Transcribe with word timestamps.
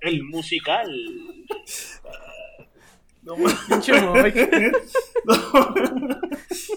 el 0.00 0.22
musical. 0.24 0.90
No, 3.22 3.36
pinche 3.68 3.92
Mike. 4.00 4.50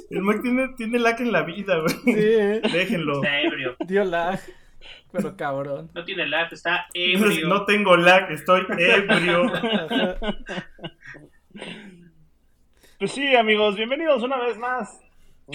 El 0.09 0.21
Mike 0.21 0.40
tiene, 0.41 0.70
tiene 0.77 0.99
lag 0.99 1.20
en 1.20 1.31
la 1.34 1.44
vida, 1.44 1.80
güey. 1.80 1.95
Sí, 2.05 2.13
eh. 2.16 2.62
Déjenlo. 2.71 3.21
Está 3.21 3.41
ebrio. 3.41 3.76
Dio 3.85 4.04
lag. 4.05 4.40
Pero 5.12 5.35
cabrón. 5.35 5.91
No 5.94 6.05
tiene 6.05 6.26
lag, 6.26 6.52
está 6.52 6.88
ebrio. 6.94 7.48
No 7.49 7.66
tengo 7.66 7.98
lag, 7.98 8.31
estoy 8.31 8.66
ebrio. 8.77 9.52
Pues 12.99 13.12
sí, 13.12 13.35
amigos, 13.35 13.76
bienvenidos 13.76 14.23
una 14.23 14.40
vez 14.40 14.57
más 14.57 14.99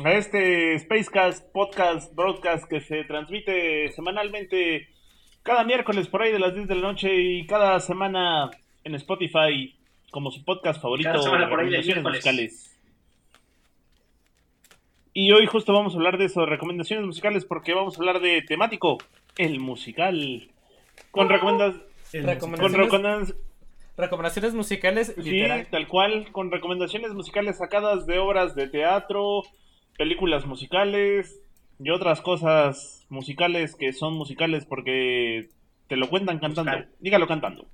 a 0.05 0.13
este 0.13 0.79
Spacecast, 0.79 1.53
podcast, 1.53 2.15
broadcast 2.15 2.67
que 2.69 2.81
se 2.81 3.03
transmite 3.03 3.91
semanalmente 3.91 4.89
cada 5.43 5.65
miércoles 5.65 6.09
por 6.09 6.23
ahí 6.23 6.33
de 6.33 6.39
las 6.39 6.55
10 6.55 6.69
de 6.69 6.75
la 6.77 6.83
noche 6.83 7.15
y 7.15 7.47
cada 7.47 7.79
semana 7.81 8.51
en 8.85 8.95
Spotify 8.95 9.75
como 10.11 10.31
su 10.31 10.45
podcast 10.45 10.81
favorito 10.81 11.11
Cada 11.11 11.23
semana 11.23 11.49
por 11.49 11.61
ahí 11.61 11.71
de 11.71 11.77
recomendaciones 11.79 12.03
miércoles. 12.05 12.25
musicales. 12.25 12.79
Y 15.15 15.33
hoy 15.33 15.47
justo 15.47 15.73
vamos 15.73 15.95
a 15.95 15.97
hablar 15.99 16.17
de 16.17 16.25
eso, 16.25 16.47
recomendaciones 16.47 17.05
musicales, 17.05 17.45
porque 17.45 17.75
vamos 17.75 17.97
a 17.97 18.01
hablar 18.01 18.21
de 18.21 18.41
temático, 18.43 18.99
el 19.37 19.61
musical. 19.61 20.49
Con 21.11 21.29
recomendas... 21.29 21.75
Con 21.75 22.23
Recomendaciones, 22.27 22.77
recomendaciones 22.77 23.35
recomendaciones 23.97 24.55
musicales, 24.55 25.15
Sí, 25.17 25.23
literal. 25.31 25.67
tal 25.71 25.87
cual, 25.87 26.33
con 26.33 26.51
recomendaciones 26.51 27.13
musicales 27.13 27.59
sacadas 27.59 28.07
de 28.07 28.19
obras 28.19 28.55
de 28.55 28.69
teatro, 28.69 29.43
películas 29.99 30.47
musicales 30.47 31.42
y 31.85 31.91
otras 31.91 32.21
cosas 32.21 33.07
musicales 33.09 33.75
que 33.77 33.93
son 33.93 34.15
musicales 34.15 34.65
porque 34.67 35.49
te 35.89 35.97
lo 35.97 36.09
cuentan 36.09 36.39
cantando. 36.39 36.71
Musical. 36.73 36.95
Dígalo 37.01 37.27
cantando. 37.27 37.67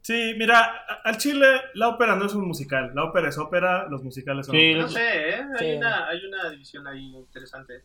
Sí, 0.00 0.34
mira, 0.38 0.84
al 1.04 1.18
chile 1.18 1.46
la 1.74 1.88
ópera 1.88 2.16
no 2.16 2.24
es 2.24 2.34
un 2.34 2.46
musical. 2.46 2.92
La 2.94 3.04
ópera 3.04 3.28
es 3.28 3.36
ópera, 3.36 3.86
los 3.88 4.02
musicales 4.02 4.46
son 4.46 4.56
Sí, 4.56 4.74
No 4.74 4.88
sé, 4.88 5.00
¿eh? 5.30 5.34
hay, 5.58 5.72
Sí. 5.72 5.76
una, 5.76 6.08
hay 6.08 6.24
una 6.24 6.50
división 6.50 6.86
ahí 6.86 7.14
interesante. 7.14 7.82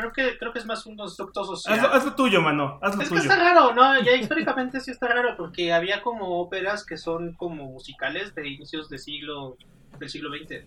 Creo 0.00 0.12
que, 0.12 0.36
creo 0.38 0.52
que 0.52 0.58
es 0.58 0.66
más 0.66 0.84
un 0.84 0.96
constructo 0.96 1.44
social. 1.44 1.74
Haz, 1.78 1.82
lo- 1.82 1.88
haz 1.94 2.04
lo 2.04 2.14
tuyo, 2.14 2.42
mano. 2.42 2.78
Haz 2.82 2.96
lo 2.96 3.02
es 3.02 3.08
que 3.08 3.14
tuyo. 3.16 3.30
está 3.30 3.36
raro, 3.42 3.72
¿no? 3.74 3.98
Ya 4.02 4.12
históricamente 4.14 4.80
sí 4.80 4.90
está 4.90 5.08
raro, 5.08 5.36
porque 5.36 5.72
había 5.72 6.02
como 6.02 6.38
óperas 6.40 6.84
que 6.84 6.96
son 6.98 7.32
como 7.34 7.64
musicales 7.64 8.34
de 8.34 8.46
inicios 8.46 8.88
de 8.90 8.98
siglo, 8.98 9.56
del 9.98 10.08
siglo 10.10 10.30
XX. 10.36 10.64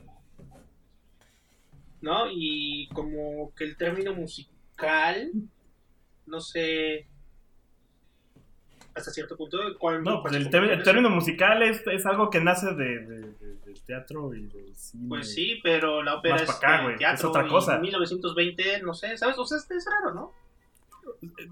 ¿No? 2.01 2.25
Y 2.31 2.87
como 2.93 3.53
que 3.55 3.65
el 3.65 3.75
término 3.77 4.13
musical, 4.13 5.31
no 6.25 6.39
sé, 6.39 7.05
hasta 8.95 9.11
cierto 9.11 9.35
punto, 9.37 9.57
¿cuál- 9.77 10.03
No, 10.03 10.21
pues 10.21 10.33
el, 10.35 10.53
el 10.53 10.83
término 10.83 11.09
musical 11.09 11.61
es, 11.61 11.85
es 11.87 12.05
algo 12.05 12.29
que 12.29 12.39
nace 12.41 12.73
de- 12.73 13.33
del 13.69 13.81
teatro 13.81 14.33
y 14.33 14.47
del 14.47 14.75
cine. 14.75 15.05
Pues 15.09 15.33
sí, 15.33 15.59
pero 15.63 16.01
la 16.03 16.15
ópera 16.15 16.35
es 16.37 16.49
acá, 16.49 16.83
teatro 16.97 17.15
es 17.15 17.23
otra 17.25 17.45
y 17.45 17.49
cosa. 17.49 17.77
1920, 17.79 18.81
no 18.83 18.93
sé, 18.93 19.17
¿sabes? 19.17 19.37
O 19.37 19.45
sea, 19.45 19.57
es, 19.57 19.69
es 19.71 19.85
raro, 19.85 20.13
¿no? 20.13 20.33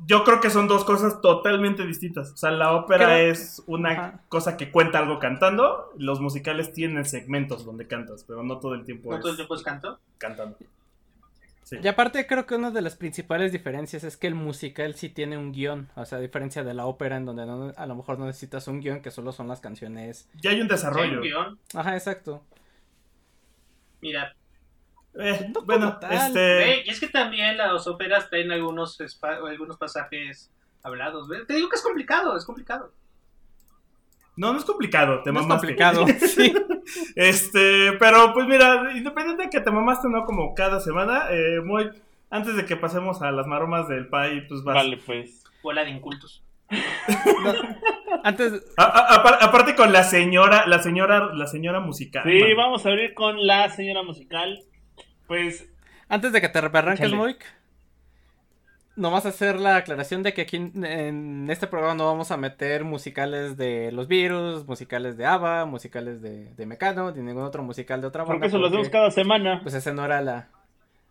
Yo 0.05 0.23
creo 0.23 0.39
que 0.39 0.49
son 0.49 0.67
dos 0.67 0.83
cosas 0.85 1.19
totalmente 1.21 1.85
distintas. 1.85 2.31
O 2.31 2.37
sea, 2.37 2.51
la 2.51 2.73
ópera 2.73 3.05
Creo- 3.05 3.31
es 3.31 3.63
una 3.65 3.91
Ajá. 3.91 4.21
cosa 4.29 4.55
que 4.55 4.71
cuenta 4.71 4.99
algo 4.99 5.19
cantando. 5.19 5.91
Los 5.97 6.19
musicales 6.19 6.73
tienen 6.73 7.05
segmentos 7.05 7.65
donde 7.65 7.87
cantas, 7.87 8.23
pero 8.23 8.43
no 8.43 8.59
todo 8.59 8.75
el 8.75 8.85
tiempo 8.85 9.09
No 9.09 9.15
es 9.15 9.21
todo 9.21 9.31
el 9.31 9.37
tiempo 9.37 9.55
es 9.55 9.63
canto. 9.63 9.99
cantando. 10.17 10.57
Sí. 11.69 11.75
Y 11.83 11.87
aparte 11.89 12.25
creo 12.27 12.45
que 12.45 12.55
una 12.55 12.71
de 12.71 12.81
las 12.81 12.95
principales 12.95 13.51
diferencias 13.51 14.05
es 14.05 14.15
que 14.15 14.27
el 14.27 14.35
musical 14.35 14.95
sí 14.95 15.09
tiene 15.09 15.37
un 15.37 15.51
guion, 15.51 15.89
o 15.95 16.05
sea, 16.05 16.19
a 16.19 16.21
diferencia 16.21 16.63
de 16.63 16.73
la 16.73 16.85
ópera 16.85 17.17
en 17.17 17.25
donde 17.25 17.45
no- 17.45 17.73
a 17.75 17.85
lo 17.85 17.95
mejor 17.95 18.17
no 18.19 18.25
necesitas 18.25 18.69
un 18.69 18.79
guion, 18.79 19.01
que 19.01 19.11
solo 19.11 19.33
son 19.33 19.49
las 19.49 19.59
canciones. 19.59 20.29
Ya 20.41 20.51
hay 20.51 20.61
un 20.61 20.67
Sí, 20.67 20.71
hay 20.73 20.77
desarrollo. 20.77 21.17
un 21.17 21.21
guion. 21.23 21.59
Ajá, 21.73 21.95
exacto. 21.97 22.41
Mira, 24.01 24.33
Eh, 25.19 25.51
No 25.53 25.61
bueno, 25.63 25.97
tal. 25.97 26.13
este. 26.13 26.83
y 26.85 26.89
es 26.91 26.99
que 26.99 27.07
también 27.07 27.57
las 27.57 27.87
óperas 27.87 28.29
tienen 28.29 28.51
algunos, 28.51 28.97
algunos 29.23 29.75
pasajes 29.77 30.51
hablados. 30.83 31.27
Te 31.47 31.53
digo 31.55 31.67
que 31.69 31.75
es 31.75 31.81
complicado, 31.81 32.37
es 32.37 32.45
complicado. 32.45 32.93
No, 34.37 34.53
no 34.53 34.59
es 34.59 34.65
complicado, 34.65 35.21
te 35.23 35.31
No 35.33 35.41
es 35.41 35.45
mamaste. 35.47 35.67
complicado. 35.67 36.05
sí. 36.27 36.53
Este, 37.15 37.93
pero 37.99 38.33
pues 38.33 38.47
mira, 38.47 38.91
independiente 38.95 39.43
de 39.43 39.49
que 39.49 39.59
te 39.59 39.71
mamaste 39.71 40.07
no 40.09 40.23
como 40.25 40.53
cada 40.53 40.79
semana, 40.79 41.25
eh, 41.31 41.59
muy 41.63 41.89
antes 42.29 42.55
de 42.55 42.65
que 42.65 42.75
pasemos 42.77 43.21
a 43.21 43.31
las 43.31 43.47
maromas 43.47 43.87
del 43.89 44.07
pay, 44.07 44.47
pues 44.47 44.63
vas. 44.63 44.75
Vale, 44.75 44.97
pues. 45.05 45.43
Bola 45.63 45.83
de 45.83 45.89
incultos. 45.91 46.43
Antes, 48.23 48.63
A- 48.77 48.83
a- 48.83 49.15
apar- 49.23 49.37
aparte 49.41 49.75
con 49.75 49.93
la 49.93 50.03
señora, 50.03 50.65
la 50.67 50.79
señora, 50.79 51.33
la 51.33 51.47
señora 51.47 51.79
musical. 51.79 52.23
Sí, 52.25 52.53
vamos 52.55 52.85
a 52.85 52.89
abrir 52.89 53.13
con 53.13 53.45
la 53.45 53.69
señora 53.69 54.03
musical. 54.03 54.63
Pues 55.27 55.69
antes 56.09 56.31
de 56.31 56.41
que 56.41 56.49
te 56.49 56.59
arranques. 56.59 57.11
Moik, 57.13 57.43
nomás 58.97 59.25
hacer 59.25 59.59
la 59.59 59.77
aclaración 59.77 60.23
de 60.23 60.33
que 60.33 60.41
aquí 60.41 60.57
en, 60.57 61.47
este 61.49 61.67
programa 61.67 61.93
no 61.95 62.05
vamos 62.05 62.31
a 62.31 62.37
meter 62.37 62.83
musicales 62.83 63.55
de 63.55 63.91
los 63.91 64.07
virus, 64.07 64.67
musicales 64.67 65.15
de 65.15 65.25
ABBA, 65.25 65.65
musicales 65.65 66.21
de, 66.21 66.53
de 66.55 66.65
Mecano, 66.65 67.11
ni 67.11 67.21
ningún 67.21 67.43
otro 67.43 67.63
musical 67.63 68.01
de 68.01 68.07
otra 68.07 68.23
banda. 68.23 68.33
porque 68.33 68.47
eso 68.47 68.57
lo 68.57 68.67
hacemos 68.67 68.87
porque- 68.87 68.97
cada 68.97 69.11
semana. 69.11 69.59
Pues 69.61 69.75
ese 69.75 69.93
no 69.93 70.03
era 70.03 70.21
la. 70.21 70.49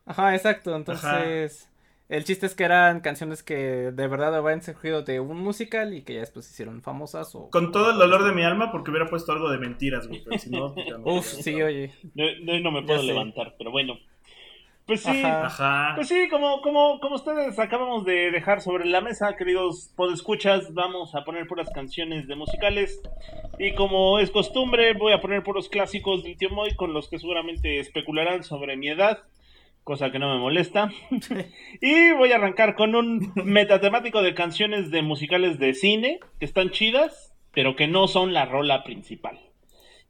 Ajá, 0.05 0.35
exacto. 0.35 0.77
Entonces, 0.77 1.69
el 2.09 2.25
chiste 2.25 2.47
es 2.47 2.55
que 2.55 2.65
eran 2.65 3.01
canciones 3.01 3.43
que 3.43 3.57
de 3.93 4.09
verdad 4.09 4.35
habían 4.37 4.63
surgido 4.63 5.03
de 5.03 5.21
un 5.21 5.41
musical 5.41 5.95
y 5.95 6.03
que 6.03 6.15
ya 6.15 6.21
después 6.21 6.47
se 6.47 6.53
hicieron 6.53 6.83
famosas 6.83 7.35
o. 7.35 7.51
Con 7.51 7.73
todo 7.73 7.93
el 7.93 7.99
dolor 7.99 8.25
de 8.25 8.33
mi 8.33 8.45
alma, 8.45 8.71
porque 8.71 8.91
hubiera 8.91 9.09
puesto 9.09 9.33
algo 9.33 9.49
de 9.51 9.59
mentiras, 9.59 10.07
güey. 10.07 10.23
Pero 10.25 10.39
si 10.39 10.51
no, 10.51 10.75
no. 10.99 11.13
Uf, 11.13 11.25
sí, 11.25 11.63
oye. 11.63 11.93
Hoy 12.17 12.63
no 12.63 12.71
me 12.73 12.83
puedo 12.83 13.03
levantar, 13.03 13.55
pero 13.57 13.71
bueno. 13.71 13.95
Pues 14.87 15.03
sí. 15.03 15.11
Ajá. 15.11 15.47
Ajá. 15.47 15.93
Pues 15.97 16.07
sí, 16.07 16.29
como, 16.31 16.63
como, 16.63 17.01
como 17.01 17.17
ustedes 17.17 17.59
acabamos 17.59 18.05
de 18.05 18.31
dejar 18.31 18.61
sobre 18.61 18.85
la 18.85 19.01
mesa, 19.01 19.37
queridos 19.37 19.93
podescuchas, 19.97 20.73
vamos 20.75 21.17
a 21.17 21.25
poner 21.25 21.49
puras 21.49 21.69
canciones 21.71 22.29
de 22.29 22.37
musicales. 22.37 23.03
Y 23.59 23.75
como 23.75 24.21
es 24.21 24.31
costumbre, 24.31 24.93
voy 24.93 25.13
a 25.13 25.21
poner 25.21 25.43
puros 25.43 25.69
clásicos 25.69 26.23
del 26.23 26.37
tío 26.37 26.51
Moy 26.51 26.77
con 26.77 26.93
los 26.93 27.09
que 27.09 27.19
seguramente 27.19 27.81
especularán 27.81 28.45
sobre 28.45 28.77
mi 28.77 28.89
edad, 28.89 29.25
cosa 29.83 30.13
que 30.13 30.21
no 30.21 30.33
me 30.33 30.41
molesta. 30.41 30.93
y 31.81 32.13
voy 32.13 32.31
a 32.31 32.37
arrancar 32.37 32.77
con 32.77 32.95
un 32.95 33.33
metatemático 33.35 34.23
de 34.23 34.35
canciones 34.35 34.93
de 34.93 35.03
musicales 35.03 35.59
de 35.59 35.75
cine, 35.75 36.21
que 36.39 36.45
están 36.45 36.71
chidas, 36.71 37.35
pero 37.53 37.75
que 37.75 37.89
no 37.89 38.07
son 38.07 38.33
la 38.33 38.45
rola 38.45 38.85
principal. 38.85 39.41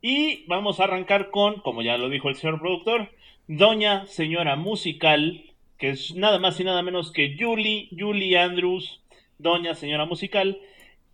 Y 0.03 0.45
vamos 0.49 0.81
a 0.81 0.85
arrancar 0.85 1.31
con, 1.31 1.61
como 1.61 1.81
ya 1.81 1.97
lo 1.97 2.11
dijo 2.11 2.29
el 2.29 2.37
señor 2.37 2.61
productor, 2.61 3.09
Doña 3.49 4.07
Señora 4.07 4.57
Musical, 4.57 5.45
que 5.79 5.91
es 5.91 6.15
nada 6.17 6.39
más 6.39 6.59
y 6.59 6.65
nada 6.65 6.83
menos 6.83 7.13
que 7.13 7.37
Julie, 7.39 7.89
Julie 7.97 8.37
Andrews, 8.39 9.01
Doña 9.39 9.75
Señora 9.75 10.05
Musical, 10.05 10.59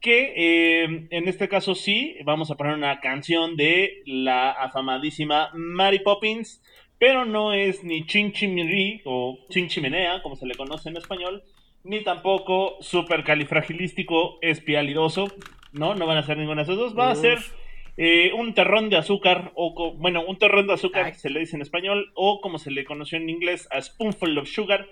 que 0.00 0.32
eh, 0.36 1.06
en 1.10 1.28
este 1.28 1.48
caso 1.48 1.74
sí, 1.74 2.16
vamos 2.24 2.50
a 2.50 2.56
poner 2.56 2.74
una 2.74 3.00
canción 3.00 3.56
de 3.56 4.02
la 4.06 4.50
afamadísima 4.50 5.50
Mary 5.54 5.98
Poppins, 5.98 6.62
pero 6.98 7.24
no 7.24 7.52
es 7.52 7.84
ni 7.84 8.06
Chinchimiri 8.06 9.02
o 9.04 9.38
Chinchimenea, 9.50 10.22
como 10.22 10.36
se 10.36 10.46
le 10.46 10.54
conoce 10.54 10.88
en 10.88 10.96
español, 10.96 11.42
ni 11.84 12.02
tampoco 12.02 12.78
supercalifragilístico 12.80 14.38
espialidoso, 14.40 15.28
¿no? 15.72 15.94
No 15.94 16.06
van 16.06 16.18
a 16.18 16.22
ser 16.22 16.38
ninguna 16.38 16.62
de 16.62 16.72
esas 16.72 16.76
dos, 16.76 16.98
va 16.98 17.10
a 17.10 17.14
ser 17.16 17.38
eh, 17.96 18.32
un 18.32 18.54
terrón 18.54 18.88
de 18.88 18.96
azúcar, 18.96 19.52
o 19.54 19.94
bueno, 19.96 20.24
un 20.26 20.38
terrón 20.38 20.66
de 20.66 20.74
azúcar 20.74 21.06
Ay. 21.06 21.14
se 21.14 21.30
le 21.30 21.40
dice 21.40 21.56
en 21.56 21.62
español, 21.62 22.10
o 22.14 22.40
como 22.40 22.58
se 22.58 22.70
le 22.70 22.84
conoció 22.84 23.18
en 23.18 23.28
inglés, 23.28 23.68
a 23.70 23.80
Spoonful 23.80 24.38
of 24.38 24.48
Sugar, 24.48 24.86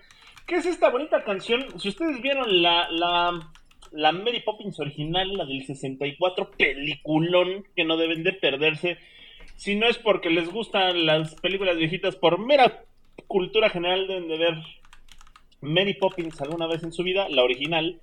que 0.47 0.57
es 0.57 0.67
esta 0.67 0.91
bonita 0.91 1.25
canción. 1.25 1.67
Si 1.79 1.89
ustedes 1.89 2.21
vieron 2.21 2.63
la, 2.63 2.91
la, 2.91 3.53
la 3.93 4.13
Mary 4.13 4.41
Poppins 4.41 4.79
original, 4.81 5.33
la 5.37 5.47
del 5.47 5.65
64, 5.65 6.51
peliculón 6.53 7.65
que 7.75 7.85
no 7.85 7.97
deben 7.97 8.23
de 8.23 8.33
perderse, 8.33 8.99
si 9.57 9.77
no 9.77 9.87
es 9.87 9.99
porque 9.99 10.31
les 10.31 10.51
gustan 10.51 11.07
las 11.07 11.35
películas 11.37 11.77
viejitas, 11.77 12.17
por 12.17 12.39
mera 12.39 12.85
cultura 13.27 13.71
general 13.71 14.07
deben 14.07 14.29
de 14.29 14.39
ver 14.39 14.55
Mary 15.61 15.95
Poppins 15.95 16.41
alguna 16.41 16.67
vez 16.67 16.83
en 16.83 16.93
su 16.93 17.03
vida, 17.03 17.29
la 17.29 17.43
original, 17.43 18.01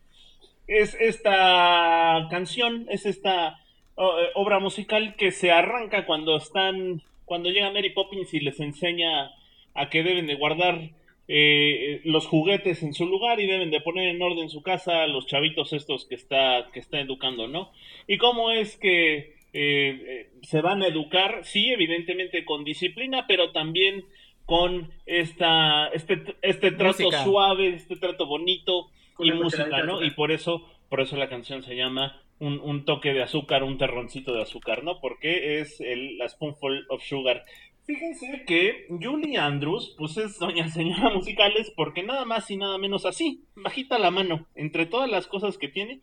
es 0.68 0.96
esta 1.00 2.28
canción, 2.30 2.86
es 2.90 3.06
esta 3.06 3.60
obra 3.98 4.60
musical 4.60 5.16
que 5.16 5.32
se 5.32 5.52
arranca 5.52 6.06
cuando 6.06 6.38
están, 6.38 7.02
cuando 7.26 7.50
llega 7.50 7.72
Mary 7.72 7.90
Poppins 7.90 8.34
y 8.34 8.40
les 8.40 8.60
enseña 8.60 9.32
a 9.74 9.90
que 9.90 10.04
deben 10.04 10.28
de 10.28 10.36
guardar 10.36 10.92
eh, 11.30 12.00
los 12.06 12.26
juguetes 12.26 12.84
en 12.84 12.94
su 12.94 13.06
lugar 13.06 13.40
y 13.42 13.48
deben 13.48 13.70
de 13.70 13.82
poner 13.82 14.08
en 14.08 14.22
orden 14.22 14.50
su 14.50 14.62
casa 14.62 15.04
a 15.04 15.08
los 15.08 15.28
chavitos 15.28 15.74
estos 15.74 16.06
que 16.06 16.16
está, 16.16 16.70
que 16.72 16.80
está 16.80 17.02
educando, 17.02 17.48
¿no? 17.48 17.72
Y 18.08 18.18
cómo 18.18 18.52
es 18.52 18.78
que 18.78 19.18
eh, 19.18 19.36
eh, 19.54 20.30
se 20.44 20.62
van 20.62 20.84
a 20.84 20.88
educar, 20.88 21.42
sí, 21.44 21.70
evidentemente 21.70 22.46
con 22.46 22.64
disciplina, 22.64 23.26
pero 23.28 23.52
también 23.52 24.06
con 24.46 24.92
esta, 25.06 25.88
este, 25.90 26.22
este 26.42 26.72
trato 26.72 27.04
Música. 27.04 27.24
suave, 27.26 27.74
este 27.74 27.98
trato 27.98 28.26
bonito 28.26 28.90
Con 29.14 29.28
y 29.28 29.32
música, 29.34 29.84
¿no? 29.84 30.02
Y 30.02 30.12
por 30.12 30.32
eso, 30.32 30.66
por 30.88 31.02
eso 31.02 31.18
la 31.18 31.28
canción 31.28 31.62
se 31.62 31.76
llama 31.76 32.22
un, 32.40 32.86
toque 32.86 33.14
de 33.14 33.24
azúcar, 33.24 33.64
un 33.64 33.78
terroncito 33.78 34.34
de 34.34 34.42
azúcar, 34.42 34.84
¿no? 34.84 35.00
Porque 35.00 35.60
es 35.60 35.80
el, 35.82 36.18
la 36.18 36.30
Spoonful 36.30 36.86
of 36.90 37.04
Sugar. 37.04 37.46
Fíjense 37.86 38.44
que 38.46 38.86
Julie 38.90 39.38
Andrews, 39.38 39.96
pues 39.98 40.18
es 40.18 40.38
doña 40.40 40.68
señora 40.70 41.10
musicales, 41.10 41.72
porque 41.76 42.04
nada 42.04 42.26
más 42.26 42.52
y 42.52 42.58
nada 42.58 42.78
menos 42.78 43.06
así, 43.06 43.44
bajita 43.56 43.98
la 43.98 44.12
mano, 44.12 44.46
entre 44.56 44.86
todas 44.86 45.10
las 45.10 45.28
cosas 45.28 45.58
que 45.58 45.70
tiene, 45.70 46.02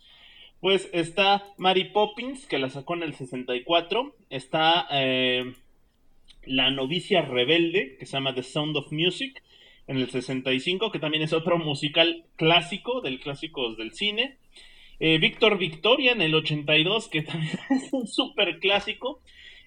pues 0.61 0.89
está 0.95 1.45
Mary 1.59 1.91
Poppins, 1.91 2.47
que 2.47 2.59
la 2.59 2.71
sacó 2.71 2.95
en 2.95 3.03
el 3.03 3.15
64, 3.15 4.17
está 4.31 4.87
eh, 4.91 5.53
La 6.47 6.71
novicia 6.71 7.21
rebelde, 7.21 7.97
que 7.99 8.07
se 8.07 8.13
llama 8.13 8.35
The 8.35 8.43
Sound 8.43 8.77
of 8.79 8.91
Music, 8.91 9.43
en 9.87 9.99
el 9.99 10.09
65, 10.09 10.91
que 10.91 10.99
también 10.99 11.23
es 11.23 11.35
otro 11.35 11.59
musical 11.59 12.25
clásico, 12.37 13.03
del 13.03 13.21
clásicos 13.21 13.77
del 13.77 13.93
cine. 13.93 14.39
Eh, 15.06 15.19
Víctor 15.19 15.59
Victoria 15.59 16.12
en 16.12 16.23
el 16.23 16.35
82, 16.35 17.09
que 17.09 17.21
también 17.31 17.59
es 17.71 17.93
un 17.93 18.06
súper 18.06 18.59
clásico. 18.59 19.21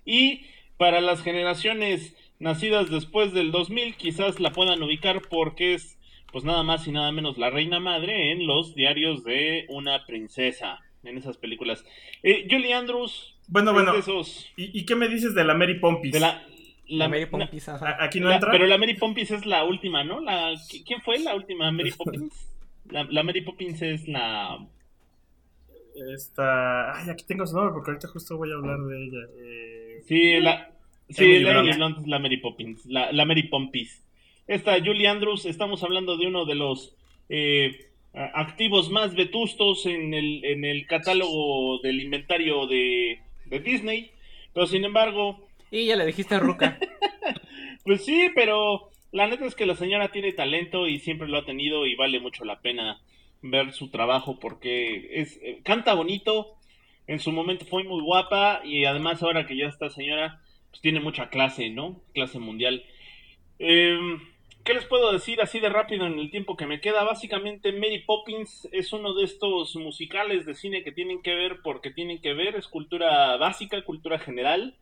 Y 0.03 0.41
para 0.77 0.99
las 0.99 1.21
generaciones 1.21 2.15
nacidas 2.39 2.89
después 2.89 3.33
del 3.33 3.51
2000, 3.51 3.95
quizás 3.97 4.39
la 4.39 4.51
puedan 4.51 4.81
ubicar 4.81 5.21
porque 5.29 5.75
es, 5.75 5.99
pues 6.31 6.43
nada 6.43 6.63
más 6.63 6.87
y 6.87 6.91
nada 6.91 7.11
menos, 7.11 7.37
la 7.37 7.49
reina 7.51 7.79
madre 7.79 8.31
en 8.31 8.47
los 8.47 8.73
diarios 8.73 9.23
de 9.23 9.65
una 9.69 10.05
princesa, 10.07 10.79
en 11.03 11.17
esas 11.17 11.37
películas. 11.37 11.85
Eh, 12.23 12.47
Julie 12.49 12.73
Andrews, 12.73 13.35
Bueno, 13.47 13.73
bueno. 13.73 13.93
esos. 13.95 14.47
¿Y, 14.57 14.77
y 14.79 14.85
qué 14.85 14.95
me 14.95 15.07
dices 15.07 15.35
de 15.35 15.43
la 15.43 15.53
Mary 15.53 15.79
Pompis? 15.79 16.13
De 16.13 16.19
la, 16.19 16.43
La 16.87 17.07
Mary 17.09 17.25
na- 17.25 17.29
Poppins, 17.45 17.69
ajá. 17.69 17.89
A- 17.89 18.05
¿Aquí 18.05 18.19
no 18.19 18.29
la- 18.29 18.35
entra? 18.35 18.51
pero 18.51 18.65
la 18.65 18.77
Mary 18.79 18.95
Poppins 18.95 19.29
es 19.31 19.45
la 19.45 19.63
última, 19.65 20.03
¿no? 20.03 20.19
La, 20.19 20.53
¿qui- 20.53 20.83
¿Quién 20.85 21.01
fue 21.01 21.19
la 21.19 21.35
última 21.35 21.71
Mary 21.71 21.91
Poppins? 21.91 22.33
La, 22.89 23.03
la 23.03 23.21
Mary 23.23 23.41
Poppins 23.41 23.81
es 23.83 24.07
la... 24.07 24.57
Esta... 26.13 26.97
Ay, 26.97 27.09
aquí 27.09 27.25
tengo 27.25 27.45
su 27.45 27.55
nombre 27.55 27.73
porque 27.73 27.91
ahorita 27.91 28.07
justo 28.09 28.37
voy 28.37 28.51
a 28.51 28.55
hablar 28.55 28.79
de 28.79 29.03
ella. 29.03 29.19
Eh, 29.39 30.01
Sí, 30.05 30.39
la... 30.39 30.71
Sí, 31.09 31.39
la, 31.39 31.63
la 32.05 32.19
Mary 32.19 32.37
Poppins, 32.37 32.85
la, 32.85 33.11
la 33.13 33.25
Mary 33.25 33.43
Pompis. 33.43 34.03
Esta 34.45 34.77
Julie 34.83 35.07
Andrews, 35.07 35.45
estamos 35.45 35.81
hablando 35.83 36.17
de 36.17 36.27
uno 36.27 36.45
de 36.45 36.55
los 36.55 36.95
eh, 37.29 37.87
activos 38.13 38.89
más 38.89 39.15
vetustos 39.15 39.85
en 39.85 40.13
el, 40.13 40.43
en 40.43 40.65
el 40.65 40.85
catálogo 40.85 41.79
del 41.79 42.01
inventario 42.01 42.67
de, 42.67 43.19
de 43.45 43.59
Disney, 43.61 44.11
pero 44.53 44.67
sin 44.67 44.83
embargo, 44.83 45.47
Y 45.71 45.85
ya 45.85 45.95
le 45.95 46.05
dijiste 46.05 46.39
Ruca. 46.39 46.77
Pues 47.83 48.03
sí, 48.03 48.29
pero 48.35 48.89
la 49.13 49.27
neta 49.27 49.45
es 49.45 49.55
que 49.55 49.65
la 49.65 49.75
señora 49.75 50.11
tiene 50.11 50.33
talento 50.33 50.87
y 50.87 50.99
siempre 50.99 51.29
lo 51.29 51.37
ha 51.37 51.45
tenido 51.45 51.85
y 51.85 51.95
vale 51.95 52.19
mucho 52.19 52.43
la 52.43 52.59
pena 52.59 52.99
ver 53.41 53.73
su 53.73 53.89
trabajo 53.89 54.39
porque 54.39 55.21
es 55.21 55.39
eh, 55.41 55.61
canta 55.63 55.93
bonito, 55.93 56.57
en 57.07 57.19
su 57.19 57.31
momento 57.31 57.65
fue 57.65 57.83
muy 57.83 58.01
guapa 58.01 58.61
y 58.63 58.85
además 58.85 59.23
ahora 59.23 59.45
que 59.45 59.57
ya 59.57 59.67
está 59.67 59.89
señora, 59.89 60.41
pues 60.69 60.81
tiene 60.81 60.99
mucha 60.99 61.29
clase, 61.29 61.69
¿no? 61.69 62.01
Clase 62.13 62.39
mundial. 62.39 62.83
Em, 63.59 64.19
¿Qué 64.67 64.73
les 64.73 64.83
puedo 64.83 65.13
decir 65.13 65.39
así 65.39 65.61
de 65.61 65.69
rápido 65.69 66.05
en 66.05 66.19
el 66.19 66.29
tiempo 66.29 66.57
que 66.57 66.65
me 66.65 66.81
queda? 66.81 67.05
Básicamente 67.05 67.71
Mary 67.71 67.99
Poppins 67.99 68.67
es 68.73 68.91
uno 68.91 69.13
de 69.13 69.23
estos 69.23 69.77
musicales 69.77 70.45
de 70.45 70.55
cine 70.55 70.83
que 70.83 70.91
tienen 70.91 71.21
que 71.21 71.33
ver 71.35 71.61
porque 71.63 71.89
tienen 71.89 72.19
que 72.19 72.33
ver, 72.33 72.57
es 72.57 72.67
cultura 72.67 73.37
básica, 73.37 73.81
cultura 73.85 74.19
general. 74.19 74.75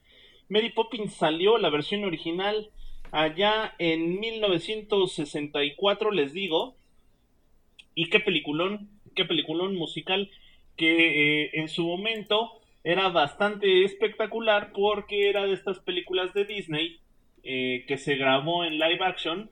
Mary 0.50 0.72
Poppins 0.72 1.14
salió, 1.14 1.60
la 1.60 1.70
versión 1.70 2.04
original, 2.04 2.72
allá 3.12 3.76
en 3.78 4.20
1964, 4.20 6.10
les 6.10 6.34
digo. 6.34 6.78
Y 7.96 8.10
qué 8.10 8.20
peliculón, 8.20 8.90
qué 9.16 9.26
peliculón 9.26 9.76
musical 9.76 10.30
que 10.78 11.46
eh, 11.46 11.52
en 11.54 11.70
su 11.70 11.86
momento 11.86 12.52
era 12.84 13.10
bastante 13.10 13.84
espectacular 13.84 14.72
porque 14.74 15.30
era 15.30 15.46
de 15.46 15.54
estas 15.54 15.80
películas 15.80 16.34
de 16.34 16.46
Disney 16.46 17.00
eh, 17.44 17.86
que 17.88 17.98
se 17.98 18.16
grabó 18.16 18.64
en 18.64 18.78
live 18.78 19.04
action, 19.04 19.50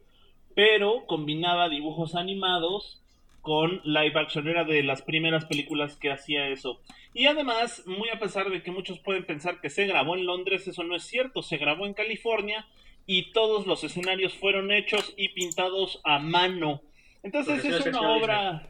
pero 0.56 1.06
combinaba 1.08 1.70
dibujos 1.70 2.16
animados 2.16 3.02
con 3.42 3.82
live 3.84 4.20
action. 4.20 4.48
Era 4.48 4.64
de 4.64 4.84
las 4.84 5.02
primeras 5.02 5.46
películas 5.46 5.96
que 5.98 6.12
hacía 6.12 6.48
eso. 6.50 6.82
Y 7.14 7.26
además, 7.26 7.84
muy 7.86 8.10
a 8.10 8.20
pesar 8.20 8.50
de 8.50 8.64
que 8.64 8.72
muchos 8.72 9.00
pueden 9.00 9.26
pensar 9.26 9.62
que 9.62 9.70
se 9.70 9.86
grabó 9.86 10.16
en 10.16 10.26
Londres, 10.26 10.68
eso 10.68 10.84
no 10.84 10.96
es 10.96 11.04
cierto. 11.04 11.44
Se 11.44 11.58
grabó 11.58 11.86
en 11.86 11.94
California 11.94 12.68
y 13.06 13.32
todos 13.32 13.68
los 13.68 13.84
escenarios 13.84 14.34
fueron 14.34 14.72
hechos 14.72 15.14
y 15.18 15.30
pintados 15.30 16.02
a 16.04 16.20
mano. 16.20 16.82
Entonces 17.24 17.64
es 17.64 17.86
una 17.86 18.02
obra... 18.02 18.70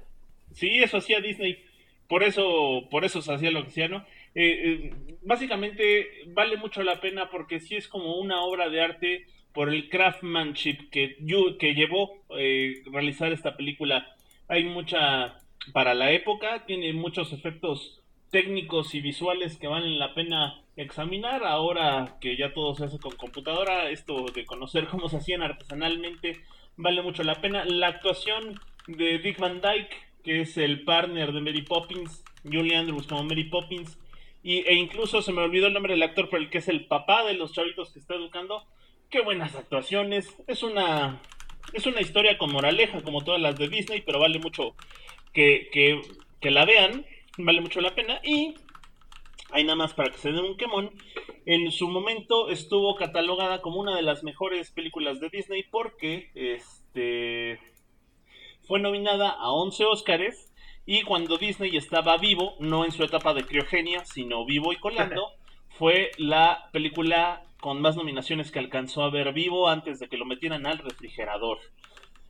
Sí, 0.53 0.83
eso 0.83 0.97
hacía 0.97 1.19
Disney. 1.19 1.63
Por 2.07 2.23
eso, 2.23 2.87
por 2.91 3.05
eso 3.05 3.21
se 3.21 3.33
hacía 3.33 3.51
lo 3.51 3.63
que 3.63 3.69
hacía, 3.69 3.87
¿no? 3.87 4.05
Eh, 4.35 4.91
eh, 4.91 4.93
básicamente 5.23 6.07
vale 6.27 6.57
mucho 6.57 6.83
la 6.83 7.01
pena 7.01 7.29
porque 7.29 7.59
sí 7.59 7.75
es 7.75 7.87
como 7.87 8.15
una 8.15 8.41
obra 8.41 8.69
de 8.69 8.81
arte 8.81 9.27
por 9.53 9.69
el 9.69 9.89
craftsmanship 9.89 10.89
que, 10.89 11.15
que 11.59 11.73
llevó 11.73 12.23
eh, 12.37 12.83
realizar 12.91 13.31
esta 13.31 13.55
película. 13.55 14.07
Hay 14.47 14.63
mucha, 14.63 15.39
para 15.71 15.93
la 15.93 16.11
época, 16.11 16.65
tiene 16.65 16.93
muchos 16.93 17.33
efectos 17.33 18.01
técnicos 18.31 18.95
y 18.95 19.01
visuales 19.01 19.57
que 19.57 19.67
valen 19.67 19.99
la 19.99 20.13
pena 20.13 20.61
examinar. 20.75 21.43
Ahora 21.43 22.17
que 22.19 22.35
ya 22.35 22.53
todo 22.53 22.75
se 22.75 22.85
hace 22.85 22.99
con 22.99 23.15
computadora, 23.15 23.89
esto 23.89 24.25
de 24.33 24.45
conocer 24.45 24.87
cómo 24.87 25.07
se 25.07 25.17
hacían 25.17 25.43
artesanalmente 25.43 26.41
vale 26.77 27.01
mucho 27.01 27.23
la 27.23 27.41
pena. 27.41 27.65
La 27.65 27.87
actuación 27.87 28.59
de 28.87 29.19
Dick 29.19 29.39
Van 29.39 29.61
Dyke, 29.61 29.95
que 30.23 30.41
es 30.41 30.57
el 30.57 30.83
partner 30.83 31.31
de 31.31 31.41
Mary 31.41 31.61
Poppins, 31.61 32.23
Julie 32.43 32.75
Andrews 32.75 33.07
como 33.07 33.23
Mary 33.23 33.45
Poppins, 33.45 33.99
y, 34.43 34.57
e 34.67 34.73
incluso 34.73 35.21
se 35.21 35.31
me 35.31 35.41
olvidó 35.41 35.67
el 35.67 35.73
nombre 35.73 35.93
del 35.93 36.03
actor, 36.03 36.29
pero 36.29 36.43
el 36.43 36.49
que 36.49 36.57
es 36.57 36.67
el 36.67 36.85
papá 36.85 37.23
de 37.23 37.33
los 37.33 37.53
chavitos 37.53 37.91
que 37.91 37.99
está 37.99 38.15
educando. 38.15 38.65
Qué 39.09 39.21
buenas 39.21 39.55
actuaciones. 39.55 40.35
Es 40.47 40.63
una, 40.63 41.21
es 41.71 41.85
una 41.85 42.01
historia 42.01 42.37
con 42.37 42.51
moraleja, 42.51 43.01
como 43.01 43.23
todas 43.23 43.39
las 43.39 43.57
de 43.57 43.69
Disney, 43.69 44.01
pero 44.01 44.19
vale 44.19 44.39
mucho 44.39 44.75
que, 45.33 45.69
que, 45.71 46.01
que 46.41 46.51
la 46.51 46.65
vean. 46.65 47.05
Vale 47.37 47.61
mucho 47.61 47.79
la 47.79 47.95
pena. 47.95 48.19
Y 48.23 48.55
hay 49.53 49.63
nada 49.63 49.75
más 49.75 49.93
para 49.93 50.11
que 50.11 50.17
se 50.17 50.31
den 50.31 50.43
un 50.43 50.57
quemón. 50.57 50.91
En 51.45 51.71
su 51.71 51.87
momento 51.87 52.49
estuvo 52.49 52.95
catalogada 52.95 53.61
como 53.61 53.79
una 53.79 53.95
de 53.95 54.01
las 54.01 54.23
mejores 54.23 54.71
películas 54.71 55.19
de 55.19 55.29
Disney 55.29 55.63
porque 55.63 56.31
este 56.35 57.59
fue 58.63 58.79
nominada 58.79 59.29
a 59.29 59.51
11 59.51 59.85
Óscares 59.85 60.53
y 60.85 61.03
cuando 61.03 61.37
Disney 61.37 61.77
estaba 61.77 62.17
vivo, 62.17 62.55
no 62.59 62.83
en 62.83 62.91
su 62.91 63.03
etapa 63.03 63.33
de 63.33 63.43
criogenia, 63.43 64.03
sino 64.05 64.45
vivo 64.45 64.73
y 64.73 64.77
colando, 64.77 65.31
fue 65.69 66.11
la 66.17 66.69
película 66.71 67.43
con 67.61 67.81
más 67.81 67.95
nominaciones 67.95 68.51
que 68.51 68.59
alcanzó 68.59 69.03
a 69.03 69.09
ver 69.09 69.31
vivo 69.33 69.69
antes 69.69 69.99
de 69.99 70.09
que 70.09 70.17
lo 70.17 70.25
metieran 70.25 70.65
al 70.65 70.79
refrigerador. 70.79 71.59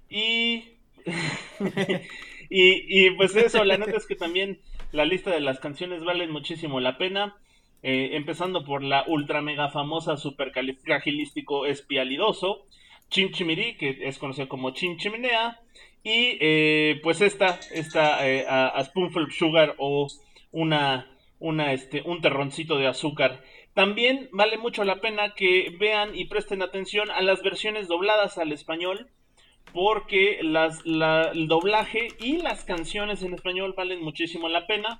Y 0.09 0.73
y, 2.49 3.05
y 3.05 3.11
pues 3.11 3.35
eso, 3.35 3.63
la 3.63 3.77
neta 3.77 3.97
es 3.97 4.05
que 4.05 4.15
también 4.15 4.59
la 4.93 5.05
lista 5.05 5.31
de 5.31 5.41
las 5.41 5.59
canciones 5.59 6.03
valen 6.03 6.31
muchísimo 6.31 6.79
la 6.79 6.97
pena. 6.97 7.35
Eh, 7.81 8.15
empezando 8.15 8.63
por 8.63 8.81
la 8.81 9.03
ultra 9.07 9.41
mega 9.41 9.69
famosa 9.69 10.15
supercalifragilístico 10.15 11.65
espialidoso, 11.65 12.65
Chimchimirí, 13.09 13.75
que 13.75 13.97
es 14.03 14.17
conocido 14.19 14.47
como 14.47 14.71
Chimchiminea, 14.71 15.59
y 16.01 16.37
eh, 16.39 17.01
pues 17.03 17.19
esta, 17.19 17.59
esta 17.73 18.25
eh, 18.25 18.45
a, 18.47 18.67
a 18.67 18.83
Spoonful 18.85 19.33
Sugar 19.33 19.75
o 19.79 20.07
una, 20.51 21.11
una, 21.39 21.73
este, 21.73 22.01
un 22.05 22.21
terroncito 22.21 22.77
de 22.77 22.87
azúcar. 22.87 23.43
También 23.73 24.29
vale 24.31 24.57
mucho 24.57 24.85
la 24.85 25.01
pena 25.01 25.33
que 25.33 25.75
vean 25.77 26.15
y 26.15 26.25
presten 26.25 26.61
atención 26.61 27.11
a 27.11 27.21
las 27.21 27.41
versiones 27.41 27.89
dobladas 27.89 28.37
al 28.37 28.53
español 28.53 29.09
porque 29.73 30.39
el 30.39 31.47
doblaje 31.47 32.09
y 32.19 32.37
las 32.37 32.63
canciones 32.63 33.23
en 33.23 33.33
español 33.33 33.73
valen 33.75 34.01
muchísimo 34.01 34.47
la 34.47 34.67
pena. 34.67 34.99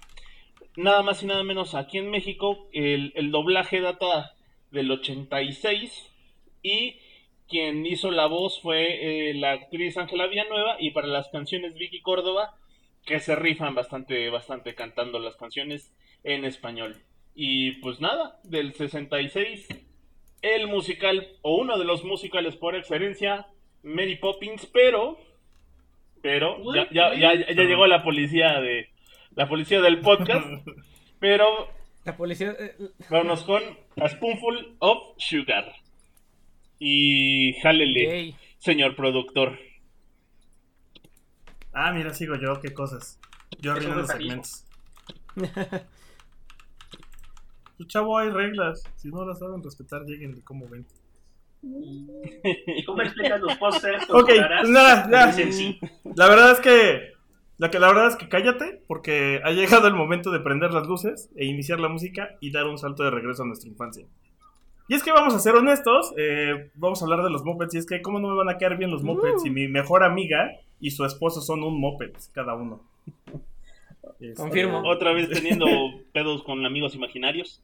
Nada 0.75 1.03
más 1.03 1.21
y 1.21 1.27
nada 1.27 1.43
menos 1.43 1.75
aquí 1.75 1.99
en 1.99 2.09
México 2.09 2.67
el, 2.73 3.13
el 3.15 3.31
doblaje 3.31 3.79
data 3.79 4.33
del 4.71 4.89
86 4.89 6.11
y 6.63 6.95
quien 7.47 7.85
hizo 7.85 8.09
la 8.09 8.25
voz 8.25 8.59
fue 8.61 9.29
eh, 9.29 9.33
la 9.35 9.51
actriz 9.51 9.97
Ángela 9.97 10.27
Villanueva 10.27 10.77
y 10.79 10.91
para 10.91 11.07
las 11.07 11.29
canciones 11.29 11.75
Vicky 11.75 12.01
Córdoba, 12.01 12.55
que 13.05 13.19
se 13.19 13.35
rifan 13.35 13.75
bastante, 13.75 14.29
bastante 14.29 14.73
cantando 14.73 15.19
las 15.19 15.35
canciones 15.35 15.93
en 16.23 16.45
español. 16.45 17.03
Y 17.35 17.73
pues 17.73 17.99
nada, 17.99 18.39
del 18.43 18.73
66, 18.73 19.67
el 20.41 20.67
musical, 20.67 21.27
o 21.41 21.55
uno 21.55 21.77
de 21.77 21.85
los 21.85 22.03
musicales 22.03 22.55
por 22.55 22.75
excelencia, 22.75 23.47
Mary 23.83 24.15
Poppins, 24.17 24.65
pero. 24.65 25.17
Pero. 26.21 26.57
Ya, 26.73 27.13
ya, 27.15 27.33
llegó 27.33 27.85
la 27.87 28.03
policía 28.03 28.59
de. 28.59 28.89
La 29.35 29.47
policía 29.47 29.81
del 29.81 29.99
podcast. 29.99 30.47
pero. 31.19 31.69
La 32.05 32.17
policía. 32.17 32.55
Eh, 32.59 32.75
vámonos 33.09 33.41
eh. 33.41 33.45
con 33.45 33.63
A 34.03 34.09
Spoonful 34.09 34.75
of 34.79 34.97
Sugar. 35.17 35.71
Y. 36.79 37.53
Jálele, 37.61 38.35
señor 38.57 38.95
productor. 38.95 39.59
Ah, 41.73 41.91
mira, 41.91 42.13
sigo 42.13 42.35
yo, 42.35 42.59
qué 42.61 42.73
cosas. 42.73 43.19
Yo 43.59 43.71
arreglo 43.73 43.95
los 43.95 44.07
segmentos. 44.07 44.65
Pues, 47.75 47.87
chavo, 47.87 48.17
hay 48.17 48.29
reglas. 48.29 48.83
Si 48.95 49.09
no 49.09 49.25
las 49.25 49.39
saben 49.39 49.63
respetar, 49.63 50.03
lleguen 50.03 50.41
como 50.41 50.67
ven. 50.69 50.85
cómo 52.85 53.01
explicas 53.01 53.39
los 53.41 53.55
pósters? 53.57 54.03
Ok, 54.09 54.25
pues 54.25 54.69
nada, 54.69 55.31
sí. 55.31 55.79
La 56.15 56.27
verdad 56.27 56.51
es 56.51 56.59
que. 56.59 57.13
La, 57.57 57.69
que, 57.69 57.79
la 57.79 57.87
verdad 57.87 58.07
es 58.07 58.15
que 58.15 58.27
cállate, 58.27 58.81
porque 58.87 59.39
ha 59.43 59.51
llegado 59.51 59.87
el 59.87 59.93
momento 59.93 60.31
de 60.31 60.39
prender 60.39 60.73
las 60.73 60.87
luces 60.87 61.29
e 61.35 61.45
iniciar 61.45 61.79
la 61.79 61.87
música 61.87 62.35
y 62.41 62.51
dar 62.51 62.65
un 62.65 62.77
salto 62.77 63.03
de 63.03 63.11
regreso 63.11 63.43
a 63.43 63.45
nuestra 63.45 63.69
infancia. 63.69 64.05
Y 64.89 64.95
es 64.95 65.03
que 65.03 65.11
vamos 65.11 65.33
a 65.33 65.39
ser 65.39 65.55
honestos, 65.55 66.13
eh, 66.17 66.71
vamos 66.75 67.01
a 67.01 67.05
hablar 67.05 67.23
de 67.23 67.29
los 67.29 67.45
mopeds. 67.45 67.75
Y 67.75 67.77
es 67.77 67.85
que, 67.85 68.01
¿cómo 68.01 68.19
no 68.19 68.27
me 68.29 68.35
van 68.35 68.49
a 68.49 68.57
caer 68.57 68.75
bien 68.75 68.91
los 68.91 69.03
mopeds? 69.03 69.43
Si 69.43 69.49
mi 69.49 69.67
mejor 69.67 70.03
amiga 70.03 70.51
y 70.81 70.91
su 70.91 71.05
esposo 71.05 71.41
son 71.41 71.63
un 71.63 71.79
moped, 71.79 72.11
cada 72.33 72.55
uno. 72.55 72.81
Este, 74.19 74.35
Confirmo. 74.35 74.81
Otra 74.85 75.13
vez 75.13 75.29
teniendo 75.29 75.65
pedos 76.11 76.43
con 76.43 76.65
amigos 76.65 76.95
imaginarios. 76.95 77.61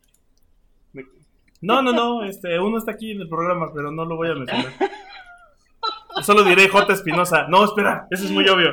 No, 1.62 1.82
no, 1.82 1.92
no, 1.92 2.24
este, 2.24 2.60
uno 2.60 2.78
está 2.78 2.92
aquí 2.92 3.12
en 3.12 3.22
el 3.22 3.30
programa, 3.30 3.72
pero 3.74 3.92
no 3.92 4.06
lo 4.06 4.16
voy 4.16 4.30
a 4.30 4.36
mencionar. 4.36 4.72
Solo 6.24 6.44
diré 6.44 6.68
J. 6.70 6.94
Espinosa. 6.94 7.48
No, 7.50 7.64
espera, 7.66 8.08
eso 8.12 8.26
es 8.26 8.32
muy 8.32 8.48
obvio. 8.48 8.72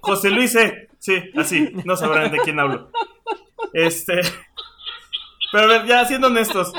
José 0.00 0.30
Luis 0.30 0.54
E. 0.56 0.88
Sí, 0.98 1.20
así, 1.36 1.72
no 1.84 1.96
sabrán 1.96 2.30
de 2.30 2.38
quién 2.38 2.58
hablo. 2.60 2.90
Este. 3.72 4.20
Pero 5.52 5.64
a 5.64 5.66
ver, 5.66 5.86
ya 5.86 6.04
siendo 6.04 6.28
honestos. 6.28 6.72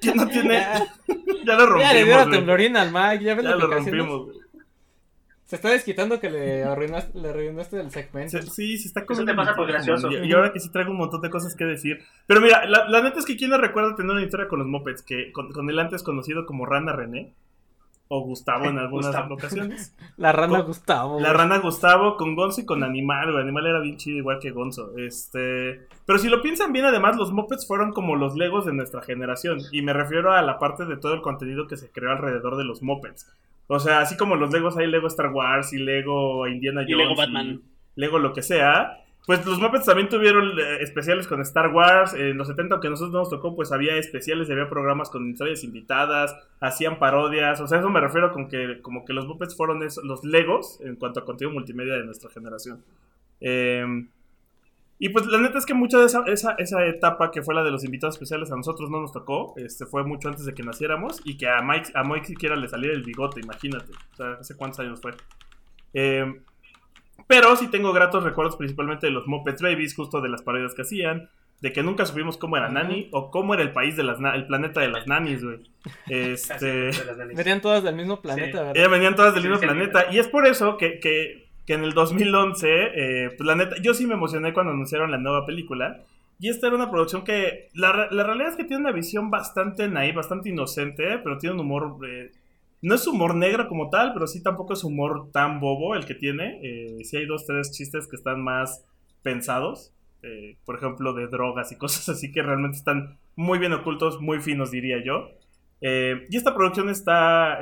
¿Quién 0.00 0.16
no 0.16 0.26
tiene? 0.28 0.64
Ya 1.44 1.54
lo 1.56 1.80
Ya 1.80 1.92
le 1.94 2.04
dio 2.04 2.14
rompimos. 2.14 2.16
la 2.16 2.24
güey. 2.24 2.30
temblorina 2.30 2.82
al 2.82 2.92
Mike. 2.92 3.24
Ya 3.24 3.34
ves 3.34 3.44
Ya 3.44 3.50
la 3.50 3.56
lo 3.56 3.66
rompimos. 3.66 4.24
güey. 4.26 4.38
Se 5.48 5.56
está 5.56 5.70
desquitando 5.70 6.20
que 6.20 6.28
le 6.28 6.62
arruinaste, 6.62 7.18
le 7.18 7.30
arruinaste 7.30 7.80
el 7.80 7.90
segmento. 7.90 8.30
Se- 8.30 8.42
Sí, 8.42 8.76
se 8.76 8.88
está 8.88 9.00
Eso 9.00 9.06
comiendo 9.06 9.32
te 9.32 9.36
pasa 9.36 9.52
mi 9.52 9.56
por 9.56 9.66
tiempo, 9.66 9.84
gracioso. 9.86 10.10
Y, 10.24 10.28
y 10.28 10.32
ahora 10.34 10.52
que 10.52 10.60
sí 10.60 10.70
traigo 10.70 10.90
un 10.90 10.98
montón 10.98 11.22
de 11.22 11.30
cosas 11.30 11.56
que 11.56 11.64
decir. 11.64 12.00
Pero 12.26 12.42
mira, 12.42 12.66
la, 12.66 12.86
la 12.88 13.02
neta 13.02 13.18
es 13.18 13.24
que 13.24 13.36
quién 13.38 13.50
no 13.50 13.56
recuerda 13.58 13.96
tener 13.96 14.12
una 14.12 14.22
historia 14.22 14.46
con 14.46 14.58
los 14.58 14.68
mopeds, 14.68 15.00
que 15.02 15.32
con, 15.32 15.50
con 15.50 15.68
el 15.70 15.78
antes 15.78 16.02
conocido 16.02 16.44
como 16.44 16.66
Rana 16.66 16.92
René, 16.92 17.32
o 18.10 18.22
Gustavo 18.22 18.64
en 18.66 18.78
algunas 18.78 19.06
Gustavo. 19.08 19.34
ocasiones. 19.34 19.94
La 20.16 20.32
rana 20.32 20.58
Con- 20.58 20.66
Gustavo. 20.66 21.20
La 21.20 21.32
rana 21.32 21.58
Gustavo 21.58 22.16
con 22.16 22.34
Gonzo 22.34 22.62
y 22.62 22.64
con 22.64 22.82
Animal, 22.82 23.30
güey. 23.32 23.42
Animal 23.44 23.66
era 23.66 23.80
bien 23.80 23.96
chido, 23.98 24.18
igual 24.18 24.38
que 24.40 24.50
Gonzo. 24.50 24.96
Este. 24.96 25.86
Pero 26.06 26.18
si 26.18 26.28
lo 26.28 26.40
piensan 26.42 26.72
bien, 26.72 26.86
además, 26.86 27.16
los 27.16 27.32
mopeds 27.32 27.66
fueron 27.66 27.92
como 27.92 28.16
los 28.16 28.34
Legos 28.34 28.64
de 28.66 28.72
nuestra 28.72 29.02
generación. 29.02 29.58
Y 29.72 29.82
me 29.82 29.92
refiero 29.92 30.32
a 30.32 30.42
la 30.42 30.58
parte 30.58 30.86
de 30.86 30.96
todo 30.96 31.12
el 31.14 31.20
contenido 31.20 31.66
que 31.66 31.76
se 31.76 31.90
creó 31.90 32.10
alrededor 32.10 32.56
de 32.56 32.64
los 32.64 32.82
mopeds. 32.82 33.30
O 33.66 33.78
sea, 33.78 34.00
así 34.00 34.16
como 34.16 34.34
los 34.36 34.50
Legos 34.52 34.78
hay 34.78 34.86
Lego 34.86 35.06
Star 35.08 35.28
Wars 35.30 35.72
y 35.74 35.78
Lego 35.78 36.46
Indiana 36.48 36.82
Y 36.86 36.92
Jones. 36.92 37.06
Lego 37.08 37.14
Batman. 37.16 37.60
Lego 37.94 38.18
lo 38.18 38.32
que 38.32 38.42
sea. 38.42 38.96
Pues 39.28 39.44
los 39.44 39.60
Muppets 39.60 39.84
también 39.84 40.08
tuvieron 40.08 40.58
eh, 40.58 40.78
especiales 40.80 41.26
con 41.26 41.42
Star 41.42 41.68
Wars. 41.68 42.14
En 42.14 42.38
los 42.38 42.48
70, 42.48 42.80
que 42.80 42.88
nosotros 42.88 43.12
nos 43.12 43.28
tocó, 43.28 43.54
pues 43.54 43.72
había 43.72 43.94
especiales, 43.98 44.48
había 44.48 44.70
programas 44.70 45.10
con 45.10 45.28
historias 45.28 45.64
invitadas, 45.64 46.34
hacían 46.60 46.98
parodias. 46.98 47.60
O 47.60 47.66
sea, 47.66 47.80
eso 47.80 47.90
me 47.90 48.00
refiero 48.00 48.32
con 48.32 48.48
que 48.48 48.80
como 48.80 49.04
que 49.04 49.12
los 49.12 49.26
Muppets 49.26 49.54
fueron 49.54 49.80
los 49.80 50.24
Legos 50.24 50.80
en 50.80 50.96
cuanto 50.96 51.20
a 51.20 51.26
contenido 51.26 51.52
multimedia 51.52 51.96
de 51.96 52.06
nuestra 52.06 52.30
generación. 52.30 52.82
Eh, 53.42 54.06
y 54.98 55.10
pues 55.10 55.26
la 55.26 55.38
neta 55.42 55.58
es 55.58 55.66
que 55.66 55.74
mucha 55.74 55.98
de 55.98 56.06
esa, 56.06 56.24
esa, 56.24 56.52
esa 56.52 56.86
etapa 56.86 57.30
que 57.30 57.42
fue 57.42 57.54
la 57.54 57.62
de 57.62 57.70
los 57.70 57.84
invitados 57.84 58.14
especiales 58.14 58.50
a 58.50 58.56
nosotros 58.56 58.88
no 58.88 59.02
nos 59.02 59.12
tocó. 59.12 59.52
Este 59.58 59.84
fue 59.84 60.04
mucho 60.04 60.28
antes 60.28 60.46
de 60.46 60.54
que 60.54 60.62
naciéramos. 60.62 61.20
Y 61.26 61.36
que 61.36 61.48
a 61.48 61.60
Mike, 61.60 61.90
a 61.94 62.02
Mike 62.02 62.28
siquiera 62.28 62.56
le 62.56 62.66
saliera 62.66 62.96
el 62.96 63.02
bigote, 63.02 63.42
imagínate. 63.42 63.92
O 63.92 64.16
sea, 64.16 64.32
hace 64.40 64.56
cuántos 64.56 64.80
años 64.80 65.02
fue. 65.02 65.12
Eh, 65.92 66.40
pero 67.28 67.54
sí 67.54 67.68
tengo 67.68 67.92
gratos 67.92 68.24
recuerdos 68.24 68.56
principalmente 68.56 69.06
de 69.06 69.12
los 69.12 69.28
Muppets 69.28 69.62
Babies, 69.62 69.94
justo 69.94 70.20
de 70.20 70.28
las 70.28 70.42
parodias 70.42 70.74
que 70.74 70.82
hacían, 70.82 71.30
de 71.60 71.72
que 71.72 71.82
nunca 71.82 72.06
supimos 72.06 72.36
cómo 72.36 72.56
era 72.56 72.68
Nani 72.68 73.08
o 73.12 73.30
cómo 73.30 73.54
era 73.54 73.62
el 73.62 73.72
país 73.72 73.96
de 73.96 74.02
las 74.04 74.18
el 74.34 74.46
planeta 74.46 74.80
de 74.80 74.88
las 74.88 75.06
nanis, 75.06 75.44
güey. 75.44 75.58
Este, 76.08 76.90
Venían 77.34 77.60
todas 77.60 77.82
del 77.82 77.96
mismo 77.96 78.20
planeta, 78.20 78.58
Sí. 78.58 78.64
¿verdad? 78.74 78.90
venían 78.90 79.14
todas 79.16 79.34
del 79.34 79.42
Sí, 79.42 79.48
mismo 79.48 79.60
sí, 79.60 79.66
planeta 79.66 80.06
y 80.12 80.18
es 80.18 80.28
por 80.28 80.46
eso 80.46 80.76
que, 80.76 81.00
que, 81.00 81.48
que 81.66 81.74
en 81.74 81.84
el 81.84 81.94
2011, 81.94 82.68
eh, 82.94 83.30
pues 83.36 83.46
la 83.46 83.54
neta, 83.56 83.76
yo 83.82 83.94
sí 83.94 84.06
me 84.06 84.14
emocioné 84.14 84.52
cuando 84.52 84.72
anunciaron 84.72 85.10
la 85.10 85.18
nueva 85.18 85.44
película. 85.46 86.00
Y 86.40 86.48
esta 86.50 86.68
era 86.68 86.76
una 86.76 86.88
producción 86.88 87.24
que 87.24 87.68
la, 87.74 88.06
la 88.12 88.22
realidad 88.22 88.50
es 88.50 88.56
que 88.56 88.62
tiene 88.62 88.80
una 88.82 88.92
visión 88.92 89.28
bastante 89.28 89.88
naive, 89.88 90.14
bastante 90.14 90.50
inocente, 90.50 91.18
pero 91.18 91.36
tiene 91.38 91.54
un 91.54 91.60
humor 91.62 91.96
eh, 92.08 92.30
no 92.80 92.94
es 92.94 93.06
humor 93.06 93.34
negro 93.34 93.68
como 93.68 93.90
tal, 93.90 94.12
pero 94.12 94.26
sí 94.26 94.42
tampoco 94.42 94.72
es 94.72 94.84
humor 94.84 95.30
tan 95.32 95.60
bobo 95.60 95.94
el 95.94 96.06
que 96.06 96.14
tiene. 96.14 96.60
Eh, 96.62 97.04
sí 97.04 97.16
hay 97.16 97.26
dos, 97.26 97.44
tres 97.46 97.72
chistes 97.72 98.06
que 98.06 98.16
están 98.16 98.42
más 98.42 98.84
pensados. 99.22 99.92
eh, 100.22 100.56
por 100.64 100.76
ejemplo, 100.76 101.12
de 101.12 101.28
drogas 101.28 101.70
y 101.70 101.76
cosas 101.76 102.08
así 102.08 102.32
que 102.32 102.42
realmente 102.42 102.76
están 102.76 103.18
muy 103.36 103.58
bien 103.58 103.72
ocultos, 103.72 104.20
muy 104.20 104.40
finos, 104.40 104.70
diría 104.70 105.02
yo. 105.04 105.28
Eh, 105.80 106.26
y 106.28 106.36
esta 106.36 106.56
producción 106.56 106.88
está, 106.88 107.58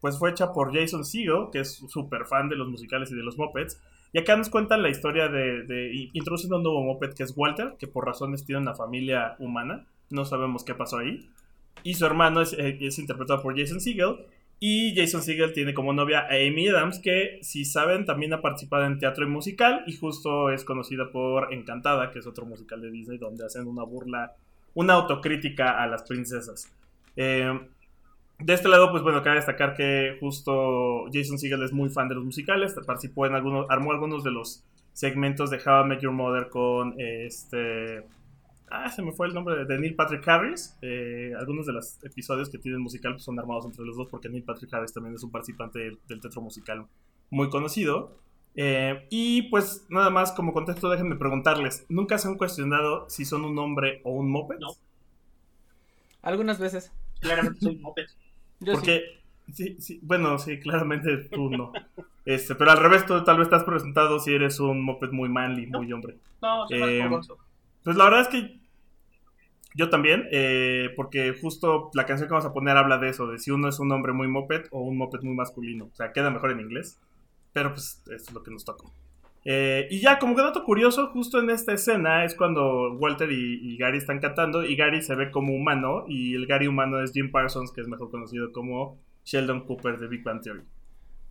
pues 0.00 0.18
fue 0.18 0.30
hecha 0.30 0.52
por 0.52 0.72
Jason 0.72 1.04
Segel, 1.04 1.48
que 1.52 1.60
es 1.60 1.84
súper 1.88 2.24
fan 2.26 2.48
de 2.48 2.56
los 2.56 2.68
musicales 2.68 3.10
y 3.10 3.16
de 3.16 3.22
los 3.22 3.36
mopeds. 3.36 3.80
Y 4.12 4.18
acá 4.18 4.36
nos 4.36 4.50
cuentan 4.50 4.82
la 4.82 4.90
historia 4.90 5.28
de, 5.28 6.08
introducen 6.12 6.52
un 6.52 6.62
nuevo 6.62 6.82
moped 6.84 7.14
que 7.14 7.22
es 7.22 7.32
Walter, 7.36 7.74
que 7.78 7.88
por 7.88 8.06
razones 8.06 8.44
tiene 8.44 8.60
una 8.60 8.74
familia 8.74 9.36
humana. 9.38 9.86
No 10.10 10.24
sabemos 10.24 10.64
qué 10.64 10.74
pasó 10.74 10.98
ahí. 10.98 11.28
Y 11.82 11.94
su 11.94 12.06
hermano 12.06 12.42
es, 12.42 12.52
es 12.52 12.98
interpretado 12.98 13.42
por 13.42 13.58
Jason 13.58 13.80
Segel. 13.80 14.18
Y 14.64 14.94
Jason 14.94 15.24
Segel 15.24 15.52
tiene 15.52 15.74
como 15.74 15.92
novia 15.92 16.20
a 16.20 16.34
Amy 16.36 16.68
Adams, 16.68 17.00
que 17.00 17.40
si 17.42 17.64
saben 17.64 18.06
también 18.06 18.32
ha 18.32 18.40
participado 18.40 18.84
en 18.84 19.00
teatro 19.00 19.24
y 19.24 19.28
musical. 19.28 19.82
Y 19.88 19.96
justo 19.96 20.50
es 20.50 20.62
conocida 20.64 21.10
por 21.10 21.52
Encantada, 21.52 22.12
que 22.12 22.20
es 22.20 22.28
otro 22.28 22.46
musical 22.46 22.80
de 22.80 22.92
Disney, 22.92 23.18
donde 23.18 23.44
hacen 23.44 23.66
una 23.66 23.82
burla, 23.82 24.36
una 24.74 24.92
autocrítica 24.92 25.82
a 25.82 25.88
las 25.88 26.04
princesas. 26.04 26.72
Eh, 27.16 27.58
de 28.38 28.52
este 28.54 28.68
lado, 28.68 28.92
pues 28.92 29.02
bueno, 29.02 29.20
cabe 29.24 29.34
destacar 29.34 29.74
que 29.74 30.16
justo 30.20 31.06
Jason 31.12 31.40
Segel 31.40 31.64
es 31.64 31.72
muy 31.72 31.90
fan 31.90 32.08
de 32.08 32.14
los 32.14 32.24
musicales, 32.24 32.72
participó 32.86 33.26
en 33.26 33.34
algunos, 33.34 33.68
armó 33.68 33.90
algunos 33.90 34.22
de 34.22 34.30
los 34.30 34.62
segmentos 34.92 35.50
de 35.50 35.56
How 35.56 35.86
I 35.86 35.88
Met 35.88 36.02
Your 36.02 36.12
Mother 36.12 36.48
con 36.50 36.94
este... 36.98 38.04
Ah, 38.74 38.88
se 38.88 39.02
me 39.02 39.12
fue 39.12 39.26
el 39.26 39.34
nombre 39.34 39.66
de 39.66 39.78
Neil 39.78 39.94
Patrick 39.94 40.26
Harris. 40.26 40.78
Eh, 40.80 41.34
algunos 41.38 41.66
de 41.66 41.74
los 41.74 42.02
episodios 42.04 42.48
que 42.48 42.56
tienen 42.56 42.80
musical 42.80 43.12
pues, 43.12 43.22
son 43.22 43.38
armados 43.38 43.66
entre 43.66 43.84
los 43.84 43.98
dos 43.98 44.08
porque 44.08 44.30
Neil 44.30 44.44
Patrick 44.44 44.72
Harris 44.72 44.94
también 44.94 45.14
es 45.14 45.22
un 45.22 45.30
participante 45.30 45.78
del, 45.78 45.98
del 46.08 46.20
teatro 46.22 46.40
musical 46.40 46.86
muy 47.28 47.50
conocido. 47.50 48.16
Eh, 48.54 49.06
y 49.10 49.42
pues 49.50 49.84
nada 49.90 50.08
más 50.08 50.32
como 50.32 50.54
contexto 50.54 50.88
déjenme 50.88 51.16
preguntarles, 51.16 51.84
¿nunca 51.90 52.16
se 52.16 52.28
han 52.28 52.38
cuestionado 52.38 53.10
si 53.10 53.26
son 53.26 53.44
un 53.44 53.58
hombre 53.58 54.00
o 54.04 54.12
un 54.12 54.30
moped? 54.30 54.58
No. 54.58 54.68
Algunas 56.22 56.58
veces. 56.58 56.92
Claramente 57.20 57.60
soy 57.60 57.76
moped. 57.76 58.06
Yo 58.60 58.72
sí. 58.72 58.78
Porque, 58.78 59.02
sí, 59.52 59.76
sí, 59.80 60.00
bueno, 60.02 60.38
sí, 60.38 60.58
claramente 60.58 61.18
tú 61.30 61.50
no. 61.50 61.72
Este, 62.24 62.54
pero 62.54 62.70
al 62.70 62.78
revés, 62.78 63.04
tú 63.04 63.22
tal 63.22 63.36
vez 63.36 63.48
estás 63.48 63.64
presentado 63.64 64.18
si 64.18 64.32
eres 64.32 64.60
un 64.60 64.82
moped 64.82 65.10
muy 65.10 65.28
manly, 65.28 65.66
muy 65.66 65.92
hombre. 65.92 66.16
No, 66.40 66.66
soy 66.68 66.80
Eh. 66.80 67.10
Pues 67.84 67.96
la 67.96 68.04
verdad 68.04 68.20
es 68.20 68.28
que 68.28 68.61
yo 69.74 69.90
también, 69.90 70.28
eh, 70.30 70.90
porque 70.96 71.34
justo 71.40 71.90
la 71.94 72.06
canción 72.06 72.28
que 72.28 72.34
vamos 72.34 72.48
a 72.48 72.52
poner 72.52 72.76
habla 72.76 72.98
de 72.98 73.08
eso, 73.08 73.26
de 73.26 73.38
si 73.38 73.50
uno 73.50 73.68
es 73.68 73.78
un 73.78 73.90
hombre 73.92 74.12
muy 74.12 74.28
moped 74.28 74.66
o 74.70 74.82
un 74.82 74.96
moped 74.96 75.20
muy 75.22 75.34
masculino. 75.34 75.86
O 75.92 75.94
sea, 75.94 76.12
queda 76.12 76.30
mejor 76.30 76.50
en 76.50 76.60
inglés, 76.60 77.00
pero 77.52 77.70
pues 77.70 78.02
es 78.10 78.32
lo 78.32 78.42
que 78.42 78.50
nos 78.50 78.64
tocó. 78.64 78.92
Eh, 79.44 79.88
y 79.90 80.00
ya, 80.00 80.18
como 80.18 80.36
que 80.36 80.42
dato 80.42 80.62
curioso, 80.64 81.08
justo 81.08 81.40
en 81.40 81.50
esta 81.50 81.72
escena 81.72 82.24
es 82.24 82.34
cuando 82.34 82.92
Walter 82.92 83.30
y, 83.32 83.58
y 83.60 83.76
Gary 83.76 83.98
están 83.98 84.20
cantando 84.20 84.62
y 84.64 84.76
Gary 84.76 85.02
se 85.02 85.16
ve 85.16 85.30
como 85.30 85.52
humano 85.54 86.04
y 86.06 86.34
el 86.34 86.46
Gary 86.46 86.68
humano 86.68 87.02
es 87.02 87.12
Jim 87.12 87.30
Parsons, 87.30 87.72
que 87.72 87.80
es 87.80 87.88
mejor 87.88 88.10
conocido 88.10 88.52
como 88.52 88.98
Sheldon 89.24 89.66
Cooper 89.66 89.98
de 89.98 90.06
Big 90.06 90.22
Bang 90.22 90.42
Theory. 90.42 90.62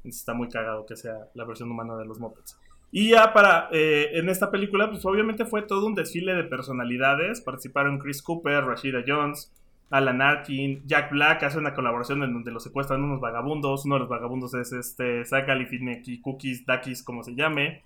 Está 0.04 0.34
muy 0.34 0.50
cagado 0.50 0.86
que 0.86 0.96
sea 0.96 1.30
la 1.36 1.46
versión 1.46 1.72
humana 1.72 1.96
de 1.96 2.06
los 2.06 2.20
Muppets. 2.20 2.58
Y 2.92 3.12
ya 3.12 3.32
para, 3.34 3.70
eh, 3.72 4.10
en 4.20 4.28
esta 4.30 4.52
película, 4.52 4.90
pues 4.90 5.06
obviamente 5.06 5.46
fue 5.46 5.62
todo 5.62 5.86
un 5.88 5.96
desfile 5.96 6.34
de 6.34 6.44
personalidades. 6.44 7.40
Participaron 7.42 8.00
Chris 8.00 8.22
Cooper, 8.22 8.66
Rashida 8.66 9.04
Jones, 9.08 9.54
Alan 9.90 10.22
Arkin, 10.22 10.82
Jack 10.86 11.12
Black 11.12 11.44
hace 11.44 11.58
una 11.58 11.74
colaboración 11.74 12.22
en 12.24 12.34
donde 12.34 12.52
lo 12.52 12.60
secuestran 12.60 13.02
unos 13.04 13.22
vagabundos. 13.22 13.86
Uno 13.86 13.96
de 13.96 14.00
los 14.00 14.10
vagabundos 14.10 14.54
es 14.56 14.74
este 14.74 15.24
Zach 15.26 15.48
Galifianakis, 15.48 16.22
Cookies, 16.22 16.66
Dakis, 16.66 17.02
como 17.04 17.24
se 17.24 17.34
llame. 17.36 17.84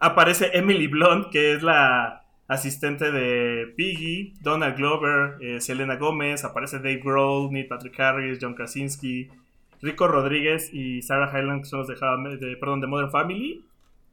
Aparece 0.00 0.50
Emily 0.54 0.86
Blunt, 0.88 1.28
que 1.30 1.52
es 1.52 1.62
la 1.62 2.24
asistente 2.48 3.10
de 3.12 3.72
Piggy, 3.76 4.34
Donald 4.40 4.76
Glover, 4.76 5.36
eh, 5.40 5.60
Selena 5.60 5.96
Gómez, 5.96 6.44
aparece 6.44 6.78
Dave 6.78 7.00
Grohl, 7.02 7.50
Neil 7.52 7.66
Patrick 7.66 7.98
Harris, 7.98 8.38
John 8.40 8.54
Krasinski, 8.54 9.28
Rico 9.80 10.06
Rodríguez 10.08 10.72
y 10.72 11.02
Sarah 11.02 11.30
Hyland, 11.32 11.62
que 11.62 11.66
son 11.68 11.78
los 11.80 11.88
de, 11.88 12.36
de- 12.36 12.56
perdón, 12.56 12.80
de 12.80 12.86
Modern 12.88 13.10
Family, 13.10 13.64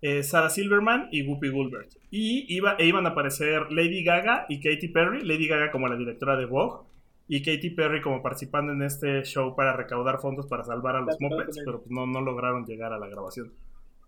eh, 0.01 0.23
Sarah 0.23 0.49
Silverman 0.49 1.09
y 1.11 1.23
Whoopi 1.23 1.49
Goldberg. 1.49 1.89
Y 2.11 2.45
iba, 2.55 2.75
e 2.79 2.85
iban 2.85 3.05
a 3.05 3.09
aparecer 3.09 3.71
Lady 3.71 4.03
Gaga 4.03 4.45
y 4.49 4.59
Katy 4.61 4.89
Perry, 4.89 5.21
Lady 5.25 5.47
Gaga 5.47 5.71
como 5.71 5.87
la 5.87 5.95
directora 5.95 6.37
de 6.37 6.45
Vogue, 6.45 6.87
y 7.27 7.43
Katy 7.43 7.69
Perry 7.71 8.01
como 8.01 8.23
participando 8.23 8.73
en 8.73 8.81
este 8.81 9.23
show 9.23 9.55
para 9.55 9.73
recaudar 9.75 10.19
fondos 10.19 10.47
para 10.47 10.63
salvar 10.63 10.95
a 10.95 11.01
los 11.01 11.15
Claro, 11.17 11.35
Muppets, 11.35 11.57
claro. 11.57 11.65
pero 11.65 11.79
pues 11.81 11.91
no, 11.91 12.07
no 12.07 12.21
lograron 12.21 12.65
llegar 12.65 12.91
a 12.91 12.97
la 12.97 13.07
grabación. 13.07 13.51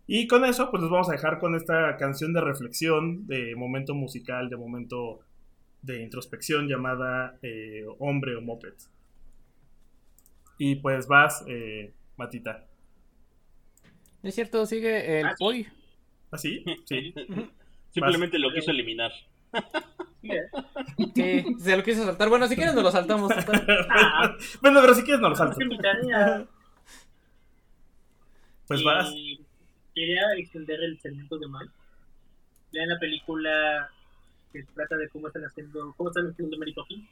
Y 0.08 0.28
con 0.28 0.44
eso, 0.44 0.72
pues 0.72 0.82
los 0.82 0.92
vamos 0.92 1.08
a 1.10 1.14
dejar 1.14 1.40
con 1.40 1.56
esta 1.56 1.96
canción 1.98 2.34
de 2.34 2.42
reflexión, 2.42 3.28
de 3.28 3.56
momento 3.56 3.94
musical, 3.94 4.50
de 4.50 4.58
momento 4.58 5.20
de 5.84 6.02
introspección 6.02 6.68
llamada 6.68 7.38
eh, 7.44 7.86
Hombre 8.00 8.36
o 8.36 8.42
Muppet. 8.42 8.76
Y 10.58 10.76
pues 10.76 11.08
vas, 11.08 11.44
eh, 11.48 11.94
Matita. 12.18 12.66
Es 14.24 14.36
cierto, 14.36 14.66
sigue 14.66 15.20
el 15.20 15.28
Ah, 16.32 16.38
sí. 16.38 16.64
Sí. 16.86 17.14
Simplemente 17.92 18.40
lo 18.40 18.52
quiso 18.54 18.72
eliminar. 18.72 19.12
Sí, 20.22 20.30
¿eh? 20.32 20.50
Sí, 21.16 21.56
se 21.60 21.78
lo 21.78 21.84
quiso 21.84 22.06
saltar. 22.06 22.30
Bueno, 22.30 22.48
si 22.48 22.56
quieres 22.56 22.74
nos 22.74 22.84
lo 22.84 22.92
saltamos. 22.92 23.32
Ah, 23.90 24.36
bueno, 24.62 24.80
pero 24.82 24.94
si 24.94 25.04
quieres 25.04 25.20
no 25.20 25.30
lo 25.30 25.36
tarea. 25.36 26.48
Pues 28.68 28.82
Y 28.82 28.84
vas. 28.84 29.14
Quería 29.94 30.22
extender 30.38 30.82
el 30.84 31.00
segmento 31.02 31.38
de 31.38 31.48
Mike. 31.48 31.74
Vean 32.72 32.88
la 32.88 33.00
película 33.00 33.90
que 34.54 34.64
trata 34.76 34.96
de 34.96 35.10
cómo 35.10 35.28
están 35.28 35.44
haciendo, 35.44 35.94
cómo 35.98 36.10
están 36.10 36.28
haciendo 36.28 36.58
Mary 36.58 36.74
Poppins. 36.74 37.10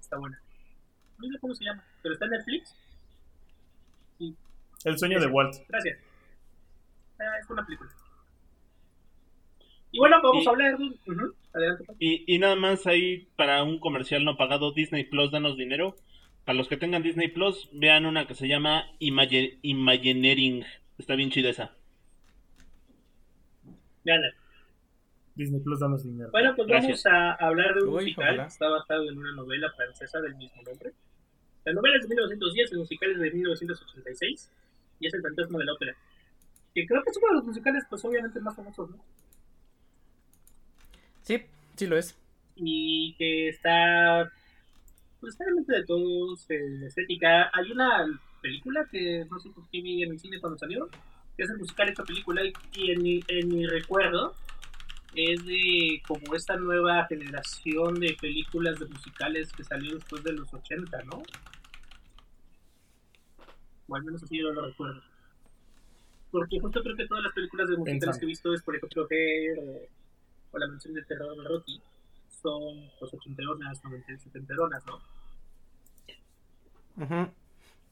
Está 0.00 0.16
buena. 0.18 0.40
No 1.18 1.28
sé 1.28 1.38
cómo 1.38 1.54
se 1.54 1.64
llama, 1.64 1.84
pero 2.02 2.14
está 2.14 2.24
en 2.24 2.32
Netflix. 2.32 2.74
El 4.84 4.98
sueño 4.98 5.20
de 5.20 5.26
Walt. 5.26 5.56
Gracias. 5.68 5.98
Es 7.40 7.50
una 7.50 7.64
película. 7.64 7.90
Y 9.90 9.98
bueno, 9.98 10.16
vamos 10.22 10.44
Y- 10.44 10.46
a 10.46 10.50
hablar 10.50 10.74
Adelante. 11.54 11.84
Pablo. 11.84 11.96
Y, 11.98 12.24
y 12.34 12.38
nada 12.38 12.56
más 12.56 12.86
ahí 12.86 13.28
para 13.36 13.62
un 13.62 13.78
comercial 13.78 14.24
no 14.24 14.36
pagado, 14.36 14.72
Disney 14.72 15.04
Plus, 15.04 15.30
danos 15.30 15.56
dinero. 15.56 15.96
Para 16.44 16.56
los 16.58 16.66
que 16.68 16.76
tengan 16.76 17.02
Disney 17.02 17.28
Plus, 17.28 17.68
vean 17.72 18.06
una 18.06 18.26
que 18.26 18.34
se 18.34 18.48
llama 18.48 18.84
Imagi- 19.00 19.58
Imagineering. 19.62 20.64
Está 20.98 21.14
bien 21.14 21.30
chida 21.30 21.50
esa. 21.50 21.76
Veanla. 24.04 24.28
Disney 25.34 25.60
Plus, 25.60 25.80
danos 25.80 26.04
dinero. 26.04 26.30
Bueno, 26.30 26.54
pues 26.56 26.68
Gracias. 26.68 27.04
vamos 27.04 27.06
a 27.40 27.46
hablar 27.46 27.74
de 27.74 27.82
un 27.84 27.88
Uy, 27.90 27.94
musical 28.04 28.24
ojalá. 28.34 28.46
está 28.46 28.68
basado 28.68 29.08
en 29.08 29.18
una 29.18 29.32
novela 29.32 29.70
francesa 29.72 30.20
del 30.20 30.34
mismo 30.36 30.62
nombre. 30.62 30.92
La 31.64 31.72
novela 31.72 31.96
es 31.96 32.02
de 32.02 32.08
1910, 32.14 32.72
el 32.72 32.78
musical 32.78 33.10
es 33.12 33.18
de 33.20 33.30
1986 33.30 34.50
y 35.00 35.06
es 35.06 35.14
el 35.14 35.22
fantasma 35.22 35.58
de 35.58 35.64
la 35.64 35.72
ópera. 35.74 35.96
Que 36.74 36.86
creo 36.86 37.02
que 37.02 37.10
es 37.10 37.16
uno 37.16 37.28
de 37.28 37.34
los 37.34 37.44
musicales, 37.44 37.84
pues 37.88 38.04
obviamente 38.04 38.40
más 38.40 38.56
famosos, 38.56 38.90
¿no? 38.90 38.96
Sí, 41.22 41.42
sí 41.76 41.86
lo 41.86 41.98
es. 41.98 42.16
Y 42.56 43.14
que 43.16 43.48
está, 43.48 44.30
pues 45.20 45.34
está 45.34 45.44
en 45.44 45.56
mente 45.56 45.74
de 45.74 45.84
todos, 45.84 46.50
en 46.50 46.82
estética. 46.84 47.50
Hay 47.52 47.70
una 47.70 48.06
película 48.40 48.86
que 48.90 49.26
no 49.30 49.38
sé 49.38 49.50
por 49.50 49.68
qué 49.70 49.80
vi 49.80 50.02
en 50.02 50.12
el 50.12 50.18
cine 50.18 50.40
cuando 50.40 50.58
salió, 50.58 50.88
que 51.36 51.44
es 51.44 51.50
el 51.50 51.58
musical 51.58 51.86
de 51.86 51.92
esta 51.92 52.04
película 52.04 52.44
y, 52.44 52.52
y 52.74 52.90
en, 52.90 53.02
mi, 53.02 53.20
en 53.28 53.48
mi 53.48 53.66
recuerdo 53.66 54.34
es 55.14 55.44
de 55.44 56.02
como 56.06 56.34
esta 56.34 56.56
nueva 56.56 57.06
generación 57.06 58.00
de 58.00 58.16
películas 58.20 58.78
de 58.78 58.86
musicales 58.86 59.52
que 59.52 59.64
salió 59.64 59.94
después 59.94 60.24
de 60.24 60.32
los 60.32 60.52
80, 60.52 61.02
¿no? 61.04 61.22
O 63.88 63.96
al 63.96 64.04
menos 64.04 64.22
así 64.22 64.38
yo 64.38 64.50
lo 64.52 64.66
recuerdo. 64.66 65.02
Porque 66.32 66.58
justo 66.58 66.82
creo 66.82 66.96
que 66.96 67.06
todas 67.06 67.22
las 67.24 67.32
películas 67.34 67.68
de 67.68 67.76
musicales 67.76 68.18
que 68.18 68.24
he 68.24 68.28
visto 68.28 68.52
es, 68.54 68.62
por 68.62 68.74
ejemplo, 68.74 69.06
Hair 69.08 69.58
o, 69.60 70.56
o 70.56 70.58
La 70.58 70.66
Mansión 70.66 70.94
de 70.94 71.02
Terror 71.04 71.36
de 71.36 71.44
Rocky, 71.46 71.80
son 72.42 72.90
pues 72.98 73.12
ochenteronas, 73.14 73.84
noventa 73.84 74.16
setenteronas, 74.18 74.82
¿no? 74.86 74.98
Ujú. 76.96 77.30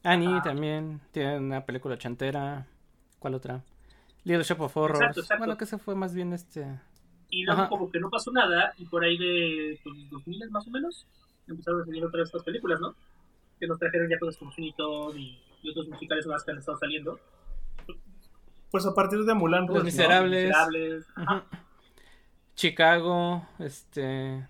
Annie 0.03 0.27
Ah. 0.37 0.41
también 0.43 0.99
tiene 1.11 1.37
una 1.37 1.65
película 1.65 1.95
ochentera. 1.95 2.67
¿Cuál 3.19 3.35
otra? 3.35 3.63
Little 4.23 4.43
Shop 4.43 4.61
of 4.61 4.75
Horrors. 4.75 4.99
Exacto, 4.99 5.19
exacto. 5.21 5.39
Bueno, 5.41 5.57
que 5.57 5.65
se 5.65 5.77
fue 5.77 5.95
más 5.95 6.13
bien 6.13 6.33
este. 6.33 6.79
Y 7.29 7.43
luego 7.43 7.61
Ajá. 7.61 7.69
como 7.69 7.91
que 7.91 7.99
no 7.99 8.09
pasó 8.09 8.31
nada 8.31 8.73
y 8.77 8.85
por 8.85 9.03
ahí 9.03 9.17
de 9.17 9.79
pues, 9.83 10.09
2000 10.09 10.49
más 10.51 10.67
o 10.67 10.71
menos 10.71 11.07
empezaron 11.47 11.81
a 11.81 11.85
salir 11.85 12.03
otras 12.03 12.27
estas 12.27 12.43
películas, 12.43 12.79
¿no? 12.81 12.95
Que 13.59 13.67
nos 13.67 13.79
trajeron 13.79 14.09
ya 14.09 14.19
cosas 14.19 14.37
como 14.37 14.51
Sweeney 14.51 14.73
y, 15.15 15.39
y 15.63 15.69
otros 15.69 15.87
musicales 15.87 16.25
más 16.27 16.43
que 16.43 16.51
han 16.51 16.57
estado 16.57 16.77
saliendo. 16.77 17.19
Pues 18.71 18.85
a 18.85 18.93
partir 18.93 19.19
de 19.19 19.33
Mulan 19.33 19.67
Los 19.67 19.69
Rouge, 19.69 19.79
¿no? 19.79 19.85
Miserables. 19.85 21.07
Ajá. 21.15 21.45
Chicago, 22.55 23.47
este. 23.59 24.47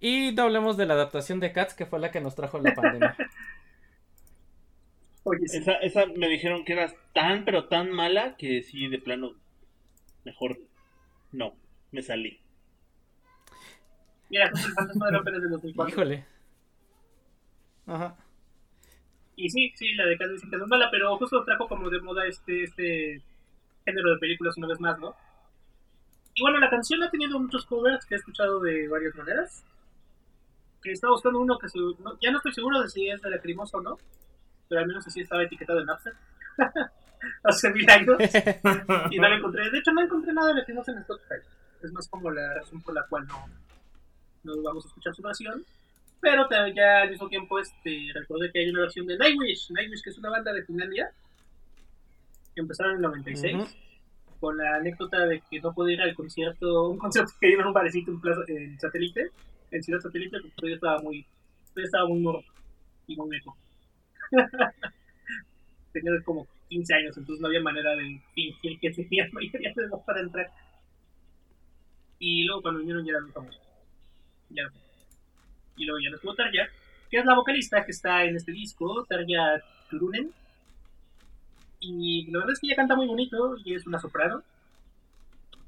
Y 0.00 0.32
no 0.32 0.44
hablemos 0.44 0.76
de 0.76 0.86
la 0.86 0.94
adaptación 0.94 1.40
de 1.40 1.52
Cats, 1.52 1.74
que 1.74 1.86
fue 1.86 1.98
la 1.98 2.10
que 2.10 2.20
nos 2.20 2.34
trajo 2.34 2.58
la 2.58 2.74
pandemia. 2.74 3.16
Oye, 5.24 5.48
sí. 5.48 5.58
Esa, 5.58 5.74
esa 5.74 6.06
me 6.06 6.28
dijeron 6.28 6.64
que 6.64 6.74
era 6.74 6.92
tan, 7.14 7.44
pero 7.44 7.68
tan 7.68 7.90
mala 7.90 8.36
que 8.36 8.62
sí, 8.62 8.88
de 8.88 8.98
plano, 8.98 9.32
mejor 10.24 10.58
no, 11.32 11.54
me 11.90 12.02
salí. 12.02 12.40
Mira, 14.30 14.50
justo 14.50 14.68
el 14.68 14.74
fantasma 14.74 15.06
de 15.06 15.12
la 15.12 15.20
ópera 15.20 15.38
de 15.38 15.48
2004. 15.48 15.92
Híjole. 15.92 16.26
Ajá. 17.86 18.16
Y 19.36 19.48
sí, 19.48 19.72
sí, 19.74 19.94
la 19.94 20.06
de 20.06 20.18
Cats 20.18 20.32
dicen 20.32 20.50
que 20.50 20.56
no 20.58 20.64
es 20.64 20.70
mala, 20.70 20.90
pero 20.90 21.16
justo 21.16 21.44
trajo 21.44 21.68
como 21.68 21.88
de 21.88 22.00
moda 22.00 22.26
este, 22.26 22.64
este 22.64 23.22
género 23.90 24.10
de 24.10 24.18
películas 24.18 24.56
una 24.56 24.68
vez 24.68 24.80
más, 24.80 24.98
¿no? 24.98 25.14
Y 26.34 26.42
bueno, 26.42 26.58
la 26.58 26.70
canción 26.70 27.02
ha 27.02 27.10
tenido 27.10 27.38
muchos 27.40 27.66
covers 27.66 28.04
que 28.06 28.14
he 28.14 28.18
escuchado 28.18 28.60
de 28.60 28.86
varias 28.88 29.14
maneras. 29.16 29.64
Que 30.82 30.92
estaba 30.92 31.12
buscando 31.14 31.40
uno 31.40 31.58
que 31.58 31.68
se, 31.68 31.78
no- 31.78 32.16
ya 32.20 32.30
no 32.30 32.36
estoy 32.38 32.52
seguro 32.54 32.80
de 32.80 32.88
si 32.88 33.08
es 33.08 33.20
de 33.20 33.30
Lacrimosa 33.30 33.78
o 33.78 33.80
no, 33.80 33.98
pero 34.68 34.80
al 34.82 34.86
menos 34.86 35.06
así 35.06 35.20
estaba 35.20 35.42
etiquetado 35.42 35.80
en 35.80 35.86
Napster. 35.86 36.12
Hace 37.42 37.70
mil 37.70 37.90
años. 37.90 38.16
y 39.10 39.18
no 39.18 39.28
lo 39.28 39.36
encontré. 39.36 39.68
De 39.70 39.78
hecho, 39.78 39.90
no 39.92 40.02
encontré 40.02 40.32
nada 40.32 40.48
de 40.48 40.54
Lacrimosa 40.54 40.92
en 40.92 40.98
Spotify. 40.98 41.34
Es 41.82 41.92
más 41.92 42.06
como 42.08 42.30
la 42.30 42.54
razón 42.54 42.80
por 42.82 42.94
la 42.94 43.04
cual 43.08 43.26
no, 43.26 43.46
no 44.44 44.62
vamos 44.62 44.84
a 44.84 44.88
escuchar 44.88 45.14
su 45.14 45.22
versión. 45.22 45.64
Pero 46.20 46.48
ya 46.74 47.02
al 47.02 47.10
mismo 47.10 47.28
tiempo 47.28 47.58
este, 47.58 48.08
recordé 48.14 48.50
que 48.52 48.60
hay 48.60 48.70
una 48.70 48.80
versión 48.82 49.06
de 49.06 49.16
Nightwish. 49.18 49.70
Nightwish, 49.70 50.02
que 50.02 50.10
es 50.10 50.18
una 50.18 50.30
banda 50.30 50.52
de 50.52 50.64
Finlandia. 50.64 51.10
Que 52.58 52.62
empezaron 52.62 52.94
en 52.94 52.96
el 52.96 53.02
96. 53.02 53.54
Ujú. 53.54 53.66
Con 54.40 54.58
la 54.58 54.74
anécdota 54.74 55.26
de 55.26 55.40
que 55.48 55.60
no 55.60 55.72
pude 55.72 55.92
ir 55.92 56.00
al 56.00 56.12
concierto, 56.12 56.88
un 56.88 56.98
concierto 56.98 57.30
que 57.40 57.52
iba 57.52 57.62
en 57.62 57.68
un 57.68 57.72
barecito 57.72 58.10
en, 58.10 58.20
plaza, 58.20 58.40
en 58.48 58.80
satélite, 58.80 59.30
en 59.70 59.80
Ciudad 59.80 60.00
Satélite, 60.00 60.38
porque 60.40 60.56
todavía 60.56 60.74
estaba 60.74 60.98
muy, 61.00 61.24
todavía 61.68 61.84
estaba 61.84 62.08
muy 62.08 62.18
morro 62.18 62.42
y 63.06 63.14
muy 63.14 63.30
viejo. 63.30 63.56
tenía 65.92 66.10
como 66.24 66.48
15 66.68 66.94
años, 66.94 67.16
entonces 67.16 67.40
no 67.40 67.46
había 67.46 67.60
manera 67.60 67.94
de 67.94 68.20
fingir 68.34 68.80
que 68.80 68.90
tenía 68.90 69.28
mayoría 69.32 69.72
de 69.76 69.84
edad 69.84 70.04
para 70.04 70.20
entrar. 70.20 70.50
Y 72.18 72.42
luego 72.42 72.62
cuando 72.62 72.80
vinieron 72.80 73.04
ya 73.04 73.10
eran 73.10 73.22
muy 73.22 73.32
famosos. 73.34 73.62
Ya. 74.50 74.64
Y 75.76 75.84
luego 75.84 76.00
ya 76.00 76.10
no 76.10 76.16
estuvo 76.16 76.34
Tarja, 76.34 76.68
que 77.08 77.18
es 77.18 77.24
la 77.24 77.36
vocalista 77.36 77.84
que 77.84 77.92
está 77.92 78.24
en 78.24 78.34
este 78.34 78.50
disco, 78.50 79.06
Tarja 79.08 79.62
Turunen. 79.90 80.32
Y 81.80 82.30
la 82.30 82.38
verdad 82.38 82.52
es 82.52 82.60
que 82.60 82.66
ella 82.66 82.76
canta 82.76 82.96
muy 82.96 83.06
bonito 83.06 83.56
y 83.64 83.74
es 83.74 83.86
una 83.86 83.98
soprano. 83.98 84.42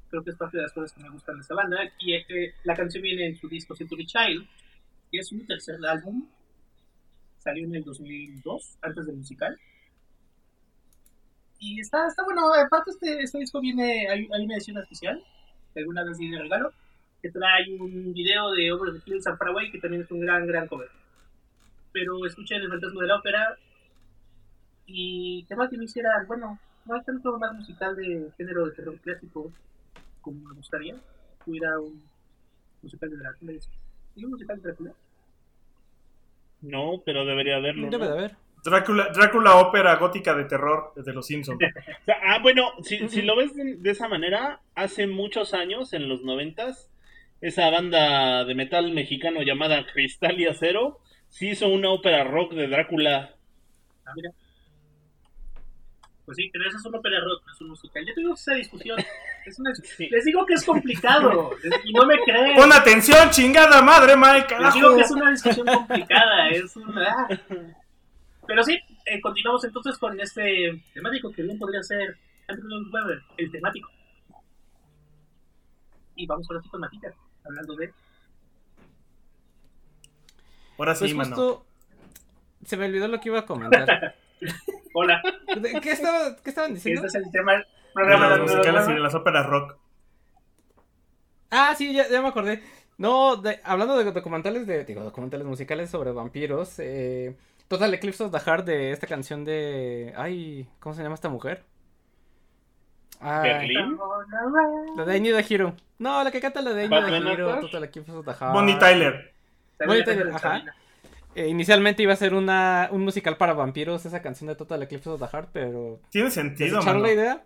Creo 0.09 0.23
que 0.23 0.31
es 0.31 0.35
parte 0.35 0.57
de 0.57 0.63
las 0.63 0.73
cosas 0.73 0.91
que 0.91 1.01
me 1.01 1.09
gustan 1.09 1.35
de 1.35 1.41
esta 1.41 1.55
banda. 1.55 1.77
Y 1.99 2.13
eh, 2.13 2.53
la 2.63 2.75
canción 2.75 3.01
viene 3.01 3.27
en 3.27 3.37
su 3.37 3.47
disco 3.47 3.75
Century 3.75 4.05
Child, 4.05 4.45
que 5.09 5.19
es 5.19 5.27
su 5.27 5.39
tercer 5.45 5.77
álbum. 5.87 6.27
Salió 7.37 7.65
en 7.65 7.75
el 7.75 7.83
2002, 7.83 8.77
antes 8.81 9.05
del 9.05 9.15
musical. 9.17 9.57
Y 11.59 11.79
está, 11.79 12.07
está 12.07 12.23
bueno. 12.23 12.53
Aparte, 12.53 12.91
este, 12.91 13.21
este 13.21 13.39
disco 13.39 13.61
viene. 13.61 14.09
Hay, 14.09 14.27
hay 14.33 14.45
una 14.45 14.55
edición 14.55 14.77
especial, 14.79 15.23
que 15.73 15.79
alguna 15.79 16.03
vez 16.03 16.17
di 16.17 16.29
de 16.29 16.39
regalo, 16.39 16.73
que 17.21 17.29
trae 17.29 17.77
un 17.79 18.13
video 18.13 18.51
de 18.51 18.71
Over 18.71 18.93
the 18.93 19.01
Hills 19.05 19.27
and 19.27 19.37
Far 19.37 19.49
Away, 19.49 19.71
que 19.71 19.79
también 19.79 20.03
es 20.03 20.11
un 20.11 20.19
gran, 20.19 20.45
gran 20.45 20.67
cover. 20.67 20.89
Pero 21.93 22.25
escuchen 22.25 22.61
El 22.61 22.69
Fantasma 22.69 23.01
de 23.01 23.07
la 23.07 23.15
Ópera. 23.17 23.57
Y 24.93 25.45
qué 25.47 25.55
más 25.55 25.69
que 25.69 25.77
me 25.77 25.85
hiciera. 25.85 26.09
Bueno, 26.27 26.59
no 26.85 26.95
hay 26.95 27.01
tanto 27.03 27.37
más 27.37 27.53
musical 27.53 27.95
de 27.95 28.29
género 28.37 28.65
de 28.65 28.71
terror 28.71 28.97
clásico 28.99 29.51
como 30.21 30.49
me 30.49 30.55
gustaría. 30.55 30.95
Hubiera 31.45 31.79
un 31.79 32.03
musical 32.81 33.09
de 33.09 33.17
Drácula. 33.17 33.53
¿Y 34.15 34.25
un 34.25 34.31
musical 34.31 34.57
de 34.57 34.63
Drácula? 34.63 34.93
No, 36.61 37.01
pero 37.05 37.25
debería 37.25 37.55
haberlo. 37.55 37.89
Debe 37.89 38.05
¿no? 38.05 38.11
de 38.11 38.19
haber. 38.19 38.35
Drácula, 38.63 39.09
Drácula 39.13 39.55
ópera 39.55 39.95
gótica 39.95 40.35
de 40.35 40.43
terror 40.45 40.93
de 40.95 41.13
los 41.13 41.25
Simpsons. 41.25 41.59
Ah, 42.23 42.39
bueno, 42.41 42.71
si, 42.83 43.09
si 43.09 43.21
lo 43.23 43.35
ves 43.35 43.55
de, 43.55 43.77
de 43.77 43.89
esa 43.89 44.07
manera, 44.07 44.61
hace 44.75 45.07
muchos 45.07 45.53
años, 45.53 45.93
en 45.93 46.07
los 46.07 46.23
noventas, 46.23 46.91
esa 47.41 47.69
banda 47.71 48.45
de 48.45 48.53
metal 48.53 48.91
mexicano 48.93 49.41
llamada 49.41 49.85
Cristal 49.91 50.39
y 50.39 50.45
Acero, 50.45 50.99
sí 51.29 51.49
hizo 51.49 51.67
una 51.67 51.89
ópera 51.89 52.23
rock 52.23 52.53
de 52.53 52.67
Drácula. 52.67 53.35
Ah, 54.05 54.11
mira. 54.15 54.31
Pues 56.25 56.35
sí, 56.37 56.49
pero 56.53 56.67
eso 56.67 56.77
es 56.77 56.85
una 56.85 56.99
ópera 56.99 57.19
rock, 57.19 57.43
no 57.45 57.53
es 57.53 57.61
un 57.61 57.69
musical. 57.69 58.05
Ya 58.05 58.13
tuvimos 58.13 58.39
esa 58.41 58.53
discusión. 58.53 58.97
Es 59.43 59.57
una- 59.57 59.73
Les 59.97 60.23
digo 60.23 60.45
que 60.45 60.53
es 60.53 60.63
complicado 60.63 61.49
y 61.83 61.91
no 61.93 62.05
me 62.05 62.19
creen. 62.19 62.55
Pon 62.55 62.71
atención, 62.71 63.31
chingada 63.31 63.81
madre, 63.81 64.15
Mike, 64.15 64.55
Les 64.59 64.73
digo 64.75 64.95
que 64.95 65.01
es 65.01 65.09
una 65.09 65.31
discusión 65.31 65.65
complicada. 65.65 66.49
Es 66.49 66.75
una... 66.75 67.27
Pero 68.47 68.63
sí, 68.63 68.77
eh, 69.05 69.19
continuamos 69.19 69.63
entonces 69.63 69.97
con 69.97 70.19
este 70.21 70.83
temático 70.93 71.31
que 71.31 71.41
bien 71.41 71.57
podría 71.57 71.81
ser 71.81 72.17
Andrew 72.47 72.83
Webber, 72.91 73.19
el 73.37 73.49
temático. 73.51 73.89
Y 76.15 76.27
vamos 76.27 76.45
ahora 76.51 76.61
sí 76.61 76.69
con 76.69 76.81
Matita, 76.81 77.11
hablando 77.43 77.75
de. 77.75 77.91
Ahora 80.77 80.93
sí, 80.95 81.05
Pues 81.05 81.15
mano. 81.15 81.35
justo 81.35 81.65
se 82.63 82.77
me 82.77 82.85
olvidó 82.85 83.07
lo 83.07 83.19
que 83.19 83.29
iba 83.29 83.39
a 83.39 83.45
comentar. 83.47 84.15
Hola, 84.93 85.21
¿De- 85.59 85.79
¿Qué, 85.81 85.91
estaba- 85.91 86.35
qué 86.43 86.49
estaban 86.49 86.73
diciendo? 86.73 87.05
este 87.05 87.19
es 87.19 87.25
el 87.25 87.31
tema 87.31 87.53
del 87.53 87.61
De 87.63 87.67
programa. 87.93 88.29
las 88.29 88.39
musicales 88.39 88.89
y 88.89 88.93
de 88.93 88.99
las 88.99 89.15
óperas 89.15 89.45
rock. 89.47 89.77
Ah, 91.49 91.73
sí, 91.77 91.93
ya, 91.93 92.07
ya 92.09 92.21
me 92.21 92.29
acordé. 92.29 92.61
No, 92.97 93.35
de- 93.37 93.59
hablando 93.63 93.97
de 93.97 94.11
documentales 94.11 94.67
de, 94.67 94.85
digo, 94.85 95.01
documentales 95.03 95.45
musicales 95.45 95.89
sobre 95.89 96.11
vampiros, 96.11 96.75
eh, 96.79 97.35
Total 97.67 97.93
Eclipse 97.93 98.23
of 98.23 98.31
the 98.31 98.39
Heart 98.39 98.65
de 98.65 98.91
esta 98.91 99.07
canción 99.07 99.43
de, 99.45 100.13
ay, 100.17 100.67
¿cómo 100.79 100.93
se 100.95 101.03
llama 101.03 101.15
esta 101.15 101.29
mujer? 101.29 101.63
Berlín. 103.21 103.97
la 104.97 105.05
de 105.05 105.17
I 105.17 105.21
Need 105.21 105.35
a 105.35 105.39
Hero. 105.47 105.75
No, 105.99 106.23
la 106.23 106.31
que 106.31 106.41
canta 106.41 106.61
la 106.61 106.73
de 106.73 106.85
I 106.85 106.89
Need 106.89 106.97
a 107.03 107.09
¿Bad 107.09 107.27
Hero? 107.27 107.59
Total 107.61 107.83
Eclipse 107.83 108.11
of 108.11 108.25
the 108.25 108.33
Heart. 108.33 108.53
Bonnie 108.53 108.77
Tyler. 108.79 109.33
Bonnie 109.85 110.03
Tyler, 110.03 110.29
ajá. 110.33 110.63
Eh, 111.35 111.47
inicialmente 111.47 112.03
iba 112.03 112.11
a 112.13 112.17
ser 112.17 112.33
una, 112.33 112.89
un 112.91 113.01
musical 113.03 113.37
para 113.37 113.53
vampiros, 113.53 114.05
esa 114.05 114.21
canción 114.21 114.47
de 114.49 114.55
Total 114.55 114.81
Eclipse 114.83 115.09
of 115.09 115.21
the 115.21 115.27
Heart, 115.27 115.49
pero 115.53 115.99
Tiene 116.09 116.29
sentido, 116.31 116.77
desecharon 116.77 117.01
mano. 117.01 117.07
la 117.07 117.13
idea. 117.13 117.43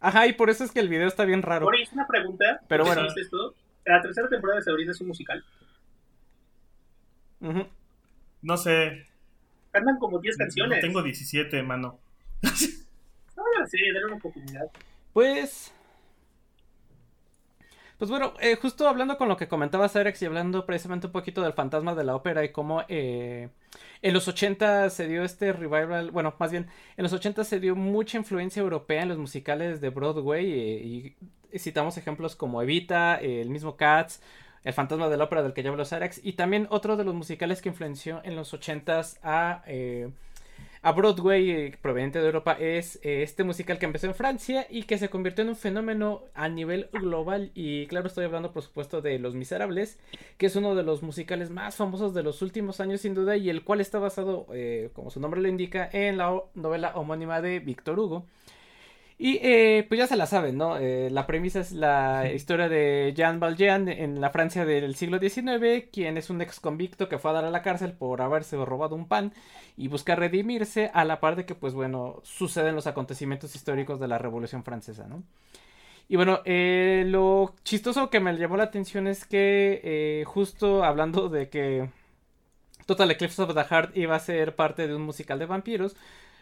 Ajá, 0.00 0.26
y 0.26 0.32
por 0.32 0.50
eso 0.50 0.64
es 0.64 0.72
que 0.72 0.80
el 0.80 0.88
video 0.88 1.06
está 1.06 1.24
bien 1.24 1.42
raro. 1.42 1.66
Boris, 1.66 1.92
una 1.92 2.06
pregunta. 2.06 2.60
Pero 2.68 2.84
¿por 2.84 2.94
bueno. 2.94 3.02
hiciste 3.06 3.20
esto? 3.22 3.54
La 3.84 4.00
tercera 4.02 4.28
temporada 4.28 4.58
de 4.58 4.64
Sabrina 4.64 4.90
es 4.92 5.00
un 5.00 5.08
musical. 5.08 5.44
No 8.42 8.56
sé. 8.56 9.06
Cantan 9.72 9.98
como 9.98 10.18
10 10.18 10.36
No 10.38 10.44
canciones. 10.44 10.80
tengo 10.80 11.02
17, 11.02 11.62
mano. 11.62 11.98
Ah, 13.62 13.66
sí, 13.66 13.78
dale 13.92 14.06
una 14.06 14.16
oportunidad. 14.16 14.66
Pues. 15.12 15.72
Pues 18.00 18.10
bueno, 18.10 18.32
eh, 18.40 18.56
justo 18.56 18.88
hablando 18.88 19.18
con 19.18 19.28
lo 19.28 19.36
que 19.36 19.46
comentaba 19.46 19.86
Cerex 19.86 20.22
y 20.22 20.24
hablando 20.24 20.64
precisamente 20.64 21.08
un 21.08 21.12
poquito 21.12 21.42
del 21.42 21.52
fantasma 21.52 21.94
de 21.94 22.02
la 22.02 22.16
ópera 22.16 22.42
y 22.42 22.48
cómo 22.50 22.82
eh, 22.88 23.50
en 24.00 24.14
los 24.14 24.26
80 24.26 24.88
se 24.88 25.06
dio 25.06 25.22
este 25.22 25.52
revival, 25.52 26.10
bueno, 26.10 26.34
más 26.38 26.50
bien, 26.50 26.68
en 26.96 27.02
los 27.02 27.12
80 27.12 27.44
se 27.44 27.60
dio 27.60 27.76
mucha 27.76 28.16
influencia 28.16 28.62
europea 28.62 29.02
en 29.02 29.10
los 29.10 29.18
musicales 29.18 29.82
de 29.82 29.90
Broadway 29.90 30.50
eh, 30.50 31.14
y 31.52 31.58
citamos 31.58 31.98
ejemplos 31.98 32.36
como 32.36 32.62
Evita, 32.62 33.20
eh, 33.20 33.42
el 33.42 33.50
mismo 33.50 33.76
Cats, 33.76 34.22
el 34.64 34.72
fantasma 34.72 35.10
de 35.10 35.18
la 35.18 35.24
ópera 35.24 35.42
del 35.42 35.52
que 35.52 35.62
ya 35.62 35.68
habló 35.68 35.84
Cerex 35.84 36.22
y 36.24 36.32
también 36.32 36.68
otro 36.70 36.96
de 36.96 37.04
los 37.04 37.14
musicales 37.14 37.60
que 37.60 37.68
influenció 37.68 38.22
en 38.24 38.34
los 38.34 38.54
80s 38.54 39.18
a... 39.22 39.62
a 40.82 40.92
Broadway 40.92 41.50
eh, 41.50 41.78
proveniente 41.80 42.20
de 42.20 42.26
Europa 42.26 42.56
es 42.58 42.96
eh, 43.02 43.22
este 43.22 43.44
musical 43.44 43.78
que 43.78 43.84
empezó 43.84 44.06
en 44.06 44.14
Francia 44.14 44.66
y 44.70 44.84
que 44.84 44.96
se 44.96 45.10
convirtió 45.10 45.42
en 45.42 45.50
un 45.50 45.56
fenómeno 45.56 46.24
a 46.34 46.48
nivel 46.48 46.88
global. 46.92 47.50
Y 47.54 47.86
claro 47.86 48.06
estoy 48.06 48.24
hablando 48.24 48.52
por 48.52 48.62
supuesto 48.62 49.02
de 49.02 49.18
Los 49.18 49.34
Miserables 49.34 49.98
que 50.38 50.46
es 50.46 50.56
uno 50.56 50.74
de 50.74 50.82
los 50.82 51.02
musicales 51.02 51.50
más 51.50 51.76
famosos 51.76 52.14
de 52.14 52.22
los 52.22 52.40
últimos 52.40 52.80
años 52.80 53.02
sin 53.02 53.14
duda 53.14 53.36
y 53.36 53.50
el 53.50 53.62
cual 53.62 53.80
está 53.80 53.98
basado 53.98 54.46
eh, 54.54 54.90
como 54.94 55.10
su 55.10 55.20
nombre 55.20 55.42
lo 55.42 55.48
indica 55.48 55.88
en 55.92 56.16
la 56.16 56.42
novela 56.54 56.92
homónima 56.94 57.42
de 57.42 57.60
Víctor 57.60 57.98
Hugo 57.98 58.26
y 59.22 59.38
eh, 59.42 59.84
pues 59.86 59.98
ya 59.98 60.06
se 60.06 60.16
la 60.16 60.24
saben, 60.24 60.56
¿no? 60.56 60.78
Eh, 60.78 61.10
la 61.10 61.26
premisa 61.26 61.60
es 61.60 61.72
la 61.72 62.32
historia 62.32 62.70
de 62.70 63.12
Jean 63.14 63.38
Valjean 63.38 63.86
en 63.90 64.18
la 64.18 64.30
Francia 64.30 64.64
del 64.64 64.94
siglo 64.94 65.18
XIX, 65.18 65.90
quien 65.92 66.16
es 66.16 66.30
un 66.30 66.40
ex 66.40 66.58
convicto 66.58 67.10
que 67.10 67.18
fue 67.18 67.30
a 67.30 67.34
dar 67.34 67.44
a 67.44 67.50
la 67.50 67.60
cárcel 67.60 67.92
por 67.92 68.22
haberse 68.22 68.56
robado 68.64 68.96
un 68.96 69.06
pan 69.06 69.34
y 69.76 69.88
busca 69.88 70.16
redimirse 70.16 70.90
a 70.94 71.04
la 71.04 71.20
par 71.20 71.36
de 71.36 71.44
que, 71.44 71.54
pues 71.54 71.74
bueno, 71.74 72.22
suceden 72.22 72.74
los 72.74 72.86
acontecimientos 72.86 73.54
históricos 73.54 74.00
de 74.00 74.08
la 74.08 74.16
Revolución 74.16 74.64
Francesa, 74.64 75.06
¿no? 75.06 75.22
Y 76.08 76.16
bueno, 76.16 76.40
eh, 76.46 77.04
lo 77.06 77.54
chistoso 77.62 78.08
que 78.08 78.20
me 78.20 78.34
llamó 78.38 78.56
la 78.56 78.64
atención 78.64 79.06
es 79.06 79.26
que 79.26 79.82
eh, 79.84 80.24
justo 80.24 80.82
hablando 80.82 81.28
de 81.28 81.50
que 81.50 81.90
Total 82.86 83.10
Eclipse 83.10 83.42
of 83.42 83.54
the 83.54 83.64
Heart 83.64 83.98
iba 83.98 84.16
a 84.16 84.18
ser 84.18 84.56
parte 84.56 84.88
de 84.88 84.94
un 84.94 85.02
musical 85.02 85.38
de 85.38 85.44
vampiros, 85.44 85.94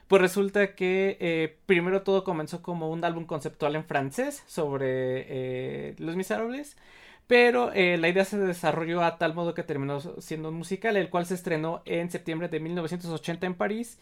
pues 0.09 0.23
resulta 0.23 0.75
que 0.75 1.19
eh, 1.21 1.59
primero 1.67 2.03
todo 2.03 2.25
comenzó 2.25 2.63
como 2.63 2.91
un 2.91 3.05
álbum 3.05 3.27
conceptual 3.27 3.77
en 3.77 3.85
francés 3.85 4.43
sobre 4.47 5.27
eh, 5.29 5.95
Los 5.99 6.17
Miserables, 6.17 6.77
pero 7.27 7.73
eh, 7.75 7.99
la 7.99 8.09
idea 8.09 8.25
se 8.25 8.39
desarrolló 8.39 9.03
a 9.05 9.19
tal 9.19 9.35
modo 9.35 9.55
que 9.55 9.63
terminó 9.63 10.01
siendo 10.21 10.49
un 10.49 10.57
musical, 10.57 10.97
el 10.97 11.11
cual 11.11 11.27
se 11.27 11.35
estrenó 11.35 11.83
en 11.85 12.11
septiembre 12.11 12.49
de 12.49 12.61
1980 12.61 13.47
en 13.47 13.55
París 13.55 13.99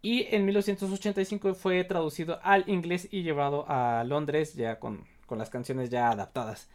y 0.00 0.26
en 0.34 0.44
1985 0.44 1.54
fue 1.54 1.82
traducido 1.84 2.38
al 2.44 2.68
inglés 2.68 3.08
y 3.10 3.22
llevado 3.22 3.64
a 3.68 4.04
Londres 4.04 4.54
ya 4.54 4.78
con, 4.78 5.04
con 5.26 5.38
las 5.38 5.50
canciones 5.50 5.90
ya 5.90 6.10
adaptadas. 6.10 6.68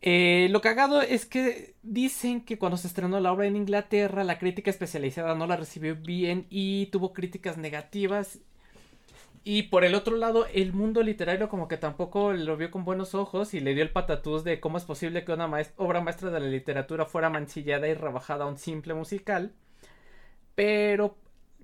Eh, 0.00 0.48
lo 0.50 0.60
cagado 0.60 1.02
es 1.02 1.26
que 1.26 1.74
dicen 1.82 2.44
que 2.44 2.58
cuando 2.58 2.76
se 2.76 2.86
estrenó 2.86 3.18
la 3.20 3.32
obra 3.32 3.46
en 3.46 3.56
Inglaterra, 3.56 4.22
la 4.24 4.38
crítica 4.38 4.70
especializada 4.70 5.34
no 5.34 5.46
la 5.46 5.56
recibió 5.56 5.96
bien 5.96 6.46
y 6.50 6.86
tuvo 6.86 7.12
críticas 7.12 7.58
negativas. 7.58 8.38
Y 9.44 9.64
por 9.64 9.84
el 9.84 9.94
otro 9.94 10.16
lado, 10.16 10.46
el 10.52 10.72
mundo 10.74 11.02
literario 11.02 11.48
como 11.48 11.68
que 11.68 11.76
tampoco 11.78 12.32
lo 12.32 12.56
vio 12.56 12.70
con 12.70 12.84
buenos 12.84 13.14
ojos 13.14 13.54
y 13.54 13.60
le 13.60 13.74
dio 13.74 13.82
el 13.82 13.90
patatús 13.92 14.44
de 14.44 14.60
cómo 14.60 14.76
es 14.78 14.84
posible 14.84 15.24
que 15.24 15.32
una 15.32 15.48
maes- 15.48 15.72
obra 15.76 16.00
maestra 16.02 16.30
de 16.30 16.40
la 16.40 16.46
literatura 16.46 17.06
fuera 17.06 17.30
mancillada 17.30 17.88
y 17.88 17.94
rebajada 17.94 18.44
a 18.44 18.48
un 18.48 18.58
simple 18.58 18.94
musical. 18.94 19.52
Pero 20.54 21.16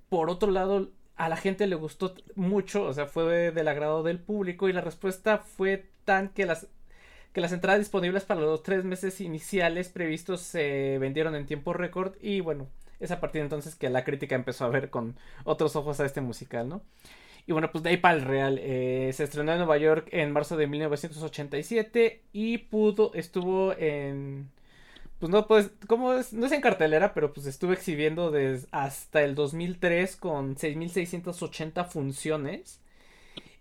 por 0.09 0.29
otro 0.29 0.51
lado, 0.51 0.89
a 1.15 1.29
la 1.29 1.37
gente 1.37 1.67
le 1.67 1.75
gustó 1.75 2.15
mucho, 2.35 2.83
o 2.85 2.93
sea, 2.93 3.07
fue 3.07 3.51
del 3.51 3.67
agrado 3.67 4.03
del 4.03 4.19
público 4.19 4.69
y 4.69 4.73
la 4.73 4.81
respuesta 4.81 5.39
fue 5.39 5.89
tan 6.05 6.29
que 6.29 6.45
las 6.45 6.67
que 7.35 7.41
las 7.41 7.51
entradas 7.51 7.81
disponibles 7.81 8.23
para 8.23 8.39
los 8.39 8.63
tres 8.63 8.85
meses 8.85 9.19
iniciales 9.19 9.89
previstos 9.89 10.39
se 10.39 10.97
vendieron 10.99 11.35
en 11.35 11.45
tiempo 11.45 11.73
récord 11.73 12.13
y 12.21 12.39
bueno, 12.39 12.69
es 13.01 13.11
a 13.11 13.19
partir 13.19 13.41
de 13.41 13.47
entonces 13.47 13.75
que 13.75 13.89
la 13.89 14.05
crítica 14.05 14.35
empezó 14.35 14.63
a 14.63 14.69
ver 14.69 14.89
con 14.89 15.17
otros 15.43 15.75
ojos 15.75 15.99
a 15.99 16.05
este 16.05 16.21
musical, 16.21 16.69
¿no? 16.69 16.81
Y 17.45 17.51
bueno, 17.51 17.73
pues 17.73 17.83
de 17.83 17.89
ahí 17.89 17.97
para 17.97 18.15
el 18.15 18.21
real, 18.21 18.57
eh, 18.61 19.11
se 19.13 19.25
estrenó 19.25 19.51
en 19.51 19.57
Nueva 19.57 19.77
York 19.77 20.07
en 20.11 20.31
marzo 20.31 20.55
de 20.55 20.65
1987 20.67 22.21
y 22.31 22.57
pudo, 22.57 23.11
estuvo 23.13 23.73
en... 23.73 24.49
Pues 25.19 25.29
no, 25.29 25.45
pues, 25.45 25.71
¿cómo 25.87 26.13
es? 26.13 26.31
No 26.31 26.45
es 26.45 26.53
en 26.53 26.61
cartelera, 26.61 27.13
pero 27.13 27.33
pues 27.33 27.47
estuvo 27.47 27.73
exhibiendo 27.73 28.31
desde 28.31 28.65
hasta 28.71 29.23
el 29.23 29.35
2003 29.35 30.15
con 30.15 30.55
6.680 30.55 31.85
funciones. 31.89 32.79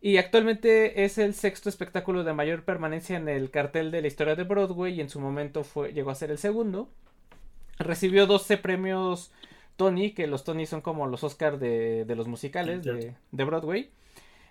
Y 0.05 0.19
actualmente 0.19 1.07
es 1.07 1.17
el 1.17 1.33
sexto 1.33 1.71
espectáculo 1.71 2.25
de 2.25 2.35
mayor 2.35 2.63
permanencia 2.63 3.17
en 3.17 3.27
el 3.27 3.51
cartel 3.51 3.91
de 3.91 4.03
la 4.03 4.07
historia 4.07 4.37
de 4.37 4.43
Broadway 4.43 4.93
y 4.93 5.01
en 5.01 5.09
su 5.09 5.19
momento 5.19 5.65
fue, 5.65 5.95
llegó 5.95 6.11
a 6.11 6.15
ser 6.15 6.31
el 6.31 6.37
segundo. 6.37 6.91
Recibió 7.79 8.27
12 8.27 8.59
premios 8.59 9.33
Tony, 9.77 10.11
que 10.11 10.27
los 10.27 10.45
Tony 10.45 10.67
son 10.67 10.83
como 10.83 11.07
los 11.07 11.25
Oscar 11.25 11.59
de, 11.59 12.05
de 12.05 12.17
los 12.17 12.29
musicales 12.29 12.83
de, 12.83 13.15
de 13.33 13.45
Broadway, 13.45 13.89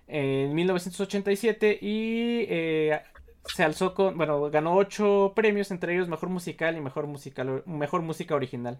en 0.08 0.56
1987 0.56 1.78
y 1.80 2.48
eh, 2.50 3.00
se 3.46 3.64
alzó 3.64 3.94
con, 3.94 4.18
bueno, 4.18 4.50
ganó 4.50 4.76
8 4.76 5.34
premios, 5.36 5.70
entre 5.70 5.94
ellos 5.94 6.08
Mejor 6.08 6.30
Musical 6.30 6.76
y 6.76 6.82
Mejor, 6.82 7.06
musical, 7.06 7.62
mejor 7.68 8.02
Música 8.02 8.34
Original. 8.34 8.80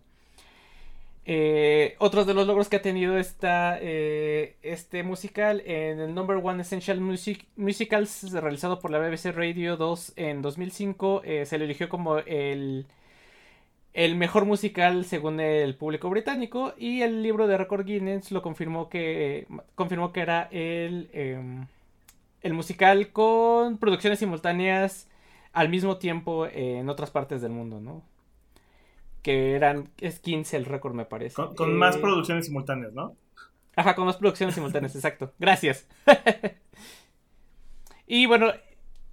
Eh, 1.26 1.96
otros 2.00 2.28
de 2.28 2.34
los 2.34 2.46
logros 2.46 2.68
que 2.68 2.76
ha 2.76 2.82
tenido 2.82 3.18
esta, 3.18 3.78
eh, 3.80 4.58
este 4.62 5.04
musical 5.04 5.62
en 5.66 6.00
el 6.02 6.14
Number 6.14 6.38
One 6.44 6.62
Essential 6.62 7.00
Music, 7.00 7.48
Musicals 7.56 8.30
realizado 8.34 8.80
por 8.80 8.92
la 8.92 9.00
BBC 9.00 9.32
Radio 9.32 9.78
2 9.78 10.14
en 10.18 10.42
2005 10.42 11.22
eh, 11.24 11.46
se 11.46 11.58
le 11.58 11.64
eligió 11.64 11.88
como 11.88 12.18
el, 12.18 12.88
el 13.94 14.16
mejor 14.18 14.46
musical 14.46 15.06
según 15.06 15.40
el 15.40 15.76
público 15.76 16.10
británico 16.10 16.74
y 16.78 17.04
el 17.04 17.24
libro 17.24 17.48
de 17.48 17.58
récord 17.58 17.86
Guinness 17.86 18.32
lo 18.32 18.42
confirmó 18.42 18.90
que 18.90 19.48
confirmó 19.76 20.12
que 20.12 20.22
era 20.22 20.50
el, 20.52 21.10
em, 21.14 21.68
el 22.42 22.54
musical 22.54 23.10
con 23.14 23.78
producciones 23.78 24.20
simultáneas 24.20 25.08
al 25.54 25.70
mismo 25.70 25.98
tiempo 25.98 26.48
en 26.48 26.90
otras 26.90 27.12
partes 27.12 27.42
del 27.42 27.52
mundo, 27.52 27.80
¿no? 27.80 28.02
Que 29.24 29.56
eran, 29.56 29.90
es 30.00 30.20
15 30.20 30.58
el 30.58 30.66
récord 30.66 30.94
me 30.96 31.06
parece. 31.06 31.36
Con, 31.36 31.56
con 31.56 31.76
más 31.76 31.96
Eh, 31.96 31.98
producciones 31.98 32.46
simultáneas, 32.48 32.94
¿no? 32.94 33.16
Ajá, 33.76 33.96
con 33.96 34.06
más 34.06 34.18
producciones 34.18 34.56
simultáneas, 34.56 34.96
exacto. 34.96 35.34
Gracias. 35.40 35.88
y 38.08 38.26
bueno, 38.26 38.48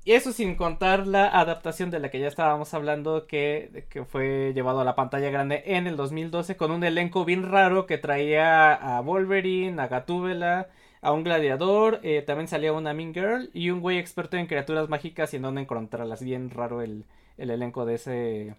eso 0.05 0.33
sin 0.33 0.57
contar 0.57 1.07
la 1.07 1.27
adaptación 1.29 1.90
de 1.90 2.01
la 2.01 2.11
que 2.11 2.20
ya 2.20 2.27
estábamos 2.29 2.75
hablando, 2.75 3.27
que, 3.27 3.87
que 3.90 4.05
fue 4.05 4.53
llevado 4.55 4.81
a 4.81 4.85
la 4.85 4.94
pantalla 4.96 5.31
grande 5.31 5.62
en 5.66 5.87
el 5.87 5.96
2012 5.96 6.57
con 6.57 6.70
un 6.73 6.85
elenco 6.85 7.25
bien 7.25 7.44
raro 7.51 7.87
que 7.87 7.99
traía 7.99 8.73
a 8.75 9.01
Wolverine, 9.01 9.81
a 9.83 9.88
Gatúbela, 9.88 10.68
a 11.03 11.12
un 11.12 11.25
gladiador, 11.25 12.01
eh, 12.03 12.23
también 12.23 12.49
salía 12.49 12.73
una 12.73 12.92
Mean 12.94 13.14
Girl 13.14 13.51
y 13.55 13.70
un 13.70 13.81
güey 13.81 13.99
experto 13.99 14.37
en 14.37 14.46
criaturas 14.46 14.88
mágicas 14.88 15.33
y 15.33 15.37
en 15.37 15.42
dónde 15.42 15.62
encontrarlas. 15.62 16.23
Bien 16.23 16.51
raro 16.51 16.83
el, 16.83 17.07
el 17.38 17.51
elenco 17.51 17.85
de 17.87 17.94
ese 17.94 18.57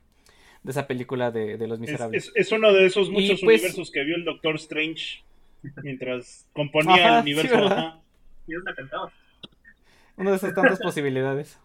de 0.63 0.71
esa 0.71 0.87
película 0.87 1.31
de, 1.31 1.57
de 1.57 1.67
Los 1.67 1.77
Es, 1.77 1.81
Miserables. 1.81 2.27
es- 2.27 2.31
es 2.35 2.51
uno 2.51 2.71
de 2.71 2.85
esos 2.85 3.09
muchos 3.09 3.39
pues- 3.41 3.61
universos 3.61 3.91
que 3.91 4.03
vio 4.03 4.15
el 4.15 4.25
Doctor 4.25 4.55
Strange 4.55 5.23
mientras 5.83 6.47
componía 6.53 6.95
Ajá, 7.07 7.15
el 7.17 7.21
universo. 7.21 7.69
sí. 7.69 7.85
Y 8.47 8.55
es 8.55 8.61
una 8.61 8.73
cantaba. 8.75 9.11
Una 10.17 10.31
de 10.31 10.35
esas 10.37 10.53
tantas 10.53 10.79
posibilidades. 10.83 11.59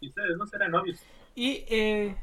Y 0.00 0.08
ustedes 0.08 0.36
no 0.36 0.46
serán 0.46 0.70
novios. 0.72 1.00
Y 1.34 1.64
eh, 1.68 2.14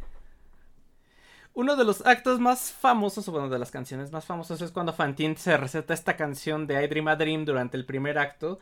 uno 1.54 1.76
de 1.78 1.86
los 1.86 2.06
actos 2.06 2.40
más 2.40 2.72
famosos, 2.72 3.28
o 3.30 3.32
bueno, 3.32 3.50
de 3.50 3.60
las 3.60 3.72
canciones 3.72 4.12
más 4.12 4.26
famosas 4.26 4.62
es 4.62 4.72
cuando 4.72 4.92
Fantine 4.94 5.38
se 5.38 5.56
receta 5.56 5.94
esta 5.94 6.18
canción 6.18 6.68
de 6.68 6.84
I 6.84 6.88
Dream 6.88 7.08
a 7.08 7.16
Dream 7.16 7.46
durante 7.46 7.78
el 7.78 7.86
primer 7.86 8.18
acto. 8.18 8.60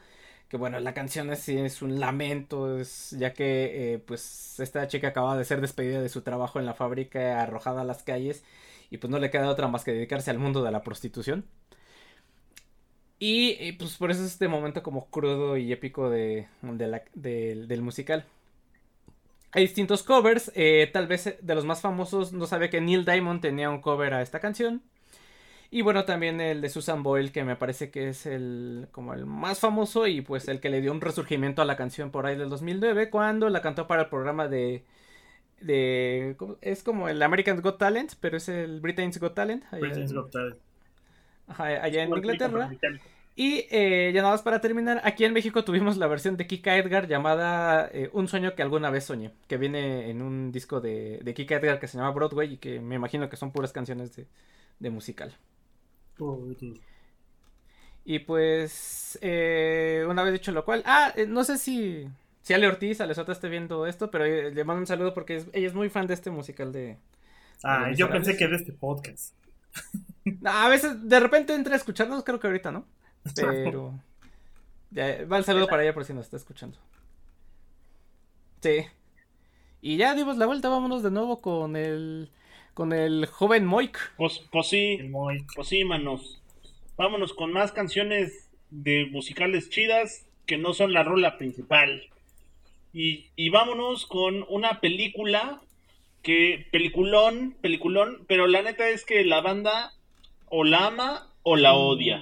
Que 0.53 0.57
bueno, 0.57 0.79
la 0.79 0.93
canción 0.93 1.31
es, 1.31 1.49
es 1.49 1.81
un 1.81 1.99
lamento, 1.99 2.77
es, 2.79 3.09
ya 3.17 3.33
que 3.33 3.95
eh, 3.95 3.99
pues 3.99 4.59
esta 4.59 4.87
chica 4.87 5.07
acaba 5.07 5.35
de 5.35 5.45
ser 5.45 5.61
despedida 5.61 5.99
de 5.99 6.09
su 6.09 6.21
trabajo 6.21 6.59
en 6.59 6.67
la 6.67 6.75
fábrica, 6.75 7.41
arrojada 7.41 7.81
a 7.81 7.85
las 7.85 8.03
calles, 8.03 8.43
y 8.91 8.99
pues 8.99 9.09
no 9.09 9.17
le 9.17 9.31
queda 9.31 9.49
otra 9.49 9.67
más 9.67 9.83
que 9.83 9.93
dedicarse 9.93 10.29
al 10.29 10.37
mundo 10.39 10.63
de 10.63 10.71
la 10.71 10.83
prostitución. 10.83 11.45
Y 13.19 13.71
pues 13.73 13.95
por 13.97 14.11
eso 14.11 14.21
es 14.23 14.31
este 14.33 14.47
momento 14.47 14.83
como 14.83 15.09
crudo 15.09 15.55
y 15.57 15.71
épico 15.71 16.09
de, 16.09 16.47
la- 16.61 17.03
del 17.15 17.81
musical. 17.81 18.25
Hay 19.53 19.61
distintos 19.63 20.03
covers, 20.03 20.51
eh, 20.53 20.89
tal 20.91 21.07
vez 21.07 21.27
eh, 21.27 21.39
de 21.41 21.55
los 21.55 21.63
más 21.63 21.79
famosos, 21.79 22.33
no 22.33 22.45
sabe 22.45 22.69
que 22.69 22.81
Neil 22.81 23.05
Diamond 23.05 23.39
tenía 23.41 23.69
un 23.69 23.79
cover 23.81 24.13
a 24.13 24.21
esta 24.21 24.39
canción. 24.41 24.83
Y 25.75 25.81
bueno, 25.81 26.05
también 26.05 26.39
el 26.39 26.61
de 26.61 26.69
Susan 26.69 27.01
Boyle, 27.01 27.31
que 27.31 27.43
me 27.43 27.55
parece 27.55 27.89
que 27.89 28.09
es 28.09 28.27
el 28.27 28.89
como 28.91 29.15
el 29.15 29.25
más 29.25 29.59
famoso 29.59 30.05
y 30.05 30.21
pues 30.21 30.47
el 30.47 30.59
que 30.59 30.69
le 30.69 30.81
dio 30.81 30.91
un 30.91 31.01
resurgimiento 31.01 31.63
a 31.63 31.65
la 31.65 31.75
canción 31.75 32.11
por 32.11 32.27
ahí 32.27 32.37
del 32.37 32.47
2009, 32.49 33.09
cuando 33.09 33.49
la 33.49 33.63
cantó 33.63 33.87
para 33.87 34.03
el 34.03 34.07
programa 34.07 34.47
de... 34.47 34.83
de 35.61 36.37
es 36.61 36.83
como 36.83 37.09
el 37.09 37.19
American 37.23 37.59
Got 37.59 37.79
Talent, 37.79 38.13
pero 38.19 38.37
es 38.37 38.49
el 38.49 38.81
Britain's 38.81 39.19
Got 39.19 39.33
Talent. 39.33 39.63
allá 39.71 39.79
Britain's 39.79 40.13
Got 40.13 40.29
Talent. 40.29 40.57
ajá, 41.47 41.63
allá 41.63 42.03
en 42.03 42.15
Inglaterra. 42.15 42.69
Y 43.35 43.65
eh, 43.71 44.11
ya 44.13 44.21
nada 44.21 44.35
más 44.35 44.43
para 44.43 44.61
terminar, 44.61 45.01
aquí 45.03 45.25
en 45.25 45.33
México 45.33 45.63
tuvimos 45.63 45.97
la 45.97 46.05
versión 46.05 46.37
de 46.37 46.45
Kika 46.45 46.77
Edgar 46.77 47.07
llamada 47.07 47.89
eh, 47.91 48.11
Un 48.13 48.27
sueño 48.27 48.53
que 48.53 48.61
alguna 48.61 48.91
vez 48.91 49.05
soñé, 49.05 49.31
que 49.47 49.57
viene 49.57 50.11
en 50.11 50.21
un 50.21 50.51
disco 50.51 50.81
de, 50.81 51.19
de 51.23 51.33
Kika 51.33 51.55
Edgar 51.55 51.79
que 51.79 51.87
se 51.87 51.97
llama 51.97 52.11
Broadway 52.11 52.53
y 52.53 52.57
que 52.57 52.79
me 52.79 52.93
imagino 52.93 53.27
que 53.27 53.37
son 53.37 53.51
puras 53.51 53.73
canciones 53.73 54.15
de, 54.15 54.27
de 54.77 54.89
musical. 54.91 55.33
Y 58.05 58.19
pues, 58.19 59.17
eh, 59.21 60.05
una 60.09 60.23
vez 60.23 60.33
dicho 60.33 60.51
lo 60.51 60.65
cual, 60.65 60.83
ah, 60.85 61.13
eh, 61.15 61.25
no 61.25 61.43
sé 61.45 61.57
si, 61.57 62.09
si 62.41 62.53
Ale 62.53 62.67
Ortiz, 62.67 62.99
Alesota 62.99 63.31
esté 63.31 63.47
viendo 63.49 63.87
esto, 63.87 64.11
pero 64.11 64.25
eh, 64.25 64.51
le 64.51 64.63
mando 64.65 64.81
un 64.81 64.87
saludo 64.87 65.13
porque 65.13 65.37
es- 65.37 65.47
ella 65.53 65.67
es 65.67 65.73
muy 65.73 65.89
fan 65.89 66.07
de 66.07 66.13
este 66.13 66.29
musical 66.29 66.71
de... 66.73 66.97
Ah, 67.63 67.91
yo 67.95 68.09
pensé 68.09 68.35
que 68.37 68.47
de 68.47 68.55
este 68.57 68.73
podcast. 68.73 69.33
A 70.45 70.69
veces, 70.69 71.07
de 71.07 71.19
repente 71.19 71.53
entra 71.55 71.73
a 71.73 71.77
escucharnos, 71.77 72.23
creo 72.23 72.39
que 72.39 72.47
ahorita 72.47 72.71
no, 72.71 72.85
pero... 73.35 73.93
Ya, 74.91 75.25
va 75.25 75.39
el 75.39 75.43
saludo 75.43 75.67
para 75.67 75.83
ella 75.83 75.93
por 75.95 76.05
si 76.05 76.13
nos 76.13 76.25
está 76.25 76.37
escuchando. 76.37 76.77
Sí. 78.61 78.85
Y 79.81 79.97
ya 79.97 80.15
dimos 80.15 80.37
la 80.37 80.45
vuelta, 80.45 80.69
vámonos 80.69 81.03
de 81.03 81.11
nuevo 81.11 81.41
con 81.41 81.75
el... 81.75 82.31
Con 82.73 82.93
el 82.93 83.25
joven 83.27 83.65
Moik. 83.65 84.15
Pues, 84.17 84.39
pues 84.51 84.67
sí, 84.67 84.97
pues 85.55 85.67
sí, 85.67 85.83
manos. 85.83 86.41
Vámonos 86.97 87.33
con 87.33 87.51
más 87.51 87.71
canciones 87.71 88.49
de 88.69 89.07
musicales 89.11 89.69
chidas 89.69 90.25
que 90.45 90.57
no 90.57 90.73
son 90.73 90.93
la 90.93 91.03
rola 91.03 91.37
principal. 91.37 92.03
Y, 92.93 93.27
y 93.35 93.49
vámonos 93.49 94.05
con 94.05 94.45
una 94.49 94.79
película 94.79 95.61
que, 96.21 96.67
peliculón, 96.71 97.55
peliculón, 97.61 98.25
pero 98.27 98.47
la 98.47 98.61
neta 98.61 98.89
es 98.89 99.05
que 99.05 99.23
la 99.25 99.41
banda 99.41 99.93
o 100.47 100.63
la 100.63 100.87
ama 100.87 101.27
o 101.43 101.55
la 101.55 101.75
odia. 101.75 102.21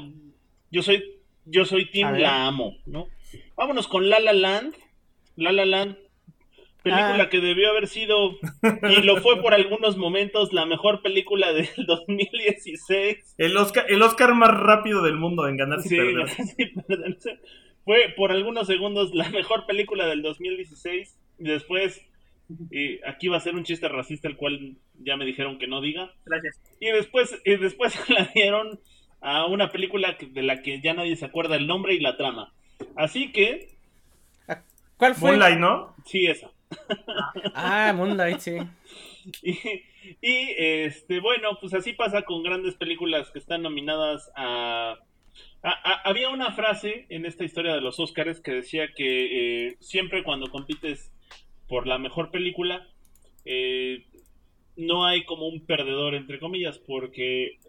Yo 0.72 0.82
soy, 0.82 1.04
yo 1.46 1.66
soy 1.66 1.90
ver. 1.94 2.20
la 2.20 2.48
amo, 2.48 2.76
¿no? 2.86 3.08
Vámonos 3.56 3.88
con 3.88 4.10
La 4.10 4.20
La 4.20 4.34
Land. 4.34 4.76
La 5.36 5.52
La 5.52 5.66
Land, 5.66 5.98
película 6.84 7.24
Ah. 7.24 7.30
que 7.30 7.40
debió 7.42 7.70
haber 7.70 7.88
sido, 7.88 8.32
y 8.90 9.02
lo 9.04 9.18
fue 9.18 9.42
por 9.42 9.54
algunos 9.54 9.98
momentos, 9.98 10.52
la 10.54 10.66
mejor 10.66 11.02
película 11.02 11.54
del 11.54 11.68
2016. 11.88 13.36
El 13.38 13.58
Oscar, 13.58 13.86
el 13.90 14.02
Oscar 14.02 14.34
más 14.34 14.52
rápido 14.58 15.02
del 15.04 15.16
mundo 15.16 15.48
en 15.48 15.58
ganar 15.58 15.80
y 15.80 15.90
Sí, 15.90 15.98
perderse. 16.88 17.40
Fue 17.84 18.14
por 18.16 18.32
algunos 18.32 18.68
segundos 18.68 19.14
la 19.14 19.30
mejor 19.30 19.66
película 19.66 20.06
del 20.08 20.22
2016. 20.22 21.18
Y 21.40 21.44
después, 21.44 22.02
y 22.70 23.00
aquí 23.08 23.28
va 23.28 23.38
a 23.38 23.42
ser 23.42 23.56
un 23.56 23.64
chiste 23.64 23.88
racista, 23.90 24.28
el 24.28 24.38
cual 24.38 24.76
ya 25.00 25.18
me 25.18 25.26
dijeron 25.26 25.58
que 25.58 25.68
no 25.68 25.82
diga. 25.82 26.12
Gracias. 26.26 26.62
Y 26.80 26.88
después, 26.92 27.40
y 27.46 27.56
después 27.58 27.96
la 28.10 28.30
dieron 28.36 28.80
a 29.22 29.46
una 29.48 29.70
película 29.72 30.18
que- 30.18 30.28
de 30.28 30.42
la 30.44 30.62
que 30.62 30.80
ya 30.82 30.94
nadie 30.94 31.16
se 31.16 31.26
acuerda 31.26 31.56
el 31.56 31.66
nombre 31.68 31.94
y 31.96 32.00
la 32.00 32.18
trama. 32.18 32.54
Así 32.96 33.32
que, 33.32 33.70
¿Cuál 34.98 35.16
fue? 35.16 35.32
Moonlight, 35.32 35.58
¿no? 35.60 35.96
sí, 36.06 36.26
esa. 36.28 36.52
Ah, 37.54 37.94
Moonlight, 37.96 38.40
sí. 38.40 38.58
Y, 40.22 40.48
este, 40.58 41.20
bueno, 41.20 41.58
pues 41.62 41.76
así 41.76 41.94
pasa 41.94 42.24
con 42.24 42.42
grandes 42.42 42.74
películas 42.76 43.30
que 43.30 43.38
están 43.38 43.62
nominadas 43.62 44.32
a- 44.36 44.98
había 46.04 46.30
una 46.30 46.52
frase 46.54 47.06
en 47.10 47.26
esta 47.26 47.44
historia 47.44 47.74
de 47.76 47.82
los 47.82 48.00
Oscars 48.00 48.40
que 48.42 48.52
decía 48.52 48.94
que 48.96 49.68
eh, 49.68 49.78
siempre 49.80 50.24
cuando 50.24 50.50
compites 50.50 51.12
por 51.68 51.86
la 51.88 52.00
mejor 52.00 52.32
película, 52.32 52.88
eh, 53.46 54.06
no 54.76 55.06
hay 55.06 55.24
como 55.26 55.48
un 55.48 55.66
perdedor, 55.66 56.16
entre 56.16 56.40
comillas, 56.40 56.80
porque 56.80 57.60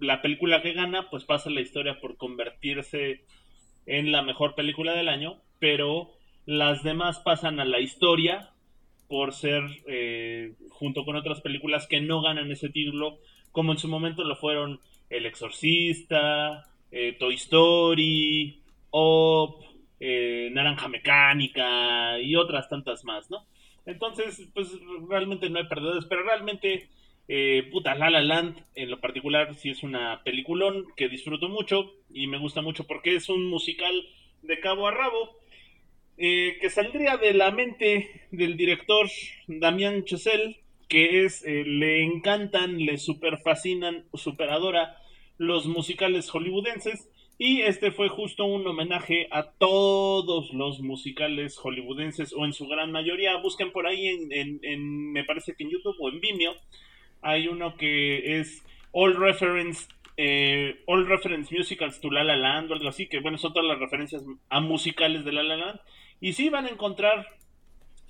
la 0.00 0.20
película 0.20 0.62
que 0.62 0.72
gana, 0.72 1.08
pues 1.10 1.24
pasa 1.24 1.48
la 1.50 1.60
historia 1.60 2.00
por 2.00 2.16
convertirse 2.16 3.24
en 3.86 4.12
la 4.12 4.22
mejor 4.22 4.54
película 4.54 4.94
del 4.94 5.08
año, 5.08 5.40
pero 5.60 6.10
las 6.48 6.82
demás 6.82 7.18
pasan 7.18 7.60
a 7.60 7.66
la 7.66 7.78
historia 7.78 8.48
por 9.06 9.34
ser, 9.34 9.64
eh, 9.86 10.54
junto 10.70 11.04
con 11.04 11.14
otras 11.14 11.42
películas 11.42 11.86
que 11.86 12.00
no 12.00 12.22
ganan 12.22 12.50
ese 12.50 12.70
título, 12.70 13.18
como 13.52 13.72
en 13.72 13.78
su 13.78 13.86
momento 13.86 14.24
lo 14.24 14.34
fueron 14.34 14.80
El 15.10 15.26
Exorcista, 15.26 16.66
eh, 16.90 17.14
Toy 17.18 17.34
Story, 17.34 18.62
Op, 18.88 19.62
eh, 20.00 20.48
Naranja 20.50 20.88
Mecánica 20.88 22.18
y 22.18 22.34
otras 22.34 22.66
tantas 22.70 23.04
más, 23.04 23.30
¿no? 23.30 23.44
Entonces, 23.84 24.48
pues 24.54 24.72
realmente 25.06 25.50
no 25.50 25.58
hay 25.58 25.66
perdedores, 25.66 26.06
pero 26.06 26.22
realmente, 26.22 26.88
eh, 27.28 27.68
puta, 27.70 27.94
La 27.94 28.08
La 28.08 28.22
Land 28.22 28.64
en 28.74 28.90
lo 28.90 29.00
particular 29.00 29.54
sí 29.54 29.68
es 29.68 29.82
una 29.82 30.22
peliculón 30.24 30.86
que 30.96 31.10
disfruto 31.10 31.50
mucho 31.50 31.92
y 32.10 32.26
me 32.26 32.38
gusta 32.38 32.62
mucho 32.62 32.86
porque 32.86 33.16
es 33.16 33.28
un 33.28 33.50
musical 33.50 33.92
de 34.40 34.60
cabo 34.60 34.88
a 34.88 34.92
rabo 34.92 35.36
eh, 36.18 36.58
que 36.60 36.68
saldría 36.68 37.16
de 37.16 37.32
la 37.32 37.50
mente 37.52 38.26
del 38.30 38.56
director 38.56 39.08
Damián 39.46 40.04
Chazelle, 40.04 40.60
que 40.88 41.24
es, 41.24 41.44
eh, 41.44 41.64
le 41.64 42.02
encantan, 42.02 42.78
le 42.78 42.98
super 42.98 43.38
fascinan, 43.38 44.04
super 44.14 44.50
adora 44.50 44.96
los 45.36 45.66
musicales 45.66 46.30
hollywoodenses. 46.30 47.08
Y 47.40 47.60
este 47.60 47.92
fue 47.92 48.08
justo 48.08 48.44
un 48.44 48.66
homenaje 48.66 49.28
a 49.30 49.44
todos 49.44 50.52
los 50.52 50.80
musicales 50.80 51.56
hollywoodenses, 51.56 52.32
o 52.32 52.44
en 52.44 52.52
su 52.52 52.66
gran 52.66 52.90
mayoría. 52.90 53.36
Busquen 53.36 53.70
por 53.70 53.86
ahí, 53.86 54.08
en, 54.08 55.12
me 55.12 55.22
parece 55.22 55.54
que 55.54 55.62
en 55.62 55.70
YouTube 55.70 55.94
o 56.00 56.08
en 56.08 56.20
Vimeo, 56.20 56.56
hay 57.22 57.46
uno 57.46 57.76
que 57.76 58.40
es 58.40 58.64
All 58.90 59.14
Reference, 59.14 59.86
eh, 60.16 60.80
All 60.86 61.06
Reference 61.06 61.54
Musicals 61.56 62.00
to 62.00 62.10
La 62.10 62.24
La 62.24 62.36
Land 62.36 62.72
o 62.72 62.74
algo 62.74 62.88
así, 62.88 63.06
que 63.06 63.20
bueno, 63.20 63.38
son 63.38 63.52
todas 63.52 63.68
las 63.68 63.78
referencias 63.78 64.24
a 64.48 64.60
musicales 64.60 65.24
de 65.24 65.32
La 65.32 65.44
La 65.44 65.56
Land. 65.56 65.80
Y 66.20 66.32
sí 66.32 66.48
van 66.48 66.66
a 66.66 66.70
encontrar 66.70 67.26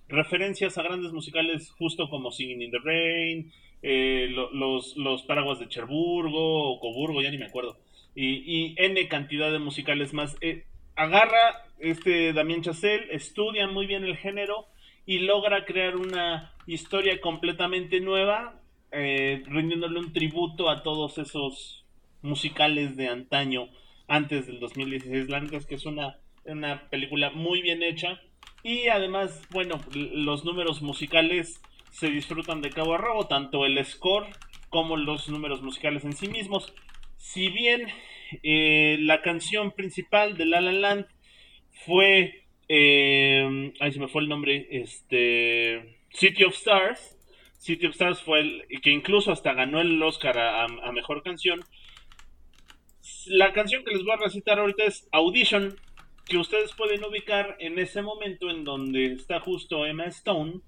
referencias 0.09 0.79
a 0.79 0.83
grandes 0.83 1.13
musicales 1.13 1.71
justo 1.79 2.09
como 2.09 2.31
Singing 2.33 2.63
in 2.63 2.71
the 2.71 2.79
Rain, 2.79 3.53
eh, 3.83 4.29
lo- 4.31 4.53
los, 4.53 4.97
los 4.97 5.23
paraguas 5.23 5.59
de 5.61 5.69
Cherburgo 5.69 6.73
o 6.73 6.81
Coburgo, 6.81 7.21
ya 7.23 7.31
ni 7.31 7.39
me 7.39 7.47
acuerdo. 7.47 7.77
Y, 8.15 8.43
y 8.71 8.75
N 8.79 9.07
cantidad 9.09 9.53
de 9.53 9.59
musicales 9.59 10.13
más. 10.15 10.37
Eh, 10.41 10.65
agarra 10.97 11.65
este 11.79 12.33
Damien 12.33 12.63
Chazelle, 12.63 13.07
estudia 13.15 13.69
muy 13.69 13.87
bien 13.87 14.05
el 14.05 14.17
género 14.17 14.67
y 15.07 15.21
logra 15.21 15.65
crear 15.65 15.97
una 15.97 16.53
historia 16.67 17.21
completamente 17.21 18.01
nueva 18.01 18.61
eh, 18.91 19.43
rindiéndole 19.47 19.99
un 20.01 20.13
tributo 20.13 20.71
a 20.71 20.83
todos 20.83 21.19
esos 21.19 21.85
musicales 22.23 22.97
de 22.97 23.09
antaño 23.09 23.69
antes 24.09 24.47
del 24.47 24.59
2016. 24.61 25.29
La 25.29 25.41
que 25.47 25.75
es 25.75 25.87
una, 25.87 26.19
una 26.49 26.89
película 26.89 27.31
muy 27.31 27.63
bien 27.63 27.83
hecha 27.83 28.21
y 28.63 28.89
además, 28.89 29.43
bueno, 29.51 29.81
los 29.95 30.45
números 30.45 30.83
musicales 30.83 31.61
se 31.91 32.09
disfrutan 32.11 32.61
de 32.61 32.71
cabo 32.71 32.95
a 32.95 32.99
rabo, 32.99 33.27
tanto 33.27 33.65
el 33.65 33.83
score 33.85 34.27
como 34.69 34.97
los 34.97 35.29
números 35.29 35.63
musicales 35.63 36.05
en 36.05 36.13
sí 36.13 36.29
mismos. 36.29 36.75
Si 37.17 37.49
bien 37.49 37.89
eh, 38.43 38.99
la 39.01 39.23
canción 39.23 39.73
principal 39.73 40.37
de 40.37 40.47
La 40.47 40.61
La 40.61 40.73
Land 40.73 41.07
fue, 41.87 42.45
eh, 42.69 43.73
ahí 43.81 43.93
se 43.93 44.01
me 44.01 44.09
fue 44.09 44.23
el 44.23 44.29
nombre, 44.29 44.67
este, 44.71 45.99
City 46.11 46.45
of 46.45 46.55
Stars. 46.55 47.17
City 47.59 47.87
of 47.87 47.93
Stars 47.93 48.23
fue 48.23 48.41
el 48.41 48.65
que 48.83 48.91
incluso 48.91 49.33
hasta 49.33 49.53
ganó 49.53 49.81
el 49.81 50.01
Oscar 50.03 50.39
a, 50.39 50.65
a 50.65 50.93
mejor 50.93 51.23
canción. 51.23 51.65
La 53.27 53.53
canción 53.53 53.85
que 53.85 53.93
les 53.93 54.05
voy 54.05 54.13
a 54.13 54.17
recitar 54.17 54.59
ahorita 54.59 54.85
es 54.85 55.09
Audition, 55.13 55.77
que 56.29 56.37
ustedes 56.37 56.73
pueden 56.75 57.05
ubicar 57.05 57.57
en 57.59 57.79
ese 57.79 58.03
momento 58.03 58.51
en 58.51 58.65
donde 58.65 59.13
está 59.13 59.41
justo 59.41 59.87
Emma 59.87 60.05
Stone 60.07 60.61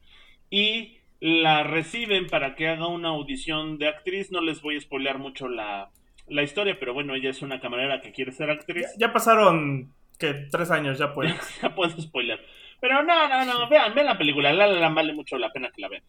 y 0.48 0.98
la 1.20 1.62
reciben 1.62 2.26
para 2.28 2.54
que 2.54 2.68
haga 2.68 2.86
una 2.86 3.10
audición 3.10 3.78
de 3.78 3.88
actriz. 3.88 4.32
No 4.32 4.40
les 4.40 4.62
voy 4.62 4.76
a 4.76 4.80
spoilear 4.80 5.18
mucho 5.18 5.48
la, 5.48 5.90
la 6.28 6.42
historia, 6.42 6.78
pero 6.80 6.94
bueno, 6.94 7.14
ella 7.14 7.30
es 7.30 7.42
una 7.42 7.60
camarera 7.60 8.00
que 8.00 8.12
quiere 8.12 8.32
ser 8.32 8.50
actriz. 8.50 8.86
Ya 8.98 9.12
pasaron, 9.12 9.92
que 10.18 10.34
Tres 10.50 10.70
años, 10.70 10.98
ya 10.98 11.12
pueden. 11.12 11.34
ya 11.62 11.74
puedo 11.74 11.90
spoiler. 12.00 12.40
Pero 12.80 13.02
no, 13.02 13.28
no, 13.28 13.44
no, 13.44 13.68
vean, 13.68 13.94
vean 13.94 14.06
la 14.06 14.18
película, 14.18 14.52
la, 14.52 14.66
la, 14.66 14.80
la 14.80 14.88
vale 14.88 15.12
mucho 15.12 15.36
la 15.36 15.52
pena 15.52 15.70
que 15.70 15.82
la 15.82 15.88
vean. 15.88 16.02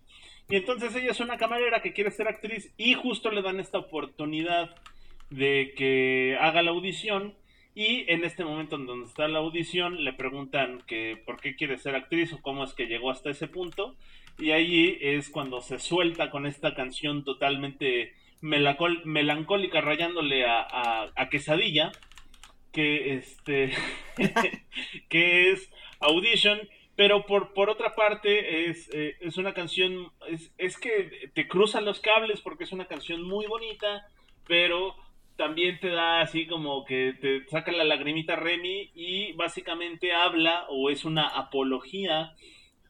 Y 0.50 0.56
entonces 0.56 0.96
ella 0.96 1.12
es 1.12 1.20
una 1.20 1.38
camarera 1.38 1.82
que 1.82 1.94
quiere 1.94 2.12
ser 2.12 2.28
actriz 2.28 2.74
y 2.78 2.94
justo 2.94 3.32
le 3.32 3.42
dan 3.42 3.60
esta 3.60 3.78
oportunidad 3.78 4.76
de 5.30 5.74
que 5.76 6.38
haga 6.40 6.62
la 6.62 6.72
audición 6.72 7.36
y 7.74 8.06
en 8.12 8.26
este 8.26 8.44
momento 8.44 8.76
en 8.76 8.86
donde 8.86 9.08
está 9.08 9.28
la 9.28 9.40
audición 9.40 10.04
le 10.04 10.14
preguntan 10.14 10.82
que 10.88 11.22
por 11.26 11.40
qué 11.40 11.56
quiere 11.56 11.78
ser 11.78 11.96
actriz 11.96 12.34
o 12.34 12.42
cómo 12.42 12.64
es 12.66 12.74
que 12.74 12.88
llegó 12.88 13.12
hasta 13.12 13.30
ese 13.30 13.48
punto. 13.48 13.96
Y 14.38 14.52
ahí 14.52 14.98
es 15.00 15.30
cuando 15.30 15.62
se 15.62 15.80
suelta 15.80 16.30
con 16.32 16.46
esta 16.46 16.74
canción 16.74 17.24
totalmente 17.24 18.14
melancólica 18.42 19.82
rayándole 19.82 20.46
a, 20.46 21.12
a, 21.16 21.30
Quesadilla 21.30 21.92
que 22.74 23.14
este 23.14 23.72
que 25.10 25.52
es 25.52 25.72
Audition. 26.00 26.60
Pero 26.98 27.26
por, 27.26 27.54
por 27.54 27.70
otra 27.70 27.96
parte 27.96 28.70
es, 28.70 28.90
eh, 28.94 29.16
es 29.22 29.38
una 29.38 29.54
canción 29.54 30.12
es, 30.28 30.52
es 30.58 30.78
que 30.78 31.32
te 31.34 31.48
cruzan 31.48 31.86
los 31.86 32.02
cables 32.02 32.42
porque 32.42 32.66
es 32.66 32.74
una 32.74 32.86
canción 32.86 33.24
muy 33.24 33.46
bonita 33.48 34.08
pero 34.46 34.96
también 35.42 35.80
te 35.80 35.90
da 35.90 36.22
así 36.22 36.46
como 36.46 36.86
que 36.86 37.16
te 37.20 37.44
saca 37.50 37.72
la 37.72 37.84
lagrimita 37.84 38.36
Remy 38.36 38.92
y 38.94 39.34
básicamente 39.34 40.14
habla 40.14 40.66
o 40.70 40.92
es 40.92 41.04
una 41.04 41.30
apología, 41.30 42.36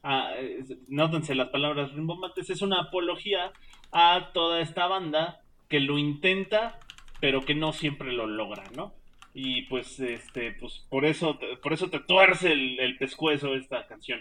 a, 0.02 0.34
nótense 0.88 1.34
las 1.34 1.48
palabras 1.48 1.94
rimbombantes, 1.94 2.50
es 2.50 2.60
una 2.60 2.80
apología 2.80 3.52
a 3.90 4.32
toda 4.34 4.60
esta 4.60 4.86
banda 4.86 5.40
que 5.70 5.80
lo 5.80 5.96
intenta 5.96 6.78
pero 7.22 7.40
que 7.40 7.54
no 7.54 7.72
siempre 7.72 8.12
lo 8.12 8.26
logra, 8.26 8.64
¿no? 8.76 8.92
Y 9.32 9.62
pues 9.62 9.98
este 9.98 10.52
pues 10.52 10.84
por 10.90 11.06
eso 11.06 11.38
por 11.62 11.72
eso 11.72 11.88
te 11.88 12.00
tuerce 12.00 12.52
el, 12.52 12.78
el 12.80 12.98
pescuezo 12.98 13.54
esta 13.54 13.86
canción. 13.86 14.20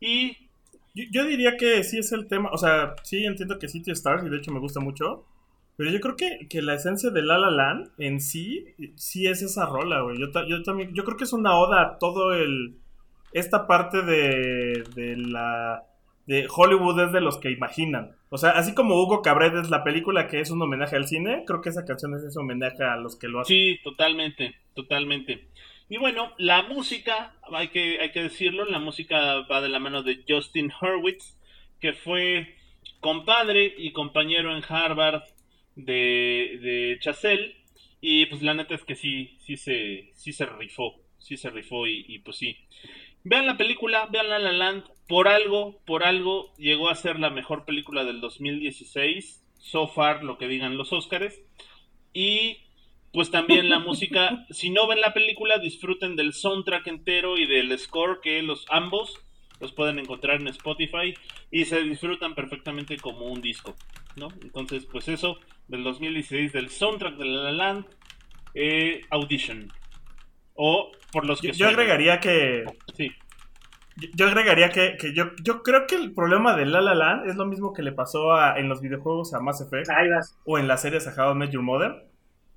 Y 0.00 0.48
yo, 0.94 1.04
yo, 1.10 1.26
diría 1.26 1.58
que 1.58 1.84
sí 1.84 1.98
es 1.98 2.10
el 2.12 2.26
tema, 2.26 2.48
o 2.52 2.56
sea, 2.56 2.94
sí 3.02 3.26
entiendo 3.26 3.58
que 3.58 3.68
City 3.68 3.90
Stars 3.90 4.24
y 4.24 4.30
de 4.30 4.38
hecho 4.38 4.50
me 4.50 4.60
gusta 4.60 4.80
mucho, 4.80 5.26
pero 5.76 5.90
yo 5.90 6.00
creo 6.00 6.16
que, 6.16 6.46
que, 6.48 6.62
la 6.62 6.74
esencia 6.74 7.10
de 7.10 7.22
La 7.22 7.38
La 7.38 7.50
Land 7.50 7.90
en 7.98 8.20
sí, 8.20 8.74
sí 8.96 9.26
es 9.26 9.42
esa 9.42 9.66
rola, 9.66 10.00
güey. 10.00 10.18
Yo, 10.18 10.62
también, 10.62 10.94
yo 10.94 11.04
creo 11.04 11.16
que 11.16 11.24
es 11.24 11.32
una 11.32 11.58
oda 11.58 11.82
a 11.82 11.98
todo 11.98 12.34
el... 12.34 12.78
Esta 13.32 13.66
parte 13.66 14.02
de, 14.02 14.84
de 14.94 15.16
la... 15.16 15.84
De 16.26 16.48
Hollywood 16.52 17.00
es 17.00 17.12
de 17.12 17.20
los 17.20 17.38
que 17.38 17.52
imaginan. 17.52 18.16
O 18.30 18.38
sea, 18.38 18.50
así 18.50 18.74
como 18.74 19.00
Hugo 19.00 19.22
Cabret 19.22 19.54
es 19.54 19.70
la 19.70 19.84
película 19.84 20.26
que 20.26 20.40
es 20.40 20.50
un 20.50 20.60
homenaje 20.60 20.96
al 20.96 21.06
cine, 21.06 21.44
creo 21.46 21.60
que 21.60 21.68
esa 21.68 21.84
canción 21.84 22.14
es 22.14 22.24
ese 22.24 22.38
homenaje 22.40 22.82
a 22.82 22.96
los 22.96 23.16
que 23.16 23.28
lo 23.28 23.40
hacen. 23.40 23.54
Sí, 23.54 23.78
totalmente, 23.84 24.56
totalmente. 24.74 25.46
Y 25.88 25.98
bueno, 25.98 26.32
la 26.38 26.64
música, 26.64 27.34
hay 27.52 27.68
que, 27.68 28.00
hay 28.00 28.10
que 28.10 28.24
decirlo, 28.24 28.64
la 28.64 28.80
música 28.80 29.42
va 29.42 29.60
de 29.60 29.68
la 29.68 29.78
mano 29.78 30.02
de 30.02 30.24
Justin 30.28 30.72
Hurwitz, 30.80 31.38
que 31.80 31.92
fue 31.92 32.56
compadre 33.00 33.72
y 33.78 33.92
compañero 33.92 34.56
en 34.56 34.64
Harvard 34.68 35.22
de, 35.76 36.58
de 36.60 36.98
Chazelle. 37.00 37.54
Y 38.00 38.26
pues 38.26 38.42
la 38.42 38.54
neta 38.54 38.74
es 38.74 38.84
que 38.84 38.96
sí, 38.96 39.36
sí 39.40 39.56
se, 39.56 40.10
sí 40.14 40.32
se 40.32 40.46
rifó, 40.46 40.96
sí 41.18 41.36
se 41.36 41.50
rifó 41.50 41.86
y, 41.86 42.18
pues 42.24 42.36
sí. 42.36 42.56
Vean 43.24 43.46
la 43.46 43.56
película, 43.56 44.06
vean 44.10 44.28
La 44.28 44.38
La 44.38 44.52
Land, 44.52 44.84
por 45.08 45.28
algo, 45.28 45.80
por 45.84 46.04
algo 46.04 46.52
llegó 46.56 46.88
a 46.88 46.94
ser 46.94 47.18
la 47.18 47.30
mejor 47.30 47.64
película 47.64 48.04
del 48.04 48.20
2016, 48.20 49.44
so 49.58 49.88
far 49.88 50.22
lo 50.24 50.38
que 50.38 50.48
digan 50.48 50.76
los 50.76 50.92
Óscares. 50.92 51.42
Y 52.12 52.58
pues 53.12 53.30
también 53.30 53.68
la 53.68 53.78
música, 53.78 54.46
si 54.50 54.70
no 54.70 54.86
ven 54.86 55.00
la 55.00 55.14
película, 55.14 55.58
disfruten 55.58 56.16
del 56.16 56.32
soundtrack 56.32 56.86
entero 56.86 57.38
y 57.38 57.46
del 57.46 57.76
score 57.78 58.20
que 58.20 58.42
los 58.42 58.66
ambos 58.68 59.25
los 59.60 59.72
pueden 59.72 59.98
encontrar 59.98 60.40
en 60.40 60.48
Spotify 60.48 61.14
y 61.50 61.64
se 61.64 61.82
disfrutan 61.82 62.34
perfectamente 62.34 62.96
como 62.96 63.26
un 63.26 63.40
disco, 63.40 63.74
¿no? 64.16 64.28
Entonces, 64.42 64.86
pues 64.86 65.08
eso, 65.08 65.38
del 65.68 65.84
2016 65.84 66.52
del 66.52 66.70
soundtrack 66.70 67.16
de 67.16 67.24
La 67.24 67.42
La 67.44 67.52
Land, 67.52 67.86
eh, 68.54 69.02
Audition. 69.10 69.72
O 70.54 70.92
por 71.12 71.26
los 71.26 71.40
que... 71.40 71.52
Yo, 71.52 71.68
agregaría 71.68 72.20
que... 72.20 72.64
Sí. 72.94 73.12
Yo, 74.14 74.26
agregaría 74.26 74.70
que, 74.70 74.96
que, 74.98 75.14
yo, 75.14 75.30
yo 75.42 75.62
creo 75.62 75.86
que 75.86 75.94
el 75.94 76.12
problema 76.12 76.54
de 76.54 76.66
La 76.66 76.80
La 76.80 76.94
Land 76.94 77.30
es 77.30 77.36
lo 77.36 77.46
mismo 77.46 77.72
que 77.72 77.82
le 77.82 77.92
pasó 77.92 78.34
a, 78.34 78.58
en 78.58 78.68
los 78.68 78.80
videojuegos 78.80 79.32
a 79.32 79.40
Mass 79.40 79.60
Effect. 79.62 79.88
O 80.44 80.58
en 80.58 80.68
las 80.68 80.82
series 80.82 81.06
a 81.06 81.14
How 81.14 81.32
I 81.32 81.34
Met 81.34 81.50
Your 81.50 81.62
Mother 81.62 82.06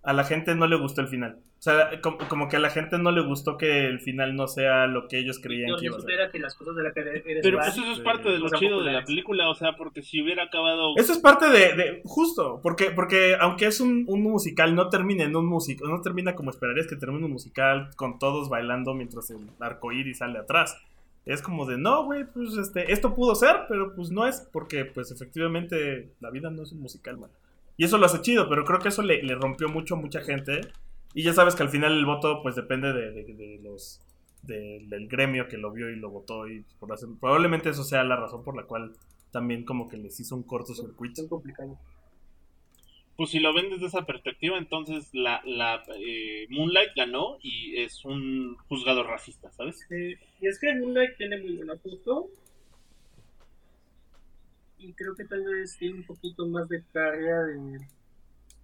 a 0.04 0.14
la 0.14 0.24
gente 0.24 0.56
no 0.56 0.68
le 0.68 0.78
gustó 0.78 1.02
el 1.02 1.08
final. 1.08 1.40
O 1.60 1.62
sea, 1.62 2.00
como, 2.02 2.48
que 2.48 2.56
a 2.56 2.60
la 2.60 2.70
gente 2.70 2.98
no 2.98 3.12
le 3.12 3.22
gustó 3.22 3.58
que 3.58 3.86
el 3.86 4.00
final 4.00 4.34
no 4.34 4.48
sea 4.48 4.88
lo 4.88 5.10
que 5.10 5.20
ellos 5.20 5.40
creían 5.40 5.76
que 5.78 5.88
iba 5.88 5.98
a 5.98 6.00
ser. 6.00 6.32
Que 6.32 6.40
las 6.40 6.56
cosas 6.56 6.74
de 6.78 6.84
la 6.84 6.94
Pero 6.94 7.58
pues 7.58 7.68
eso 7.70 7.92
es 7.92 8.00
parte 8.00 8.30
de 8.30 8.40
lo 8.40 8.50
chido 8.50 8.82
de 8.82 8.94
la 8.94 9.04
película, 9.04 9.50
o 9.50 9.56
sea, 9.56 9.76
porque 9.76 10.02
si 10.02 10.22
hubiera 10.22 10.44
acabado... 10.44 10.96
Eso 10.96 11.12
es 11.12 11.20
parte 11.20 11.50
de... 11.50 12.02
justo, 12.06 12.62
porque, 12.64 12.92
porque 12.92 13.36
aunque 13.38 13.66
es 13.66 13.82
un, 13.82 14.06
un 14.08 14.24
musical, 14.24 14.74
no 14.74 14.88
termina 14.88 15.26
en 15.26 15.36
un 15.36 15.48
musical, 15.48 15.90
no 15.90 16.02
termina 16.02 16.34
como 16.34 16.50
esperarías 16.50 16.88
que 16.88 16.96
termine 16.96 17.26
un 17.26 17.34
musical 17.34 17.90
con 17.98 18.20
todos 18.20 18.48
bailando 18.48 18.94
mientras 18.94 19.30
el 19.32 19.50
arco 19.60 19.92
iris 19.92 20.20
sale 20.20 20.40
atrás. 20.40 20.78
Es 21.26 21.42
como 21.42 21.66
de, 21.66 21.78
no, 21.78 22.06
güey, 22.06 22.24
pues 22.24 22.56
este, 22.56 22.94
esto 22.94 23.14
pudo 23.14 23.36
ser, 23.36 23.66
pero 23.68 23.94
pues 23.94 24.12
no 24.12 24.26
es, 24.26 24.48
porque 24.54 24.86
pues 24.86 25.12
efectivamente 25.12 26.14
la 26.22 26.30
vida 26.30 26.50
no 26.50 26.64
es 26.64 26.72
un 26.72 26.80
musical, 26.80 27.18
man. 27.18 27.30
Y 27.80 27.86
eso 27.86 27.98
lo 27.98 28.08
hace 28.08 28.20
chido, 28.20 28.50
pero 28.50 28.66
creo 28.66 28.80
que 28.80 28.90
eso 28.90 29.02
le, 29.04 29.22
rompió 29.36 29.70
mucho 29.70 29.96
a 29.96 29.98
mucha 29.98 30.20
gente. 30.20 30.60
Y 31.14 31.24
ya 31.24 31.32
sabes 31.32 31.56
que 31.56 31.64
al 31.64 31.70
final 31.70 31.94
el 31.94 32.06
voto 32.06 32.42
pues 32.44 32.58
depende 32.58 32.92
de, 32.92 33.58
los 33.64 34.02
del 34.44 35.08
gremio 35.08 35.48
que 35.48 35.58
lo 35.58 35.72
vio 35.72 35.90
y 35.90 35.96
lo 35.96 36.10
votó 36.10 36.50
y 36.50 36.66
por 36.78 36.92
hacer, 36.92 37.08
probablemente 37.22 37.70
eso 37.70 37.86
sea 37.86 38.04
la 38.04 38.18
razón 38.18 38.44
por 38.44 38.58
la 38.58 38.64
cual 38.64 38.92
también 39.32 39.64
como 39.64 39.88
que 39.88 39.96
les 39.96 40.20
hizo 40.20 40.36
un 40.36 40.44
cortocircuito. 40.44 41.22
Es 41.22 41.30
complicado. 41.30 41.80
Pues 43.16 43.30
si 43.30 43.40
lo 43.40 43.54
ven 43.54 43.70
desde 43.70 43.86
esa 43.86 44.06
perspectiva, 44.06 44.58
entonces 44.58 45.08
la, 45.14 45.42
la 45.46 45.82
eh, 46.06 46.48
Moonlight 46.50 46.90
ganó 46.98 47.38
y 47.42 47.78
es 47.78 48.04
un 48.04 48.58
juzgado 48.68 49.04
racista, 49.04 49.54
¿sabes? 49.54 49.88
y 49.90 50.48
es 50.48 50.60
que 50.60 50.76
Moonlight 50.76 51.16
tiene 51.16 51.38
muy 51.38 51.56
buen 51.56 51.72
ajusto 51.72 52.28
y 54.80 54.94
creo 54.94 55.14
que 55.14 55.26
tal 55.26 55.44
vez 55.44 55.78
tiene 55.78 55.96
un 55.96 56.04
poquito 56.06 56.48
más 56.48 56.68
de 56.70 56.84
carga 56.94 57.44
de 57.44 57.80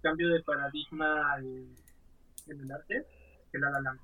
cambio 0.02 0.28
de 0.28 0.42
paradigma 0.42 1.36
en, 1.38 1.74
el 2.48 2.72
arte 2.72 3.04
que 3.52 3.58
La 3.58 3.70
La 3.70 3.80
Land. 3.80 4.00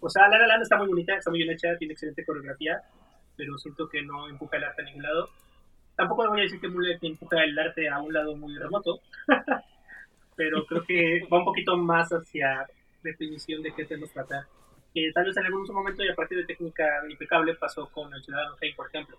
O 0.00 0.10
sea, 0.10 0.28
La 0.28 0.38
La 0.38 0.46
Land 0.46 0.62
está 0.62 0.76
muy 0.78 0.88
bonita, 0.88 1.14
está 1.16 1.30
muy 1.30 1.40
bien 1.40 1.52
hecha, 1.52 1.76
tiene 1.78 1.92
excelente 1.92 2.24
coreografía, 2.24 2.82
pero 3.36 3.56
siento 3.58 3.88
que 3.88 4.02
no 4.02 4.28
empuja 4.28 4.56
el 4.56 4.64
arte 4.64 4.82
a 4.82 4.84
ningún 4.86 5.02
lado. 5.02 5.30
Tampoco 5.94 6.28
voy 6.28 6.40
a 6.40 6.42
decir 6.42 6.60
que 6.60 6.68
Moonlight 6.68 7.02
empuja 7.04 7.44
el 7.44 7.58
arte 7.58 7.88
a 7.88 8.00
un 8.00 8.12
lado 8.12 8.36
muy 8.36 8.56
remoto, 8.58 9.00
pero 10.36 10.66
creo 10.66 10.84
que 10.84 11.26
va 11.32 11.38
un 11.38 11.44
poquito 11.44 11.76
más 11.76 12.10
hacia 12.10 12.66
definición 13.02 13.62
de 13.62 13.72
qué 13.72 13.84
tenemos 13.84 14.12
tratar. 14.12 14.46
Que 14.92 15.10
tal 15.14 15.26
vez 15.26 15.36
en 15.36 15.44
algún 15.44 15.66
momento 15.72 16.02
y 16.02 16.08
a 16.08 16.14
partir 16.14 16.38
de 16.38 16.44
técnica 16.44 16.84
impecable 17.08 17.54
pasó 17.54 17.88
con 17.90 18.12
el 18.12 18.22
Ciudadano 18.22 18.56
Kane, 18.56 18.74
por 18.74 18.88
ejemplo 18.88 19.16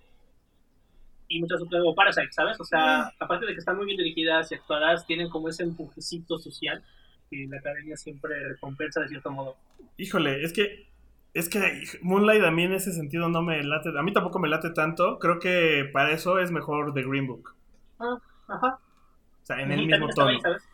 y 1.27 1.39
muchas 1.39 1.61
otras, 1.61 1.81
o 1.85 1.93
Parasite, 1.93 2.31
¿sabes? 2.31 2.59
O 2.59 2.63
sea, 2.63 3.11
mm. 3.19 3.23
aparte 3.23 3.45
de 3.45 3.53
que 3.53 3.59
están 3.59 3.77
muy 3.77 3.85
bien 3.85 3.97
dirigidas 3.97 4.51
y 4.51 4.55
actuadas, 4.55 5.05
tienen 5.05 5.29
como 5.29 5.49
ese 5.49 5.63
empujecito 5.63 6.37
social 6.39 6.83
que 7.29 7.45
la 7.49 7.57
academia 7.57 7.97
siempre 7.97 8.47
recompensa 8.47 9.01
de 9.01 9.09
cierto 9.09 9.31
modo. 9.31 9.55
Híjole, 9.97 10.43
es 10.43 10.53
que 10.53 10.87
es 11.33 11.49
que 11.49 11.83
Moonlight 12.01 12.43
a 12.43 12.51
mí 12.51 12.63
en 12.63 12.73
ese 12.73 12.91
sentido 12.91 13.29
no 13.29 13.41
me 13.41 13.61
late, 13.63 13.89
a 13.97 14.01
mí 14.01 14.11
tampoco 14.11 14.39
me 14.39 14.47
late 14.49 14.71
tanto, 14.71 15.19
creo 15.19 15.39
que 15.39 15.87
para 15.93 16.11
eso 16.11 16.39
es 16.39 16.51
mejor 16.51 16.93
The 16.93 17.03
Green 17.03 17.27
Book. 17.27 17.53
Ah, 17.99 18.17
ajá. 18.47 18.79
O 19.43 19.45
sea, 19.45 19.61
en 19.61 19.71
Y 19.71 19.75
el 19.75 19.87
mismo 19.87 20.09
tono. 20.09 20.29
ahí, 20.29 20.41
¿sabes? 20.41 20.63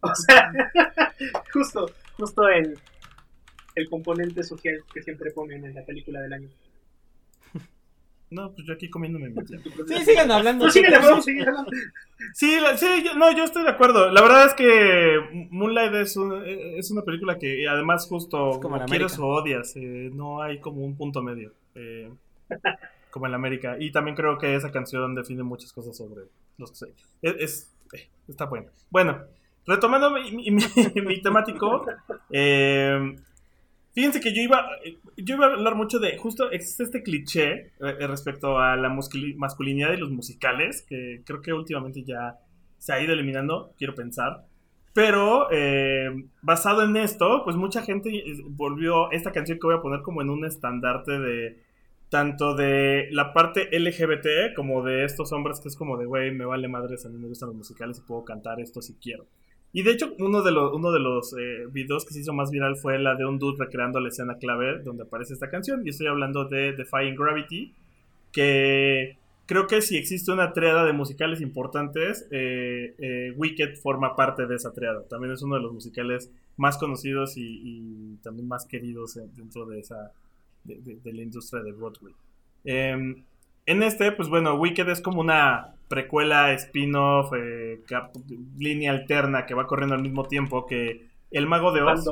O 0.00 0.14
sea, 0.14 0.52
justo, 1.52 1.90
justo 2.16 2.48
el, 2.48 2.78
el 3.74 3.88
componente 3.88 4.42
social 4.42 4.82
que 4.92 5.02
siempre 5.02 5.30
ponen 5.30 5.64
en 5.64 5.74
la 5.74 5.84
película 5.84 6.20
del 6.20 6.32
año. 6.32 6.48
No, 8.30 8.52
pues 8.52 8.66
yo 8.66 8.74
aquí 8.74 8.90
comiéndome 8.90 9.28
mi. 9.30 9.36
Sí, 9.46 10.04
sigan 10.04 10.30
hablando. 10.30 10.64
Bro, 10.64 10.72
síguele 10.72 10.96
hablando. 10.96 11.22
Sí, 12.34 12.58
la- 12.60 12.76
sí, 12.76 12.86
yo- 13.04 13.14
no, 13.14 13.30
yo 13.36 13.44
estoy 13.44 13.62
de 13.62 13.70
acuerdo. 13.70 14.10
La 14.10 14.20
verdad 14.20 14.46
es 14.46 14.54
que 14.54 15.46
Moonlight 15.50 15.94
es, 15.94 16.16
un- 16.16 16.42
eh, 16.44 16.78
es 16.78 16.90
una 16.90 17.02
película 17.02 17.38
que 17.38 17.68
además 17.68 18.06
justo 18.08 18.58
como 18.60 18.76
quieres 18.86 19.12
o 19.20 19.26
odias, 19.26 19.76
eh, 19.76 20.10
no 20.12 20.42
hay 20.42 20.58
como 20.60 20.84
un 20.84 20.96
punto 20.96 21.22
medio, 21.22 21.52
eh, 21.76 22.10
como 23.10 23.26
en 23.26 23.32
la 23.32 23.36
América. 23.36 23.76
Y 23.78 23.92
también 23.92 24.16
creo 24.16 24.38
que 24.38 24.56
esa 24.56 24.72
canción 24.72 25.14
define 25.14 25.42
muchas 25.44 25.72
cosas 25.72 25.96
sobre 25.96 26.24
los. 26.58 26.82
Es, 27.22 27.34
es- 27.38 27.74
eh, 27.94 28.08
está 28.28 28.46
bueno. 28.46 28.66
Bueno, 28.90 29.20
retomando 29.66 30.10
mi, 30.10 30.32
mi- 30.32 30.50
mi- 30.50 30.62
mi 31.06 31.22
temático, 31.22 31.86
eh, 32.30 33.14
fíjense 33.96 34.20
que 34.20 34.34
yo 34.34 34.42
iba, 34.42 34.68
yo 35.16 35.36
iba 35.36 35.46
a 35.46 35.52
hablar 35.54 35.74
mucho 35.74 35.98
de, 35.98 36.18
justo 36.18 36.50
existe 36.50 36.82
este 36.82 37.02
cliché 37.02 37.72
eh, 37.80 38.06
respecto 38.06 38.58
a 38.58 38.76
la 38.76 38.90
masculinidad 38.90 39.94
y 39.94 39.96
los 39.96 40.10
musicales, 40.10 40.84
que 40.86 41.22
creo 41.24 41.40
que 41.40 41.54
últimamente 41.54 42.04
ya 42.04 42.38
se 42.76 42.92
ha 42.92 43.00
ido 43.00 43.14
eliminando, 43.14 43.72
quiero 43.78 43.94
pensar. 43.94 44.44
Pero 44.92 45.48
eh, 45.50 46.10
basado 46.42 46.84
en 46.84 46.94
esto, 46.98 47.40
pues 47.42 47.56
mucha 47.56 47.80
gente 47.80 48.10
eh, 48.10 48.42
volvió 48.44 49.10
esta 49.12 49.32
canción 49.32 49.58
que 49.58 49.66
voy 49.66 49.76
a 49.76 49.80
poner 49.80 50.02
como 50.02 50.20
en 50.20 50.28
un 50.28 50.44
estandarte 50.44 51.18
de 51.18 51.62
tanto 52.10 52.54
de 52.54 53.08
la 53.12 53.32
parte 53.32 53.70
LGBT 53.72 54.54
como 54.54 54.82
de 54.82 55.04
estos 55.04 55.32
hombres 55.32 55.58
que 55.58 55.68
es 55.68 55.76
como 55.76 55.96
de, 55.96 56.04
güey, 56.04 56.32
me 56.32 56.44
vale 56.44 56.68
madres, 56.68 57.06
a 57.06 57.08
mí 57.08 57.16
me 57.18 57.28
gustan 57.28 57.48
los 57.48 57.56
musicales 57.56 57.98
y 57.98 58.06
puedo 58.06 58.26
cantar 58.26 58.60
esto 58.60 58.82
si 58.82 58.94
quiero. 58.96 59.26
Y 59.76 59.82
de 59.82 59.90
hecho, 59.90 60.14
uno 60.20 60.42
de 60.42 60.52
los, 60.52 60.72
uno 60.72 60.90
de 60.90 61.00
los 61.00 61.34
eh, 61.34 61.66
videos 61.70 62.06
que 62.06 62.14
se 62.14 62.20
hizo 62.20 62.32
más 62.32 62.50
viral 62.50 62.76
fue 62.78 62.98
la 62.98 63.14
de 63.14 63.26
un 63.26 63.38
dude 63.38 63.62
recreando 63.62 64.00
la 64.00 64.08
escena 64.08 64.38
clave 64.38 64.78
donde 64.82 65.02
aparece 65.02 65.34
esta 65.34 65.50
canción. 65.50 65.82
Y 65.84 65.90
estoy 65.90 66.06
hablando 66.06 66.46
de 66.46 66.72
Defying 66.72 67.14
Gravity, 67.14 67.74
que 68.32 69.18
creo 69.44 69.66
que 69.66 69.82
si 69.82 69.98
existe 69.98 70.32
una 70.32 70.54
triada 70.54 70.86
de 70.86 70.94
musicales 70.94 71.42
importantes, 71.42 72.26
eh, 72.30 72.94
eh, 72.98 73.34
Wicked 73.36 73.76
forma 73.76 74.16
parte 74.16 74.46
de 74.46 74.56
esa 74.56 74.72
triada. 74.72 75.02
También 75.10 75.34
es 75.34 75.42
uno 75.42 75.56
de 75.56 75.60
los 75.60 75.74
musicales 75.74 76.32
más 76.56 76.78
conocidos 76.78 77.36
y, 77.36 78.16
también 78.22 78.48
más 78.48 78.64
queridos 78.64 79.18
en- 79.18 79.36
dentro 79.36 79.66
de 79.66 79.80
esa 79.80 80.10
de, 80.64 81.12
la 81.12 81.20
industria 81.20 81.62
de 81.62 81.72
Broadway. 81.72 82.14
Eh, 82.64 83.14
en 83.66 83.82
este, 83.82 84.12
pues 84.12 84.28
bueno, 84.28 84.54
Wicked 84.54 84.88
es 84.88 85.00
como 85.00 85.20
una 85.20 85.74
precuela, 85.88 86.52
spin-off, 86.52 87.32
eh, 87.36 87.80
línea 88.58 88.92
alterna 88.92 89.46
que 89.46 89.54
va 89.54 89.66
corriendo 89.66 89.94
al 89.94 90.02
mismo 90.02 90.24
tiempo 90.24 90.66
que 90.66 91.08
El 91.30 91.46
Mago 91.46 91.72
de 91.72 91.82
Oz. 91.82 92.08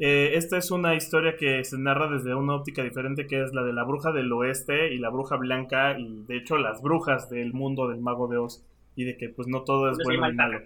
Eh, 0.00 0.32
esta 0.34 0.56
es 0.56 0.70
una 0.70 0.94
historia 0.94 1.36
que 1.36 1.64
se 1.64 1.76
narra 1.76 2.08
desde 2.08 2.34
una 2.34 2.54
óptica 2.54 2.84
diferente 2.84 3.26
que 3.26 3.42
es 3.42 3.52
la 3.52 3.64
de 3.64 3.72
la 3.72 3.82
bruja 3.82 4.12
del 4.12 4.32
oeste 4.32 4.94
y 4.94 4.98
la 4.98 5.10
bruja 5.10 5.36
blanca 5.36 5.98
y 5.98 6.22
de 6.28 6.36
hecho 6.36 6.56
las 6.56 6.80
brujas 6.82 7.28
del 7.28 7.52
mundo 7.52 7.88
del 7.88 8.00
mago 8.00 8.28
de 8.28 8.38
Oz 8.38 8.64
y 8.94 9.04
de 9.04 9.16
que 9.16 9.28
pues 9.28 9.48
no 9.48 9.62
todo 9.62 9.90
es 9.90 9.98
No 9.98 10.04
bueno 10.04 10.20
mal 10.20 10.34
malo. 10.34 10.60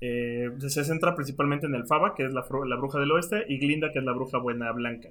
Eh, 0.00 0.50
se 0.58 0.84
centra 0.84 1.14
principalmente 1.14 1.66
en 1.66 1.74
el 1.74 1.86
Faba, 1.86 2.14
que 2.14 2.24
es 2.24 2.32
la 2.32 2.42
bruja 2.76 3.00
del 3.00 3.10
oeste, 3.10 3.44
y 3.48 3.58
Glinda, 3.58 3.90
que 3.92 3.98
es 3.98 4.04
la 4.04 4.12
bruja 4.12 4.38
buena 4.38 4.70
blanca. 4.72 5.08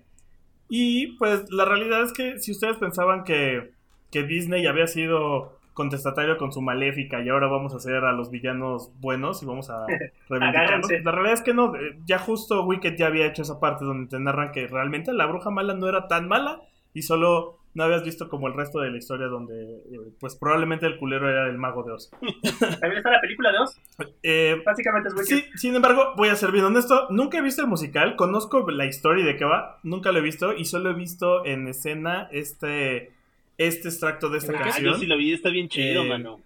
Y 0.69 1.17
pues 1.17 1.51
la 1.51 1.65
realidad 1.65 2.03
es 2.03 2.13
que 2.13 2.39
si 2.39 2.51
ustedes 2.51 2.77
pensaban 2.77 3.23
que, 3.23 3.71
que 4.11 4.23
Disney 4.23 4.65
había 4.65 4.87
sido 4.87 5.57
contestatario 5.77 6.37
con 6.37 6.51
su 6.51 6.59
maléfica 6.59 7.21
y 7.21 7.29
ahora 7.29 7.45
vamos 7.47 7.71
a 7.73 7.77
hacer 7.77 8.03
a 8.03 8.11
los 8.11 8.31
villanos 8.31 8.91
buenos 8.99 9.43
y 9.43 9.45
vamos 9.45 9.69
a 9.69 9.85
reivindicarlos. 10.29 10.89
La 11.03 11.11
realidad 11.11 11.33
es 11.33 11.41
que 11.41 11.53
no, 11.53 11.75
eh, 11.75 11.99
ya 12.05 12.17
justo 12.17 12.63
Wicked 12.65 12.95
ya 12.97 13.05
había 13.05 13.27
hecho 13.27 13.43
esa 13.43 13.59
parte 13.59 13.85
donde 13.85 14.09
te 14.09 14.19
narran 14.19 14.51
que 14.51 14.65
realmente 14.65 15.13
la 15.13 15.27
bruja 15.27 15.51
mala 15.51 15.75
no 15.75 15.87
era 15.87 16.07
tan 16.07 16.27
mala 16.27 16.61
y 16.95 17.03
solo 17.03 17.59
no 17.75 17.83
habías 17.83 18.03
visto 18.03 18.27
como 18.27 18.47
el 18.47 18.55
resto 18.55 18.79
de 18.79 18.89
la 18.89 18.97
historia 18.97 19.27
donde 19.27 19.53
eh, 19.53 20.11
pues 20.19 20.35
probablemente 20.35 20.87
el 20.87 20.97
culero 20.97 21.29
era 21.29 21.47
el 21.47 21.59
mago 21.59 21.83
de 21.83 21.91
Oz. 21.91 22.09
También 22.81 22.97
está 22.97 23.11
la 23.11 23.21
película 23.21 23.51
de 23.51 23.59
Oz. 23.59 23.79
Eh, 24.23 24.59
Básicamente 24.65 25.09
es 25.09 25.13
Wicked. 25.13 25.27
Sí, 25.27 25.45
sin 25.53 25.75
embargo, 25.75 26.13
voy 26.17 26.29
a 26.29 26.35
ser 26.35 26.51
bien 26.51 26.65
honesto. 26.65 27.05
Nunca 27.11 27.37
he 27.37 27.41
visto 27.43 27.61
el 27.61 27.67
musical, 27.67 28.15
conozco 28.15 28.67
la 28.71 28.87
historia 28.87 29.23
de 29.23 29.35
qué 29.35 29.45
va, 29.45 29.77
nunca 29.83 30.11
lo 30.11 30.17
he 30.17 30.23
visto 30.23 30.53
y 30.53 30.65
solo 30.65 30.89
he 30.89 30.95
visto 30.95 31.45
en 31.45 31.67
escena 31.67 32.27
este, 32.31 33.11
este 33.57 33.87
extracto 33.89 34.29
de 34.29 34.37
esta. 34.39 34.53
Ah, 34.53 34.63
canción. 34.63 34.93
yo 34.93 34.99
sí 34.99 35.05
lo 35.05 35.17
vi, 35.17 35.33
está 35.33 35.49
bien 35.49 35.69
chido, 35.69 36.03
Eh, 36.03 36.07
mano. 36.09 36.39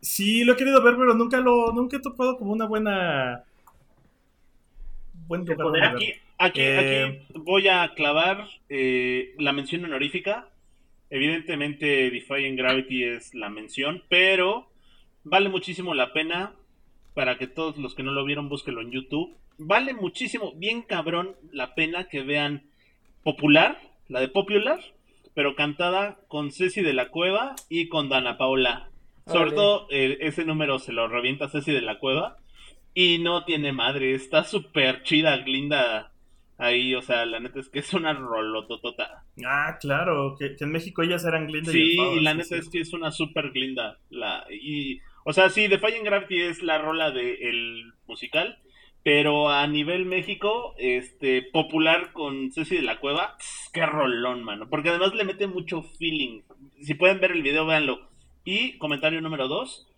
Sí, 0.00 0.44
lo 0.44 0.54
he 0.54 0.56
querido 0.56 0.82
ver, 0.82 0.96
pero 0.96 1.14
nunca 1.14 1.38
lo, 1.40 1.72
nunca 1.72 1.96
he 1.96 2.00
topado 2.00 2.36
como 2.36 2.52
una 2.52 2.66
buena, 2.66 3.44
buen 5.26 5.44
lugar 5.44 5.66
Aquí, 5.68 5.80
verlo. 5.80 5.98
aquí, 6.38 6.60
Eh, 6.60 7.22
aquí 7.28 7.38
voy 7.38 7.68
a 7.68 7.92
clavar 7.94 8.48
eh, 8.68 9.34
la 9.38 9.52
mención 9.52 9.84
honorífica. 9.84 10.48
Evidentemente, 11.10 12.10
Defying 12.10 12.56
Gravity 12.56 13.04
es 13.04 13.34
la 13.34 13.48
mención, 13.50 14.02
pero 14.08 14.68
vale 15.24 15.48
muchísimo 15.50 15.94
la 15.94 16.12
pena 16.12 16.54
para 17.14 17.36
que 17.36 17.46
todos 17.46 17.76
los 17.76 17.94
que 17.94 18.02
no 18.02 18.12
lo 18.12 18.24
vieron 18.24 18.48
búsquenlo 18.48 18.80
en 18.80 18.90
YouTube. 18.90 19.36
Vale 19.58 19.92
muchísimo, 19.92 20.52
bien 20.56 20.82
cabrón, 20.82 21.36
la 21.52 21.74
pena 21.74 22.08
que 22.08 22.22
vean 22.22 22.62
Popular, 23.22 23.78
la 24.08 24.20
de 24.20 24.28
Popular, 24.28 24.80
pero 25.34 25.54
cantada 25.54 26.18
con 26.28 26.50
Ceci 26.50 26.82
de 26.82 26.92
la 26.92 27.08
Cueva 27.08 27.54
y 27.68 27.88
con 27.88 28.08
Dana 28.08 28.36
Paola. 28.38 28.88
Sobre 29.26 29.52
todo, 29.52 29.86
eh, 29.90 30.18
ese 30.20 30.44
número 30.44 30.78
se 30.78 30.92
lo 30.92 31.08
revienta 31.08 31.48
Ceci 31.48 31.72
de 31.72 31.82
la 31.82 31.98
Cueva. 31.98 32.36
Y 32.94 33.18
no 33.20 33.44
tiene 33.44 33.72
madre, 33.72 34.14
está 34.14 34.44
súper 34.44 35.02
chida, 35.02 35.38
Glinda 35.38 36.12
ahí, 36.62 36.94
o 36.94 37.02
sea, 37.02 37.26
la 37.26 37.40
neta 37.40 37.58
es 37.58 37.68
que 37.68 37.80
es 37.80 37.92
una 37.92 38.12
rolototota. 38.12 39.24
Ah, 39.44 39.78
claro, 39.80 40.36
que, 40.38 40.54
que 40.56 40.64
en 40.64 40.70
México 40.70 41.02
ellas 41.02 41.24
eran 41.24 41.46
Glinda 41.46 41.70
y 41.70 41.74
Sí, 41.74 41.98
y 41.98 42.20
la 42.20 42.32
sí, 42.32 42.36
neta 42.36 42.48
sí. 42.48 42.54
es 42.56 42.68
que 42.68 42.80
es 42.80 42.92
una 42.92 43.10
super 43.10 43.50
Glinda. 43.50 43.98
La, 44.10 44.44
y, 44.50 45.00
o 45.24 45.32
sea, 45.32 45.48
sí, 45.50 45.66
Defying 45.66 46.04
Gravity 46.04 46.40
es 46.40 46.62
la 46.62 46.78
rola 46.78 47.10
del 47.10 47.92
musical, 48.06 48.58
pero 49.04 49.48
a 49.50 49.66
nivel 49.66 50.04
México, 50.06 50.74
este, 50.78 51.42
popular 51.42 52.12
con 52.12 52.52
Ceci 52.52 52.76
de 52.76 52.82
la 52.82 52.98
Cueva, 53.00 53.36
qué 53.72 53.84
rolón, 53.86 54.44
mano. 54.44 54.68
Porque 54.68 54.90
además 54.90 55.14
le 55.14 55.24
mete 55.24 55.46
mucho 55.46 55.82
feeling. 55.82 56.42
Si 56.82 56.94
pueden 56.94 57.20
ver 57.20 57.32
el 57.32 57.42
video, 57.42 57.66
véanlo. 57.66 58.08
Y 58.44 58.78
comentario 58.78 59.20
número 59.20 59.48
dos. 59.48 59.88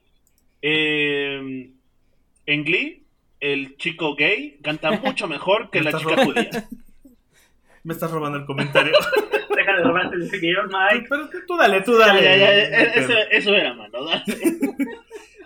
eh, 0.62 1.70
en 2.46 2.64
Glee, 2.64 3.02
el 3.40 3.76
chico 3.76 4.14
gay 4.16 4.58
canta 4.62 4.90
mucho 4.92 5.26
mejor 5.28 5.70
que 5.70 5.78
Me 5.80 5.84
la 5.84 5.90
estás 5.90 6.02
chica 6.02 6.16
robando. 6.16 6.34
judía. 6.42 6.68
Me 7.84 7.92
estás 7.92 8.10
robando 8.10 8.38
el 8.38 8.46
comentario. 8.46 8.92
Deja 9.56 9.76
de 9.76 9.82
robarte 9.84 10.16
el 10.16 10.30
guion, 10.40 10.68
Mike. 10.68 11.06
pero 11.08 11.28
tú 11.46 11.56
dale, 11.56 11.80
tú 11.82 11.96
dale. 11.96 12.22
ya, 12.22 12.36
ya, 12.36 12.62
eso, 12.94 13.12
eso 13.30 13.54
era, 13.54 13.72
mano. 13.74 14.04
dale. 14.04 14.24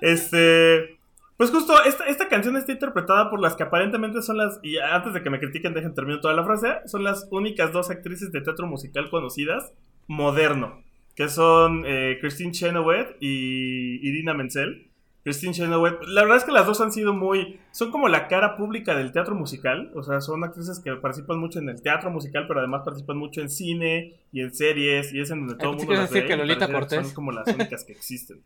Este. 0.00 0.97
Pues 1.38 1.52
justo, 1.52 1.72
esta, 1.84 2.04
esta 2.06 2.28
canción 2.28 2.56
está 2.56 2.72
interpretada 2.72 3.30
por 3.30 3.40
las 3.40 3.54
que 3.54 3.62
aparentemente 3.62 4.22
son 4.22 4.38
las. 4.38 4.58
Y 4.64 4.76
antes 4.78 5.14
de 5.14 5.22
que 5.22 5.30
me 5.30 5.38
critiquen, 5.38 5.72
dejen 5.72 5.94
terminar 5.94 6.20
toda 6.20 6.34
la 6.34 6.42
frase. 6.42 6.78
Son 6.86 7.04
las 7.04 7.28
únicas 7.30 7.72
dos 7.72 7.90
actrices 7.90 8.32
de 8.32 8.40
teatro 8.40 8.66
musical 8.66 9.08
conocidas 9.08 9.72
moderno. 10.08 10.82
Que 11.14 11.28
son 11.28 11.84
eh, 11.86 12.18
Christine 12.20 12.50
Chenoweth 12.50 13.16
y 13.20 14.00
Irina 14.08 14.34
Menzel. 14.34 14.90
Christine 15.22 15.52
Chenoweth. 15.54 16.02
La 16.08 16.22
verdad 16.22 16.38
es 16.38 16.44
que 16.44 16.50
las 16.50 16.66
dos 16.66 16.80
han 16.80 16.90
sido 16.90 17.12
muy. 17.12 17.60
Son 17.70 17.92
como 17.92 18.08
la 18.08 18.26
cara 18.26 18.56
pública 18.56 18.96
del 18.96 19.12
teatro 19.12 19.36
musical. 19.36 19.92
O 19.94 20.02
sea, 20.02 20.20
son 20.20 20.42
actrices 20.42 20.80
que 20.80 20.92
participan 20.96 21.38
mucho 21.38 21.60
en 21.60 21.68
el 21.68 21.80
teatro 21.80 22.10
musical, 22.10 22.46
pero 22.48 22.58
además 22.58 22.82
participan 22.84 23.16
mucho 23.16 23.40
en 23.42 23.48
cine 23.48 24.14
y 24.32 24.40
en 24.40 24.52
series. 24.52 25.14
Y 25.14 25.20
es 25.20 25.30
en 25.30 25.46
donde 25.46 25.54
todo 25.54 25.70
el 25.70 25.76
mundo 25.76 25.92
las 25.92 26.10
decir 26.10 26.22
ve. 26.24 26.28
que 26.30 26.36
Lolita 26.36 26.66
Cortés. 26.72 27.06
Son 27.06 27.14
como 27.14 27.30
las 27.30 27.46
únicas 27.46 27.84
que 27.84 27.92
existen. 27.92 28.42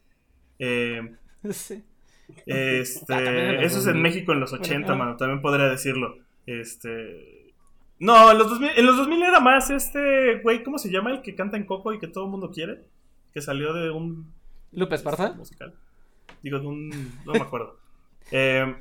Eh, 0.59 1.17
Sí. 1.51 1.83
Este, 2.47 3.15
Ah, 3.15 3.53
eso 3.63 3.79
es 3.79 3.87
en 3.87 3.95
2000. 3.95 4.03
México 4.03 4.33
en 4.33 4.41
los 4.41 4.53
80, 4.53 4.87
Bueno, 4.87 4.93
ah. 4.93 4.97
mano, 4.97 5.17
también 5.17 5.41
podría 5.41 5.67
decirlo. 5.69 6.17
Este. 6.47 7.53
No, 7.99 8.33
en 8.33 8.39
los 8.39 8.49
2000, 8.51 8.71
en 8.77 8.87
los 8.87 8.97
2000 8.97 9.23
era 9.23 9.41
más 9.41 9.71
este, 9.71 10.41
güey, 10.43 10.63
¿cómo 10.65 10.79
se 10.79 10.91
llama 10.91 11.11
el 11.13 11.23
que 11.23 11.35
canta 11.35 11.57
en 11.57 11.65
Coco 11.65 11.93
y 11.93 11.99
que 11.99 12.09
todo 12.09 12.25
el 12.25 12.31
mundo 12.31 12.51
quiere? 12.51 12.81
Que 13.33 13.41
salió 13.41 13.73
de 13.73 13.91
un 13.91 14.33
Lupe 14.73 14.97
Esparza. 14.97 15.33
musical. 15.35 15.75
Digo, 16.43 16.59
de 16.59 16.67
un 16.67 16.91
no 17.25 17.33
me 17.33 17.41
acuerdo. 17.41 17.79
Eh, 18.31 18.75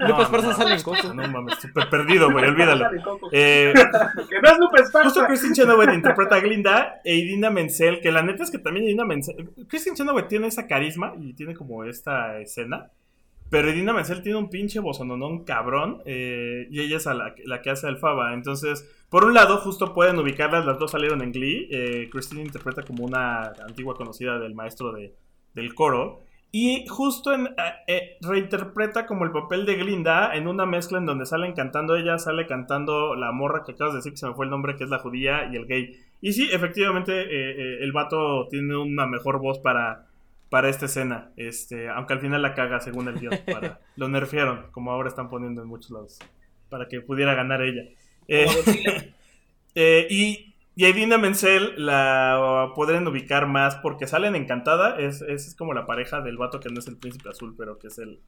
Lupe 0.00 0.22
Esparza 0.22 0.54
sale 0.54 0.74
en 0.74 0.82
Coco. 0.82 1.14
No 1.14 1.28
mames, 1.28 1.58
súper 1.60 1.88
perdido, 1.88 2.30
güey, 2.30 2.44
olvídalo. 2.46 2.86
Eh, 3.32 3.72
Que 4.28 4.40
no 4.40 4.48
es 4.48 4.58
Lupe 4.58 4.80
Esparza. 4.82 5.08
Justo 5.10 5.26
Christine 5.26 5.54
Chenoweth 5.54 5.92
interpreta 5.94 6.36
a 6.36 6.40
Glinda 6.40 7.00
e 7.04 7.16
Idina 7.16 7.50
Menzel, 7.50 8.00
que 8.00 8.12
la 8.12 8.22
neta 8.22 8.42
es 8.44 8.50
que 8.50 8.58
también 8.58 8.86
Idina 8.86 9.04
Menzel... 9.04 9.50
Christine 9.68 9.96
Chenoweth 9.96 10.28
tiene 10.28 10.46
esa 10.46 10.66
carisma 10.66 11.14
y 11.20 11.32
tiene 11.34 11.54
como 11.54 11.84
esta 11.84 12.38
escena, 12.40 12.90
pero 13.48 13.70
Idina 13.70 13.92
Menzel 13.92 14.22
tiene 14.22 14.38
un 14.38 14.48
pinche 14.48 14.78
bozononón 14.80 15.44
cabrón 15.44 16.02
eh, 16.04 16.68
y 16.70 16.80
ella 16.80 16.98
es 16.98 17.06
a 17.06 17.14
la, 17.14 17.34
la 17.44 17.62
que 17.62 17.70
hace 17.70 17.88
Alfaba. 17.88 18.32
Entonces, 18.34 18.88
por 19.08 19.24
un 19.24 19.34
lado, 19.34 19.56
justo 19.58 19.92
pueden 19.92 20.18
ubicarlas, 20.18 20.64
las 20.64 20.78
dos 20.78 20.92
salieron 20.92 21.20
en 21.22 21.32
Glee. 21.32 21.68
eh, 21.70 22.08
Christine 22.12 22.42
interpreta 22.42 22.82
como 22.82 23.04
una 23.04 23.52
antigua 23.66 23.96
conocida 23.96 24.38
del 24.38 24.54
maestro 24.54 24.92
de, 24.92 25.14
del 25.54 25.74
coro. 25.74 26.20
Y 26.52 26.86
justo 26.88 27.32
en, 27.32 27.46
eh, 27.46 27.52
eh, 27.86 28.16
reinterpreta 28.20 29.06
como 29.06 29.24
el 29.24 29.30
papel 29.30 29.66
de 29.66 29.76
Glinda 29.76 30.34
en 30.34 30.48
una 30.48 30.66
mezcla 30.66 30.98
en 30.98 31.06
donde 31.06 31.26
salen 31.26 31.52
cantando 31.52 31.94
ella, 31.94 32.18
sale 32.18 32.46
cantando 32.46 33.14
la 33.14 33.30
morra 33.30 33.62
que 33.64 33.72
acabas 33.72 33.92
de 33.92 33.98
decir 33.98 34.12
que 34.12 34.18
se 34.18 34.26
me 34.26 34.34
fue 34.34 34.46
el 34.46 34.50
nombre, 34.50 34.76
que 34.76 34.84
es 34.84 34.90
la 34.90 34.98
judía 34.98 35.48
y 35.52 35.56
el 35.56 35.66
gay. 35.66 35.96
Y 36.20 36.32
sí, 36.32 36.48
efectivamente, 36.52 37.12
eh, 37.22 37.50
eh, 37.52 37.78
el 37.80 37.92
vato 37.92 38.48
tiene 38.48 38.76
una 38.76 39.06
mejor 39.06 39.38
voz 39.38 39.58
para, 39.60 40.06
para 40.50 40.68
esta 40.68 40.86
escena. 40.86 41.30
Este, 41.36 41.88
aunque 41.88 42.12
al 42.12 42.20
final 42.20 42.42
la 42.42 42.54
caga 42.54 42.80
según 42.80 43.08
el 43.08 43.18
guion. 43.18 43.38
Para, 43.50 43.80
lo 43.96 44.08
nerfearon, 44.08 44.70
como 44.72 44.90
ahora 44.90 45.08
están 45.08 45.30
poniendo 45.30 45.62
en 45.62 45.68
muchos 45.68 45.92
lados. 45.92 46.18
Para 46.68 46.88
que 46.88 47.00
pudiera 47.00 47.34
ganar 47.34 47.62
ella. 47.62 47.84
Eh, 48.28 48.46
eh, 49.74 50.06
y, 50.10 50.49
y 50.76 50.84
a 50.84 50.88
Idina 50.88 51.18
Menzel 51.18 51.74
la 51.76 52.72
podrían 52.74 53.06
ubicar 53.06 53.46
más 53.46 53.76
porque 53.76 54.06
salen 54.06 54.34
encantada. 54.36 54.98
Es, 54.98 55.20
es 55.22 55.54
como 55.54 55.74
la 55.74 55.86
pareja 55.86 56.20
del 56.20 56.38
vato 56.38 56.60
que 56.60 56.70
no 56.70 56.78
es 56.78 56.88
el 56.88 56.96
príncipe 56.96 57.28
azul, 57.28 57.54
pero 57.56 57.78
que 57.78 57.88
es 57.88 57.98
el 57.98 58.20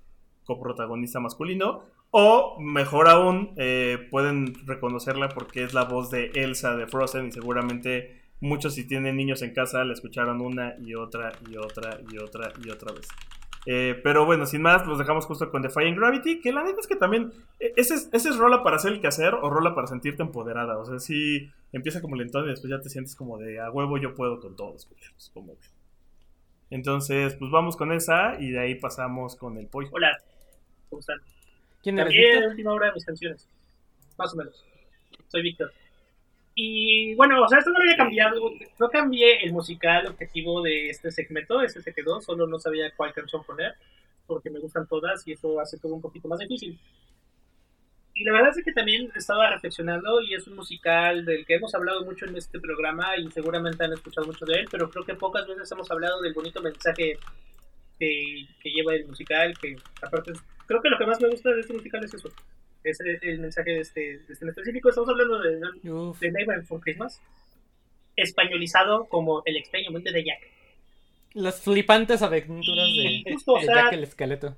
coprotagonista 0.45 1.20
masculino. 1.20 1.84
O 2.11 2.59
mejor 2.61 3.09
aún, 3.09 3.55
eh, 3.57 4.09
pueden 4.11 4.55
reconocerla 4.66 5.30
porque 5.30 5.64
es 5.64 5.72
la 5.72 5.84
voz 5.84 6.11
de 6.11 6.30
Elsa 6.34 6.76
de 6.76 6.86
Frozen. 6.86 7.28
Y 7.28 7.32
seguramente 7.32 8.20
muchos, 8.40 8.74
si 8.74 8.86
tienen 8.86 9.16
niños 9.16 9.40
en 9.43 9.55
casa, 9.55 9.84
la 9.84 9.95
escucharon 9.95 10.40
una 10.40 10.74
y 10.78 10.95
otra 10.95 11.32
y 11.49 11.57
otra 11.57 12.01
y 12.12 12.18
otra 12.18 12.53
y 12.62 12.70
otra 12.70 12.93
vez. 12.93 13.09
Eh, 13.66 14.00
pero 14.02 14.26
bueno, 14.26 14.44
sin 14.44 14.62
más, 14.62 14.86
los 14.86 14.98
dejamos 14.98 15.24
justo 15.26 15.50
con 15.50 15.62
Defying 15.62 15.94
Gravity, 15.94 16.40
que 16.40 16.52
la 16.52 16.64
neta 16.64 16.80
es 16.80 16.86
que 16.86 16.96
también, 16.96 17.32
eh, 17.60 17.72
ese 17.76 17.94
es, 17.94 18.08
ese 18.12 18.30
es 18.30 18.36
rola 18.36 18.62
para 18.64 18.76
hacer 18.76 18.92
el 18.92 19.00
quehacer 19.00 19.34
o 19.34 19.50
rola 19.50 19.74
para 19.74 19.86
sentirte 19.86 20.22
empoderada. 20.22 20.78
O 20.78 20.84
sea, 20.84 20.98
si 20.98 21.48
empieza 21.72 22.00
como 22.00 22.16
lentón 22.16 22.46
y 22.46 22.48
después 22.48 22.70
ya 22.70 22.80
te 22.80 22.88
sientes 22.88 23.14
como 23.14 23.38
de 23.38 23.60
a 23.60 23.70
huevo 23.70 23.98
yo 23.98 24.14
puedo 24.14 24.40
con 24.40 24.56
todos, 24.56 24.86
culeros", 24.86 25.30
como. 25.32 25.54
Entonces, 26.70 27.34
pues 27.34 27.50
vamos 27.50 27.76
con 27.76 27.92
esa 27.92 28.40
y 28.40 28.50
de 28.50 28.58
ahí 28.58 28.74
pasamos 28.76 29.36
con 29.36 29.58
el 29.58 29.66
pollo. 29.66 29.90
Hola, 29.92 30.18
¿cómo 30.88 31.00
están? 31.00 31.20
¿Quién 31.82 31.98
eres, 31.98 32.12
Víctor? 32.12 32.50
última 32.50 32.72
hora 32.72 32.86
de 32.86 32.92
mis 32.94 33.04
canciones. 33.04 33.48
Más 34.16 34.32
o 34.32 34.36
menos. 34.36 34.64
Soy 35.28 35.42
Víctor. 35.42 35.72
Y 36.55 37.14
bueno, 37.14 37.42
o 37.42 37.48
sea, 37.48 37.59
esto 37.59 37.70
no 37.70 37.78
lo 37.78 37.84
había 37.84 37.96
cambiado. 37.96 38.53
No 38.78 38.88
cambié 38.90 39.42
el 39.44 39.53
musical 39.53 40.07
objetivo 40.07 40.62
de 40.62 40.90
este 40.90 41.11
segmento. 41.11 41.62
Ese 41.62 41.82
se 41.82 41.94
quedó. 41.94 42.20
Solo 42.20 42.46
no 42.46 42.59
sabía 42.59 42.92
cuál 42.96 43.12
canción 43.12 43.42
poner. 43.44 43.74
Porque 44.26 44.50
me 44.50 44.61
gustan 44.61 44.86
todas 44.86 45.26
y 45.26 45.32
eso 45.32 45.61
hace 45.61 45.78
todo 45.78 45.94
un 45.94 46.00
poquito 46.00 46.28
más 46.28 46.38
difícil. 46.38 46.78
Y 48.14 48.24
la 48.24 48.32
verdad 48.32 48.53
es 48.57 48.64
que 48.64 48.72
también 48.72 49.11
estaba 49.16 49.50
reflexionando 49.50 50.20
y 50.20 50.34
es 50.34 50.46
un 50.46 50.57
musical 50.57 51.24
del 51.24 51.46
que 51.46 51.55
hemos 51.55 51.74
hablado 51.74 52.05
mucho 52.05 52.26
en 52.26 52.36
este 52.36 52.61
programa 52.61 53.16
y 53.16 53.30
seguramente 53.30 53.84
han 53.84 53.92
escuchado 53.94 54.26
mucho 54.26 54.44
de 54.44 54.61
él, 54.61 54.68
pero 54.70 54.90
creo 54.90 55.05
que 55.05 55.14
pocas 55.14 55.46
veces 55.46 55.72
hemos 55.72 55.90
hablado 55.90 56.20
del 56.20 56.34
bonito 56.34 56.61
mensaje 56.61 57.18
que, 57.98 58.46
que 58.62 58.70
lleva 58.70 58.94
el 58.94 59.07
musical, 59.07 59.57
que 59.59 59.76
aparte 60.03 60.32
creo 60.66 60.82
que 60.82 60.90
lo 60.90 60.98
que 60.98 61.07
más 61.07 61.20
me 61.22 61.30
gusta 61.30 61.50
de 61.53 61.61
este 61.61 61.72
musical 61.72 62.05
es 62.05 62.12
eso, 62.12 62.28
es 62.84 63.00
el, 63.00 63.18
el 63.22 63.38
mensaje 63.40 63.70
de 63.70 63.80
este, 63.80 64.00
de 64.00 64.32
este 64.32 64.44
en 64.44 64.48
específico, 64.50 64.88
estamos 64.88 65.08
hablando 65.10 65.38
de, 65.40 65.56
de 65.56 66.32
Nightmare 66.32 66.60
Before 66.60 66.80
Christmas, 66.82 67.20
españolizado 68.16 69.06
como 69.06 69.42
El 69.44 69.56
extraño 69.56 69.90
mundo 69.90 70.10
de 70.10 70.24
Jack. 70.24 70.40
Las 71.34 71.62
flipantes 71.62 72.22
aventuras 72.22 72.86
de, 72.86 73.02
Y 73.02 73.24
o 73.46 73.58
de 73.58 73.64
sea, 73.64 73.74
Jack 73.74 73.92
el 73.94 74.02
esqueleto. 74.02 74.56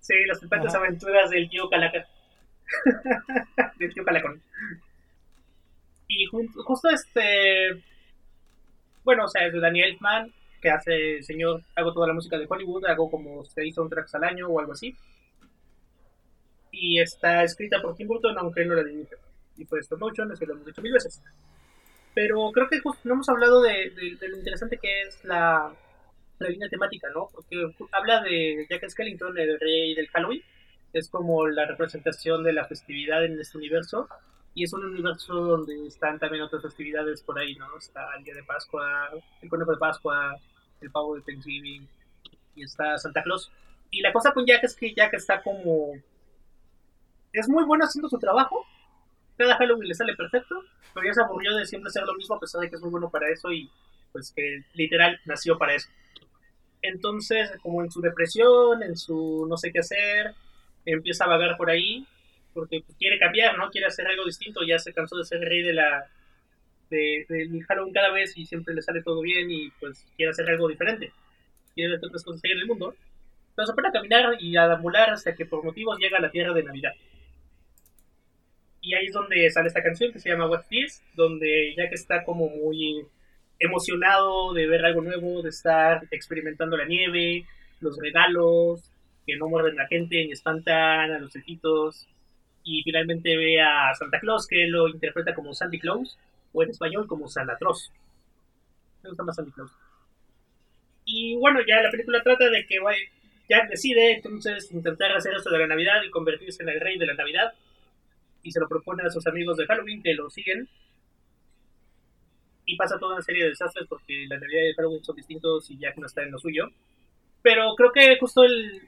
Sí, 0.00 0.14
las 0.26 0.40
flipantes 0.40 0.74
Ajá. 0.74 0.84
aventuras 0.84 1.30
del 1.30 1.48
tío 1.48 1.68
Calaca. 1.68 2.06
del 3.78 3.94
tío 3.94 4.04
Calacón. 4.04 4.42
Y 6.08 6.26
justo 6.26 6.90
este. 6.90 7.82
Bueno, 9.04 9.24
o 9.24 9.28
sea, 9.28 9.46
es 9.46 9.52
de 9.52 9.60
Daniel 9.60 9.90
Elfman, 9.90 10.32
que 10.60 10.70
hace 10.70 11.22
señor. 11.22 11.62
Hago 11.76 11.92
toda 11.92 12.08
la 12.08 12.14
música 12.14 12.38
de 12.38 12.46
Hollywood, 12.48 12.84
hago 12.86 13.10
como 13.10 13.44
seis 13.44 13.74
soundtracks 13.74 14.14
al 14.16 14.24
año 14.24 14.48
o 14.48 14.58
algo 14.58 14.72
así. 14.72 14.96
Y 16.72 17.00
está 17.00 17.44
escrita 17.44 17.80
por 17.80 17.94
Tim 17.94 18.08
Burton, 18.08 18.36
aunque 18.38 18.62
él 18.62 18.68
no 18.68 18.74
la 18.74 18.82
dirige. 18.82 19.14
Y 19.56 19.64
fue 19.66 19.78
stop 19.80 20.00
motion, 20.00 20.32
eso 20.32 20.44
lo 20.46 20.54
hemos 20.54 20.66
dicho 20.66 20.82
mil 20.82 20.92
veces. 20.92 21.22
Pero 22.14 22.50
creo 22.52 22.68
que 22.68 22.80
justo 22.80 23.00
no 23.04 23.14
hemos 23.14 23.28
hablado 23.28 23.62
de, 23.62 23.90
de- 23.90 24.16
de 24.18 24.28
lo 24.28 24.36
interesante 24.38 24.78
que 24.78 25.02
es 25.02 25.24
la, 25.24 25.72
la 26.38 26.48
línea 26.48 26.68
temática, 26.68 27.08
¿no? 27.14 27.28
Porque 27.32 27.70
habla 27.92 28.22
de 28.22 28.66
Jack 28.68 28.88
Skellington, 28.88 29.38
el 29.38 29.60
rey 29.60 29.94
del 29.94 30.08
Halloween, 30.08 30.42
es 30.92 31.08
como 31.08 31.46
la 31.46 31.66
representación 31.66 32.42
de 32.42 32.52
la 32.52 32.66
festividad 32.66 33.24
en 33.24 33.38
este 33.40 33.56
universo, 33.58 34.08
y 34.54 34.64
es 34.64 34.72
un 34.74 34.84
universo 34.84 35.34
donde 35.34 35.86
están 35.86 36.18
también 36.18 36.42
otras 36.42 36.62
festividades 36.62 37.22
por 37.22 37.38
ahí, 37.38 37.54
¿no? 37.54 37.78
Está 37.78 38.14
el 38.18 38.24
día 38.24 38.34
de 38.34 38.42
Pascua, 38.42 39.10
el 39.40 39.48
conejo 39.48 39.70
de 39.72 39.78
Pascua, 39.78 40.36
el 40.80 40.90
pavo 40.90 41.14
de 41.14 41.22
Thanksgiving, 41.22 41.88
y 42.56 42.62
está 42.62 42.98
Santa 42.98 43.22
Claus. 43.22 43.50
Y 43.90 44.00
la 44.02 44.12
cosa 44.12 44.32
con 44.32 44.44
Jack 44.44 44.64
es 44.64 44.74
que 44.76 44.94
Jack 44.94 45.14
está 45.14 45.42
como... 45.42 45.92
Es 47.32 47.48
muy 47.48 47.64
bueno 47.64 47.84
haciendo 47.84 48.08
su 48.08 48.18
trabajo, 48.18 48.66
cada 49.36 49.56
Halloween 49.56 49.88
le 49.88 49.94
sale 49.94 50.14
perfecto, 50.14 50.62
pero 50.94 51.06
ya 51.06 51.14
se 51.14 51.22
aburrió 51.22 51.56
de 51.56 51.66
siempre 51.66 51.88
hacer 51.88 52.04
lo 52.04 52.14
mismo 52.14 52.36
a 52.36 52.40
pesar 52.40 52.60
de 52.60 52.68
que 52.68 52.76
es 52.76 52.82
muy 52.82 52.90
bueno 52.90 53.10
para 53.10 53.28
eso 53.30 53.50
y 53.52 53.70
pues 54.12 54.32
que 54.32 54.62
literal 54.74 55.20
nació 55.24 55.58
para 55.58 55.74
eso. 55.74 55.88
Entonces, 56.82 57.50
como 57.62 57.82
en 57.82 57.90
su 57.90 58.00
depresión, 58.00 58.82
en 58.82 58.96
su 58.96 59.46
no 59.48 59.56
sé 59.56 59.72
qué 59.72 59.80
hacer, 59.80 60.34
empieza 60.84 61.24
a 61.24 61.28
vagar 61.28 61.56
por 61.56 61.70
ahí, 61.70 62.06
porque 62.52 62.82
quiere 62.98 63.18
cambiar, 63.18 63.56
¿no? 63.56 63.70
Quiere 63.70 63.86
hacer 63.86 64.06
algo 64.06 64.24
distinto, 64.24 64.60
ya 64.66 64.78
se 64.78 64.92
cansó 64.92 65.16
de 65.16 65.24
ser 65.24 65.40
rey 65.40 65.62
de 65.62 65.72
la 65.72 66.06
de, 66.90 67.24
del 67.28 67.64
Halloween 67.64 67.94
cada 67.94 68.10
vez 68.10 68.36
y 68.36 68.44
siempre 68.44 68.74
le 68.74 68.82
sale 68.82 69.02
todo 69.02 69.22
bien 69.22 69.50
y 69.50 69.70
pues 69.80 70.06
quiere 70.16 70.30
hacer 70.30 70.48
algo 70.50 70.68
diferente. 70.68 71.12
Quiere 71.74 71.94
hacer 71.94 72.08
otras 72.08 72.24
cosas 72.24 72.44
en 72.44 72.58
el 72.58 72.66
mundo. 72.66 72.94
Pero 73.54 73.66
se 73.66 73.72
pone 73.72 73.88
a 73.88 73.92
caminar 73.92 74.36
y 74.40 74.56
a 74.56 74.66
deambular 74.66 75.10
hasta 75.10 75.34
que 75.34 75.46
por 75.46 75.64
motivos 75.64 75.98
llega 75.98 76.18
a 76.18 76.20
la 76.20 76.30
tierra 76.30 76.52
de 76.52 76.62
Navidad. 76.62 76.92
Y 78.82 78.94
ahí 78.94 79.06
es 79.06 79.12
donde 79.12 79.48
sale 79.50 79.68
esta 79.68 79.82
canción 79.82 80.12
que 80.12 80.18
se 80.18 80.28
llama 80.28 80.48
What 80.48 80.64
This, 80.68 81.02
donde 81.14 81.74
que 81.76 81.94
está 81.94 82.24
como 82.24 82.48
muy 82.48 83.06
emocionado 83.60 84.52
de 84.52 84.66
ver 84.66 84.84
algo 84.84 85.02
nuevo, 85.02 85.40
de 85.40 85.50
estar 85.50 86.02
experimentando 86.10 86.76
la 86.76 86.84
nieve, 86.84 87.46
los 87.80 87.96
regalos, 87.96 88.90
que 89.24 89.36
no 89.36 89.48
muerden 89.48 89.78
a 89.78 89.84
la 89.84 89.88
gente 89.88 90.16
ni 90.24 90.32
espantan 90.32 91.12
a 91.12 91.18
los 91.20 91.32
cejitos. 91.32 92.08
Y 92.64 92.82
finalmente 92.82 93.36
ve 93.36 93.60
a 93.60 93.94
Santa 93.94 94.18
Claus, 94.18 94.48
que 94.48 94.66
lo 94.66 94.88
interpreta 94.88 95.32
como 95.32 95.54
Sandy 95.54 95.78
Claus, 95.78 96.18
o 96.52 96.62
en 96.64 96.70
español 96.70 97.06
como 97.06 97.28
Sanatros. 97.28 97.92
Me 99.04 99.10
gusta 99.10 99.22
más 99.22 99.36
Sandy 99.36 99.52
Claus. 99.52 99.70
Y 101.04 101.36
bueno, 101.36 101.60
ya 101.66 101.82
la 101.82 101.90
película 101.90 102.20
trata 102.22 102.50
de 102.50 102.66
que 102.66 102.78
Jack 103.48 103.68
decide 103.70 104.14
entonces 104.14 104.72
intentar 104.72 105.12
hacer 105.12 105.34
esto 105.34 105.50
de 105.50 105.58
la 105.58 105.66
Navidad 105.68 106.02
y 106.04 106.10
convertirse 106.10 106.64
en 106.64 106.68
el 106.68 106.80
rey 106.80 106.98
de 106.98 107.06
la 107.06 107.14
Navidad. 107.14 107.52
Y 108.42 108.50
se 108.50 108.60
lo 108.60 108.68
propone 108.68 109.02
a 109.04 109.10
sus 109.10 109.26
amigos 109.26 109.56
de 109.56 109.66
Halloween 109.66 110.02
que 110.02 110.14
lo 110.14 110.30
siguen. 110.30 110.68
Y 112.66 112.76
pasa 112.76 112.98
toda 112.98 113.14
una 113.14 113.22
serie 113.22 113.44
de 113.44 113.50
desastres 113.50 113.86
porque 113.88 114.26
la 114.28 114.38
Navidad 114.38 114.62
y 114.62 114.68
el 114.68 114.74
Halloween 114.74 115.04
son 115.04 115.16
distintos 115.16 115.70
y 115.70 115.78
Jack 115.78 115.96
no 115.98 116.06
está 116.06 116.22
en 116.22 116.32
lo 116.32 116.38
suyo. 116.38 116.68
Pero 117.42 117.74
creo 117.76 117.92
que 117.92 118.16
justo 118.18 118.44
el, 118.44 118.82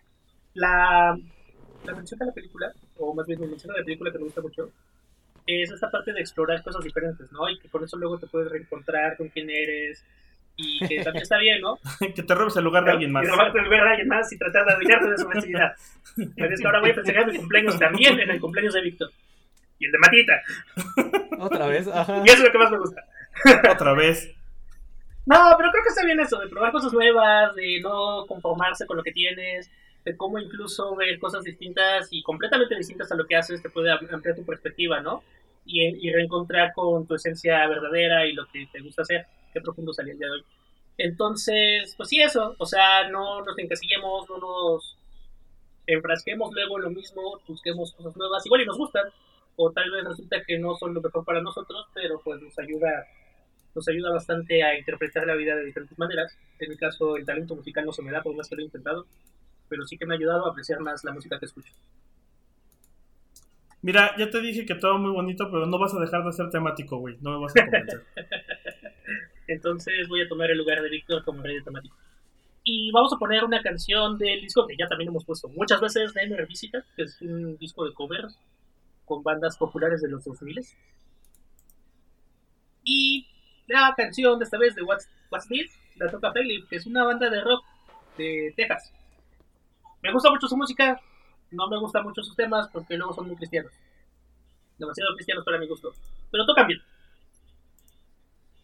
la, 0.54 1.18
la 1.84 1.94
mención 1.94 2.18
de 2.18 2.26
la 2.26 2.32
película, 2.32 2.72
o 2.98 3.14
más 3.14 3.26
bien 3.26 3.40
la 3.40 3.46
mención 3.48 3.72
de 3.72 3.80
la 3.80 3.84
película 3.84 4.12
que 4.12 4.18
me 4.18 4.24
gusta 4.24 4.40
mucho, 4.40 4.70
es 5.46 5.70
esta 5.70 5.90
parte 5.90 6.12
de 6.12 6.20
explorar 6.20 6.62
cosas 6.62 6.82
diferentes, 6.82 7.30
¿no? 7.32 7.48
Y 7.50 7.58
que 7.58 7.68
con 7.68 7.84
eso 7.84 7.96
luego 7.96 8.18
te 8.18 8.26
puedes 8.26 8.50
reencontrar 8.50 9.16
con 9.16 9.28
quién 9.28 9.50
eres 9.50 10.04
y 10.56 10.78
que 10.86 11.02
también 11.02 11.22
está 11.22 11.38
bien, 11.38 11.60
¿no? 11.60 11.78
que 12.14 12.22
te 12.22 12.34
robes 12.34 12.56
el 12.56 12.64
lugar 12.64 12.84
de 12.84 12.92
alguien 12.92 13.12
más. 13.12 13.24
Y 13.24 13.28
robarte 13.28 13.58
el 13.58 13.64
lugar 13.64 13.84
de 13.84 13.90
alguien 13.90 14.08
más 14.08 14.32
y 14.32 14.38
tratar 14.38 14.64
de 14.64 14.72
adueñarte 14.72 15.10
de 15.10 15.18
su 15.18 15.28
festividad. 15.28 15.74
Pero 16.36 16.54
es 16.54 16.60
que 16.60 16.66
ahora 16.66 16.80
voy 16.80 16.90
a 16.90 16.94
festejar 16.94 17.26
mi 17.26 17.36
cumpleaños 17.38 17.78
también 17.78 18.20
en 18.20 18.30
el 18.30 18.40
cumpleaños 18.40 18.74
de 18.74 18.82
Víctor. 18.82 19.10
Y 19.84 19.86
el 19.86 19.92
de 19.92 19.98
Matita. 19.98 20.42
Otra 21.38 21.66
vez, 21.66 21.86
ajá. 21.88 22.22
Y 22.24 22.28
eso 22.28 22.38
es 22.38 22.44
lo 22.44 22.52
que 22.52 22.58
más 22.58 22.70
me 22.70 22.78
gusta. 22.78 23.04
Otra 23.72 23.92
vez. 23.94 24.34
No, 25.26 25.54
pero 25.56 25.70
creo 25.70 25.82
que 25.82 25.88
está 25.88 26.04
bien 26.04 26.20
eso, 26.20 26.38
de 26.38 26.48
probar 26.48 26.72
cosas 26.72 26.92
nuevas, 26.92 27.54
de 27.54 27.80
no 27.80 28.24
conformarse 28.26 28.86
con 28.86 28.96
lo 28.96 29.02
que 29.02 29.12
tienes, 29.12 29.70
de 30.04 30.16
cómo 30.16 30.38
incluso 30.38 30.94
ver 30.96 31.18
cosas 31.18 31.44
distintas 31.44 32.08
y 32.10 32.22
completamente 32.22 32.76
distintas 32.76 33.10
a 33.10 33.14
lo 33.16 33.26
que 33.26 33.36
haces 33.36 33.62
te 33.62 33.70
puede 33.70 33.90
am- 33.90 34.06
ampliar 34.12 34.36
tu 34.36 34.44
perspectiva, 34.44 35.00
¿no? 35.00 35.22
Y, 35.66 35.82
y 36.06 36.12
reencontrar 36.12 36.72
con 36.74 37.06
tu 37.06 37.14
esencia 37.14 37.66
verdadera 37.66 38.26
y 38.26 38.34
lo 38.34 38.46
que 38.48 38.66
te 38.70 38.80
gusta 38.80 39.02
hacer. 39.02 39.26
Qué 39.52 39.60
profundo 39.60 39.92
salió 39.92 40.12
el 40.12 40.18
día 40.18 40.28
de 40.28 40.32
hoy. 40.34 40.44
Entonces, 40.98 41.94
pues 41.96 42.08
sí, 42.10 42.20
eso. 42.20 42.54
O 42.58 42.66
sea, 42.66 43.08
no 43.08 43.42
nos 43.42 43.58
encasillemos, 43.58 44.28
no 44.28 44.38
nos 44.38 44.98
enfrasquemos 45.86 46.52
luego 46.52 46.78
en 46.78 46.84
lo 46.84 46.90
mismo, 46.90 47.40
busquemos 47.46 47.92
cosas 47.92 48.16
nuevas, 48.16 48.44
igual 48.46 48.62
y 48.62 48.66
nos 48.66 48.78
gustan, 48.78 49.04
o 49.56 49.70
tal 49.72 49.90
vez 49.90 50.04
resulta 50.04 50.42
que 50.44 50.58
no 50.58 50.76
son 50.76 50.94
lo 50.94 51.00
mejor 51.00 51.24
para 51.24 51.42
nosotros, 51.42 51.86
pero 51.94 52.20
pues 52.22 52.40
nos 52.40 52.58
ayuda 52.58 53.06
nos 53.74 53.88
ayuda 53.88 54.12
bastante 54.12 54.62
a 54.62 54.78
interpretar 54.78 55.26
la 55.26 55.34
vida 55.34 55.56
de 55.56 55.64
diferentes 55.64 55.98
maneras. 55.98 56.36
En 56.60 56.70
mi 56.70 56.76
caso, 56.76 57.16
el 57.16 57.24
talento 57.24 57.56
musical 57.56 57.84
no 57.84 57.92
se 57.92 58.02
me 58.02 58.12
da, 58.12 58.22
por 58.22 58.34
más 58.36 58.48
que 58.48 58.54
lo 58.54 58.62
he 58.62 58.66
intentado, 58.66 59.06
pero 59.68 59.84
sí 59.84 59.98
que 59.98 60.06
me 60.06 60.14
ha 60.14 60.16
ayudado 60.16 60.46
a 60.46 60.50
apreciar 60.50 60.80
más 60.80 61.02
la 61.04 61.12
música 61.12 61.38
que 61.38 61.46
escucho. 61.46 61.72
Mira, 63.82 64.16
ya 64.16 64.30
te 64.30 64.40
dije 64.40 64.64
que 64.64 64.76
todo 64.76 64.96
muy 64.98 65.10
bonito, 65.10 65.50
pero 65.50 65.66
no 65.66 65.78
vas 65.78 65.92
a 65.92 66.00
dejar 66.00 66.24
de 66.24 66.32
ser 66.32 66.50
temático, 66.50 66.98
güey. 66.98 67.18
No 67.20 67.32
me 67.32 67.44
vas 67.44 67.56
a 67.56 67.64
convencer. 67.64 68.02
Entonces 69.46 70.08
voy 70.08 70.22
a 70.22 70.28
tomar 70.28 70.50
el 70.50 70.56
lugar 70.56 70.80
de 70.80 70.88
Víctor 70.88 71.22
como 71.24 71.42
rey 71.42 71.56
de 71.56 71.62
temático. 71.62 71.96
Y 72.62 72.90
vamos 72.92 73.12
a 73.12 73.18
poner 73.18 73.44
una 73.44 73.60
canción 73.60 74.16
del 74.16 74.40
disco 74.40 74.66
que 74.66 74.76
ya 74.76 74.86
también 74.86 75.08
hemos 75.10 75.26
puesto 75.26 75.48
muchas 75.48 75.82
veces, 75.82 76.14
Name 76.14 76.34
Revisited, 76.34 76.82
que 76.96 77.02
es 77.02 77.20
un 77.20 77.58
disco 77.58 77.84
de 77.84 77.92
covers 77.92 78.38
con 79.04 79.22
bandas 79.22 79.56
populares 79.56 80.00
de 80.00 80.08
los 80.08 80.24
2000. 80.24 80.60
Y 82.84 83.26
la 83.66 83.94
canción 83.96 84.38
de 84.38 84.44
esta 84.44 84.58
vez 84.58 84.74
de 84.74 84.82
What's, 84.82 85.08
What's 85.30 85.48
This 85.48 85.72
la 85.96 86.10
toca 86.10 86.32
Philip, 86.32 86.68
que 86.68 86.76
es 86.76 86.86
una 86.86 87.04
banda 87.04 87.30
de 87.30 87.40
rock 87.40 87.64
de 88.18 88.52
Texas. 88.56 88.92
Me 90.02 90.12
gusta 90.12 90.30
mucho 90.30 90.48
su 90.48 90.56
música, 90.56 91.00
no 91.50 91.68
me 91.68 91.78
gustan 91.78 92.04
mucho 92.04 92.22
sus 92.22 92.36
temas 92.36 92.68
porque 92.68 92.96
luego 92.96 93.14
son 93.14 93.26
muy 93.26 93.36
cristianos. 93.36 93.72
Demasiado 94.78 95.14
cristianos 95.14 95.44
para 95.44 95.58
mi 95.58 95.66
gusto. 95.66 95.92
Pero 96.30 96.44
tocan 96.46 96.66
bien. 96.66 96.80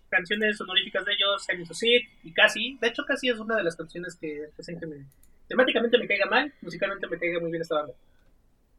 Canciones 0.09 0.61
honoríficas 0.61 1.05
de 1.05 1.13
ellos, 1.13 1.49
Henry 1.49 1.67
Sid 1.67 2.03
y 2.25 2.33
Casi. 2.33 2.77
De 2.81 2.89
hecho, 2.89 3.05
Casi 3.05 3.29
es 3.29 3.39
una 3.39 3.57
de 3.57 3.63
las 3.63 3.77
canciones 3.77 4.17
que 4.17 4.49
hacen 4.59 4.79
que 4.79 4.87
me, 4.87 5.07
temáticamente 5.47 5.99
me 5.99 6.09
caiga 6.09 6.27
mal, 6.27 6.53
musicalmente 6.63 7.07
me 7.07 7.19
caiga 7.19 7.39
muy 7.41 7.51
bien 7.51 7.63
esta 7.63 7.77
banda. 7.77 7.95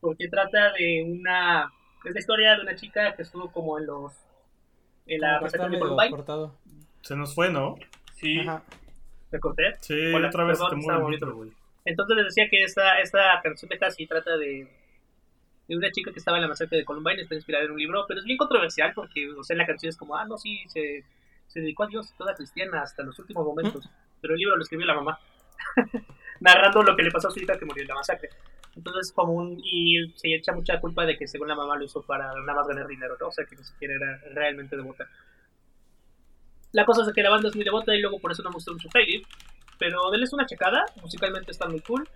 Porque 0.01 0.27
trata 0.27 0.73
de 0.73 1.03
una. 1.07 1.71
Es 2.03 2.13
la 2.13 2.19
historia 2.19 2.55
de 2.55 2.61
una 2.63 2.75
chica 2.75 3.15
que 3.15 3.21
estuvo 3.21 3.51
como 3.51 3.77
en 3.79 3.85
los. 3.85 4.13
En 5.05 5.21
la 5.21 5.39
masacre 5.39 5.69
de 5.69 5.79
Columbine. 5.79 6.11
cortado. 6.11 6.55
Se 7.01 7.15
nos 7.15 7.33
fue, 7.33 7.49
¿no? 7.49 7.75
Sí. 8.15 8.39
Ajá. 8.39 8.63
¿Me 9.31 9.39
corté? 9.39 9.75
Sí, 9.79 10.13
Hola, 10.13 10.27
otra 10.27 10.43
vez 10.43 10.59
perdón, 10.59 10.81
te 10.81 10.97
bonito. 10.97 11.33
güey. 11.33 11.51
Entonces 11.85 12.17
les 12.17 12.25
decía 12.25 12.47
que 12.49 12.63
esta, 12.63 12.99
esta 12.99 13.39
canción 13.41 13.69
de 13.69 13.79
Cassie 13.79 14.07
trata 14.07 14.37
de, 14.37 14.67
de 15.67 15.77
una 15.77 15.89
chica 15.91 16.11
que 16.11 16.19
estaba 16.19 16.37
en 16.37 16.43
la 16.43 16.49
masacre 16.49 16.77
de 16.77 16.85
Columbine, 16.85 17.21
está 17.21 17.33
inspirada 17.33 17.65
en 17.65 17.71
un 17.71 17.77
libro, 17.79 18.05
pero 18.07 18.19
es 18.19 18.25
bien 18.25 18.37
controversial 18.37 18.91
porque, 18.93 19.31
o 19.31 19.43
sea, 19.43 19.55
la 19.55 19.65
canción 19.65 19.89
es 19.89 19.97
como, 19.97 20.15
ah, 20.15 20.25
no, 20.25 20.37
sí, 20.37 20.59
se, 20.67 21.03
se 21.47 21.61
dedicó 21.61 21.83
a 21.83 21.87
Dios 21.87 22.13
toda 22.17 22.35
cristiana 22.35 22.81
hasta 22.81 23.03
los 23.03 23.17
últimos 23.19 23.45
momentos, 23.45 23.89
pero 24.21 24.33
el 24.33 24.39
libro 24.39 24.55
lo 24.57 24.61
escribió 24.61 24.85
la 24.85 24.95
mamá, 24.95 25.19
narrando 26.39 26.83
lo 26.83 26.95
que 26.95 27.03
le 27.03 27.11
pasó 27.11 27.29
a 27.29 27.31
su 27.31 27.39
hija 27.39 27.57
que 27.57 27.65
murió 27.65 27.81
en 27.83 27.87
la 27.87 27.95
masacre. 27.95 28.29
Entonces, 28.75 29.11
como 29.11 29.33
un, 29.33 29.61
y 29.63 30.11
se 30.15 30.33
echa 30.33 30.53
mucha 30.53 30.79
culpa 30.79 31.05
de 31.05 31.17
que 31.17 31.27
según 31.27 31.49
la 31.49 31.55
mamá 31.55 31.75
lo 31.77 31.85
usó 31.85 32.01
para 32.01 32.27
nada 32.27 32.53
más 32.53 32.67
ganar 32.67 32.87
dinero, 32.87 33.17
¿no? 33.19 33.27
O 33.27 33.31
sea, 33.31 33.45
que 33.45 33.55
ni 33.55 33.63
siquiera 33.63 33.95
era 33.95 34.21
realmente 34.33 34.75
devota. 34.75 35.07
La 36.71 36.85
cosa 36.85 37.01
es 37.01 37.13
que 37.13 37.21
la 37.21 37.29
banda 37.29 37.49
es 37.49 37.55
muy 37.55 37.65
devota 37.65 37.93
y 37.93 37.99
luego 37.99 38.19
por 38.19 38.31
eso 38.31 38.43
no 38.43 38.49
me 38.49 38.55
gustó 38.55 38.71
mucho 38.71 38.89
Faded, 38.89 39.23
pero 39.77 40.09
denles 40.09 40.31
una 40.31 40.45
checada, 40.45 40.85
musicalmente 41.01 41.51
está 41.51 41.67
muy 41.67 41.81
cool. 41.81 42.07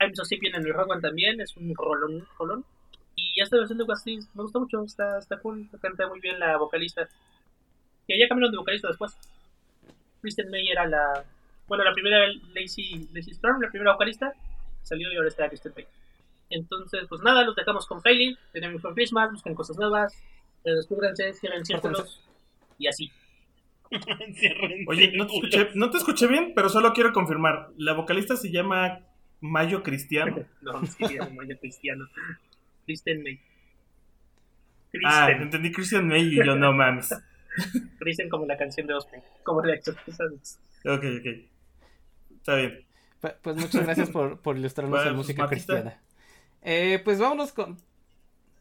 I'm 0.00 0.14
So 0.14 0.22
viene 0.40 0.58
en 0.58 0.66
el 0.66 0.74
Rock 0.74 0.88
Band 0.88 1.02
también, 1.02 1.40
es 1.40 1.56
un 1.56 1.74
rolón, 1.74 2.26
rolón. 2.38 2.64
Y 3.16 3.40
esta 3.40 3.56
versión 3.56 3.78
de 3.78 3.84
Wastis 3.84 4.28
me 4.34 4.42
gusta 4.42 4.58
mucho, 4.58 4.82
está, 4.84 5.18
está 5.18 5.38
cool, 5.38 5.68
canta 5.80 6.06
muy 6.08 6.20
bien 6.20 6.38
la 6.38 6.56
vocalista. 6.56 7.08
Y 8.06 8.14
ella 8.14 8.28
cambiaron 8.28 8.52
de 8.52 8.58
vocalista 8.58 8.88
después. 8.88 9.16
Kristen 10.20 10.50
May 10.50 10.68
era 10.68 10.86
la. 10.86 11.24
Bueno, 11.66 11.84
la 11.84 11.92
primera 11.92 12.28
Lacey, 12.54 13.08
Lacey 13.12 13.32
Storm, 13.32 13.60
la 13.60 13.70
primera 13.70 13.92
vocalista, 13.92 14.34
salió 14.84 15.12
y 15.12 15.16
ahora 15.16 15.28
está 15.28 15.48
Kristen 15.48 15.72
May. 15.74 15.86
Entonces, 16.50 17.06
pues 17.08 17.20
nada, 17.22 17.42
los 17.42 17.56
dejamos 17.56 17.86
con 17.86 18.00
Failing, 18.00 18.36
tenemos 18.52 18.80
for 18.80 18.94
Christmas, 18.94 19.32
busquen 19.32 19.54
cosas 19.54 19.76
nuevas, 19.76 20.16
descúbranse, 20.62 21.32
cierren 21.32 21.64
círculos 21.64 22.22
y 22.78 22.86
así. 22.86 23.10
Oye, 24.86 25.12
no 25.16 25.26
te, 25.26 25.34
escuché, 25.34 25.68
no 25.74 25.90
te 25.90 25.98
escuché 25.98 26.26
bien, 26.26 26.52
pero 26.54 26.68
solo 26.68 26.92
quiero 26.92 27.12
confirmar. 27.12 27.70
La 27.76 27.92
vocalista 27.92 28.36
se 28.36 28.50
llama 28.50 29.00
Mayo 29.40 29.82
Cristiano. 29.82 30.44
No, 30.62 30.84
sí, 30.86 31.04
ya, 31.14 31.26
como 31.26 31.42
ya 31.42 31.56
cristiano. 31.58 32.06
Kristen 32.86 33.22
May. 33.22 33.40
Ah, 35.04 35.30
entendí 35.30 35.72
Christian 35.72 36.06
May 36.06 36.22
y 36.22 36.36
yo 36.36 36.56
no 36.56 36.72
mames. 36.72 37.10
Kristen 37.98 38.28
como 38.28 38.46
la 38.46 38.56
canción 38.56 38.86
de 38.86 38.94
Osprey. 38.94 39.22
Como 39.42 39.62
la 39.62 39.74
exorcista. 39.74 40.24
Ok, 40.84 41.04
ok. 41.20 41.26
Está 42.36 42.56
bien. 42.56 42.84
Pu- 43.24 43.34
Pues 43.42 43.56
muchas 43.56 43.84
gracias 43.84 44.10
por, 44.10 44.38
por 44.40 44.56
ilustrarnos 44.56 44.98
Bueno, 44.98 45.10
en 45.10 45.16
pues, 45.16 45.26
música 45.26 45.42
Martita. 45.42 45.66
cristiana. 45.74 46.00
Eh, 46.62 47.00
pues 47.04 47.18
vámonos 47.18 47.52
con. 47.52 47.76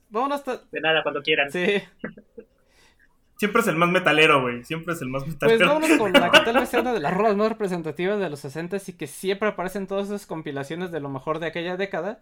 Vámonos 0.09 0.39
hasta. 0.39 0.61
De 0.72 0.80
nada, 0.82 1.03
cuando 1.03 1.22
quieran. 1.22 1.51
Sí. 1.51 1.66
Siempre 3.38 3.61
es 3.61 3.68
el 3.68 3.76
más 3.76 3.89
metalero, 3.89 4.41
güey. 4.41 4.64
Siempre 4.64 4.93
es 4.93 5.01
el 5.01 5.09
más 5.09 5.24
Pues 5.24 5.34
metalero. 5.36 5.68
vámonos 5.68 5.97
con 5.97 6.14
la 6.14 6.32
que 6.32 6.39
tal 6.41 6.55
vez 6.55 6.70
sea 6.70 6.82
una 6.82 6.93
de 6.93 6.99
las 6.99 7.14
rolas 7.14 7.36
más 7.36 7.49
representativas 7.49 8.20
de 8.20 8.30
los 8.30 8.39
60 8.39 8.78
y 8.88 8.93
que 8.93 9.07
siempre 9.07 9.49
aparece 9.49 9.80
en 9.80 9.88
todas 9.88 10.07
esas 10.07 10.26
compilaciones 10.26 10.91
de 10.91 10.99
lo 11.01 11.09
mejor 11.09 11.39
de 11.39 11.47
aquella 11.47 11.76
década. 11.76 12.20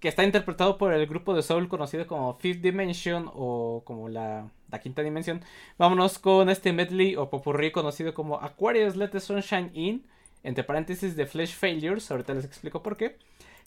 Que 0.00 0.08
está 0.08 0.24
interpretado 0.24 0.76
por 0.76 0.92
el 0.92 1.06
grupo 1.06 1.34
de 1.34 1.42
soul 1.42 1.68
conocido 1.68 2.06
como 2.06 2.34
Fifth 2.38 2.60
Dimension 2.60 3.30
o 3.32 3.82
como 3.86 4.08
la, 4.10 4.50
la 4.70 4.80
quinta 4.80 5.02
dimensión. 5.02 5.40
Vámonos 5.78 6.18
con 6.18 6.50
este 6.50 6.72
medley 6.72 7.16
o 7.16 7.30
popurrí 7.30 7.70
conocido 7.70 8.12
como 8.12 8.40
Aquarius 8.42 8.96
Let 8.96 9.08
the 9.10 9.20
Sunshine 9.20 9.70
In. 9.72 10.06
Entre 10.46 10.64
paréntesis 10.64 11.16
de 11.16 11.26
Flesh 11.26 11.54
Failures. 11.54 12.10
Ahorita 12.10 12.34
les 12.34 12.44
explico 12.44 12.82
por 12.82 12.96
qué. 12.96 13.16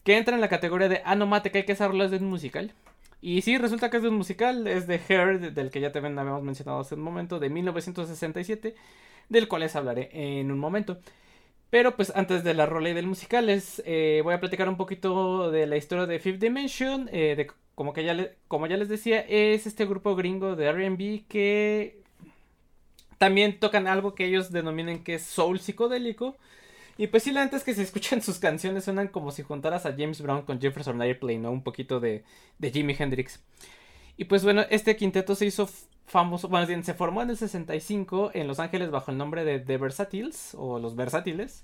Que 0.03 0.17
entra 0.17 0.36
en 0.36 0.41
la 0.41 0.49
categoría 0.49 0.89
de 0.89 1.01
Ah, 1.05 1.15
no 1.15 1.27
mate, 1.27 1.51
que 1.51 1.65
esa 1.71 1.88
rola 1.88 2.05
es 2.05 2.11
de 2.11 2.17
un 2.17 2.25
musical. 2.30 2.73
Y 3.21 3.41
sí, 3.41 3.57
resulta 3.57 3.89
que 3.89 3.97
es 3.97 4.03
de 4.03 4.09
un 4.09 4.15
musical, 4.15 4.65
es 4.67 4.88
de 4.88 4.99
Hair, 5.09 5.39
de- 5.41 5.51
del 5.51 5.71
que 5.71 5.82
ya 5.82 5.91
también 5.91 6.17
habíamos 6.19 6.43
mencionado 6.43 6.80
hace 6.80 6.95
un 6.95 7.01
momento, 7.01 7.39
de 7.39 7.49
1967, 7.49 8.75
del 9.30 9.47
cual 9.49 9.61
les 9.63 9.75
hablaré 9.75 10.09
en 10.13 10.51
un 10.51 10.59
momento. 10.59 10.99
Pero 11.69 11.95
pues 11.95 12.11
antes 12.15 12.43
de 12.43 12.53
la 12.55 12.65
rola 12.65 12.89
y 12.89 12.93
del 12.93 13.07
musical, 13.07 13.45
les 13.47 13.82
eh, 13.86 14.21
voy 14.23 14.34
a 14.34 14.39
platicar 14.39 14.69
un 14.69 14.77
poquito 14.77 15.51
de 15.51 15.67
la 15.67 15.77
historia 15.77 16.05
de 16.07 16.19
Fifth 16.19 16.39
Dimension. 16.41 17.09
eh, 17.13 17.36
de, 17.38 17.51
como, 17.75 17.93
que 17.93 18.03
ya 18.05 18.15
como 18.47 18.67
ya 18.67 18.77
les 18.77 18.89
decía, 18.89 19.21
es 19.21 19.67
este 19.67 19.86
grupo 19.86 20.15
gringo 20.15 20.55
de 20.55 20.65
RB 20.67 21.25
que 21.27 22.01
también 23.17 23.59
tocan 23.59 23.88
algo 23.88 24.15
que 24.15 24.25
ellos 24.25 24.51
denominan 24.51 25.03
que 25.03 25.15
es 25.15 25.23
soul 25.23 25.59
psicodélico. 25.59 26.38
Y 27.00 27.08
pues 27.08 27.24
sí, 27.24 27.32
la 27.32 27.45
neta 27.45 27.56
es 27.56 27.64
que 27.64 27.74
si 27.74 27.82
escuchan 27.82 28.22
sus 28.22 28.39
canciones 28.39 28.84
suenan 28.84 29.08
como 29.08 29.32
si 29.32 29.41
juntaras 29.41 29.86
a 29.86 29.93
James 29.97 30.22
Brown 30.22 30.41
con 30.41 30.60
Jefferson 30.60 31.02
Airplane, 31.02 31.39
¿no? 31.39 31.50
Un 31.50 31.64
poquito 31.64 32.02
de, 32.02 32.26
de 32.58 32.72
Jimi 32.72 32.93
Hendrix. 33.00 33.41
Y 34.18 34.26
pues 34.26 34.43
bueno, 34.43 34.66
este 34.70 34.97
quinteto 34.97 35.34
se 35.34 35.45
hizo 35.45 35.70
famoso, 36.08 36.50
bien 36.50 36.84
se 36.84 36.93
formó 36.93 37.22
en 37.22 37.30
el 37.30 37.38
65 37.38 38.32
en 38.34 38.47
Los 38.47 38.60
Ángeles 38.60 38.91
bajo 38.91 39.12
el 39.12 39.18
nombre 39.18 39.45
de 39.45 39.60
The 39.60 39.78
Versatiles 39.78 40.54
o 40.60 40.78
Los 40.80 40.97
Versátiles. 40.97 41.64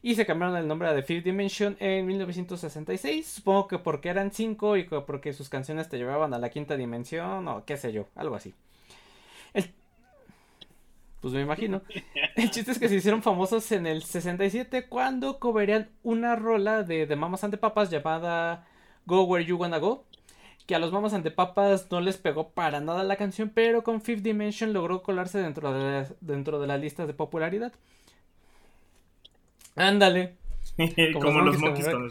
Y 0.00 0.14
se 0.14 0.24
cambiaron 0.24 0.56
el 0.56 0.66
nombre 0.66 0.88
a 0.88 0.94
The 0.94 1.02
Fifth 1.02 1.24
Dimension 1.24 1.76
en 1.78 2.06
1966. 2.06 3.26
Supongo 3.26 3.68
que 3.68 3.78
porque 3.80 4.08
eran 4.08 4.32
cinco 4.32 4.78
y 4.78 4.86
que 4.86 4.98
porque 5.02 5.34
sus 5.34 5.50
canciones 5.50 5.90
te 5.90 5.98
llevaban 5.98 6.32
a 6.32 6.38
la 6.38 6.48
quinta 6.48 6.78
dimensión 6.78 7.46
o 7.48 7.66
qué 7.66 7.76
sé 7.76 7.92
yo, 7.92 8.06
algo 8.14 8.34
así. 8.34 8.54
Pues 11.20 11.34
me 11.34 11.42
imagino. 11.42 11.82
El 12.36 12.50
chiste 12.50 12.72
es 12.72 12.78
que 12.78 12.88
se 12.88 12.96
hicieron 12.96 13.22
famosos 13.22 13.70
en 13.72 13.86
el 13.86 14.02
67 14.02 14.86
cuando 14.88 15.38
coverían 15.38 15.90
una 16.02 16.36
rola 16.36 16.82
de, 16.82 17.06
de 17.06 17.16
Mamas 17.16 17.44
and 17.44 17.52
the 17.52 17.58
Papas 17.58 17.90
llamada 17.90 18.66
Go 19.06 19.24
Where 19.24 19.44
You 19.44 19.56
Wanna 19.56 19.78
Go. 19.78 20.04
Que 20.66 20.74
a 20.74 20.78
los 20.78 20.92
Mamas 20.92 21.12
and 21.12 21.24
the 21.24 21.30
Papas 21.30 21.88
no 21.90 22.00
les 22.00 22.16
pegó 22.16 22.50
para 22.50 22.80
nada 22.80 23.02
la 23.02 23.16
canción, 23.16 23.50
pero 23.52 23.82
con 23.82 24.00
Fifth 24.00 24.22
Dimension 24.22 24.72
logró 24.72 25.02
colarse 25.02 25.38
dentro 25.38 25.72
de 25.72 25.92
las, 25.92 26.14
dentro 26.20 26.60
de 26.60 26.66
las 26.66 26.80
listas 26.80 27.06
de 27.06 27.14
popularidad. 27.14 27.72
Ándale. 29.76 30.36
Como 31.12 31.40
los 31.40 31.58
Monkeys 31.58 31.88
con. 31.88 32.10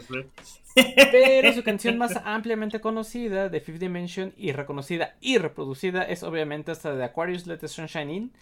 Pero 1.10 1.52
su 1.52 1.62
canción 1.64 1.98
más 1.98 2.16
ampliamente 2.24 2.80
conocida 2.80 3.48
de 3.48 3.60
Fifth 3.60 3.80
Dimension 3.80 4.32
y 4.36 4.52
reconocida 4.52 5.16
y 5.20 5.38
reproducida 5.38 6.02
es 6.04 6.22
obviamente 6.22 6.72
esta 6.72 6.94
de 6.94 7.04
Aquarius 7.04 7.46
Let 7.46 7.58
the 7.58 7.68
Sunshine 7.68 8.10
In. 8.10 8.32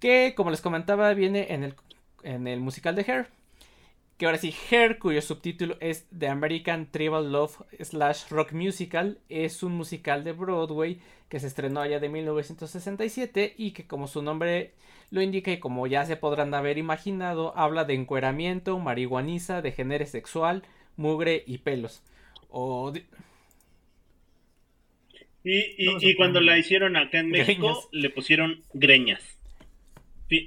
Que 0.00 0.34
como 0.36 0.50
les 0.50 0.60
comentaba 0.60 1.12
viene 1.14 1.52
en 1.52 1.64
el, 1.64 1.74
en 2.22 2.46
el 2.46 2.60
musical 2.60 2.94
de 2.94 3.02
Hair. 3.02 3.26
Que 4.16 4.26
ahora 4.26 4.38
sí, 4.38 4.52
Hair, 4.70 4.98
cuyo 4.98 5.22
subtítulo 5.22 5.76
es 5.80 6.08
The 6.16 6.28
American 6.28 6.90
Tribal 6.90 7.30
Love 7.30 7.62
slash 7.80 8.28
Rock 8.30 8.52
Musical, 8.52 9.18
es 9.28 9.62
un 9.62 9.72
musical 9.72 10.24
de 10.24 10.32
Broadway 10.32 11.00
que 11.28 11.38
se 11.38 11.46
estrenó 11.46 11.80
allá 11.80 12.00
de 12.00 12.08
1967 12.08 13.54
y 13.56 13.70
que 13.72 13.86
como 13.86 14.08
su 14.08 14.22
nombre 14.22 14.72
lo 15.10 15.22
indica 15.22 15.52
y 15.52 15.58
como 15.58 15.86
ya 15.86 16.04
se 16.04 16.16
podrán 16.16 16.52
haber 16.54 16.78
imaginado, 16.78 17.56
habla 17.56 17.84
de 17.84 17.94
encueramiento, 17.94 18.78
marihuaniza, 18.78 19.62
degenere 19.62 20.06
sexual, 20.06 20.64
mugre 20.96 21.44
y 21.46 21.58
pelos. 21.58 22.02
O 22.50 22.92
Y, 25.44 26.08
y, 26.10 26.14
cuando 26.16 26.40
la 26.40 26.58
hicieron 26.58 26.96
acá 26.96 27.20
en 27.20 27.30
México, 27.30 27.68
Greñas. 27.68 27.88
le 27.92 28.10
pusieron 28.10 28.64
greñas. 28.74 29.37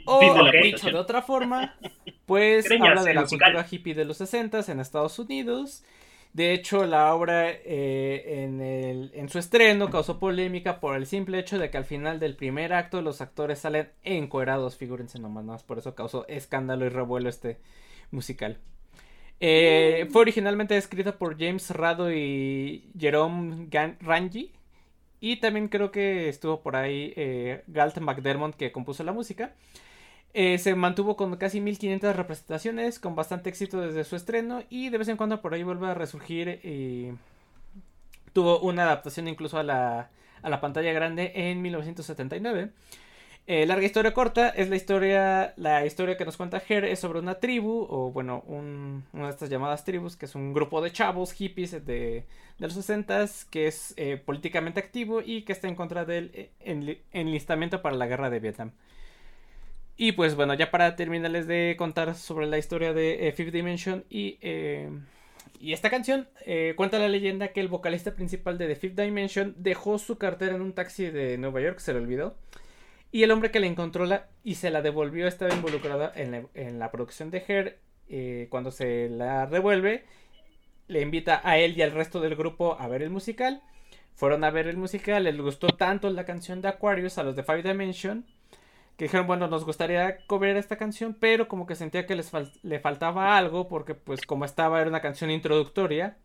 O, 0.05 0.19
fin 0.19 0.34
de 0.34 0.43
la 0.43 0.49
ok. 0.49 0.55
dicho 0.63 0.91
de 0.91 0.97
otra 0.97 1.21
forma, 1.21 1.75
pues 2.25 2.65
habla 2.79 3.03
de 3.03 3.13
la 3.13 3.21
musical. 3.21 3.51
cultura 3.53 3.67
hippie 3.69 3.93
de 3.95 4.05
los 4.05 4.17
60 4.17 4.59
en 4.67 4.79
Estados 4.79 5.17
Unidos. 5.19 5.84
De 6.34 6.53
hecho, 6.53 6.86
la 6.86 7.13
obra 7.13 7.49
eh, 7.51 8.43
en, 8.45 8.61
el- 8.61 9.11
en 9.13 9.27
su 9.29 9.38
estreno 9.38 9.89
causó 9.89 10.17
polémica 10.19 10.79
por 10.79 10.95
el 10.95 11.05
simple 11.05 11.39
hecho 11.39 11.59
de 11.59 11.69
que 11.69 11.77
al 11.77 11.84
final 11.86 12.19
del 12.21 12.38
primer 12.38 12.71
acto 12.73 13.01
los 13.01 13.19
actores 13.19 13.59
salen 13.59 13.89
encuerados, 14.03 14.77
figúrense 14.77 15.19
nomás, 15.19 15.43
más 15.43 15.63
por 15.63 15.77
eso 15.79 15.93
causó 15.93 16.25
escándalo 16.29 16.86
y 16.86 16.89
revuelo 16.89 17.27
este 17.29 17.59
musical. 18.11 18.59
Eh, 19.39 20.07
fue 20.11 20.21
originalmente 20.21 20.77
escrita 20.77 21.17
por 21.17 21.38
James 21.39 21.71
Rado 21.71 22.11
y 22.13 22.91
Jerome 22.97 23.67
Gan- 23.69 23.97
Rangi. 23.99 24.51
Y 25.22 25.38
también 25.38 25.69
creo 25.69 25.91
que 25.91 26.28
estuvo 26.28 26.61
por 26.61 26.76
ahí 26.76 27.13
eh, 27.15 27.63
Galt 27.67 27.97
McDermott 27.99 28.55
que 28.55 28.74
compuso 28.74 29.03
la 29.05 29.13
música. 29.13 29.53
Eh, 30.34 30.57
se 30.57 30.76
mantuvo 30.76 31.15
con 31.15 31.36
casi 31.38 31.61
1500 31.61 32.15
representaciones, 32.15 32.99
con 32.99 33.15
bastante 33.15 33.49
éxito 33.49 33.80
desde 33.80 34.03
su 34.03 34.15
estreno 34.17 34.63
y 34.69 34.89
de 34.89 34.97
vez 34.97 35.07
en 35.07 35.17
cuando 35.17 35.41
por 35.41 35.53
ahí 35.53 35.63
vuelve 35.63 35.88
a 35.88 35.93
resurgir. 35.93 36.59
tuvo 38.34 38.59
una 38.59 38.84
adaptación 38.84 39.28
incluso 39.28 39.57
a 39.57 39.63
la, 39.63 40.09
a 40.41 40.49
la 40.49 40.61
pantalla 40.61 40.91
grande 40.93 41.32
en 41.36 41.61
1979. 41.61 42.72
Eh, 43.47 43.65
larga 43.65 43.85
historia 43.85 44.13
corta 44.13 44.49
es 44.49 44.69
la 44.69 44.75
historia 44.75 45.53
la 45.57 45.83
historia 45.83 46.15
que 46.15 46.25
nos 46.25 46.37
cuenta 46.37 46.61
Her 46.65 46.85
es 46.85 46.99
sobre 46.99 47.17
una 47.17 47.35
tribu 47.35 47.87
o 47.89 48.11
bueno 48.11 48.43
una 48.47 49.25
de 49.25 49.29
estas 49.31 49.49
llamadas 49.49 49.83
tribus 49.83 50.15
que 50.15 50.27
es 50.27 50.35
un 50.35 50.53
grupo 50.53 50.79
de 50.79 50.91
chavos 50.91 51.33
hippies 51.33 51.71
de, 51.71 51.79
de 51.85 52.25
los 52.59 52.73
60 52.73 53.25
que 53.49 53.65
es 53.65 53.95
eh, 53.97 54.21
políticamente 54.23 54.79
activo 54.79 55.21
y 55.21 55.41
que 55.41 55.53
está 55.53 55.67
en 55.67 55.75
contra 55.75 56.05
del 56.05 56.29
eh, 56.35 57.01
enlistamiento 57.13 57.81
para 57.81 57.95
la 57.95 58.05
guerra 58.05 58.29
de 58.29 58.39
Vietnam. 58.39 58.71
Y 59.97 60.11
pues 60.11 60.35
bueno 60.35 60.53
ya 60.53 60.69
para 60.69 60.95
terminarles 60.95 61.47
de 61.47 61.75
contar 61.79 62.13
sobre 62.13 62.45
la 62.45 62.59
historia 62.59 62.93
de 62.93 63.33
Fifth 63.35 63.53
Dimension 63.53 64.05
y 64.09 64.37
y 65.59 65.73
esta 65.73 65.89
canción 65.89 66.27
cuenta 66.75 66.99
la 66.99 67.07
leyenda 67.07 67.49
que 67.49 67.59
el 67.59 67.67
vocalista 67.67 68.13
principal 68.15 68.57
de 68.57 68.67
The 68.67 68.75
Fifth 68.75 68.99
Dimension 68.99 69.55
dejó 69.57 69.97
su 69.97 70.17
cartera 70.17 70.55
en 70.55 70.61
un 70.61 70.73
taxi 70.73 71.05
de 71.05 71.37
Nueva 71.37 71.61
York 71.61 71.79
se 71.79 71.93
le 71.93 71.99
olvidó 71.99 72.35
y 73.12 73.24
el 73.24 73.32
hombre 73.32 73.51
que 73.51 73.59
la 73.59 73.68
encontró 73.68 74.05
la, 74.05 74.28
y 74.43 74.55
se 74.55 74.70
la 74.70 74.82
devolvió 74.82 75.28
estaba 75.28 75.53
involucrado 75.53 76.12
en 76.16 76.80
la, 76.80 76.91
producción 76.91 77.30
de 77.30 77.43
Her. 77.45 77.80
Eh, 78.14 78.47
cuando 78.49 78.72
se 78.72 79.09
la 79.09 79.47
devuelve, 79.47 80.05
le 80.88 81.01
invita 81.01 81.41
a 81.43 81.57
él 81.57 81.78
y 81.78 81.82
al 81.82 81.91
resto 81.91 82.20
del 82.20 82.36
grupo 82.36 82.78
a 82.80 82.88
ver 82.88 83.01
el 83.01 83.09
musical. 83.09 83.62
Fueron 84.16 84.43
a 84.43 84.49
ver 84.49 84.68
el 84.68 84.78
musical, 84.78 85.24
les 85.24 85.38
gustó 85.39 85.68
tanto 85.68 86.09
la 86.09 86.26
canción 86.26 86.62
de 86.62 86.68
Aquarius 86.68 87.18
a 87.18 87.24
los 87.24 87.36
de 87.36 87.43
Five 87.43 87.64
Dimension. 87.64 88.26
Que 88.97 89.05
dijeron, 89.05 89.28
bueno, 89.28 89.47
nos 89.47 89.66
gustaría 89.66 90.26
cobrar 90.28 90.57
esta 90.57 90.78
canción, 90.78 91.16
pero 91.20 91.47
como 91.47 91.66
que 91.66 91.76
sentía 91.76 92.05
que 92.05 92.16
les 92.16 92.32
le 92.62 92.80
faltaba 92.80 93.38
algo, 93.38 93.68
porque 93.68 93.95
pues 93.95 94.22
como 94.26 94.45
estaba 94.45 94.80
era 94.80 94.89
una 94.89 95.01
canción 95.01 95.32
introductoria. 95.32 96.18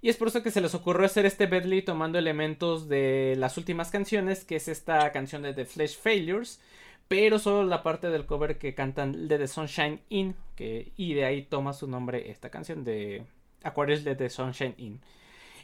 Y 0.00 0.08
es 0.08 0.16
por 0.16 0.28
eso 0.28 0.42
que 0.42 0.50
se 0.50 0.60
les 0.60 0.74
ocurrió 0.74 1.06
hacer 1.06 1.26
este 1.26 1.48
medley 1.48 1.82
tomando 1.82 2.18
elementos 2.18 2.88
de 2.88 3.34
las 3.36 3.58
últimas 3.58 3.90
canciones, 3.90 4.44
que 4.44 4.56
es 4.56 4.68
esta 4.68 5.10
canción 5.10 5.42
de 5.42 5.54
The 5.54 5.64
Flesh 5.64 5.98
Failures, 5.98 6.60
pero 7.08 7.38
solo 7.38 7.64
la 7.64 7.82
parte 7.82 8.08
del 8.10 8.26
cover 8.26 8.58
que 8.58 8.74
cantan 8.74 9.26
de 9.26 9.38
The 9.38 9.48
Sunshine 9.48 10.00
In, 10.08 10.36
que, 10.54 10.92
y 10.96 11.14
de 11.14 11.24
ahí 11.24 11.42
toma 11.42 11.72
su 11.72 11.88
nombre 11.88 12.30
esta 12.30 12.50
canción 12.50 12.84
de 12.84 13.24
Aquarius 13.64 14.04
de 14.04 14.14
The 14.14 14.30
Sunshine 14.30 14.74
In. 14.76 15.00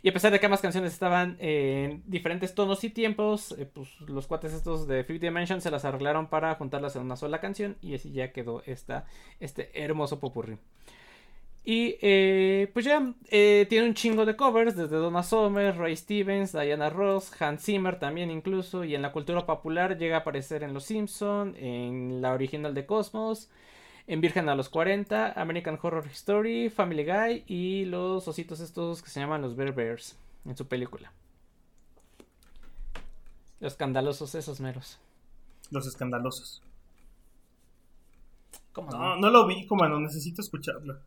Y 0.03 0.09
a 0.09 0.13
pesar 0.13 0.33
de 0.33 0.41
que 0.41 0.47
ambas 0.47 0.61
canciones 0.61 0.93
estaban 0.93 1.37
en 1.39 2.03
diferentes 2.07 2.55
tonos 2.55 2.85
y 2.85 2.91
tiempos, 2.91 3.55
eh, 3.59 3.65
pues 3.65 3.89
los 4.03 4.27
cuates 4.27 4.53
estos 4.53 4.87
de 4.87 5.03
Fifth 5.05 5.23
Dimension 5.23 5.63
se 5.63 5.71
las 5.71 5.87
arreglaron 5.87 6.27
para 6.27 6.55
juntarlas 6.57 6.97
en 6.97 7.03
una 7.03 7.17
sola 7.17 7.41
canción 7.41 7.77
y 7.81 7.95
así 7.95 8.13
ya 8.13 8.33
quedó 8.33 8.63
esta, 8.67 9.07
este 9.41 9.71
hermoso 9.83 10.21
popurrí. 10.21 10.59
Y 11.67 11.97
eh, 12.03 12.71
pues 12.75 12.85
ya 12.85 13.15
eh, 13.31 13.65
tiene 13.71 13.89
un 13.89 13.95
chingo 13.95 14.27
de 14.27 14.37
covers, 14.37 14.77
desde 14.77 14.97
Donna 14.97 15.23
Summer, 15.23 15.75
Ray 15.75 15.97
Stevens, 15.97 16.53
Diana 16.53 16.91
Ross, 16.91 17.33
Hans 17.41 17.65
Zimmer 17.65 17.99
también 17.99 18.31
incluso, 18.31 18.85
y 18.85 18.95
en 18.95 19.01
la 19.01 19.13
cultura 19.13 19.47
popular 19.47 19.97
llega 19.97 20.17
a 20.17 20.21
aparecer 20.21 20.63
en 20.63 20.75
Los 20.75 20.85
Simpson, 20.85 21.57
en 21.57 22.21
la 22.21 22.35
original 22.35 22.75
de 22.75 22.85
Cosmos, 22.85 23.49
en 24.07 24.21
Virgen 24.21 24.51
a 24.51 24.55
los 24.55 24.69
40, 24.69 25.41
American 25.41 25.79
Horror 25.81 26.07
Story, 26.09 26.69
Family 26.69 27.05
Guy 27.05 27.45
y 27.47 27.87
los 27.87 28.29
ositos 28.29 28.61
estos 28.61 29.01
que 29.01 29.09
se 29.09 29.21
llaman 29.21 29.41
los 29.41 29.57
Bear 29.57 29.73
Bears 29.73 30.19
en 30.45 30.55
su 30.59 30.67
película. 30.69 31.13
Los 33.61 33.73
escandalosos 33.73 34.35
esos 34.35 34.61
meros. 34.61 34.99
Los 35.71 35.87
escandalosos. 35.87 36.63
¿Cómo 38.75 38.91
no? 38.91 38.99
no? 38.99 39.17
No, 39.17 39.31
lo 39.31 39.47
vi, 39.47 39.67
como 39.67 39.89
no 39.89 39.99
necesito 39.99 40.43
escucharlo. 40.43 40.99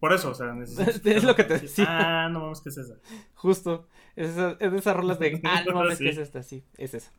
Por 0.00 0.12
eso, 0.12 0.30
o 0.30 0.34
sea, 0.34 0.52
necesito. 0.52 1.08
es 1.10 1.24
lo 1.24 1.34
que 1.34 1.44
te 1.44 1.58
decía. 1.58 1.86
Ah, 1.88 2.28
no 2.28 2.40
mames, 2.40 2.60
¿qué 2.60 2.68
es 2.68 2.78
esa? 2.78 2.94
Justo. 3.34 3.88
Es, 4.14 4.30
es 4.30 4.72
de 4.72 4.78
esas 4.78 4.96
rolas 4.96 5.18
de. 5.18 5.40
Ah, 5.44 5.62
no 5.66 5.74
mames, 5.74 5.98
Sí. 5.98 6.04
¿qué 6.04 6.10
es 6.10 6.18
esta? 6.18 6.42
Sí, 6.42 6.64
es 6.76 6.94
esa. 6.94 7.10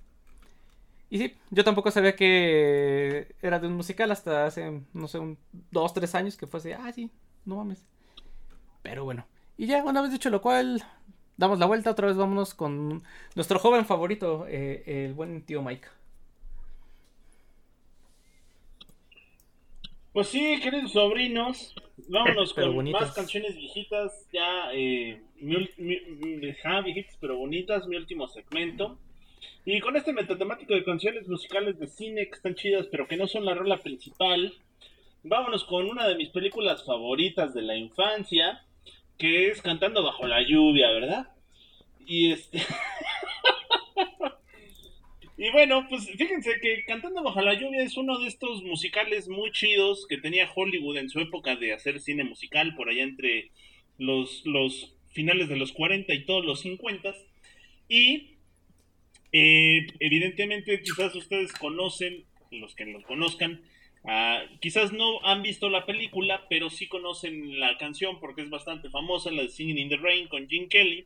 Y 1.09 1.19
sí, 1.19 1.35
yo 1.51 1.63
tampoco 1.63 1.89
sabía 1.89 2.15
que 2.15 3.33
era 3.41 3.59
de 3.59 3.67
un 3.67 3.73
musical 3.73 4.11
hasta 4.11 4.45
hace, 4.45 4.81
no 4.93 5.07
sé, 5.07 5.19
un 5.19 5.37
dos, 5.71 5.93
tres 5.93 6.13
años 6.15 6.35
que 6.35 6.47
fue 6.47 6.59
así. 6.59 6.71
Ah, 6.73 6.91
sí, 6.93 7.09
no 7.45 7.55
mames. 7.55 7.85
Pero 8.83 9.05
bueno. 9.05 9.25
Y 9.57 9.67
ya, 9.67 9.83
una 9.83 10.01
vez 10.01 10.11
dicho 10.11 10.29
lo 10.29 10.41
cual, 10.41 10.83
damos 11.37 11.59
la 11.59 11.65
vuelta. 11.65 11.91
Otra 11.91 12.07
vez 12.07 12.17
vámonos 12.17 12.53
con 12.53 13.03
nuestro 13.35 13.57
joven 13.57 13.85
favorito, 13.85 14.45
eh, 14.47 14.83
el 15.05 15.13
buen 15.13 15.41
tío 15.43 15.61
Mike. 15.61 15.87
Pues 20.17 20.29
sí, 20.29 20.59
queridos 20.63 20.93
sobrinos, 20.93 21.75
vámonos 22.07 22.51
Pero 22.55 22.69
con 22.69 22.77
bonitas. 22.77 23.01
más 23.01 23.13
canciones 23.13 23.55
viejitas, 23.55 24.27
ya, 24.33 24.71
eh, 24.73 25.21
mi 25.35 25.69
mi- 25.77 26.39
viejitas 26.39 27.15
pero 27.21 27.37
bonitas, 27.37 27.85
mi 27.85 27.97
último 27.97 28.27
segmento. 28.27 28.97
Y 29.63 29.79
con 29.79 29.95
este 29.95 30.13
metatemático 30.13 30.73
de 30.73 30.83
canciones 30.83 31.27
musicales 31.27 31.77
de 31.77 31.85
cine 31.85 32.25
que 32.29 32.33
están 32.33 32.55
chidas, 32.55 32.87
pero 32.89 33.07
que 33.07 33.15
no 33.15 33.27
son 33.27 33.45
la 33.45 33.53
rola 33.53 33.77
principal, 33.77 34.55
vámonos 35.21 35.63
con 35.65 35.87
una 35.87 36.07
de 36.07 36.15
mis 36.15 36.29
películas 36.29 36.83
favoritas 36.83 37.53
de 37.53 37.61
la 37.61 37.75
infancia, 37.75 38.65
que 39.19 39.49
es 39.51 39.61
Cantando 39.61 40.01
bajo 40.01 40.25
la 40.25 40.41
lluvia, 40.41 40.89
¿verdad? 40.93 41.27
Y 42.07 42.31
este... 42.31 42.59
Y 45.37 45.51
bueno, 45.51 45.85
pues 45.87 46.09
fíjense 46.17 46.59
que 46.59 46.83
Cantando 46.85 47.21
bajo 47.21 47.41
la 47.41 47.53
lluvia 47.53 47.83
es 47.83 47.95
uno 47.95 48.17
de 48.17 48.27
estos 48.27 48.63
musicales 48.63 49.29
muy 49.29 49.51
chidos 49.51 50.07
que 50.09 50.17
tenía 50.17 50.49
Hollywood 50.53 50.97
en 50.97 51.09
su 51.09 51.19
época 51.19 51.55
de 51.55 51.73
hacer 51.73 51.99
cine 51.99 52.23
musical, 52.23 52.75
por 52.75 52.89
allá 52.89 53.03
entre 53.03 53.51
los, 53.99 54.43
los 54.45 54.95
finales 55.11 55.47
de 55.47 55.57
los 55.57 55.73
40 55.73 56.11
y 56.13 56.25
todos 56.25 56.43
los 56.43 56.61
50. 56.61 57.13
Y 57.87 58.37
eh, 59.31 59.85
evidentemente 59.99 60.81
quizás 60.81 61.13
ustedes 61.13 61.53
conocen, 61.53 62.25
los 62.49 62.73
que 62.73 62.85
los 62.85 63.03
conozcan, 63.03 63.61
ah, 64.05 64.41
quizás 64.59 64.91
no 64.91 65.23
han 65.23 65.43
visto 65.43 65.69
la 65.69 65.85
película, 65.85 66.47
pero 66.49 66.71
sí 66.71 66.87
conocen 66.87 67.59
la 67.59 67.77
canción 67.77 68.19
porque 68.19 68.41
es 68.41 68.49
bastante 68.49 68.89
famosa, 68.89 69.29
la 69.29 69.43
de 69.43 69.49
Singing 69.49 69.77
in 69.77 69.89
the 69.89 69.97
Rain 69.97 70.27
con 70.29 70.49
Gene 70.49 70.67
Kelly, 70.67 71.05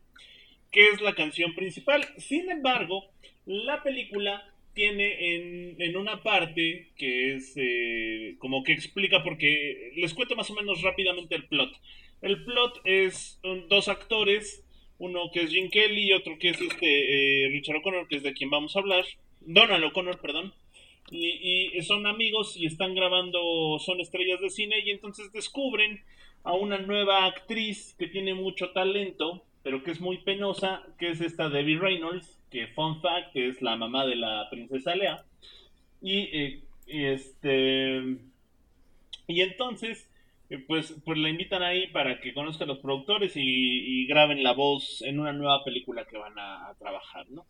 que 0.71 0.87
es 0.89 1.01
la 1.01 1.15
canción 1.15 1.53
principal. 1.53 2.07
Sin 2.17 2.49
embargo, 2.49 3.11
la 3.45 3.81
película 3.83 4.43
tiene 4.73 5.35
en, 5.35 5.81
en 5.81 5.97
una 5.97 6.23
parte 6.23 6.91
que 6.95 7.35
es 7.35 7.53
eh, 7.57 8.35
como 8.39 8.63
que 8.63 8.71
explica 8.71 9.23
porque 9.23 9.91
les 9.95 10.13
cuento 10.13 10.35
más 10.35 10.49
o 10.49 10.55
menos 10.55 10.81
rápidamente 10.81 11.35
el 11.35 11.45
plot. 11.47 11.73
El 12.21 12.43
plot 12.45 12.81
es 12.85 13.39
dos 13.67 13.87
actores, 13.87 14.63
uno 14.97 15.31
que 15.33 15.41
es 15.41 15.51
Jim 15.51 15.69
Kelly 15.69 16.09
y 16.09 16.13
otro 16.13 16.37
que 16.37 16.49
es 16.49 16.61
este 16.61 17.45
eh, 17.45 17.49
Richard 17.49 17.77
O'Connor, 17.77 18.07
que 18.07 18.17
es 18.17 18.23
de 18.23 18.33
quien 18.33 18.49
vamos 18.49 18.75
a 18.75 18.79
hablar. 18.79 19.05
Donald 19.41 19.83
O'Connor, 19.83 20.19
perdón. 20.21 20.53
Y, 21.09 21.71
y 21.77 21.81
son 21.81 22.05
amigos 22.05 22.55
y 22.55 22.65
están 22.65 22.95
grabando, 22.95 23.79
son 23.79 23.99
estrellas 23.99 24.39
de 24.39 24.49
cine 24.49 24.79
y 24.85 24.91
entonces 24.91 25.33
descubren 25.33 26.01
a 26.43 26.53
una 26.53 26.77
nueva 26.77 27.25
actriz 27.25 27.95
que 27.99 28.07
tiene 28.07 28.33
mucho 28.33 28.69
talento, 28.69 29.43
pero 29.63 29.83
que 29.83 29.91
es 29.91 29.99
muy 29.99 30.19
penosa, 30.19 30.83
que 30.97 31.09
es 31.09 31.19
esta 31.19 31.49
Debbie 31.49 31.77
Reynolds, 31.77 32.40
que 32.51 32.67
fun 32.67 33.01
fact 33.01 33.35
es 33.35 33.61
la 33.61 33.75
mamá 33.75 34.05
de 34.05 34.15
la 34.15 34.47
princesa 34.51 34.93
Lea. 34.95 35.23
Y, 36.01 36.19
eh, 36.19 36.63
este 36.87 38.01
y 39.27 39.41
entonces 39.41 40.09
eh, 40.49 40.57
pues, 40.67 40.93
pues 41.05 41.17
la 41.17 41.29
invitan 41.29 41.63
ahí 41.63 41.87
para 41.87 42.19
que 42.19 42.33
conozcan 42.33 42.69
a 42.69 42.73
los 42.73 42.81
productores 42.81 43.33
y, 43.35 44.05
graben 44.07 44.43
la 44.43 44.51
voz 44.51 45.01
en 45.03 45.19
una 45.19 45.31
nueva 45.31 45.63
película 45.63 46.05
que 46.05 46.17
van 46.17 46.37
a, 46.37 46.67
a 46.67 46.75
trabajar, 46.77 47.25
¿no? 47.29 47.45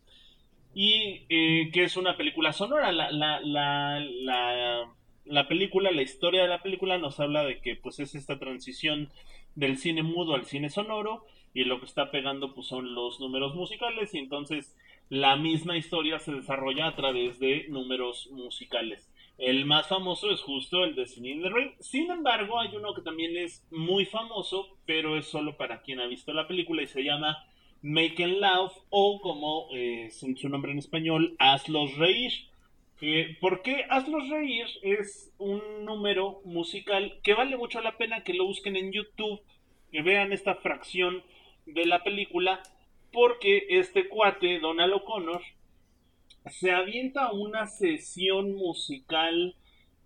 Y 0.74 1.26
eh, 1.28 1.70
que 1.72 1.84
es 1.84 1.96
una 1.96 2.16
película 2.16 2.52
sonora. 2.52 2.92
La, 2.92 3.10
la, 3.10 3.40
la, 3.40 4.00
la, 4.00 4.88
la 5.24 5.48
película, 5.48 5.90
la 5.90 6.02
historia 6.02 6.42
de 6.42 6.48
la 6.48 6.62
película 6.62 6.96
nos 6.98 7.18
habla 7.18 7.44
de 7.44 7.60
que 7.60 7.74
pues 7.76 7.98
es 7.98 8.14
esta 8.14 8.38
transición 8.38 9.10
del 9.54 9.78
cine 9.78 10.02
mudo 10.02 10.34
al 10.34 10.46
cine 10.46 10.70
sonoro 10.70 11.26
y 11.54 11.64
lo 11.64 11.80
que 11.80 11.86
está 11.86 12.10
pegando 12.10 12.54
pues 12.54 12.66
son 12.68 12.94
los 12.94 13.20
números 13.20 13.54
musicales 13.54 14.14
y 14.14 14.18
entonces 14.18 14.74
la 15.12 15.36
misma 15.36 15.76
historia 15.76 16.18
se 16.20 16.32
desarrolla 16.32 16.86
a 16.86 16.96
través 16.96 17.38
de 17.38 17.66
números 17.68 18.30
musicales. 18.32 19.12
El 19.36 19.66
más 19.66 19.86
famoso 19.86 20.30
es 20.30 20.40
justo 20.40 20.84
el 20.84 20.94
de 20.94 21.04
Singing 21.04 21.42
in 21.42 21.42
the. 21.42 21.74
Sin 21.80 22.10
embargo, 22.10 22.58
hay 22.58 22.74
uno 22.74 22.94
que 22.94 23.02
también 23.02 23.36
es 23.36 23.62
muy 23.70 24.06
famoso, 24.06 24.78
pero 24.86 25.18
es 25.18 25.26
solo 25.26 25.58
para 25.58 25.82
quien 25.82 26.00
ha 26.00 26.06
visto 26.06 26.32
la 26.32 26.48
película 26.48 26.82
y 26.82 26.86
se 26.86 27.04
llama 27.04 27.44
Make 27.82 28.24
and 28.24 28.38
Laugh 28.38 28.72
o 28.88 29.20
como 29.20 29.68
eh, 29.74 30.08
su 30.10 30.48
nombre 30.48 30.72
en 30.72 30.78
español, 30.78 31.36
Hazlos 31.38 31.94
Reír. 31.98 32.32
Eh, 33.02 33.36
¿Por 33.38 33.60
qué 33.60 33.84
Hazlos 33.90 34.30
Reír? 34.30 34.64
Es 34.80 35.30
un 35.36 35.84
número 35.84 36.40
musical 36.46 37.20
que 37.22 37.34
vale 37.34 37.58
mucho 37.58 37.82
la 37.82 37.98
pena 37.98 38.24
que 38.24 38.32
lo 38.32 38.46
busquen 38.46 38.76
en 38.76 38.92
YouTube, 38.92 39.42
que 39.90 40.00
vean 40.00 40.32
esta 40.32 40.54
fracción 40.54 41.22
de 41.66 41.84
la 41.84 42.02
película, 42.02 42.62
porque 43.12 43.66
este 43.68 44.08
cuate, 44.08 44.58
Donald 44.58 44.94
O'Connor, 44.94 45.42
se 46.46 46.72
avienta 46.72 47.32
una 47.32 47.66
sesión 47.66 48.54
musical 48.54 49.54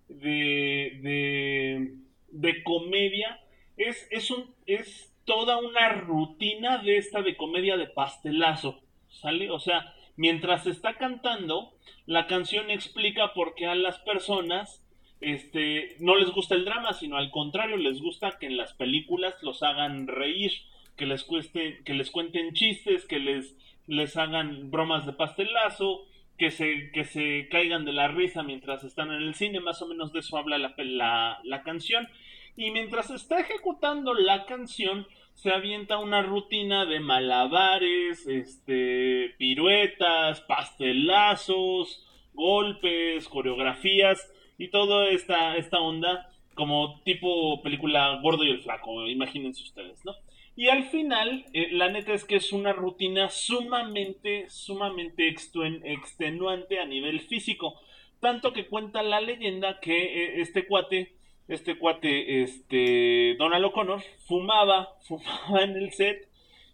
de, 0.08 0.98
de, 1.02 1.94
de 2.28 2.62
comedia. 2.62 3.40
Es, 3.76 4.06
es, 4.10 4.30
un, 4.30 4.54
es 4.66 5.14
toda 5.24 5.58
una 5.58 5.88
rutina 5.90 6.78
de 6.78 6.98
esta 6.98 7.22
de 7.22 7.36
comedia 7.36 7.76
de 7.76 7.86
pastelazo, 7.86 8.80
¿sale? 9.08 9.50
O 9.50 9.58
sea, 9.58 9.94
mientras 10.16 10.66
está 10.66 10.94
cantando, 10.94 11.72
la 12.06 12.26
canción 12.26 12.70
explica 12.70 13.34
por 13.34 13.54
qué 13.54 13.66
a 13.66 13.74
las 13.74 13.98
personas 13.98 14.82
este, 15.20 15.96
no 15.98 16.16
les 16.16 16.30
gusta 16.30 16.54
el 16.54 16.64
drama, 16.64 16.92
sino 16.92 17.16
al 17.16 17.30
contrario, 17.30 17.76
les 17.76 18.00
gusta 18.00 18.38
que 18.38 18.46
en 18.46 18.56
las 18.56 18.74
películas 18.74 19.34
los 19.42 19.62
hagan 19.62 20.06
reír, 20.06 20.52
que 20.96 21.06
les, 21.06 21.24
cueste, 21.24 21.80
que 21.84 21.94
les 21.94 22.10
cuenten 22.10 22.52
chistes, 22.52 23.04
que 23.06 23.18
les, 23.18 23.56
les 23.86 24.16
hagan 24.16 24.70
bromas 24.70 25.06
de 25.06 25.12
pastelazo, 25.12 26.06
que 26.38 26.50
se, 26.50 26.90
que 26.92 27.04
se 27.04 27.48
caigan 27.50 27.84
de 27.84 27.92
la 27.92 28.08
risa 28.08 28.42
mientras 28.42 28.84
están 28.84 29.10
en 29.10 29.22
el 29.22 29.34
cine, 29.34 29.60
más 29.60 29.80
o 29.82 29.86
menos 29.86 30.12
de 30.12 30.20
eso 30.20 30.36
habla 30.36 30.58
la, 30.58 30.74
la, 30.78 31.40
la 31.44 31.62
canción. 31.62 32.08
Y 32.56 32.70
mientras 32.70 33.10
está 33.10 33.40
ejecutando 33.40 34.14
la 34.14 34.46
canción, 34.46 35.06
se 35.34 35.52
avienta 35.52 35.98
una 35.98 36.22
rutina 36.22 36.86
de 36.86 37.00
malabares, 37.00 38.26
este, 38.26 39.34
piruetas, 39.38 40.40
pastelazos, 40.40 42.02
golpes, 42.32 43.28
coreografías 43.28 44.32
y 44.56 44.68
toda 44.68 45.08
esta, 45.08 45.56
esta 45.56 45.80
onda 45.80 46.30
como 46.54 47.00
tipo 47.02 47.62
película 47.62 48.18
Gordo 48.22 48.44
y 48.44 48.50
el 48.50 48.62
Flaco, 48.62 49.06
imagínense 49.06 49.62
ustedes, 49.62 50.02
¿no? 50.06 50.12
Y 50.56 50.68
al 50.68 50.84
final, 50.84 51.44
eh, 51.52 51.68
la 51.72 51.90
neta 51.90 52.14
es 52.14 52.24
que 52.24 52.36
es 52.36 52.52
una 52.52 52.72
rutina 52.72 53.28
sumamente, 53.28 54.48
sumamente 54.48 55.28
extenuante 55.28 56.80
a 56.80 56.86
nivel 56.86 57.20
físico. 57.20 57.78
Tanto 58.20 58.52
que 58.52 58.66
cuenta 58.66 59.02
la 59.02 59.20
leyenda 59.20 59.78
que 59.80 60.02
eh, 60.02 60.40
este 60.40 60.66
cuate 60.66 61.16
este 61.48 61.78
cuate, 61.78 62.42
este, 62.42 63.36
Donald 63.38 63.66
O'Connor, 63.66 64.02
fumaba, 64.26 64.96
fumaba 65.02 65.62
en 65.62 65.76
el 65.76 65.92
set 65.92 66.28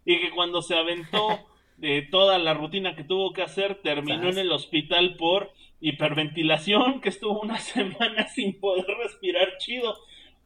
y 0.05 0.19
que 0.19 0.31
cuando 0.31 0.63
se 0.63 0.75
aventó 0.77 1.41
de 1.77 2.03
toda 2.03 2.39
la 2.39 2.55
rutina 2.55 2.95
que 2.95 3.05
tuvo 3.05 3.33
que 3.33 3.43
hacer, 3.43 3.77
terminó 3.83 4.29
en 4.29 4.39
el 4.39 4.53
hospital 4.53 5.17
por 5.17 5.53
hiperventilación, 5.81 7.01
que 7.01 7.09
estuvo 7.09 7.41
una 7.41 7.59
semana 7.59 8.29
sin 8.29 8.59
poder 8.59 8.87
respirar 9.03 9.59
chido 9.59 9.99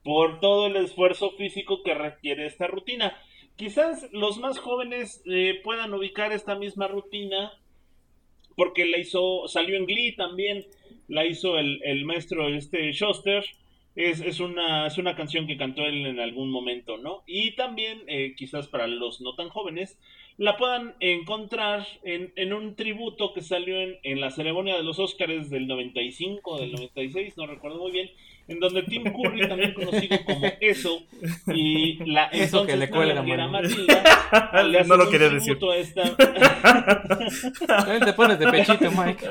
por 0.02 0.40
todo 0.40 0.68
el 0.68 0.76
esfuerzo 0.76 1.32
físico 1.32 1.82
que 1.82 1.94
requiere 1.94 2.46
esta 2.46 2.66
rutina. 2.66 3.16
Quizás 3.56 4.08
los 4.12 4.38
más 4.38 4.58
jóvenes 4.58 5.22
eh, 5.26 5.60
puedan 5.64 5.94
ubicar 5.94 6.32
esta 6.32 6.54
misma 6.54 6.88
rutina 6.88 7.52
porque 8.54 8.86
la 8.86 8.98
hizo, 8.98 9.48
salió 9.48 9.76
en 9.76 9.86
Glee 9.86 10.16
también, 10.16 10.66
la 11.08 11.26
hizo 11.26 11.58
el, 11.58 11.80
el 11.84 12.04
maestro 12.04 12.48
este 12.48 12.92
Schuster 12.92 13.44
es, 13.96 14.20
es, 14.20 14.40
una, 14.40 14.86
es 14.86 14.98
una 14.98 15.16
canción 15.16 15.46
que 15.46 15.56
cantó 15.56 15.82
él 15.82 16.06
en 16.06 16.20
algún 16.20 16.50
momento, 16.50 16.98
¿no? 16.98 17.22
Y 17.26 17.52
también, 17.52 18.02
eh, 18.06 18.34
quizás 18.36 18.68
para 18.68 18.86
los 18.86 19.22
no 19.22 19.34
tan 19.34 19.48
jóvenes, 19.48 19.98
la 20.36 20.58
puedan 20.58 20.94
encontrar 21.00 21.86
en, 22.02 22.30
en 22.36 22.52
un 22.52 22.76
tributo 22.76 23.32
que 23.32 23.40
salió 23.40 23.80
en, 23.80 23.96
en, 24.02 24.20
la 24.20 24.30
ceremonia 24.30 24.76
de 24.76 24.82
los 24.82 24.98
Oscars 24.98 25.48
del 25.48 25.66
95, 25.66 26.58
del 26.58 26.72
96, 26.72 27.38
no 27.38 27.46
recuerdo 27.46 27.78
muy 27.78 27.90
bien, 27.90 28.10
en 28.48 28.60
donde 28.60 28.82
Tim 28.84 29.04
Curry, 29.04 29.48
también 29.48 29.74
conocido 29.74 30.18
como 30.24 30.46
Eso, 30.60 31.02
y 31.48 31.96
la 32.04 32.26
Eso 32.26 32.58
entonces 32.60 32.74
que 32.74 32.76
le 32.76 32.90
cuelga, 32.90 33.22
mano. 33.22 33.48
Matilda, 33.48 34.62
le 34.64 34.78
hacen 34.78 34.88
No 34.88 34.96
lo 34.96 35.04
un 35.04 35.10
quería 35.10 35.28
tributo 35.30 35.70
a 35.70 35.76
esta... 35.76 36.16
También 37.66 38.00
te 38.04 38.12
pones 38.12 38.38
de 38.38 38.50
pechito, 38.50 38.90
Mike. 38.92 39.26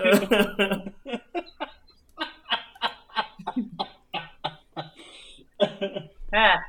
Ah, 6.32 6.60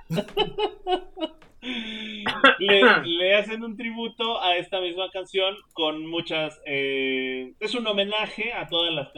le, 2.59 2.82
le 3.05 3.34
hacen 3.34 3.64
un 3.64 3.76
tributo 3.76 4.40
a 4.40 4.57
esta 4.57 4.80
misma 4.80 5.11
canción 5.11 5.57
con 5.72 6.07
muchas 6.07 6.61
eh, 6.64 7.55
es 7.59 7.74
un 7.74 7.86
homenaje 7.86 8.53
a 8.53 8.68
todas 8.68 8.94
las 8.94 9.09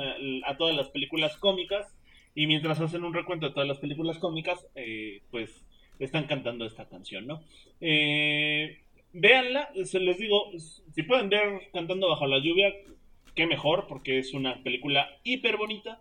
a 0.47 0.57
todas 0.57 0.75
las 0.75 0.89
películas 0.89 1.37
cómicas 1.37 1.98
y 2.39 2.47
mientras 2.47 2.81
hacen 2.81 3.03
un 3.03 3.15
recuento 3.15 3.49
de 3.49 3.53
todas 3.53 3.69
las 3.69 3.79
películas 3.79 4.19
cómicas 4.19 4.65
eh, 4.77 5.23
pues 5.33 5.67
están 5.99 6.29
cantando 6.29 6.65
esta 6.65 6.89
canción 6.89 7.27
no 7.27 7.43
eh, 7.81 8.79
véanla 9.13 9.71
se 9.85 9.99
les 9.99 10.19
digo 10.19 10.53
si 10.57 11.03
pueden 11.03 11.31
ver 11.31 11.63
cantando 11.73 12.09
bajo 12.09 12.29
la 12.29 12.39
lluvia 12.39 12.73
qué 13.35 13.49
mejor 13.49 13.87
porque 13.89 14.21
es 14.21 14.35
una 14.35 14.63
película 14.63 15.09
hiper 15.25 15.57
bonita 15.57 16.01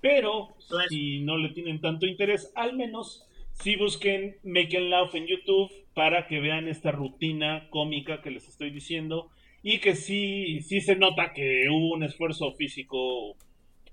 pero 0.00 0.56
Pues- 0.68 0.88
si 0.88 1.20
no 1.20 1.36
le 1.36 1.50
tienen 1.50 1.80
tanto 1.80 2.06
interés 2.06 2.50
al 2.56 2.74
menos 2.74 3.28
sí 3.52 3.76
busquen 3.76 4.36
Make 4.42 4.78
and 4.78 4.88
Laugh 4.88 5.14
en 5.14 5.28
YouTube 5.28 5.70
para 5.94 6.26
que 6.26 6.40
vean 6.40 6.66
esta 6.66 6.90
rutina 6.90 7.68
cómica 7.70 8.20
que 8.20 8.32
les 8.32 8.48
estoy 8.48 8.70
diciendo 8.70 9.30
y 9.62 9.78
que 9.78 9.94
sí, 9.94 10.60
sí 10.60 10.80
se 10.80 10.96
nota 10.96 11.32
que 11.32 11.68
hubo 11.70 11.94
un 11.94 12.02
esfuerzo 12.02 12.52
físico 12.54 13.36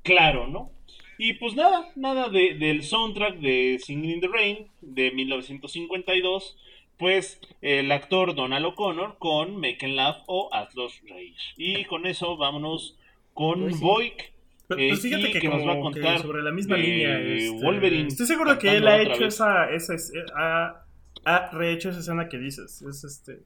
claro, 0.03 0.47
¿no? 0.47 0.71
Y 1.17 1.33
pues 1.33 1.55
nada, 1.55 1.89
nada 1.95 2.29
de- 2.29 2.55
del 2.55 2.83
soundtrack 2.83 3.37
de 3.39 3.79
Singing 3.83 4.11
in 4.15 4.19
the 4.21 4.27
Rain 4.27 4.67
de 4.81 5.11
1952, 5.11 6.57
pues 6.97 7.39
el 7.61 7.91
actor 7.91 8.35
Donald 8.35 8.65
O'Connor 8.65 9.17
con 9.17 9.55
Make 9.57 9.85
and 9.85 9.95
Laugh 9.95 10.23
o 10.27 10.49
Hazlos 10.53 11.01
Reír. 11.07 11.35
Y 11.57 11.85
con 11.85 12.05
eso 12.05 12.37
vámonos 12.37 12.97
con 13.33 13.63
Uy, 13.63 13.73
sí. 13.73 13.79
Boyk. 13.81 14.31
Pero, 14.67 14.81
Eh, 14.81 14.89
pues 14.89 15.01
fíjate 15.03 15.31
que, 15.39 15.47
nos 15.47 15.65
va 15.67 15.73
a 15.73 15.75
que 15.75 15.81
contar 15.81 16.19
sobre 16.19 16.41
la 16.41 16.51
misma 16.51 16.75
línea. 16.77 17.19
este, 17.19 17.49
Wolverine 17.63 18.07
Estoy 18.07 18.25
seguro 18.25 18.53
de 18.53 18.57
que 18.59 18.75
él 18.77 18.87
ha 18.87 18.99
hecho 19.01 19.25
esa, 19.25 19.69
esa, 19.71 19.93
es- 19.93 20.11
ha, 20.35 20.83
ha 21.23 21.51
rehecho 21.51 21.89
esa 21.91 21.99
escena 21.99 22.27
que 22.27 22.37
dices. 22.39 22.81
Es 22.81 23.03
este. 23.03 23.41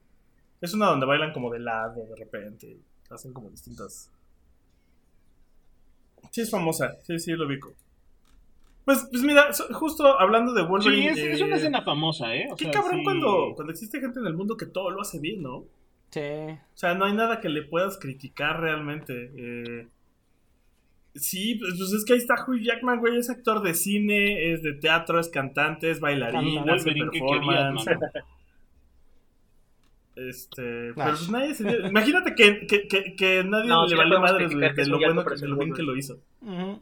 Es 0.62 0.72
una 0.74 0.86
donde 0.86 1.04
bailan 1.06 1.32
como 1.32 1.50
de 1.50 1.58
lado 1.60 2.06
de 2.06 2.16
repente. 2.16 2.78
Hacen 3.10 3.32
como 3.34 3.50
distintas. 3.50 4.10
Sí, 6.30 6.40
es 6.42 6.50
famosa. 6.50 6.96
Sí, 7.02 7.18
sí, 7.18 7.32
lo 7.32 7.46
ubico. 7.46 7.72
Pues, 8.84 9.06
pues 9.10 9.22
mira, 9.22 9.52
so- 9.52 9.72
justo 9.74 10.18
hablando 10.18 10.52
de 10.54 10.62
Sí, 10.62 10.68
Wolverine. 10.68 11.10
es, 11.10 11.18
es 11.18 11.40
una 11.42 11.56
eh, 11.56 11.58
escena 11.58 11.82
famosa, 11.82 12.34
¿eh? 12.34 12.48
O 12.50 12.56
Qué 12.56 12.64
sea, 12.64 12.72
cabrón 12.72 12.98
sí. 13.00 13.04
cuando, 13.04 13.52
cuando 13.54 13.72
existe 13.72 14.00
gente 14.00 14.20
en 14.20 14.26
el 14.26 14.34
mundo 14.34 14.56
que 14.56 14.66
todo 14.66 14.90
lo 14.90 15.00
hace 15.02 15.18
bien, 15.20 15.42
¿no? 15.42 15.64
Sí. 16.10 16.20
O 16.20 16.58
sea, 16.76 16.94
no 16.94 17.04
hay 17.04 17.12
nada 17.12 17.40
que 17.40 17.48
le 17.48 17.62
puedas 17.62 17.98
criticar 17.98 18.60
realmente. 18.60 19.30
Eh, 19.36 19.88
sí, 21.14 21.56
pues, 21.56 21.74
pues 21.78 21.92
es 21.92 22.04
que 22.04 22.14
ahí 22.14 22.18
está 22.18 22.34
Hugh 22.46 22.60
Jackman, 22.60 22.98
güey. 23.00 23.16
Es 23.18 23.30
actor 23.30 23.62
de 23.62 23.74
cine, 23.74 24.52
es 24.52 24.62
de 24.62 24.72
teatro, 24.72 25.20
es 25.20 25.28
cantante, 25.28 25.90
es 25.90 26.00
bailarín, 26.00 26.56
Canta. 26.56 26.74
hace 26.74 26.84
Wolverine, 26.90 27.10
¿qué 27.12 27.18
querías, 27.20 27.36
performance. 27.46 27.86
mano? 27.86 28.00
Este, 30.28 30.92
pero 30.94 31.10
pues 31.12 31.30
nadie 31.30 31.54
se 31.54 31.64
dio- 31.64 31.86
Imagínate 31.86 32.34
que, 32.34 32.66
que, 32.66 32.86
que, 32.88 33.16
que 33.16 33.42
nadie 33.44 33.68
No, 33.68 33.86
le 33.86 33.96
valió 33.96 34.16
podemos 34.18 34.30
madre 34.32 34.44
de, 34.44 34.48
criticar 34.50 34.70
que 34.70 34.76
de 34.76 34.82
es 34.82 34.88
lo 34.88 34.98
bueno 34.98 35.24
que, 35.24 35.46
lo 35.46 35.56
bien 35.56 35.72
que 35.72 35.82
lo 35.82 35.96
hizo. 35.96 36.18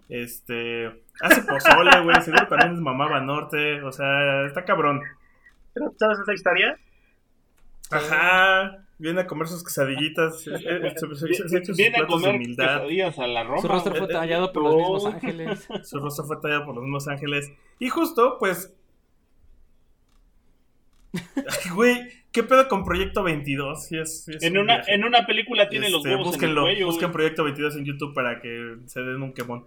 Este, 0.09 0.87
hace 1.21 1.43
pozole, 1.43 2.01
güey. 2.03 2.21
Seguro 2.23 2.49
también 2.49 2.73
es 2.75 2.81
mamá 2.81 3.21
norte. 3.21 3.83
O 3.83 3.93
sea, 3.93 4.45
está 4.47 4.65
cabrón. 4.65 5.01
¿pero 5.73 5.93
¿Sabes 5.99 6.19
esa 6.21 6.33
historia? 6.35 6.79
Ajá. 7.91 8.85
Viene 8.99 9.21
a 9.21 9.27
comer 9.29 9.47
sus 9.47 9.63
quesadillitas. 9.63 10.41
se- 10.43 10.59
se- 10.59 10.59
se- 10.59 11.49
se 11.49 11.57
echa 11.59 11.67
sus 11.67 11.77
Viene 11.77 11.99
a 11.99 12.07
comer 12.07 12.35
humildad. 12.35 12.75
quesadillas 12.81 13.19
a 13.21 13.27
la 13.29 13.45
Roma. 13.45 13.63
Su 13.63 13.69
rostro 13.69 13.95
fue 13.95 14.09
tallado 14.09 14.53
por 14.53 14.63
los 14.65 14.75
mismos 14.75 15.07
ángeles. 15.07 15.69
Su 15.85 16.01
rostro 16.01 16.25
fue 16.25 16.37
tallado 16.41 16.65
por 16.65 16.75
los 16.75 16.83
mismos 16.83 17.07
ángeles. 17.07 17.53
Y 17.79 17.89
justo, 17.89 18.37
pues. 18.41 18.75
Ay, 21.37 21.71
Güey, 21.75 22.09
¿qué 22.33 22.43
pedo 22.43 22.69
con 22.69 22.85
Proyecto 22.85 23.23
22? 23.23 23.87
Sí, 23.87 23.99
es- 23.99 24.25
sí 24.25 24.33
es 24.35 24.43
En 24.43 24.57
un 24.57 24.65
una, 24.65 24.77
viaje. 24.77 24.95
en 24.95 25.05
una 25.05 25.27
película 25.27 25.69
tiene 25.69 25.91
los 25.91 25.99
Este, 26.01 26.11
huevos 26.11 26.27
búsquenlo, 26.29 26.63
en 26.63 26.67
el 26.69 26.75
cuello. 26.75 26.87
busquen. 26.87 27.13
Proyecto 27.13 27.45
22 27.45 27.77
en 27.77 27.85
YouTube 27.85 28.15
para 28.15 28.41
que 28.41 28.77
se 28.87 29.01
den 29.01 29.23
un 29.23 29.33
quemón. 29.33 29.65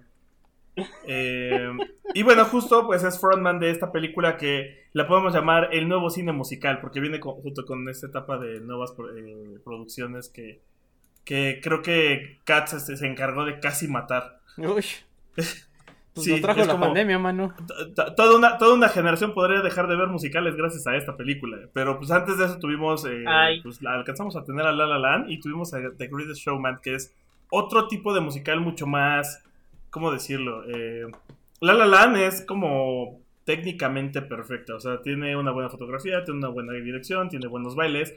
Eh, 1.06 1.70
y 2.14 2.24
bueno, 2.24 2.46
justo 2.46 2.86
pues 2.86 3.04
es 3.04 3.20
frontman 3.20 3.60
de 3.60 3.72
esta 3.72 3.92
película 3.92 4.38
que 4.38 4.86
la 4.94 5.06
podemos 5.06 5.34
llamar 5.34 5.70
el 5.74 5.90
nuevo 5.90 6.10
cine 6.10 6.32
musical, 6.32 6.80
porque 6.80 7.00
viene 7.02 7.20
con- 7.20 7.36
junto 7.42 7.66
con 7.66 7.88
esta 7.90 8.08
etapa 8.08 8.38
de 8.38 8.62
nuevas 8.62 8.94
eh, 9.18 9.58
producciones 9.66 10.30
que, 10.30 10.62
que 11.26 11.60
creo 11.62 11.82
que 11.82 12.40
Katz 12.46 12.74
este, 12.74 12.96
se 12.96 13.06
encargó 13.06 13.44
de 13.46 13.60
casi 13.60 13.88
matar. 13.88 14.40
Uy. 14.58 14.84
Pues 16.14 16.26
Sí, 16.26 16.32
nos 16.32 16.42
trajo 16.42 16.60
es 16.62 16.68
la 16.68 16.74
como- 16.74 16.86
pandemia, 16.88 17.18
mano. 17.20 17.54
Toda 18.16 18.36
una, 18.36 18.58
toda 18.58 18.74
una 18.76 18.90
generación 18.90 19.34
podría 19.34 19.62
dejar 19.62 19.88
de 19.88 19.96
ver 19.96 20.08
musicales 20.10 20.56
gracias 20.56 20.86
a 20.88 20.96
esta 20.98 21.16
película. 21.16 21.58
Pero 21.74 21.98
pues 21.98 22.12
antes 22.12 22.38
de 22.38 22.46
eso 22.46 22.60
tuvimos, 22.60 23.06
eh, 23.06 23.24
pues 23.64 23.82
la- 23.82 23.94
alcanzamos 23.94 24.36
a 24.36 24.44
tener 24.44 24.66
a 24.66 24.72
La 24.74 24.86
La 24.86 25.00
Land 25.00 25.30
y 25.32 25.40
tuvimos 25.40 25.74
a 25.74 25.80
The 25.98 26.08
Greatest 26.08 26.42
Showman, 26.42 26.80
que 26.84 26.96
es 26.96 27.14
otro 27.50 27.88
tipo 27.88 28.14
de 28.14 28.20
musical 28.22 28.60
mucho 28.60 28.88
más, 28.88 29.44
¿cómo 29.90 30.12
decirlo? 30.12 30.64
Eh, 30.68 31.06
la 31.62 31.74
La 31.74 31.86
Land 31.86 32.18
es 32.18 32.46
como 32.46 33.20
técnicamente 33.46 34.22
perfecta, 34.22 34.76
o 34.76 34.80
sea, 34.80 35.02
tiene 35.02 35.36
una 35.36 35.52
buena 35.52 35.70
fotografía, 35.70 36.24
tiene 36.24 36.40
una 36.40 36.50
buena 36.50 36.74
dirección, 36.74 37.30
tiene 37.30 37.48
buenos 37.48 37.76
bailes. 37.76 38.14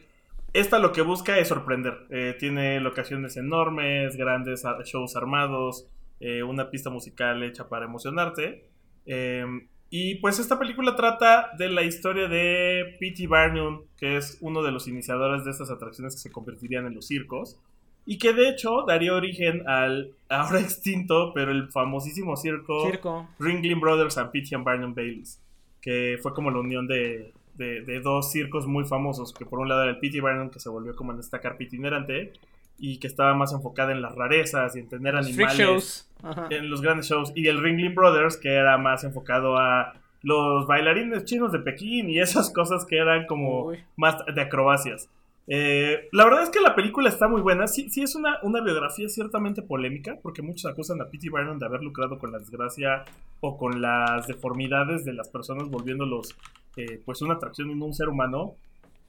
esta 0.53 0.78
lo 0.78 0.92
que 0.92 1.03
busca 1.03 1.36
es 1.38 1.49
sorprender. 1.49 2.07
Eh, 2.11 2.36
tiene 2.38 2.78
locaciones 2.78 3.36
enormes, 3.36 4.16
grandes 4.16 4.62
shows 4.84 5.16
armados, 5.16 5.88
eh, 6.27 6.43
una 6.43 6.70
pista 6.70 6.89
musical 6.91 7.43
hecha 7.43 7.68
para 7.68 7.85
emocionarte. 7.85 8.64
Eh, 9.07 9.45
y 9.91 10.16
pues 10.16 10.39
esta 10.39 10.59
película 10.59 10.97
trata 10.97 11.51
de 11.59 11.68
la 11.68 11.83
historia 11.83 12.27
de 12.27 12.97
P.T. 12.99 13.27
Barnum, 13.29 13.83
que 13.97 14.16
es 14.16 14.39
uno 14.41 14.62
de 14.62 14.72
los 14.72 14.89
iniciadores 14.89 15.45
de 15.45 15.51
estas 15.51 15.70
atracciones 15.70 16.14
que 16.14 16.20
se 16.20 16.33
convertirían 16.33 16.87
en 16.87 16.95
los 16.95 17.07
circos. 17.07 17.61
Y 18.07 18.18
que 18.18 18.33
de 18.33 18.49
hecho 18.51 18.83
daría 18.87 19.14
origen 19.14 19.66
al 19.68 20.12
ahora 20.29 20.61
extinto, 20.68 21.33
pero 21.35 21.51
el 21.53 21.68
famosísimo 21.70 22.37
circo, 22.37 22.87
Circo. 22.91 23.29
Ringling 23.39 23.81
Brothers 23.81 24.18
and 24.18 24.31
P.T. 24.31 24.55
and 24.57 24.64
Barnum 24.64 24.95
Baileys, 24.95 25.41
que 25.81 26.18
fue 26.22 26.35
como 26.35 26.51
la 26.51 26.59
unión 26.59 26.87
de, 26.87 27.33
de- 27.55 27.83
de 27.83 28.01
dos 28.01 28.31
circos 28.33 28.66
muy 28.66 28.85
famosos, 28.85 29.33
que 29.33 29.47
por 29.47 29.59
un 29.61 29.68
lado 29.68 29.83
era 29.85 29.93
el 29.93 29.99
P.T. 30.01 30.20
Barnum, 30.20 30.51
que 30.51 30.59
se 30.61 30.68
volvió 30.70 30.95
como 30.97 31.12
en 31.12 31.20
esta 31.20 31.41
carpa 31.41 31.62
itinerante, 31.62 32.33
y 32.79 32.99
que 32.99 33.07
estaba 33.07 33.35
más 33.35 33.53
enfocada 33.53 33.93
en 33.93 34.03
las 34.03 34.14
rarezas 34.14 34.77
y 34.77 34.81
en 34.81 34.89
tener 34.89 35.14
Los 35.14 35.27
animales 35.27 35.57
shows. 35.57 36.11
En 36.51 36.70
los 36.70 36.81
grandes 36.81 37.07
shows, 37.09 37.33
y 37.35 37.49
el 37.49 37.62
Ringling 37.62 37.95
Brothers, 37.95 38.39
que 38.39 38.55
era 38.55 38.79
más 38.79 39.05
enfocado 39.05 39.59
a 39.59 39.93
los 40.22 40.66
bailarines 40.66 41.27
chinos 41.27 41.53
de 41.53 41.59
Pekín 41.59 42.09
y 42.09 42.18
esas 42.18 42.51
cosas 42.51 42.87
que 42.87 42.97
eran 42.97 43.27
como 43.27 43.66
Uy. 43.66 43.79
más 43.97 44.16
de 44.35 44.41
acrobacias. 44.41 45.09
Eh, 45.47 46.09
la 46.12 46.25
verdad 46.25 46.45
es 46.45 46.51
que 46.51 46.61
la 46.61 46.75
película 46.75 47.09
está 47.09 47.29
muy 47.29 47.43
buena. 47.43 47.66
Sí, 47.66 47.91
sí 47.91 48.03
es 48.03 48.14
una, 48.14 48.39
una 48.43 48.62
biografía 48.62 49.09
ciertamente 49.09 49.61
polémica, 49.61 50.16
porque 50.22 50.41
muchos 50.41 50.70
acusan 50.70 51.01
a 51.03 51.11
P.T. 51.11 51.29
Barnum 51.31 51.59
de 51.59 51.66
haber 51.66 51.83
lucrado 51.83 52.18
con 52.18 52.33
la 52.33 52.39
desgracia 52.39 53.05
o 53.41 53.59
con 53.59 53.83
las 53.83 54.27
deformidades 54.27 55.05
de 55.05 55.12
las 55.12 55.29
personas, 55.29 55.68
volviéndolos 55.68 56.35
eh, 56.77 57.01
pues 57.05 57.22
una 57.22 57.35
atracción 57.35 57.79
no 57.79 57.85
un 57.85 57.95
ser 57.95 58.09
humano. 58.09 58.55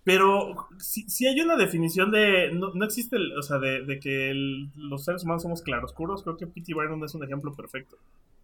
Pero 0.05 0.67
si, 0.77 1.09
si 1.09 1.27
hay 1.27 1.41
una 1.41 1.57
definición 1.57 2.11
de. 2.11 2.51
No, 2.53 2.71
no 2.73 2.85
existe, 2.85 3.17
o 3.37 3.41
sea, 3.41 3.57
de, 3.57 3.83
de 3.83 3.99
que 3.99 4.31
los 4.77 5.03
seres 5.03 5.23
humanos 5.23 5.41
somos 5.41 5.63
claroscuros. 5.63 6.23
Creo 6.23 6.37
que 6.37 6.47
P.T. 6.47 6.73
Barnum 6.75 7.03
es 7.03 7.15
un 7.15 7.23
ejemplo 7.23 7.53
perfecto. 7.53 7.97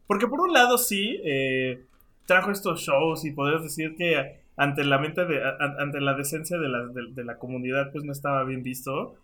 Porque 0.07 0.27
por 0.27 0.41
un 0.41 0.51
lado, 0.51 0.79
sí, 0.79 1.21
eh, 1.23 1.85
trajo 2.25 2.51
estos 2.51 2.81
shows 2.81 3.23
y 3.25 3.31
podrías 3.31 3.61
decir 3.61 3.95
que 3.95 4.39
ante 4.57 4.83
la 4.83 4.97
mente 4.97 5.23
de, 5.25 5.39
ante 5.79 6.01
la 6.01 6.15
decencia 6.15 6.57
de 6.57 6.67
la, 6.67 6.87
de, 6.87 7.13
de 7.13 7.23
la 7.23 7.37
comunidad, 7.37 7.91
pues 7.91 8.03
no 8.03 8.11
estaba 8.11 8.43
bien 8.43 8.63
visto. 8.63 9.15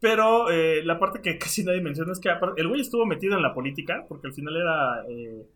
Pero 0.00 0.50
eh, 0.50 0.82
la 0.84 0.98
parte 0.98 1.22
que 1.22 1.38
casi 1.38 1.64
nadie 1.64 1.80
menciona 1.80 2.12
es 2.12 2.18
que 2.18 2.28
el 2.56 2.68
güey 2.68 2.80
estuvo 2.80 3.06
metido 3.06 3.36
en 3.36 3.42
la 3.42 3.54
política, 3.54 4.04
porque 4.08 4.26
al 4.26 4.34
final 4.34 4.56
era 4.56 5.04
eh, 5.08 5.46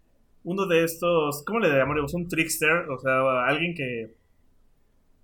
uno 0.44 0.66
de 0.66 0.84
estos, 0.84 1.44
¿cómo 1.44 1.58
le 1.58 1.68
llamaríamos? 1.68 2.14
Un 2.14 2.28
trickster, 2.28 2.88
o 2.88 2.98
sea, 2.98 3.44
alguien 3.44 3.74
que, 3.74 4.12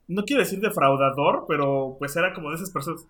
no 0.08 0.24
quiero 0.24 0.40
decir 0.42 0.60
defraudador, 0.60 1.44
pero 1.48 1.96
pues 1.98 2.14
era 2.16 2.32
como 2.34 2.50
de 2.50 2.56
esas 2.56 2.70
personas. 2.70 3.06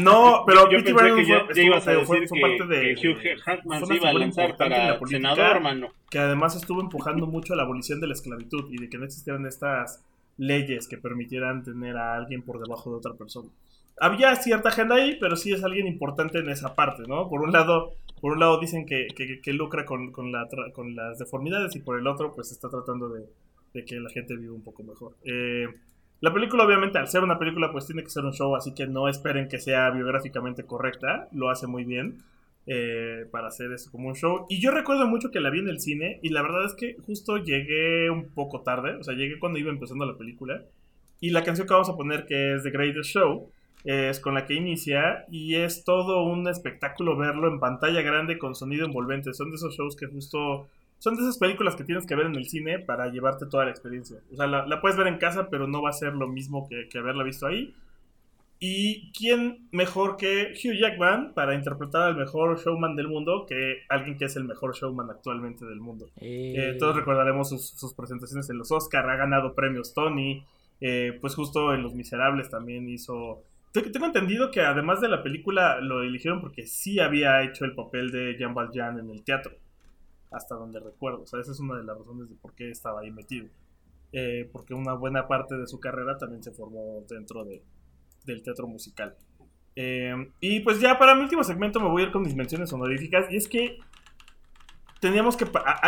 No, 0.00 0.44
pero 0.46 0.70
Yo 0.70 0.78
pensé 0.82 0.94
que 1.14 1.26
ya, 1.26 1.44
fue- 1.44 1.54
ya 1.54 1.62
ibas 1.62 1.86
a 1.86 1.92
estuvo- 1.92 2.06
fue- 2.06 2.20
decir 2.20 2.28
fue 2.30 2.38
que, 2.38 2.56
parte 2.58 2.74
de- 2.74 2.94
que 2.94 3.08
Hugh 3.08 3.18
se 3.20 3.68
una 3.86 3.96
iba 3.96 4.08
a 4.08 4.12
lanzar 4.14 4.56
para 4.56 4.86
la 4.92 4.98
política. 4.98 5.34
senador, 5.34 5.60
mano. 5.60 5.88
que 6.10 6.18
además 6.18 6.56
estuvo 6.56 6.80
empujando 6.80 7.26
mucho 7.26 7.52
a 7.52 7.56
la 7.56 7.64
abolición 7.64 8.00
de 8.00 8.06
la 8.06 8.14
esclavitud 8.14 8.72
y 8.72 8.78
de 8.78 8.88
que 8.88 8.96
no 8.96 9.04
existieran 9.04 9.44
estas 9.46 10.02
leyes 10.38 10.88
que 10.88 10.96
permitieran 10.96 11.62
tener 11.62 11.96
a 11.98 12.14
alguien 12.14 12.42
por 12.42 12.58
debajo 12.60 12.90
de 12.90 12.96
otra 12.96 13.12
persona. 13.12 13.50
Había 14.00 14.34
cierta 14.36 14.70
agenda 14.70 14.96
ahí, 14.96 15.16
pero 15.20 15.36
sí 15.36 15.52
es 15.52 15.62
alguien 15.64 15.86
importante 15.86 16.38
en 16.38 16.48
esa 16.50 16.74
parte, 16.74 17.04
¿no? 17.06 17.28
Por 17.28 17.42
un 17.42 17.52
lado, 17.52 17.92
por 18.20 18.32
un 18.32 18.40
lado 18.40 18.58
dicen 18.60 18.86
que, 18.86 19.06
que- 19.14 19.40
que 19.40 19.52
lucra 19.52 19.84
con, 19.84 20.10
con 20.12 20.32
la 20.32 20.48
con 20.72 20.94
las 20.96 21.18
deformidades 21.18 21.76
y 21.76 21.80
por 21.80 21.98
el 21.98 22.06
otro, 22.06 22.32
pues 22.34 22.50
está 22.52 22.68
tratando 22.68 23.08
de, 23.08 23.24
de 23.72 23.84
que 23.84 23.96
la 24.00 24.10
gente 24.10 24.36
viva 24.36 24.52
un 24.54 24.62
poco 24.64 24.82
mejor. 24.82 25.12
Eh, 25.24 25.66
la 26.20 26.32
película, 26.32 26.64
obviamente, 26.64 26.98
al 26.98 27.06
ser 27.08 27.22
una 27.22 27.38
película, 27.38 27.70
pues 27.70 27.86
tiene 27.86 28.02
que 28.02 28.10
ser 28.10 28.24
un 28.24 28.32
show, 28.32 28.56
así 28.56 28.74
que 28.74 28.86
no 28.86 29.08
esperen 29.08 29.48
que 29.48 29.58
sea 29.58 29.90
biográficamente 29.90 30.64
correcta, 30.64 31.28
lo 31.32 31.50
hace 31.50 31.66
muy 31.66 31.84
bien 31.84 32.22
eh, 32.66 33.26
para 33.30 33.48
hacer 33.48 33.72
eso 33.72 33.90
como 33.90 34.08
un 34.08 34.14
show. 34.16 34.46
Y 34.48 34.60
yo 34.60 34.70
recuerdo 34.70 35.06
mucho 35.06 35.30
que 35.30 35.40
la 35.40 35.50
vi 35.50 35.58
en 35.60 35.68
el 35.68 35.80
cine 35.80 36.18
y 36.22 36.30
la 36.30 36.42
verdad 36.42 36.64
es 36.64 36.74
que 36.74 36.96
justo 37.06 37.36
llegué 37.36 38.10
un 38.10 38.28
poco 38.30 38.62
tarde, 38.62 38.96
o 38.96 39.04
sea, 39.04 39.14
llegué 39.14 39.38
cuando 39.38 39.58
iba 39.58 39.70
empezando 39.70 40.06
la 40.06 40.16
película. 40.16 40.62
Y 41.20 41.30
la 41.30 41.42
canción 41.44 41.66
que 41.66 41.72
vamos 41.74 41.88
a 41.88 41.96
poner, 41.96 42.26
que 42.26 42.54
es 42.54 42.62
The 42.64 42.70
Greatest 42.70 43.10
Show, 43.10 43.50
es 43.84 44.18
con 44.18 44.34
la 44.34 44.46
que 44.46 44.54
inicia 44.54 45.26
y 45.30 45.56
es 45.56 45.84
todo 45.84 46.22
un 46.24 46.48
espectáculo 46.48 47.16
verlo 47.16 47.48
en 47.48 47.60
pantalla 47.60 48.00
grande 48.02 48.38
con 48.38 48.54
sonido 48.54 48.86
envolvente. 48.86 49.34
Son 49.34 49.50
de 49.50 49.56
esos 49.56 49.76
shows 49.76 49.96
que 49.96 50.06
justo... 50.06 50.68
Son 50.98 51.16
de 51.16 51.22
esas 51.22 51.36
películas 51.36 51.76
que 51.76 51.84
tienes 51.84 52.06
que 52.06 52.14
ver 52.14 52.26
en 52.26 52.34
el 52.34 52.46
cine 52.48 52.78
para 52.78 53.08
llevarte 53.08 53.44
toda 53.44 53.66
la 53.66 53.70
experiencia. 53.70 54.20
O 54.32 54.36
sea, 54.36 54.46
la, 54.46 54.64
la 54.66 54.80
puedes 54.80 54.96
ver 54.96 55.06
en 55.06 55.18
casa, 55.18 55.50
pero 55.50 55.66
no 55.66 55.82
va 55.82 55.90
a 55.90 55.92
ser 55.92 56.14
lo 56.14 56.28
mismo 56.28 56.66
que, 56.66 56.88
que 56.88 56.98
haberla 56.98 57.24
visto 57.24 57.46
ahí. 57.46 57.74
¿Y 58.58 59.12
quién 59.12 59.68
mejor 59.72 60.16
que 60.16 60.54
Hugh 60.54 60.78
Jackman 60.80 61.34
para 61.34 61.54
interpretar 61.54 62.02
al 62.04 62.16
mejor 62.16 62.58
showman 62.58 62.96
del 62.96 63.08
mundo 63.08 63.44
que 63.46 63.80
alguien 63.90 64.16
que 64.16 64.24
es 64.24 64.36
el 64.36 64.44
mejor 64.44 64.74
showman 64.74 65.10
actualmente 65.10 65.66
del 65.66 65.80
mundo? 65.80 66.06
Eh, 66.16 66.54
Eh, 66.56 66.76
todos 66.78 66.96
recordaremos 66.96 67.50
sus, 67.50 67.68
sus 67.68 67.92
presentaciones 67.92 68.48
en 68.48 68.56
los 68.56 68.72
Oscar, 68.72 69.10
ha 69.10 69.16
ganado 69.16 69.54
premios 69.54 69.92
Tony, 69.92 70.42
eh, 70.80 71.18
pues 71.20 71.34
justo 71.34 71.74
en 71.74 71.82
Los 71.82 71.94
Miserables 71.94 72.48
también 72.48 72.88
hizo... 72.88 73.42
Te- 73.74 73.90
Tengo 73.90 74.06
entendido 74.06 74.52
que 74.52 74.60
además 74.60 75.00
de 75.00 75.08
la 75.08 75.20
película 75.24 75.80
lo 75.80 76.02
eligieron 76.02 76.40
porque 76.40 76.64
sí 76.64 77.00
había 77.00 77.42
hecho 77.42 77.64
el 77.64 77.74
papel 77.74 78.12
de 78.12 78.36
Jean 78.38 78.54
Valjean 78.54 79.00
en 79.00 79.10
el 79.10 79.24
teatro, 79.24 79.52
hasta 80.30 80.54
donde 80.54 80.78
recuerdo. 80.78 81.22
O 81.22 81.26
sea, 81.26 81.40
esa 81.40 81.50
es 81.50 81.58
una 81.58 81.76
de 81.76 81.82
las 81.82 81.98
razones 81.98 82.28
de 82.30 82.36
por 82.36 82.54
qué 82.54 82.70
estaba 82.70 83.00
ahí 83.00 83.10
metido. 83.10 83.48
Eh, 84.12 84.48
porque 84.52 84.74
una 84.74 84.94
buena 84.94 85.26
parte 85.26 85.56
de 85.56 85.66
su 85.66 85.80
carrera 85.80 86.16
también 86.16 86.40
se 86.40 86.52
formó 86.52 87.04
dentro 87.08 87.44
de, 87.44 87.62
del 88.24 88.44
teatro 88.44 88.68
musical. 88.68 89.16
Eh, 89.74 90.14
y 90.38 90.60
pues 90.60 90.78
ya 90.78 90.96
para 90.96 91.16
mi 91.16 91.22
último 91.22 91.42
segmento 91.42 91.80
me 91.80 91.88
voy 91.88 92.02
a 92.02 92.06
ir 92.06 92.12
con 92.12 92.22
mis 92.22 92.36
menciones 92.36 92.72
honoríficas. 92.72 93.26
Y 93.32 93.36
es 93.38 93.48
que 93.48 93.78
teníamos 95.00 95.36
que... 95.36 95.46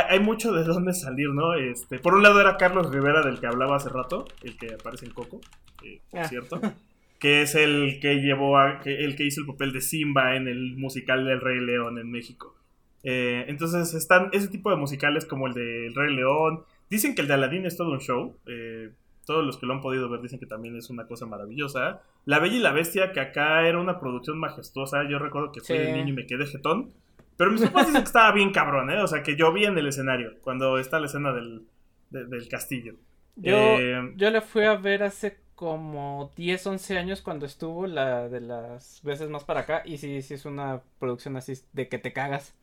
Hay 0.08 0.18
mucho 0.18 0.52
de 0.52 0.64
dónde 0.64 0.92
salir, 0.92 1.28
¿no? 1.30 1.54
Este, 1.54 2.00
por 2.00 2.14
un 2.14 2.24
lado 2.24 2.40
era 2.40 2.56
Carlos 2.56 2.90
Rivera 2.92 3.22
del 3.22 3.38
que 3.38 3.46
hablaba 3.46 3.76
hace 3.76 3.90
rato, 3.90 4.24
el 4.42 4.56
que 4.58 4.74
aparece 4.74 5.06
en 5.06 5.12
Coco, 5.12 5.40
eh, 5.84 6.00
por 6.10 6.20
Ah. 6.20 6.24
cierto. 6.28 6.60
Que 7.18 7.42
es 7.42 7.54
el 7.54 7.98
que 8.00 8.16
llevó 8.16 8.58
a, 8.58 8.82
el 8.84 9.16
que 9.16 9.24
hizo 9.24 9.40
el 9.40 9.46
papel 9.46 9.72
de 9.72 9.80
Simba 9.80 10.36
en 10.36 10.48
el 10.48 10.76
musical 10.76 11.24
del 11.24 11.40
Rey 11.40 11.60
León 11.60 11.98
en 11.98 12.10
México. 12.10 12.54
Eh, 13.02 13.44
entonces 13.48 13.94
están 13.94 14.28
ese 14.32 14.48
tipo 14.48 14.70
de 14.70 14.76
musicales 14.76 15.24
como 15.24 15.46
el 15.46 15.54
de 15.54 15.86
El 15.86 15.94
Rey 15.94 16.14
León. 16.14 16.64
Dicen 16.90 17.14
que 17.14 17.22
el 17.22 17.28
de 17.28 17.34
Aladdin 17.34 17.64
es 17.66 17.76
todo 17.76 17.90
un 17.92 18.00
show. 18.00 18.36
eh, 18.46 18.90
todos 19.26 19.44
los 19.44 19.56
que 19.58 19.66
lo 19.66 19.74
han 19.74 19.80
podido 19.80 20.08
ver 20.08 20.20
dicen 20.20 20.38
que 20.38 20.46
también 20.46 20.76
es 20.76 20.88
una 20.88 21.08
cosa 21.08 21.26
maravillosa. 21.26 22.00
La 22.26 22.38
Bella 22.38 22.56
y 22.56 22.60
la 22.60 22.70
Bestia, 22.70 23.10
que 23.10 23.18
acá 23.18 23.66
era 23.66 23.80
una 23.80 23.98
producción 23.98 24.38
majestuosa. 24.38 25.02
Yo 25.10 25.18
recuerdo 25.18 25.50
que 25.50 25.60
fui 25.60 25.76
Sí. 25.76 25.82
de 25.82 25.92
niño 25.94 26.10
y 26.10 26.12
me 26.16 26.26
quedé 26.26 26.46
jetón. 26.46 26.92
Pero 27.36 27.50
mis 27.50 27.60
papás 27.62 27.86
dicen 27.88 28.02
que 28.02 28.06
estaba 28.06 28.30
bien 28.32 28.52
cabrón, 28.52 28.88
¿eh? 28.90 29.00
O 29.02 29.06
sea, 29.08 29.24
que 29.24 29.34
yo 29.34 29.52
vi 29.52 29.64
en 29.64 29.76
el 29.76 29.86
escenario, 29.88 30.34
cuando 30.42 30.78
está 30.78 31.00
la 31.00 31.06
escena 31.06 31.32
del, 31.32 31.62
de- 32.10 32.26
del 32.26 32.48
castillo. 32.48 32.94
Yo, 33.34 33.56
Eh, 33.56 34.12
yo 34.16 34.30
le 34.30 34.40
fui 34.42 34.62
a 34.62 34.76
ver 34.76 35.02
hace 35.02 35.36
como 35.56 36.30
10, 36.36 36.64
11 36.66 36.96
años 36.98 37.22
cuando 37.22 37.46
estuvo 37.46 37.86
la 37.88 38.28
de 38.28 38.40
las 38.40 39.00
veces 39.02 39.28
más 39.30 39.42
para 39.44 39.60
acá. 39.60 39.82
Y 39.84 39.98
sí, 39.98 40.22
sí 40.22 40.34
es 40.34 40.44
una 40.44 40.82
producción 41.00 41.36
así 41.36 41.54
de 41.72 41.88
que 41.88 41.98
te 41.98 42.12
cagas. 42.12 42.54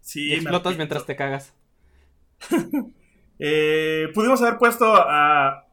sí, 0.00 0.30
Y 0.30 0.34
explotas 0.34 0.76
mientras 0.76 1.06
te 1.06 1.14
cagas. 1.16 1.54
Eh, 3.44 4.08
pudimos 4.14 4.40
haber 4.42 4.56
puesto 4.58 4.94
a. 4.94 5.66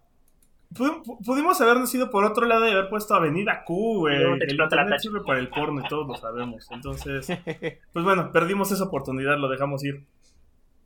pu- 0.73 1.03
pu- 1.03 1.23
Pudimos 1.23 1.59
habernos 1.61 1.93
ido 1.93 2.09
por 2.09 2.23
otro 2.23 2.47
lado 2.47 2.67
y 2.67 2.71
haber 2.71 2.89
puesto 2.89 3.13
Avenida 3.13 3.63
Q, 3.63 3.99
güey. 3.99 4.15
El 4.15 4.51
internet 4.59 4.99
sirve 4.99 5.21
para 5.23 5.39
el 5.39 5.49
porno 5.49 5.81
y 5.83 5.87
todos 5.87 6.07
lo 6.07 6.15
sabemos. 6.15 6.67
Entonces, 6.71 7.27
pues 7.93 8.05
bueno, 8.05 8.31
perdimos 8.31 8.71
esa 8.71 8.85
oportunidad, 8.85 9.37
lo 9.37 9.49
dejamos 9.49 9.83
ir. 9.83 10.03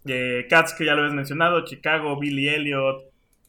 Eh, 0.05 0.45
Cats, 0.49 0.73
que 0.73 0.83
ya 0.85 0.93
lo 0.93 1.03
habías 1.03 1.13
mencionado, 1.15 1.63
Chicago, 1.63 2.19
Billy 2.19 2.49
Elliot, 2.49 3.03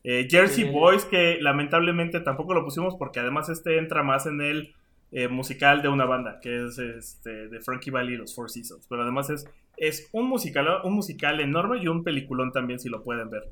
eh, 0.04 0.28
Jersey 0.30 0.64
Boys, 0.70 1.04
que 1.04 1.38
lamentablemente 1.40 2.20
tampoco 2.20 2.54
lo 2.54 2.64
pusimos 2.64 2.94
porque 2.96 3.20
además 3.20 3.48
este 3.48 3.78
entra 3.78 4.02
más 4.02 4.26
en 4.26 4.40
el 4.40 4.74
eh, 5.12 5.28
musical 5.28 5.82
de 5.82 5.88
una 5.88 6.04
banda, 6.04 6.40
que 6.40 6.64
es 6.66 6.78
este, 6.78 7.48
de 7.48 7.60
Frankie 7.60 7.90
Valli 7.90 8.14
y 8.14 8.16
los 8.16 8.34
Four 8.34 8.50
Seasons. 8.50 8.86
Pero 8.88 9.02
además 9.02 9.30
es, 9.30 9.46
es 9.76 10.08
un, 10.12 10.28
musical, 10.28 10.68
un 10.84 10.92
musical 10.94 11.40
enorme 11.40 11.78
y 11.82 11.88
un 11.88 12.04
peliculón 12.04 12.52
también, 12.52 12.78
si 12.80 12.88
lo 12.88 13.02
pueden 13.02 13.30
ver. 13.30 13.44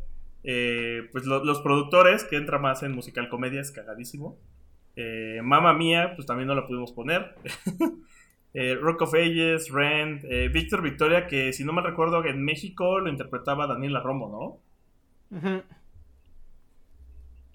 Eh, 0.45 1.09
pues 1.13 1.25
lo- 1.25 1.45
los 1.45 1.61
productores, 1.61 2.25
que 2.25 2.37
entra 2.37 2.59
más 2.59 2.83
en 2.83 2.93
musical 2.93 3.29
comedia, 3.29 3.61
es 3.61 3.71
cagadísimo. 3.71 4.37
Eh, 4.97 5.41
Mamma 5.43 5.73
Mía, 5.73 6.13
pues 6.17 6.27
también 6.27 6.49
no 6.49 6.55
la 6.55 6.67
pudimos 6.67 6.93
poner. 6.93 7.35
Eh, 8.55 8.75
Rock 8.75 9.01
of 9.01 9.15
Ages, 9.15 9.71
Rent, 9.71 10.25
eh, 10.25 10.49
Víctor 10.51 10.83
Victoria, 10.83 11.27
que 11.27 11.55
si 11.55 11.65
no 11.65 11.73
mal 11.73 11.85
recuerdo 11.85 12.23
en 12.27 12.45
México 12.45 12.99
lo 13.01 13.09
interpretaba 13.09 13.67
Daniela 13.67 14.01
Romo, 14.01 14.61
¿no? 15.31 15.41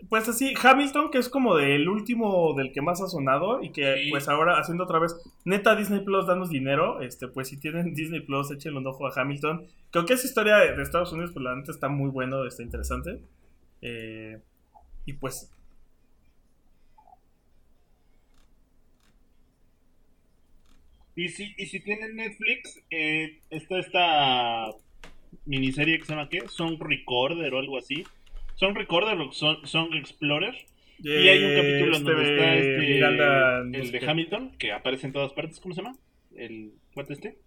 Pues 0.10 0.30
así, 0.30 0.54
Hamilton, 0.62 1.12
que 1.12 1.18
es 1.18 1.28
como 1.28 1.56
del 1.58 1.90
último, 1.90 2.54
del 2.56 2.72
que 2.72 2.82
más 2.82 3.02
ha 3.02 3.08
sonado 3.08 3.62
y 3.62 3.72
que 3.72 4.04
Sí. 4.04 4.10
pues 4.10 4.30
ahora 4.30 4.58
haciendo 4.58 4.86
otra 4.86 5.00
vez, 5.00 5.16
neta 5.44 5.76
Disney 5.76 6.00
Plus, 6.02 6.26
danos 6.26 6.50
dinero, 6.50 7.02
este 7.02 7.28
pues 7.28 7.50
si 7.50 7.58
tienen 7.60 7.94
Disney 7.94 8.22
Plus, 8.22 8.50
échenle 8.52 8.78
un 8.80 8.88
ojo 8.88 9.06
a 9.06 9.12
Hamilton, 9.14 9.66
creo 9.92 10.06
que 10.06 10.14
esa 10.14 10.26
historia 10.28 10.58
de, 10.58 10.76
de 10.76 10.84
Estados 10.84 11.12
Unidos, 11.12 11.32
pues 11.34 11.44
la 11.44 11.56
neta 11.56 11.72
está 11.72 11.90
muy 11.90 12.10
bueno, 12.10 12.46
está 12.46 12.64
interesante. 12.64 13.22
Eh, 13.82 14.40
y 15.06 15.14
pues 15.14 15.52
Y 21.16 21.30
si, 21.30 21.54
y 21.58 21.66
si 21.66 21.80
tienen 21.80 22.16
Netflix, 22.16 22.80
eh, 22.92 23.40
está 23.50 23.80
esta 23.80 24.68
miniserie 25.46 25.98
que 26.00 26.06
se 26.06 26.14
llama 26.14 26.30
¿qué? 26.30 26.48
Song 26.48 26.78
Recorder 26.80 27.54
o 27.54 27.60
algo 27.60 27.78
así. 27.78 28.04
Song 28.58 28.76
Recorder 28.76 29.18
o 29.20 29.32
Song, 29.32 29.66
Song 29.66 29.94
Explorer. 29.94 30.56
y 31.00 31.28
hay 31.30 31.44
un 31.44 31.56
capítulo 31.56 31.86
en 31.86 31.94
este 31.94 32.12
donde 32.12 32.24
está 32.24 32.56
este, 32.56 32.78
Miranda, 32.80 33.60
el 33.62 33.92
de. 33.92 34.10
Hamilton, 34.10 34.58
que 34.58 34.72
aparece 34.72 35.08
en 35.08 35.14
todas 35.14 35.32
partes. 35.34 35.60
¿Cómo 35.60 35.74
se 35.76 35.82
llama? 35.82 35.96
El 36.36 36.74
¿cuál 36.94 37.06
este? 37.10 37.38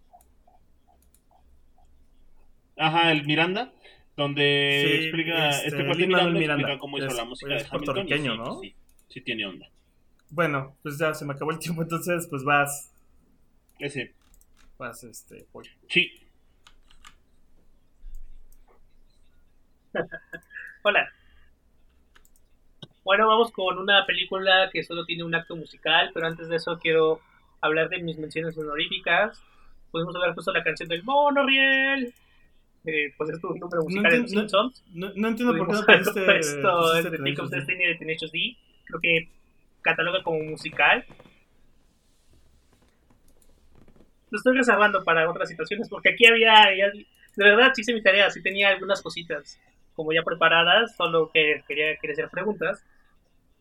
Ajá, 2.77 3.13
el 3.13 3.27
Miranda, 3.27 3.73
donde 4.17 4.83
Sí, 4.87 4.93
explica 5.05 5.51
este, 5.51 5.67
este, 5.69 5.85
cuate 5.87 6.07
Miranda, 6.07 6.31
Miranda, 6.39 6.55
explica 6.63 6.79
cómo 6.79 6.99
hizo 6.99 7.07
es- 7.09 7.17
la 7.17 7.25
música 7.25 7.55
es 7.57 7.63
de 7.65 7.69
Hamilton. 7.71 7.95
puertorriqueño, 7.95 8.33
sí, 8.33 8.39
¿no? 8.39 8.61
Sí, 8.61 8.75
sí 9.09 9.21
tiene 9.21 9.47
onda. 9.47 9.69
Bueno, 10.31 10.77
pues 10.83 10.97
ya 10.99 11.13
se 11.13 11.25
me 11.27 11.33
acabó 11.35 11.51
el 11.51 11.59
tiempo, 11.59 11.83
entonces 11.83 12.27
pues 12.31 12.45
vas, 12.45 12.93
Ese, 13.81 14.15
vas 14.79 15.03
este, 15.05 15.45
pollo. 15.53 15.71
sí. 15.89 16.11
Hola. 20.83 21.09
Bueno, 23.05 23.26
vamos 23.28 23.51
con 23.53 23.78
una 23.78 24.05
película 24.07 24.70
que 24.72 24.83
solo 24.83 25.05
tiene 25.05 25.24
un 25.24 25.35
acto 25.35 25.57
musical, 25.57 26.11
pero 26.14 26.26
antes 26.26 26.49
de 26.49 26.57
eso 26.57 26.78
quiero 26.78 27.20
hablar 27.61 27.89
de 27.89 28.03
mis 28.03 28.18
menciones 28.18 28.57
honoríficas. 28.57 29.43
Podemos 29.91 30.14
hablar 30.14 30.35
justo 30.35 30.53
de 30.53 30.59
la 30.59 30.64
canción 30.64 30.89
del 30.89 31.03
Monoriel. 31.03 32.14
Eh, 32.87 33.12
pues 33.18 33.31
es 33.31 33.41
tu 33.41 33.49
número 33.55 33.83
musical 33.83 34.14
en 34.14 34.22
los 34.22 34.31
enti- 34.31 34.35
no- 34.35 34.41
Simpsons. 34.41 34.85
No, 34.95 35.11
no 35.14 35.28
entiendo 35.28 35.57
por 35.57 35.66
qué 35.66 35.72
no 35.74 35.87
pusiste, 35.87 36.03
pusiste 36.12 37.09
el 37.09 37.11
de 37.12 37.18
Pick 37.31 37.39
of. 37.41 37.51
Destiny 37.51 37.85
de 37.87 37.95
Tenacious 37.97 38.33
D. 38.33 38.57
Creo 38.85 39.01
que 39.01 39.28
cataloga 39.83 40.22
como 40.22 40.39
musical. 40.45 41.05
Lo 44.31 44.39
estoy 44.39 44.57
reservando 44.57 45.03
para 45.05 45.28
otras 45.28 45.49
situaciones 45.49 45.89
porque 45.89 46.11
aquí 46.11 46.24
había, 46.26 46.66
de 46.70 47.05
verdad, 47.45 47.72
sí 47.74 47.81
hice 47.83 47.93
mi 47.93 48.03
tarea, 48.03 48.31
sí 48.31 48.41
tenía 48.43 48.68
algunas 48.68 49.03
cositas 49.03 49.59
como 50.01 50.15
ya 50.15 50.23
preparadas, 50.23 50.97
solo 50.97 51.31
que 51.31 51.63
quería, 51.69 51.95
quería 52.01 52.15
hacer 52.15 52.31
preguntas. 52.31 52.83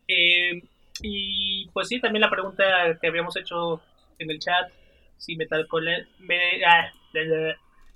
Eh, 0.08 0.64
y 1.02 1.68
pues 1.74 1.90
sí, 1.90 2.00
también 2.00 2.22
la 2.22 2.30
pregunta 2.30 2.64
que 3.02 3.08
habíamos 3.08 3.36
hecho 3.36 3.82
en 4.20 4.32
el 4.32 4.40
chat, 4.40 4.72
si 5.18 5.36
Metal 5.36 5.68
Cole- 5.68 6.08
me, 6.20 6.40
ah, 6.66 6.90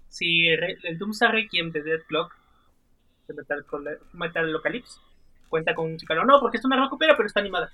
si 0.09 0.53
Re- 0.57 0.77
el 0.83 0.97
Doomsday 0.97 1.31
Requiem 1.31 1.71
de 1.71 1.83
Dead 1.83 2.01
Clock 2.05 2.35
de 3.29 3.33
Metal, 3.33 3.65
Cole- 3.65 3.99
cuenta 5.47 5.73
con 5.73 5.93
musical 5.93 6.17
o 6.19 6.25
no, 6.25 6.39
porque 6.41 6.57
es 6.57 6.65
una 6.65 6.75
rock 6.77 6.93
opera, 6.93 7.15
pero 7.15 7.27
está 7.27 7.39
animada. 7.39 7.71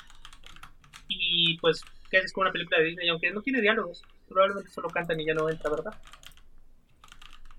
Y 1.07 1.57
pues, 1.57 1.83
¿qué 2.11 2.17
haces 2.19 2.31
con 2.31 2.43
una 2.43 2.51
película 2.51 2.77
de 2.77 2.85
Disney? 2.85 3.09
Aunque 3.09 3.31
no 3.31 3.41
tiene 3.41 3.61
diálogos, 3.61 4.03
probablemente 4.27 4.69
solo 4.69 4.89
cantan 4.89 5.19
y 5.19 5.25
ya 5.25 5.33
no 5.33 5.49
entra, 5.49 5.71
¿verdad? 5.71 5.93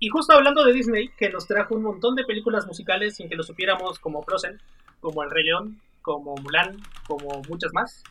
Y 0.03 0.09
justo 0.09 0.33
hablando 0.33 0.63
de 0.65 0.73
Disney, 0.73 1.09
que 1.15 1.29
nos 1.29 1.45
trajo 1.47 1.75
un 1.75 1.83
montón 1.83 2.15
de 2.15 2.23
películas 2.25 2.65
musicales 2.65 3.15
sin 3.15 3.29
que 3.29 3.35
lo 3.35 3.43
supiéramos, 3.43 3.99
como 3.99 4.23
Frozen, 4.23 4.59
como 4.99 5.21
El 5.23 5.29
Rey 5.29 5.43
León, 5.43 5.79
como 6.01 6.33
Mulan, 6.37 6.75
como 7.07 7.41
muchas 7.47 7.71
más. 7.71 8.03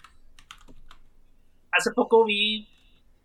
Hace 1.72 1.90
poco 1.92 2.24
vi 2.24 2.68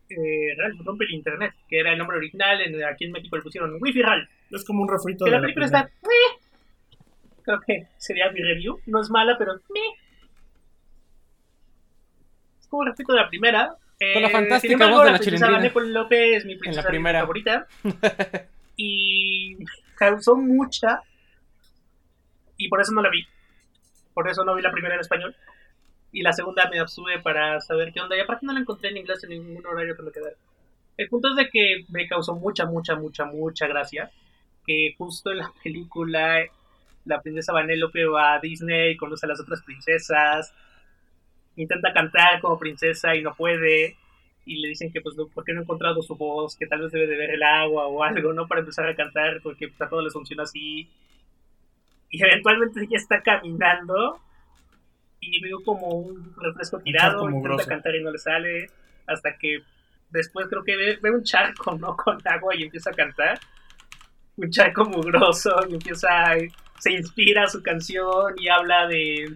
eh, 0.10 0.56
Ralph 0.58 0.82
Rompe 0.84 1.06
el 1.06 1.14
Internet, 1.14 1.54
que 1.70 1.80
era 1.80 1.92
el 1.92 2.00
nombre 2.00 2.18
original, 2.18 2.60
en, 2.62 2.84
aquí 2.84 3.06
en 3.06 3.12
México 3.12 3.38
le 3.38 3.44
pusieron 3.44 3.78
Wi-Fi 3.80 4.02
Ralph. 4.02 4.30
Es 4.50 4.66
como 4.66 4.82
un 4.82 4.90
refrito 4.90 5.26
Que 5.26 5.32
de 5.32 5.38
la 5.38 5.42
la 5.42 5.44
película 5.44 5.66
primera. 5.68 5.86
está. 5.86 6.08
meh. 6.08 7.44
Creo 7.44 7.60
que 7.62 7.88
sería 7.98 8.32
mi 8.32 8.42
review. 8.42 8.80
No 8.88 9.00
es 9.00 9.10
mala, 9.12 9.36
pero. 9.38 9.54
meh. 9.54 9.80
Es 12.60 12.68
como 12.68 12.82
el 12.84 12.90
refrito 12.90 13.14
de 13.14 13.20
la 13.20 13.30
primera. 13.30 13.76
Con 14.14 14.22
la 14.24 14.28
Eh, 14.28 14.32
fantástica 14.32 14.74
embargo, 14.74 14.96
voz 14.98 15.06
de 15.06 15.12
la. 15.40 15.48
Vanellope 15.52 15.82
López 15.86 16.46
mi 16.46 16.56
la 16.56 16.84
primera. 16.84 17.20
favorita. 17.22 17.68
y 18.76 19.58
causó 19.96 20.36
mucha. 20.36 21.02
Y 22.58 22.70
por 22.70 22.82
eso 22.82 22.92
no 22.94 23.02
la 23.02 23.10
vi. 23.10 23.26
Por 24.14 24.30
eso 24.30 24.46
no 24.46 24.56
vi 24.56 24.62
la 24.62 24.72
primera 24.72 24.96
en 24.96 25.02
español. 25.02 25.36
Y 26.12 26.22
la 26.22 26.34
segunda 26.34 26.70
me 26.70 26.80
abstuve 26.80 27.20
para 27.20 27.60
saber 27.60 27.92
qué 27.92 28.00
onda. 28.00 28.16
Y 28.16 28.22
aparte 28.22 28.46
no 28.46 28.54
la 28.54 28.60
encontré 28.60 28.90
en 28.90 28.98
inglés 28.98 29.24
en 29.24 29.32
ningún 29.32 29.66
horario 29.66 29.96
que 29.96 30.04
me. 30.04 30.12
El 30.98 31.10
punto 31.10 31.30
es 31.30 31.36
de 31.36 31.50
que 31.50 31.86
me 31.90 32.08
causó 32.08 32.36
mucha, 32.36 32.66
mucha, 32.66 32.96
mucha, 32.96 33.26
mucha 33.26 33.68
gracia. 33.68 34.12
Que 34.66 34.96
justo 34.98 35.32
en 35.32 35.40
la 35.40 35.52
película 35.64 36.46
la 37.06 37.22
princesa 37.22 37.54
Vanellope 37.54 38.06
va 38.06 38.34
a 38.34 38.40
Disney, 38.40 38.98
conoce 38.98 39.26
a 39.26 39.30
las 39.30 39.40
otras 39.40 39.62
princesas, 39.62 40.54
intenta 41.56 41.94
cantar 41.94 42.42
como 42.42 42.58
princesa 42.58 43.16
y 43.16 43.22
no 43.22 43.36
puede. 43.36 43.98
Y 44.46 44.62
le 44.62 44.70
dicen 44.70 44.92
que 44.92 45.02
pues 45.02 45.16
no, 45.16 45.28
porque 45.28 45.54
no 45.54 45.60
ha 45.60 45.64
encontrado 45.64 46.02
su 46.02 46.16
voz, 46.16 46.56
que 46.56 46.68
tal 46.68 46.82
vez 46.82 46.92
debe 46.92 47.08
de 47.08 47.18
ver 47.18 47.32
el 47.32 47.44
agua 47.44 47.88
o 47.88 48.04
algo, 48.04 48.32
¿no? 48.34 48.48
Para 48.48 48.62
empezar 48.62 48.88
a 48.88 48.96
cantar, 48.96 49.42
porque 49.42 49.68
pues, 49.68 49.82
a 49.82 49.90
todos 49.90 50.04
les 50.04 50.14
funciona 50.14 50.44
así. 50.44 50.90
Y 52.12 52.24
eventualmente 52.24 52.88
ya 52.90 52.98
está 52.98 53.22
caminando 53.22 54.20
y 55.20 55.42
veo 55.42 55.64
como 55.64 55.88
un 55.88 56.36
refresco 56.38 56.80
tirado, 56.80 57.22
intenta 57.22 57.38
mugroso. 57.38 57.70
cantar 57.70 57.96
y 57.96 58.04
no 58.04 58.12
le 58.12 58.20
sale, 58.20 58.70
hasta 59.08 59.38
que 59.38 59.64
después 60.12 60.48
creo 60.48 60.64
que 60.64 60.76
ve, 60.76 61.00
ve 61.02 61.12
un 61.12 61.24
charco, 61.24 61.76
¿no? 61.76 61.96
Con 61.98 62.20
agua 62.26 62.56
y 62.56 62.64
empieza 62.64 62.92
a 62.92 62.94
cantar. 62.94 63.40
Un 64.38 64.52
charco 64.52 64.86
mugroso 64.86 65.56
y 65.70 65.74
empieza 65.74 66.10
a, 66.10 66.38
se 66.80 66.92
inspira 66.92 67.48
su 67.48 67.64
canción 67.64 68.36
y 68.38 68.50
habla 68.50 68.88
de, 68.88 69.34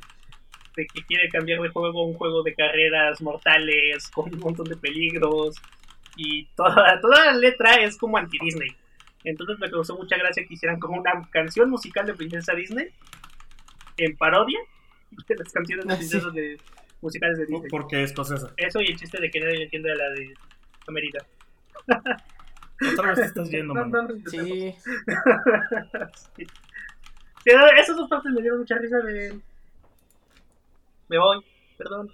de 0.80 0.88
que 0.88 1.04
quiere 1.04 1.28
cambiar 1.30 1.60
de 1.62 1.70
juego 1.70 2.02
a 2.02 2.06
un 2.06 2.14
juego 2.14 2.42
de 2.44 2.54
carreras 2.56 3.22
mortales 3.22 4.08
con 4.10 4.34
un 4.34 4.40
montón 4.40 4.66
de 4.68 4.78
peligros 4.78 5.56
y 6.16 6.46
toda, 6.56 7.00
toda 7.02 7.26
la 7.26 7.34
letra 7.34 7.76
es 7.76 7.98
como 7.98 8.18
anti-Disney. 8.18 8.76
Entonces 9.26 9.60
me 9.60 9.70
causó 9.70 9.98
mucha 9.98 10.18
gracia 10.18 10.46
que 10.48 10.54
hicieran 10.54 10.80
como 10.80 11.00
una 11.00 11.28
canción 11.32 11.70
musical 11.70 12.06
de 12.06 12.14
Princesa 12.14 12.54
Disney 12.54 12.88
en 13.98 14.16
parodia 14.16 14.60
de 15.28 15.36
las 15.36 15.52
canciones 15.52 15.86
de 15.86 15.94
Ah, 15.94 15.96
sí. 15.98 16.00
princesas 16.00 16.34
de, 16.34 16.58
musicales 17.02 17.38
de 17.38 17.46
Disney. 17.46 17.70
Porque 17.70 18.04
es 18.04 18.12
escocesa. 18.12 18.54
Eso 18.56 18.80
y 18.80 18.86
el 18.88 18.98
chiste 18.98 19.20
de 19.20 19.30
que 19.30 19.40
nadie 19.42 19.64
entiende 19.64 19.92
a 19.92 19.96
la 19.96 20.10
de 20.12 20.34
América. 20.88 21.26
Otra 22.94 23.10
vez 23.10 23.20
estás 23.20 23.50
yendo, 23.50 23.74
No, 23.74 23.86
no, 23.86 24.04
no, 24.04 24.30
Sí. 24.30 24.74
Sí. 26.38 26.48
Sí, 27.44 27.52
esas 27.78 27.96
dos 27.96 28.10
partes 28.10 28.32
me 28.34 28.42
dieron 28.42 28.60
mucha 28.60 28.78
risa 28.78 28.98
de... 29.00 29.40
Me 31.10 31.18
voy, 31.18 31.44
perdón. 31.78 32.12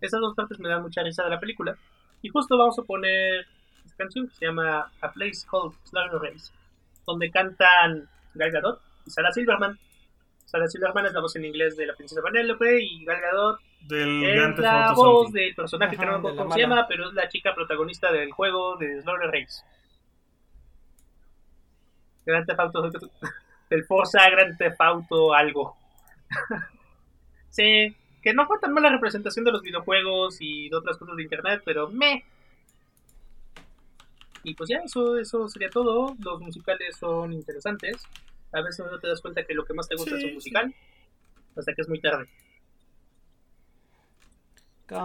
Esas 0.00 0.20
dos 0.20 0.34
partes 0.34 0.58
me 0.58 0.68
dan 0.68 0.82
mucha 0.82 1.02
risa 1.02 1.24
de 1.24 1.30
la 1.30 1.40
película. 1.40 1.76
Y 2.20 2.28
justo 2.28 2.58
vamos 2.58 2.78
a 2.78 2.82
poner 2.82 3.46
esta 3.84 3.96
canción 3.96 4.28
que 4.28 4.34
se 4.34 4.46
llama 4.46 4.90
A 5.00 5.12
Place 5.12 5.46
Called 5.48 5.72
Slaughter 5.84 6.20
Race, 6.20 6.52
donde 7.06 7.30
cantan 7.30 8.08
Gal 8.34 8.50
Gadot 8.50 8.80
y 9.06 9.10
Sarah 9.10 9.32
Silverman. 9.32 9.78
Sarah 10.44 10.68
Silverman 10.68 11.06
es 11.06 11.12
la 11.12 11.20
voz 11.20 11.36
en 11.36 11.44
inglés 11.44 11.76
de 11.76 11.86
la 11.86 11.94
princesa 11.94 12.20
Vanellope 12.20 12.82
y 12.82 13.04
Gal 13.04 13.20
Gadot 13.20 13.60
Del 13.88 14.24
es 14.24 14.58
la 14.58 14.92
voz 14.92 15.32
del 15.32 15.54
personaje 15.54 15.96
que 15.96 16.04
no 16.04 16.18
me 16.18 16.36
cómo 16.36 16.52
se 16.52 16.60
llama, 16.60 16.86
pero 16.88 17.08
es 17.08 17.14
la 17.14 17.28
chica 17.28 17.54
protagonista 17.54 18.10
del 18.12 18.32
juego 18.32 18.76
de 18.76 19.00
Slaughter 19.00 19.30
Race. 19.30 19.62
Grand 22.26 22.46
Theft 22.46 22.60
Auto 22.60 22.90
del 23.70 23.84
Forza 23.84 24.28
Grand 24.30 24.56
Theft 24.56 24.80
Auto 24.80 25.34
algo. 25.34 25.76
sí, 27.50 27.94
que 28.24 28.32
no 28.32 28.46
fue 28.46 28.58
tan 28.58 28.72
mala 28.72 28.88
representación 28.88 29.44
de 29.44 29.52
los 29.52 29.60
videojuegos 29.60 30.38
y 30.40 30.70
de 30.70 30.76
otras 30.76 30.96
cosas 30.96 31.16
de 31.16 31.24
internet, 31.24 31.60
pero 31.62 31.90
me. 31.90 32.24
Y 34.42 34.54
pues 34.54 34.70
ya, 34.70 34.78
eso, 34.78 35.18
eso 35.18 35.46
sería 35.46 35.68
todo. 35.68 36.16
Los 36.24 36.40
musicales 36.40 36.96
son 36.96 37.34
interesantes. 37.34 38.02
A 38.50 38.62
veces 38.62 38.86
no 38.90 38.98
te 38.98 39.08
das 39.08 39.20
cuenta 39.20 39.44
que 39.44 39.52
lo 39.52 39.64
que 39.64 39.74
más 39.74 39.88
te 39.88 39.96
gusta 39.96 40.16
Sí, 40.16 40.22
es 40.22 40.24
un 40.24 40.34
musical. 40.34 40.74
Hasta 41.54 41.74
que 41.74 41.82
es 41.82 41.88
muy 41.88 42.00
tarde. 42.00 42.26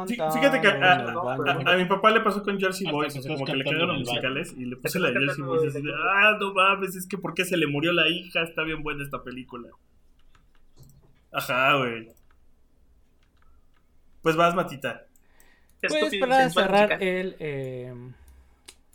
Sí, 0.08 0.16
fíjate 0.16 0.62
que 0.62 0.68
a, 0.68 1.76
mi 1.78 1.86
papá 1.86 2.12
le 2.12 2.20
pasó 2.20 2.44
con 2.44 2.60
Jersey 2.60 2.90
Boys, 2.92 3.16
o 3.16 3.22
sea, 3.22 3.34
como 3.34 3.46
que 3.46 3.56
le 3.56 3.64
cagaron 3.64 3.88
los 3.88 4.00
musicales 4.00 4.54
y 4.58 4.66
le 4.66 4.76
puse 4.76 5.00
la 5.00 5.10
Jersey 5.10 5.42
Boys 5.42 5.74
y 5.76 5.82
de, 5.82 5.92
ah, 5.94 6.38
no 6.40 6.54
mames, 6.54 6.96
es 6.96 7.08
que 7.08 7.18
¿por 7.18 7.34
qué 7.34 7.46
se 7.46 7.56
le 7.56 7.66
murió 7.66 7.94
la 7.94 8.10
hija? 8.10 8.44
Está 8.44 8.64
bien 8.64 8.84
buena 8.84 9.04
esta 9.04 9.24
película. 9.24 9.70
Ajá, 11.32 11.78
güey. 11.78 12.19
Pues 14.22 14.36
vas, 14.36 14.56
Matita. 14.56 15.06
Pues 15.82 16.18
para 16.20 16.50
cerrar 16.50 17.02
el, 17.02 17.36
eh, 17.40 17.94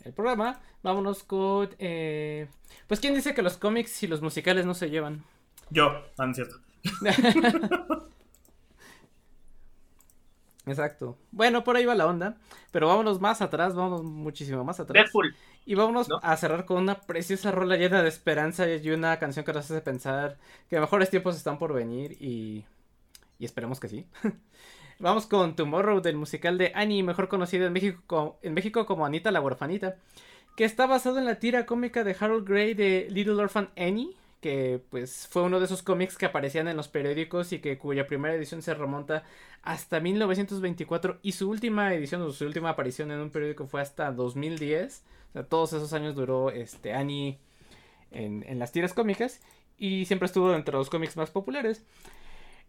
el 0.03 0.13
programa, 0.13 0.61
vámonos 0.83 1.23
con... 1.23 1.69
eh, 1.79 2.47
pues 2.87 2.99
quién 2.99 3.15
dice 3.15 3.33
que 3.33 3.41
los 3.41 3.57
cómics 3.57 4.03
y 4.03 4.07
los 4.07 4.21
musicales 4.21 4.65
no 4.65 4.73
se 4.75 4.89
llevan. 4.89 5.23
Yo, 5.71 6.03
no 6.17 6.29
es 6.29 6.35
cierto. 6.35 6.59
Exacto. 10.67 11.17
Bueno, 11.31 11.63
por 11.63 11.75
ahí 11.75 11.85
va 11.85 11.93
la 11.95 12.07
onda. 12.07 12.37
Pero 12.71 12.87
vámonos 12.87 13.21
más 13.21 13.41
atrás, 13.41 13.75
vámonos 13.75 14.03
muchísimo 14.03 14.63
más 14.63 14.79
atrás. 14.79 15.05
Deadpool. 15.05 15.35
Y 15.65 15.75
vámonos 15.75 16.09
¿No? 16.09 16.19
a 16.21 16.35
cerrar 16.37 16.65
con 16.65 16.77
una 16.77 17.01
preciosa 17.01 17.51
rola 17.51 17.77
llena 17.77 18.01
de 18.01 18.09
esperanza 18.09 18.67
y 18.67 18.89
una 18.89 19.17
canción 19.19 19.45
que 19.45 19.53
nos 19.53 19.65
hace 19.65 19.81
pensar 19.81 20.37
que 20.69 20.79
mejores 20.79 21.09
tiempos 21.09 21.35
están 21.35 21.57
por 21.57 21.73
venir 21.73 22.17
y, 22.19 22.65
y 23.39 23.45
esperemos 23.45 23.79
que 23.79 23.87
sí. 23.87 24.07
Vamos 24.97 25.25
con 25.25 25.57
Tomorrow 25.57 26.01
del 26.01 26.15
musical 26.15 26.57
de 26.57 26.71
Annie, 26.73 27.03
mejor 27.03 27.27
conocido 27.27 27.67
en 27.67 27.73
México, 27.73 28.85
como 28.85 29.05
Anita 29.05 29.29
la 29.29 29.41
huerfanita, 29.41 29.97
que 30.55 30.63
está 30.63 30.85
basado 30.87 31.17
en 31.19 31.25
la 31.25 31.37
tira 31.37 31.65
cómica 31.65 32.05
de 32.05 32.15
Harold 32.17 32.47
Gray 32.47 32.73
de 32.75 33.07
Little 33.09 33.33
Orphan 33.33 33.69
Annie, 33.75 34.15
que 34.39 34.81
pues 34.89 35.27
fue 35.29 35.41
uno 35.41 35.59
de 35.59 35.65
esos 35.65 35.83
cómics 35.83 36.17
que 36.17 36.25
aparecían 36.25 36.69
en 36.69 36.77
los 36.77 36.87
periódicos 36.87 37.51
y 37.51 37.59
que 37.59 37.77
cuya 37.77 38.07
primera 38.07 38.35
edición 38.35 38.61
se 38.61 38.73
remonta 38.73 39.23
hasta 39.63 39.99
1924 39.99 41.19
y 41.21 41.33
su 41.33 41.49
última 41.49 41.93
edición 41.93 42.21
o 42.21 42.31
su 42.31 42.45
última 42.45 42.69
aparición 42.69 43.11
en 43.11 43.19
un 43.19 43.31
periódico 43.31 43.67
fue 43.67 43.81
hasta 43.81 44.13
2010. 44.13 45.03
O 45.29 45.33
sea, 45.33 45.43
todos 45.43 45.73
esos 45.73 45.91
años 45.91 46.15
duró 46.15 46.51
este 46.51 46.93
Annie 46.93 47.37
en, 48.11 48.45
en 48.47 48.59
las 48.59 48.71
tiras 48.71 48.93
cómicas 48.93 49.41
y 49.77 50.05
siempre 50.05 50.27
estuvo 50.27 50.53
entre 50.53 50.75
los 50.75 50.89
cómics 50.89 51.17
más 51.17 51.31
populares. 51.31 51.83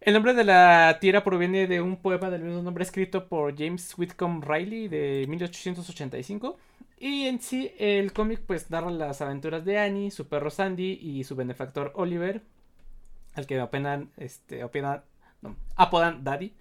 El 0.01 0.15
nombre 0.15 0.35
de 0.35 0.45
la 0.45 0.99
tira 1.01 1.25
proviene 1.25 1.67
de 1.67 1.81
un 1.81 1.97
poema 1.97 2.31
del 2.31 2.43
mismo 2.43 2.63
nombre 2.63 2.85
escrito 2.85 3.29
por 3.29 3.57
James 3.57 3.97
Whitcomb 3.99 4.45
Riley 4.45 4.89
de 4.89 5.27
1885. 5.29 6.57
Y 6.99 7.27
en 7.27 7.41
sí, 7.41 7.73
el 7.79 8.13
cómic 8.13 8.41
pues 8.47 8.71
narra 8.71 8.91
las 8.91 9.21
aventuras 9.21 9.65
de 9.65 9.79
Annie, 9.79 10.11
su 10.11 10.29
perro 10.29 10.51
Sandy 10.51 10.99
y 11.03 11.25
su 11.25 11.35
benefactor 11.35 11.93
Oliver, 11.95 12.43
al 13.35 13.47
que 13.47 13.59
apenan, 13.61 14.11
este, 14.17 14.63
apodan 15.77 16.25
Daddy 16.25 16.55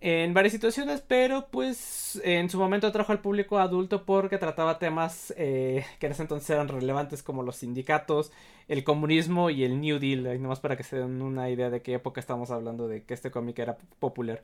en 0.00 0.34
varias 0.34 0.52
situaciones, 0.52 1.00
pero 1.00 1.46
pues 1.50 2.20
en 2.24 2.50
su 2.50 2.58
momento 2.58 2.86
atrajo 2.86 3.12
al 3.12 3.20
público 3.20 3.58
adulto 3.58 4.04
porque 4.04 4.36
trataba 4.36 4.78
temas 4.78 5.32
eh, 5.38 5.86
que 5.98 6.06
en 6.06 6.12
ese 6.12 6.22
entonces 6.22 6.50
eran 6.50 6.68
relevantes 6.68 7.22
como 7.22 7.42
los 7.42 7.56
sindicatos, 7.56 8.30
el 8.68 8.84
comunismo 8.84 9.48
y 9.48 9.64
el 9.64 9.80
New 9.80 9.98
Deal, 9.98 10.26
ahí 10.26 10.38
nomás 10.38 10.60
para 10.60 10.76
que 10.76 10.82
se 10.82 10.98
den 10.98 11.22
una 11.22 11.48
idea 11.48 11.70
de 11.70 11.80
qué 11.80 11.94
época 11.94 12.20
estamos 12.20 12.50
hablando 12.50 12.86
de 12.86 13.02
que 13.04 13.14
este 13.14 13.30
cómic 13.30 13.58
era 13.58 13.78
popular. 13.98 14.42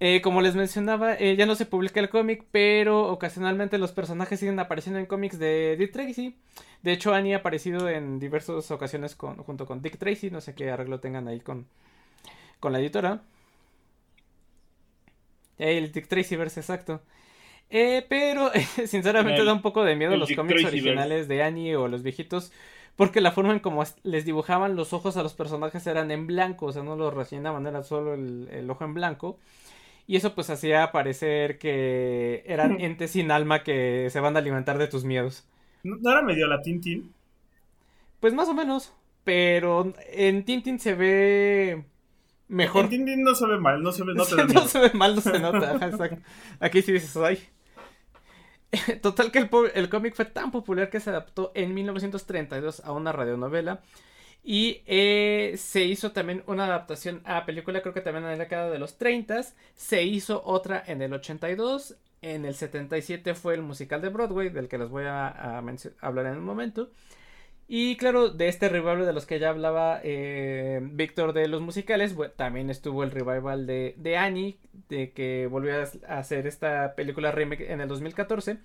Eh, 0.00 0.20
como 0.20 0.40
les 0.40 0.56
mencionaba, 0.56 1.14
eh, 1.14 1.36
ya 1.36 1.46
no 1.46 1.54
se 1.54 1.64
publica 1.64 2.00
el 2.00 2.08
cómic, 2.08 2.44
pero 2.50 3.06
ocasionalmente 3.12 3.78
los 3.78 3.92
personajes 3.92 4.40
siguen 4.40 4.58
apareciendo 4.58 4.98
en 4.98 5.06
cómics 5.06 5.38
de 5.38 5.76
Dick 5.78 5.92
Tracy. 5.92 6.36
De 6.82 6.92
hecho, 6.92 7.14
Annie 7.14 7.34
ha 7.34 7.38
aparecido 7.38 7.88
en 7.88 8.18
diversas 8.18 8.70
ocasiones 8.72 9.14
con- 9.14 9.36
junto 9.36 9.64
con 9.64 9.80
Dick 9.80 9.98
Tracy, 9.98 10.30
no 10.30 10.40
sé 10.40 10.54
qué 10.56 10.70
arreglo 10.72 10.98
tengan 10.98 11.28
ahí 11.28 11.38
con, 11.38 11.66
con 12.58 12.72
la 12.72 12.80
editora. 12.80 13.22
El 15.62 15.92
Dick 15.92 16.08
Tracyverse, 16.08 16.60
exacto. 16.60 17.02
Eh, 17.70 18.04
pero 18.08 18.50
sinceramente 18.86 19.40
El- 19.40 19.46
da 19.46 19.52
un 19.54 19.62
poco 19.62 19.84
de 19.84 19.96
miedo 19.96 20.16
los 20.16 20.28
Dick 20.28 20.36
cómics 20.38 20.60
Tracyverse. 20.62 20.88
originales 20.90 21.28
de 21.28 21.42
Annie 21.42 21.76
o 21.76 21.88
los 21.88 22.02
viejitos. 22.02 22.52
Porque 22.96 23.22
la 23.22 23.32
forma 23.32 23.52
en 23.54 23.60
como 23.60 23.82
es- 23.82 23.96
les 24.02 24.24
dibujaban 24.26 24.76
los 24.76 24.92
ojos 24.92 25.16
a 25.16 25.22
los 25.22 25.32
personajes 25.34 25.86
eran 25.86 26.10
en 26.10 26.26
blanco, 26.26 26.66
o 26.66 26.72
sea, 26.72 26.82
no 26.82 26.94
los 26.96 27.14
rellenaban, 27.14 27.66
era 27.66 27.82
solo 27.82 28.12
el, 28.14 28.48
el 28.52 28.68
ojo 28.70 28.84
en 28.84 28.92
blanco. 28.94 29.38
Y 30.06 30.16
eso 30.16 30.34
pues 30.34 30.50
hacía 30.50 30.92
parecer 30.92 31.58
que 31.58 32.42
eran 32.46 32.80
entes 32.80 33.12
sin 33.12 33.30
alma 33.30 33.62
que 33.62 34.08
se 34.10 34.20
van 34.20 34.36
a 34.36 34.40
alimentar 34.40 34.76
de 34.76 34.88
tus 34.88 35.04
miedos. 35.04 35.44
¿No 35.84 35.96
no 35.96 36.10
era 36.10 36.22
medio 36.22 36.46
la 36.48 36.60
Tintin? 36.60 37.10
Pues 38.20 38.34
más 38.34 38.48
o 38.48 38.54
menos. 38.54 38.92
Pero 39.24 39.92
en 40.12 40.44
Tintin 40.44 40.80
se 40.80 40.94
ve 40.94 41.84
mejor. 42.52 42.84
En 42.84 42.90
Tintin 42.90 43.22
no 43.22 43.34
se 43.34 43.46
ve 43.46 43.58
mal, 43.58 43.82
no 43.82 43.92
se 43.92 44.04
ve, 44.04 44.14
no 44.14 44.24
te 44.24 44.36
da 44.36 44.44
no 44.44 44.48
miedo. 44.48 44.68
se 44.68 44.78
ve 44.78 44.90
mal, 44.94 45.14
no 45.14 45.20
se 45.20 45.38
nota. 45.38 45.76
ajá, 45.76 45.88
exacto. 45.88 46.22
Aquí 46.60 46.82
sí 46.82 46.92
dices, 46.92 47.16
ay. 47.16 47.38
Total 49.02 49.30
que 49.30 49.38
el, 49.38 49.50
el 49.74 49.88
cómic 49.88 50.14
fue 50.14 50.24
tan 50.24 50.50
popular 50.50 50.88
que 50.88 51.00
se 51.00 51.10
adaptó 51.10 51.52
en 51.54 51.74
1932 51.74 52.80
a 52.84 52.92
una 52.92 53.12
radionovela. 53.12 53.80
Y 54.44 54.82
eh, 54.86 55.54
se 55.56 55.84
hizo 55.84 56.10
también 56.12 56.42
una 56.46 56.64
adaptación 56.64 57.22
a 57.24 57.46
película, 57.46 57.80
creo 57.80 57.94
que 57.94 58.00
también 58.00 58.24
en 58.24 58.32
la 58.32 58.36
década 58.36 58.70
de 58.70 58.78
los 58.78 58.98
30. 58.98 59.42
Se 59.74 60.02
hizo 60.02 60.42
otra 60.44 60.82
en 60.86 61.00
el 61.00 61.12
82. 61.12 61.96
En 62.22 62.44
el 62.44 62.54
77 62.54 63.34
fue 63.34 63.54
el 63.54 63.62
musical 63.62 64.00
de 64.00 64.08
Broadway, 64.08 64.48
del 64.48 64.68
que 64.68 64.78
les 64.78 64.88
voy 64.88 65.04
a, 65.04 65.58
hablar 66.00 66.26
en 66.26 66.38
un 66.38 66.44
momento. 66.44 66.90
Y 67.74 67.96
claro, 67.96 68.28
de 68.28 68.48
este 68.48 68.68
revival 68.68 69.06
de 69.06 69.14
los 69.14 69.24
que 69.24 69.38
ya 69.38 69.48
hablaba 69.48 69.98
eh, 70.04 70.80
Víctor 70.82 71.32
de 71.32 71.48
los 71.48 71.62
musicales, 71.62 72.14
también 72.36 72.68
estuvo 72.68 73.02
el 73.02 73.10
revival 73.10 73.66
de, 73.66 73.94
de 73.96 74.18
Annie, 74.18 74.58
de 74.90 75.12
que 75.12 75.46
volvió 75.46 75.76
a 75.80 76.18
hacer 76.18 76.46
esta 76.46 76.94
película 76.94 77.32
remake 77.32 77.72
en 77.72 77.80
el 77.80 77.88
2014, 77.88 78.58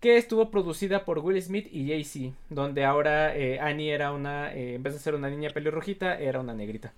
que 0.00 0.16
estuvo 0.16 0.50
producida 0.50 1.04
por 1.04 1.20
Will 1.20 1.40
Smith 1.40 1.68
y 1.70 1.90
Jay-Z, 1.90 2.34
donde 2.48 2.84
ahora 2.84 3.36
eh, 3.36 3.60
Annie 3.60 3.92
era 3.92 4.10
una, 4.10 4.52
eh, 4.52 4.74
en 4.74 4.82
vez 4.82 4.94
de 4.94 4.98
ser 4.98 5.14
una 5.14 5.30
niña 5.30 5.50
pelirrojita, 5.50 6.18
era 6.18 6.40
una 6.40 6.52
negrita. 6.52 6.92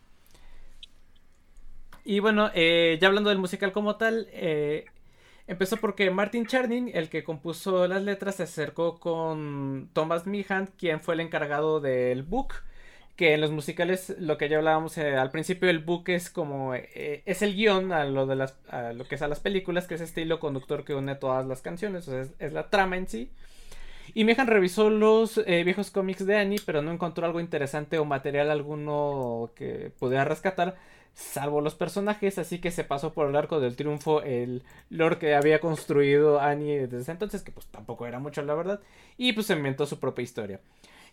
Y 2.02 2.20
bueno, 2.20 2.50
ya 2.54 3.06
hablando 3.06 3.28
del 3.28 3.38
musical 3.38 3.72
como 3.72 3.96
tal, 3.96 4.26
Empezó 5.52 5.76
porque 5.76 6.10
Martin 6.10 6.46
Chernin, 6.46 6.90
el 6.94 7.10
que 7.10 7.24
compuso 7.24 7.86
las 7.86 8.02
letras, 8.02 8.36
se 8.36 8.44
acercó 8.44 8.98
con 8.98 9.90
Thomas 9.92 10.26
Meehan, 10.26 10.70
quien 10.78 10.98
fue 11.02 11.12
el 11.12 11.20
encargado 11.20 11.78
del 11.78 12.22
book. 12.22 12.54
Que 13.16 13.34
en 13.34 13.42
los 13.42 13.50
musicales, 13.50 14.16
lo 14.18 14.38
que 14.38 14.48
ya 14.48 14.56
hablábamos 14.56 14.96
eh, 14.96 15.14
al 15.14 15.30
principio, 15.30 15.68
el 15.68 15.80
book 15.80 16.04
es 16.08 16.30
como. 16.30 16.74
eh, 16.74 17.22
es 17.26 17.42
el 17.42 17.54
guion 17.54 17.92
a 17.92 18.06
lo, 18.06 18.26
de 18.26 18.36
las, 18.36 18.56
a 18.70 18.94
lo 18.94 19.04
que 19.04 19.16
es 19.16 19.20
a 19.20 19.28
las 19.28 19.40
películas, 19.40 19.86
que 19.86 19.96
es 19.96 20.00
este 20.00 20.22
hilo 20.22 20.40
conductor 20.40 20.86
que 20.86 20.94
une 20.94 21.16
todas 21.16 21.46
las 21.46 21.60
canciones. 21.60 22.08
Es 22.08 22.52
la 22.54 22.70
trama 22.70 22.96
en 22.96 23.06
sí. 23.06 23.30
Y 24.14 24.24
Meehan 24.24 24.46
revisó 24.46 24.88
los 24.88 25.36
eh, 25.36 25.64
viejos 25.64 25.90
cómics 25.90 26.24
de 26.24 26.38
Annie, 26.38 26.62
pero 26.64 26.80
no 26.80 26.92
encontró 26.92 27.26
algo 27.26 27.40
interesante 27.40 27.98
o 27.98 28.06
material 28.06 28.50
alguno 28.50 29.50
que 29.54 29.92
pudiera 29.98 30.24
rescatar 30.24 30.76
salvo 31.14 31.60
los 31.60 31.74
personajes, 31.74 32.38
así 32.38 32.58
que 32.58 32.70
se 32.70 32.84
pasó 32.84 33.12
por 33.12 33.28
el 33.28 33.36
arco 33.36 33.60
del 33.60 33.76
triunfo 33.76 34.22
el 34.22 34.62
lore 34.90 35.18
que 35.18 35.34
había 35.34 35.60
construido 35.60 36.40
Annie 36.40 36.86
desde 36.86 37.12
entonces, 37.12 37.42
que 37.42 37.52
pues 37.52 37.66
tampoco 37.66 38.06
era 38.06 38.18
mucho 38.18 38.42
la 38.42 38.54
verdad, 38.54 38.80
y 39.16 39.32
pues 39.32 39.46
se 39.46 39.54
inventó 39.54 39.86
su 39.86 39.98
propia 39.98 40.22
historia. 40.22 40.60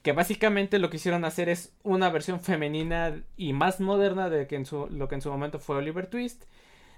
Que 0.01 0.13
básicamente 0.13 0.79
lo 0.79 0.89
que 0.89 0.95
hicieron 0.97 1.25
hacer 1.25 1.49
es 1.49 1.73
una 1.83 2.09
versión 2.09 2.39
femenina 2.39 3.21
y 3.35 3.51
más 3.51 3.81
moderna 3.81 4.29
de 4.29 4.43
lo 4.91 5.07
que 5.07 5.15
en 5.15 5.21
su 5.21 5.29
momento 5.29 5.59
fue 5.59 5.75
Oliver 5.75 6.07
Twist, 6.07 6.45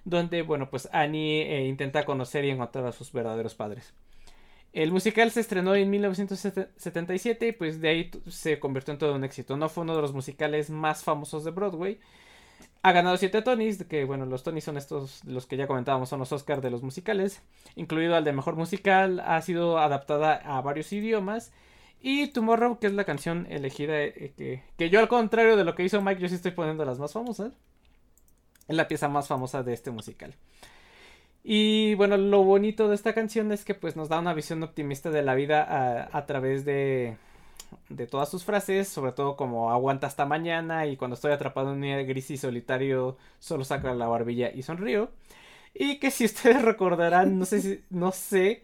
donde, 0.05 0.41
bueno, 0.43 0.69
pues 0.69 0.89
Annie 0.91 1.41
eh, 1.41 1.67
intenta 1.67 2.05
conocer 2.05 2.45
y 2.45 2.51
encontrar 2.51 2.85
a 2.85 2.91
sus 2.91 3.11
verdaderos 3.11 3.55
padres. 3.55 3.93
El 4.73 4.91
musical 4.91 5.31
se 5.31 5.41
estrenó 5.41 5.75
en 5.75 5.89
1977 5.89 7.47
y 7.47 7.51
pues 7.51 7.81
de 7.81 7.89
ahí 7.89 8.11
se 8.29 8.59
convirtió 8.59 8.93
en 8.93 8.99
todo 8.99 9.15
un 9.15 9.23
éxito. 9.23 9.57
No 9.57 9.67
fue 9.67 9.83
uno 9.83 9.95
de 9.95 10.01
los 10.01 10.13
musicales 10.13 10.69
más 10.69 11.03
famosos 11.03 11.43
de 11.43 11.51
Broadway, 11.51 11.99
ha 12.83 12.91
ganado 12.91 13.17
7 13.17 13.41
Tonys, 13.41 13.83
que 13.85 14.05
bueno, 14.05 14.25
los 14.25 14.43
Tonys 14.43 14.63
son 14.63 14.77
estos, 14.77 15.23
los 15.25 15.45
que 15.45 15.57
ya 15.57 15.67
comentábamos, 15.67 16.09
son 16.09 16.19
los 16.19 16.31
Oscars 16.31 16.61
de 16.61 16.71
los 16.71 16.81
musicales, 16.81 17.41
incluido 17.75 18.15
al 18.15 18.23
de 18.23 18.33
Mejor 18.33 18.55
Musical, 18.55 19.19
ha 19.19 19.41
sido 19.41 19.77
adaptada 19.77 20.35
a 20.35 20.61
varios 20.61 20.91
idiomas. 20.91 21.51
Y 22.03 22.27
Tomorrow, 22.29 22.79
que 22.79 22.87
es 22.87 22.93
la 22.93 23.03
canción 23.03 23.45
elegida, 23.49 24.01
eh, 24.01 24.33
que, 24.35 24.63
que 24.77 24.89
yo 24.89 24.99
al 24.99 25.07
contrario 25.07 25.55
de 25.55 25.63
lo 25.63 25.75
que 25.75 25.83
hizo 25.83 26.01
Mike, 26.01 26.21
yo 26.21 26.27
sí 26.27 26.35
estoy 26.35 26.51
poniendo 26.51 26.83
las 26.83 26.97
más 26.97 27.13
famosas. 27.13 27.53
Es 28.67 28.75
la 28.75 28.87
pieza 28.87 29.07
más 29.07 29.27
famosa 29.27 29.61
de 29.61 29.73
este 29.73 29.91
musical. 29.91 30.33
Y 31.43 31.93
bueno, 31.95 32.17
lo 32.17 32.43
bonito 32.43 32.87
de 32.89 32.95
esta 32.95 33.13
canción 33.13 33.51
es 33.51 33.65
que 33.65 33.75
pues 33.75 33.95
nos 33.95 34.09
da 34.09 34.19
una 34.19 34.33
visión 34.33 34.63
optimista 34.63 35.11
de 35.11 35.21
la 35.21 35.35
vida 35.35 35.63
a, 35.63 36.17
a 36.17 36.25
través 36.25 36.65
de, 36.65 37.17
de 37.89 38.07
todas 38.07 38.29
sus 38.29 38.43
frases, 38.43 38.87
sobre 38.87 39.11
todo 39.11 39.35
como 39.35 39.71
aguanta 39.71 40.07
hasta 40.07 40.25
mañana 40.25 40.87
y 40.87 40.97
cuando 40.97 41.15
estoy 41.15 41.31
atrapado 41.31 41.69
en 41.69 41.75
un 41.75 41.81
día 41.81 42.03
gris 42.03 42.31
y 42.31 42.37
solitario 42.37 43.17
solo 43.39 43.63
saco 43.65 43.93
la 43.93 44.07
barbilla 44.07 44.51
y 44.53 44.63
sonrío. 44.63 45.09
Y 45.73 45.99
que 45.99 46.11
si 46.11 46.25
ustedes 46.27 46.61
recordarán, 46.61 47.39
no 47.39 47.45
sé 47.45 47.61
si, 47.61 47.83
no 47.89 48.11
sé 48.11 48.63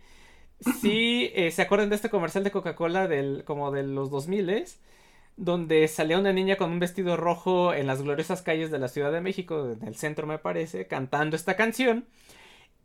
si 0.82 1.32
eh, 1.36 1.52
se 1.52 1.62
acuerdan 1.62 1.90
de 1.90 1.96
este 1.96 2.10
comercial 2.10 2.44
de 2.44 2.52
Coca-Cola 2.52 3.08
del 3.08 3.44
como 3.46 3.72
de 3.72 3.84
los 3.84 4.10
2000 4.10 4.66
donde 5.38 5.88
salía 5.88 6.20
una 6.20 6.34
niña 6.34 6.58
con 6.58 6.72
un 6.72 6.80
vestido 6.80 7.16
rojo 7.16 7.74
en 7.74 7.88
las 7.88 8.02
gloriosas 8.02 8.42
calles 8.42 8.72
de 8.72 8.80
la 8.80 8.88
Ciudad 8.88 9.12
de 9.12 9.22
México, 9.22 9.72
en 9.80 9.88
el 9.88 9.96
centro 9.96 10.26
me 10.28 10.40
parece, 10.40 10.88
cantando 10.88 11.36
esta 11.36 11.56
canción. 11.56 12.06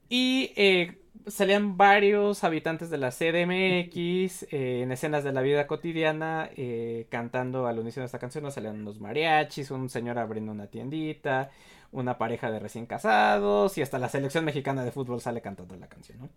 Y 0.09 0.53
eh, 0.57 0.99
salían 1.27 1.77
varios 1.77 2.45
habitantes 2.45 2.91
de 2.91 2.99
la 2.99 3.11
CDMX 3.11 4.45
eh, 4.51 4.83
en 4.83 4.93
escenas 4.93 5.25
de 5.25 5.33
la 5.33 5.41
vida 5.43 5.67
cotidiana 5.67 6.51
eh, 6.57 7.07
cantando 7.11 7.67
al 7.67 7.79
unísono 7.79 8.03
de 8.03 8.07
esta 8.07 8.19
canción. 8.19 8.51
Salían 8.53 8.81
unos 8.81 9.01
mariachis, 9.01 9.71
un 9.71 9.89
señor 9.89 10.19
abriendo 10.19 10.53
una 10.53 10.67
tiendita, 10.67 11.51
una 11.93 12.19
pareja 12.19 12.51
de 12.51 12.59
recién 12.59 12.87
casados 12.87 13.79
y 13.79 13.83
hasta 13.83 13.99
la 13.99 14.09
selección 14.09 14.45
mexicana 14.45 14.85
de 14.85 14.93
fútbol 14.93 15.21
sale 15.21 15.41
cantando 15.41 15.77
la 15.77 15.89
canción, 15.89 16.19
¿no? 16.21 16.29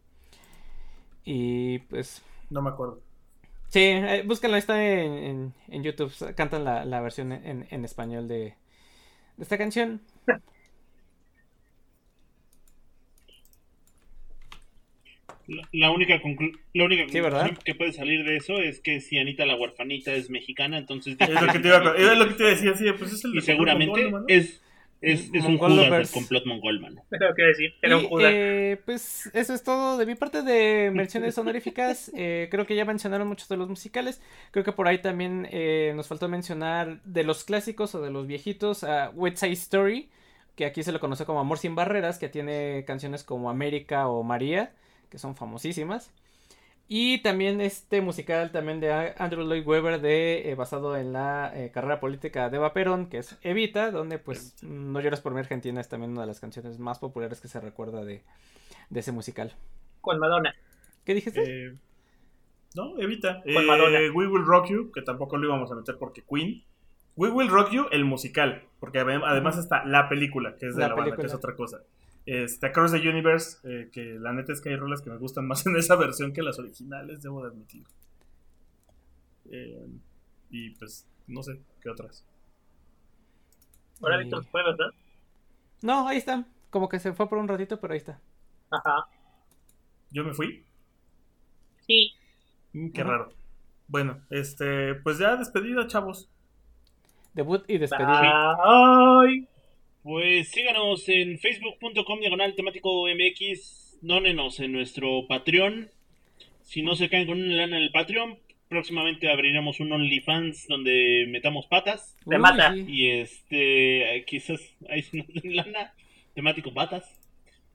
Y 1.23 1.79
pues 1.79 2.21
No 2.49 2.61
me 2.61 2.69
acuerdo. 2.69 3.01
Sí, 3.69 3.79
eh, 3.81 4.23
búsquenla, 4.25 4.57
está 4.57 4.83
en, 4.83 5.13
en, 5.13 5.53
en 5.67 5.83
YouTube. 5.83 6.13
Cantan 6.35 6.63
la, 6.63 6.85
la 6.85 7.01
versión 7.01 7.31
en, 7.31 7.67
en 7.69 7.85
español 7.85 8.27
de, 8.27 8.55
de 9.37 9.43
esta 9.43 9.57
canción. 9.57 10.01
La, 15.47 15.67
la 15.71 15.91
única, 15.91 16.21
conclu- 16.21 16.57
la 16.73 16.85
única 16.85 17.03
conclusión 17.03 17.57
que 17.63 17.75
puede 17.75 17.93
salir 17.93 18.23
de 18.25 18.37
eso 18.37 18.57
es 18.59 18.79
que 18.79 18.99
si 19.01 19.17
Anita 19.17 19.45
la 19.45 19.55
huerfanita 19.55 20.13
es 20.13 20.29
mexicana, 20.29 20.77
entonces 20.77 21.15
Es 21.19 21.29
lo 21.29 21.47
que 21.51 21.59
te 21.59 21.67
iba 21.67 21.77
a, 21.77 21.95
es 21.95 22.17
lo 22.17 22.27
que 22.27 22.33
te 22.33 22.43
iba 22.43 22.51
a 22.51 22.55
decir, 22.55 22.73
sí, 22.77 22.85
pues 22.97 23.13
es 23.13 23.25
el 23.25 23.35
y 23.35 23.41
seguramente 23.41 23.91
Mongol, 24.05 24.11
¿no, 24.11 24.11
mano? 24.11 24.25
es, 24.27 24.61
es, 25.01 25.29
es 25.33 25.43
un 25.45 25.57
Judas 25.59 25.91
del 25.91 26.07
complot 26.09 26.45
mongol, 26.47 26.79
mano. 26.79 27.03
Es 27.11 27.19
lo 27.19 27.35
que 27.35 27.41
iba 27.41 27.45
a 27.45 27.49
decir. 27.49 27.73
Era 27.81 27.97
un 27.97 28.07
Judas. 28.07 28.31
eh, 28.33 28.81
pues 28.85 29.29
eso 29.33 29.53
es 29.53 29.63
todo 29.63 29.97
de 29.99 30.05
mi 30.07 30.15
parte 30.15 30.41
de 30.41 30.89
menciones 30.91 31.37
honoríficas. 31.37 32.11
Eh, 32.15 32.47
creo 32.49 32.65
que 32.65 32.75
ya 32.75 32.85
mencionaron 32.85 33.27
muchos 33.27 33.47
de 33.47 33.57
los 33.57 33.69
musicales. 33.69 34.19
Creo 34.49 34.63
que 34.65 34.71
por 34.71 34.87
ahí 34.87 34.97
también 34.99 35.47
eh, 35.51 35.93
nos 35.95 36.07
faltó 36.07 36.27
mencionar 36.27 37.01
de 37.03 37.23
los 37.23 37.43
clásicos 37.43 37.93
o 37.93 38.01
de 38.01 38.09
los 38.09 38.25
viejitos 38.25 38.83
a 38.83 39.11
West 39.11 39.37
Side 39.37 39.51
Story, 39.53 40.09
que 40.55 40.65
aquí 40.65 40.81
se 40.81 40.91
lo 40.91 40.99
conoce 40.99 41.25
como 41.25 41.39
Amor 41.39 41.59
sin 41.59 41.75
Barreras, 41.75 42.17
que 42.17 42.29
tiene 42.29 42.83
canciones 42.87 43.23
como 43.23 43.51
América 43.51 44.07
o 44.07 44.23
María, 44.23 44.71
que 45.15 45.19
son 45.19 45.37
famosísimas. 45.37 46.11
Y 46.89 47.19
también 47.23 47.61
este 47.61 48.01
musical 48.01 48.51
también 48.51 48.81
de 48.81 48.91
Andrew 49.17 49.43
Lloyd 49.47 49.65
Webber 49.65 50.01
de, 50.01 50.51
eh, 50.51 50.55
basado 50.55 50.97
en 50.97 51.13
la 51.13 51.49
eh, 51.55 51.71
carrera 51.71 52.01
política 52.01 52.49
de 52.49 52.57
Eva 52.57 52.73
Perón, 52.73 53.07
que 53.07 53.19
es 53.19 53.37
Evita, 53.41 53.91
donde 53.91 54.19
pues 54.19 54.61
No 54.61 54.99
lloras 54.99 55.21
por 55.21 55.33
mi 55.33 55.39
Argentina 55.39 55.79
es 55.79 55.87
también 55.87 56.11
una 56.11 56.21
de 56.21 56.27
las 56.27 56.41
canciones 56.41 56.77
más 56.77 56.99
populares 56.99 57.39
que 57.39 57.47
se 57.47 57.61
recuerda 57.61 58.03
de, 58.03 58.23
de 58.89 58.99
ese 58.99 59.13
musical. 59.13 59.55
Con 60.01 60.19
Madonna. 60.19 60.53
¿Qué 61.05 61.13
dijiste? 61.15 61.41
Eh, 61.69 61.73
no, 62.75 62.99
evita. 62.99 63.41
Con 63.41 63.51
Eh, 63.53 63.65
Madonna. 63.65 63.99
We 64.13 64.27
Will 64.27 64.45
Rock 64.45 64.67
You, 64.69 64.91
que 64.91 65.01
tampoco 65.01 65.37
lo 65.37 65.47
íbamos 65.47 65.71
a 65.71 65.75
meter 65.75 65.95
porque 65.97 66.23
Queen. 66.29 66.65
We 67.15 67.31
Will 67.31 67.47
Rock 67.49 67.71
You, 67.71 67.85
el 67.91 68.03
musical, 68.03 68.63
porque 68.81 68.99
adem- 68.99 69.23
además 69.25 69.57
está 69.57 69.85
la 69.85 70.09
película, 70.09 70.55
que 70.59 70.67
es 70.67 70.75
de 70.75 70.81
La 70.81 70.89
la, 70.89 70.95
banda, 70.95 71.15
que 71.15 71.25
es 71.25 71.33
otra 71.33 71.55
cosa. 71.55 71.79
Este, 72.25 72.65
Across 72.67 72.93
the 72.93 73.07
Universe, 73.09 73.57
eh, 73.63 73.89
que 73.91 74.15
la 74.19 74.33
neta 74.33 74.51
es 74.51 74.61
que 74.61 74.69
hay 74.69 74.75
rolas 74.77 75.01
que 75.01 75.09
me 75.09 75.17
gustan 75.17 75.47
más 75.47 75.65
en 75.67 75.75
esa 75.75 75.95
versión 75.95 76.33
que 76.33 76.41
las 76.41 76.57
originales, 76.59 77.21
debo 77.21 77.41
de 77.43 77.49
admitir. 77.49 77.83
Eh, 79.51 79.87
y 80.49 80.71
pues, 80.71 81.07
no 81.27 81.43
sé, 81.43 81.59
¿qué 81.81 81.89
otras? 81.89 82.25
Ahora 84.01 84.17
Sí. 84.17 84.23
Víctor 84.23 84.45
fue, 84.45 84.63
¿verdad? 84.63 84.89
No, 85.81 86.07
ahí 86.07 86.17
está. 86.17 86.45
Como 86.69 86.89
que 86.89 86.99
se 86.99 87.13
fue 87.13 87.29
por 87.29 87.37
un 87.37 87.47
ratito, 87.47 87.79
pero 87.79 87.93
ahí 87.93 87.97
está. 87.99 88.19
Ajá. 88.71 89.07
¿Yo 90.11 90.23
me 90.23 90.33
fui? 90.33 90.65
Sí. 91.87 92.11
Mm, 92.73 92.89
qué 92.89 93.01
Ajá. 93.01 93.11
raro. 93.11 93.33
Bueno, 93.87 94.19
este, 94.31 94.95
pues 94.95 95.19
ya 95.19 95.35
despedida, 95.35 95.87
chavos. 95.87 96.29
Debut 97.33 97.63
y 97.67 97.77
despedida. 97.77 98.55
Bye. 98.57 99.47
Pues 100.05 100.49
síganos 100.49 101.09
en 101.09 101.39
facebook.com 101.39 102.19
diagonal 102.19 102.53
temático 102.53 103.07
MX, 103.07 103.97
nónenos 104.03 104.59
en 104.59 104.71
nuestro 104.71 105.25
Patreon. 105.27 105.89
Si 106.61 106.83
no 106.83 106.95
se 106.95 107.09
caen 107.09 107.25
con 107.25 107.41
una 107.41 107.55
lana 107.55 107.77
en 107.77 107.81
el 107.81 107.91
Patreon, 107.91 108.37
próximamente 108.69 109.31
abriremos 109.31 109.79
un 109.79 109.91
OnlyFans 109.91 110.67
donde 110.67 111.25
metamos 111.27 111.65
patas. 111.65 112.15
Te 112.29 112.37
mata. 112.37 112.75
Y 112.77 113.07
este, 113.07 114.23
quizás 114.27 114.61
ahí 114.89 115.01
se 115.01 115.17
nos 115.17 115.27
den 115.33 115.55
lana, 115.55 115.95
temático 116.35 116.71
patas. 116.71 117.19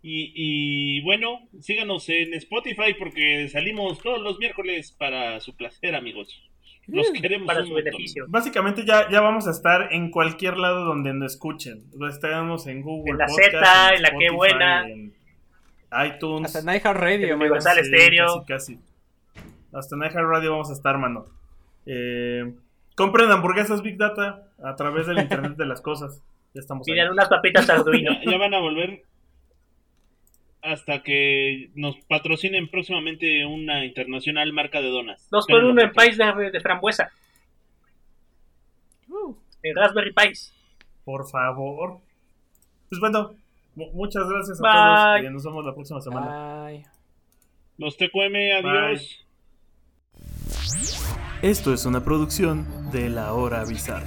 Y, 0.00 0.30
y 0.32 1.00
bueno, 1.00 1.48
síganos 1.58 2.08
en 2.10 2.32
Spotify 2.34 2.94
porque 2.96 3.48
salimos 3.48 4.00
todos 4.00 4.20
los 4.20 4.38
miércoles 4.38 4.92
para 4.92 5.40
su 5.40 5.56
placer, 5.56 5.96
amigos. 5.96 6.48
Los 6.86 7.10
queremos 7.12 7.46
Para 7.46 7.64
su 7.64 7.74
beneficio. 7.74 8.24
Básicamente 8.28 8.84
ya, 8.84 9.08
ya 9.10 9.20
vamos 9.20 9.46
a 9.46 9.50
estar 9.52 9.92
en 9.92 10.10
cualquier 10.10 10.56
lado 10.56 10.84
donde 10.84 11.12
nos 11.14 11.32
escuchen. 11.34 11.84
Estaremos 12.08 12.66
en 12.66 12.82
Google 12.82 13.12
En 13.12 13.18
la 13.18 13.26
Podcast, 13.26 13.52
Z, 13.52 13.94
en 13.94 14.02
la 14.02 14.10
Qué 14.18 14.30
Buena. 14.30 14.88
en 14.88 15.14
iTunes. 16.06 16.54
Hasta 16.54 16.70
Night 16.70 16.84
Radio, 16.84 16.96
En. 17.28 17.34
Universal 17.36 17.74
Sí, 17.76 17.80
Estéreo. 17.82 18.44
Casi, 18.46 18.76
casi. 18.76 18.80
Hasta 19.72 19.96
en 20.14 20.28
Radio 20.28 20.52
vamos 20.52 20.70
a 20.70 20.72
estar, 20.72 20.98
mano. 20.98 21.26
Eh, 21.86 22.52
compren 22.96 23.30
hamburguesas 23.30 23.82
Big 23.82 23.96
Data 23.96 24.48
a 24.62 24.74
través 24.76 25.06
del 25.06 25.18
Internet 25.18 25.56
de 25.56 25.66
las 25.66 25.80
cosas. 25.80 26.22
Ya 26.54 26.60
estamos 26.60 26.84
unas 27.12 27.28
papitas 27.28 27.68
Arduino. 27.70 28.12
Ya, 28.24 28.30
ya 28.32 28.38
van 28.38 28.54
a 28.54 28.58
volver 28.58 29.04
hasta 30.62 31.02
que 31.02 31.70
nos 31.74 31.96
patrocinen 32.08 32.68
próximamente 32.70 33.44
una 33.46 33.84
internacional 33.84 34.52
marca 34.52 34.80
de 34.80 34.88
donas. 34.88 35.28
Dos 35.30 35.46
por 35.46 35.56
Espérenlo, 35.56 35.72
uno 35.72 35.82
en 35.82 35.92
país 35.92 36.16
de, 36.18 36.50
de 36.50 36.60
frambuesa. 36.60 37.10
Uh, 39.08 39.34
En 39.62 39.74
Raspberry 39.76 40.12
Pis. 40.12 40.52
Por 41.04 41.28
favor. 41.28 41.98
Pues 42.88 43.00
bueno, 43.00 43.34
mu- 43.74 43.90
muchas 43.92 44.28
gracias 44.28 44.60
a 44.60 44.62
Bye. 44.62 45.20
todos. 45.22 45.30
y 45.30 45.34
nos 45.34 45.44
vemos 45.44 45.64
la 45.64 45.74
próxima 45.74 46.00
semana. 46.00 46.66
ay. 46.66 46.84
Los 47.78 47.96
TQM, 47.96 48.34
adiós. 48.62 49.26
Esto 51.42 51.72
es 51.72 51.86
una 51.86 52.04
producción 52.04 52.90
de 52.92 53.08
La 53.08 53.32
Hora 53.32 53.64
Bizarra. 53.64 54.06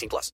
18 0.00 0.08
plus. 0.08 0.32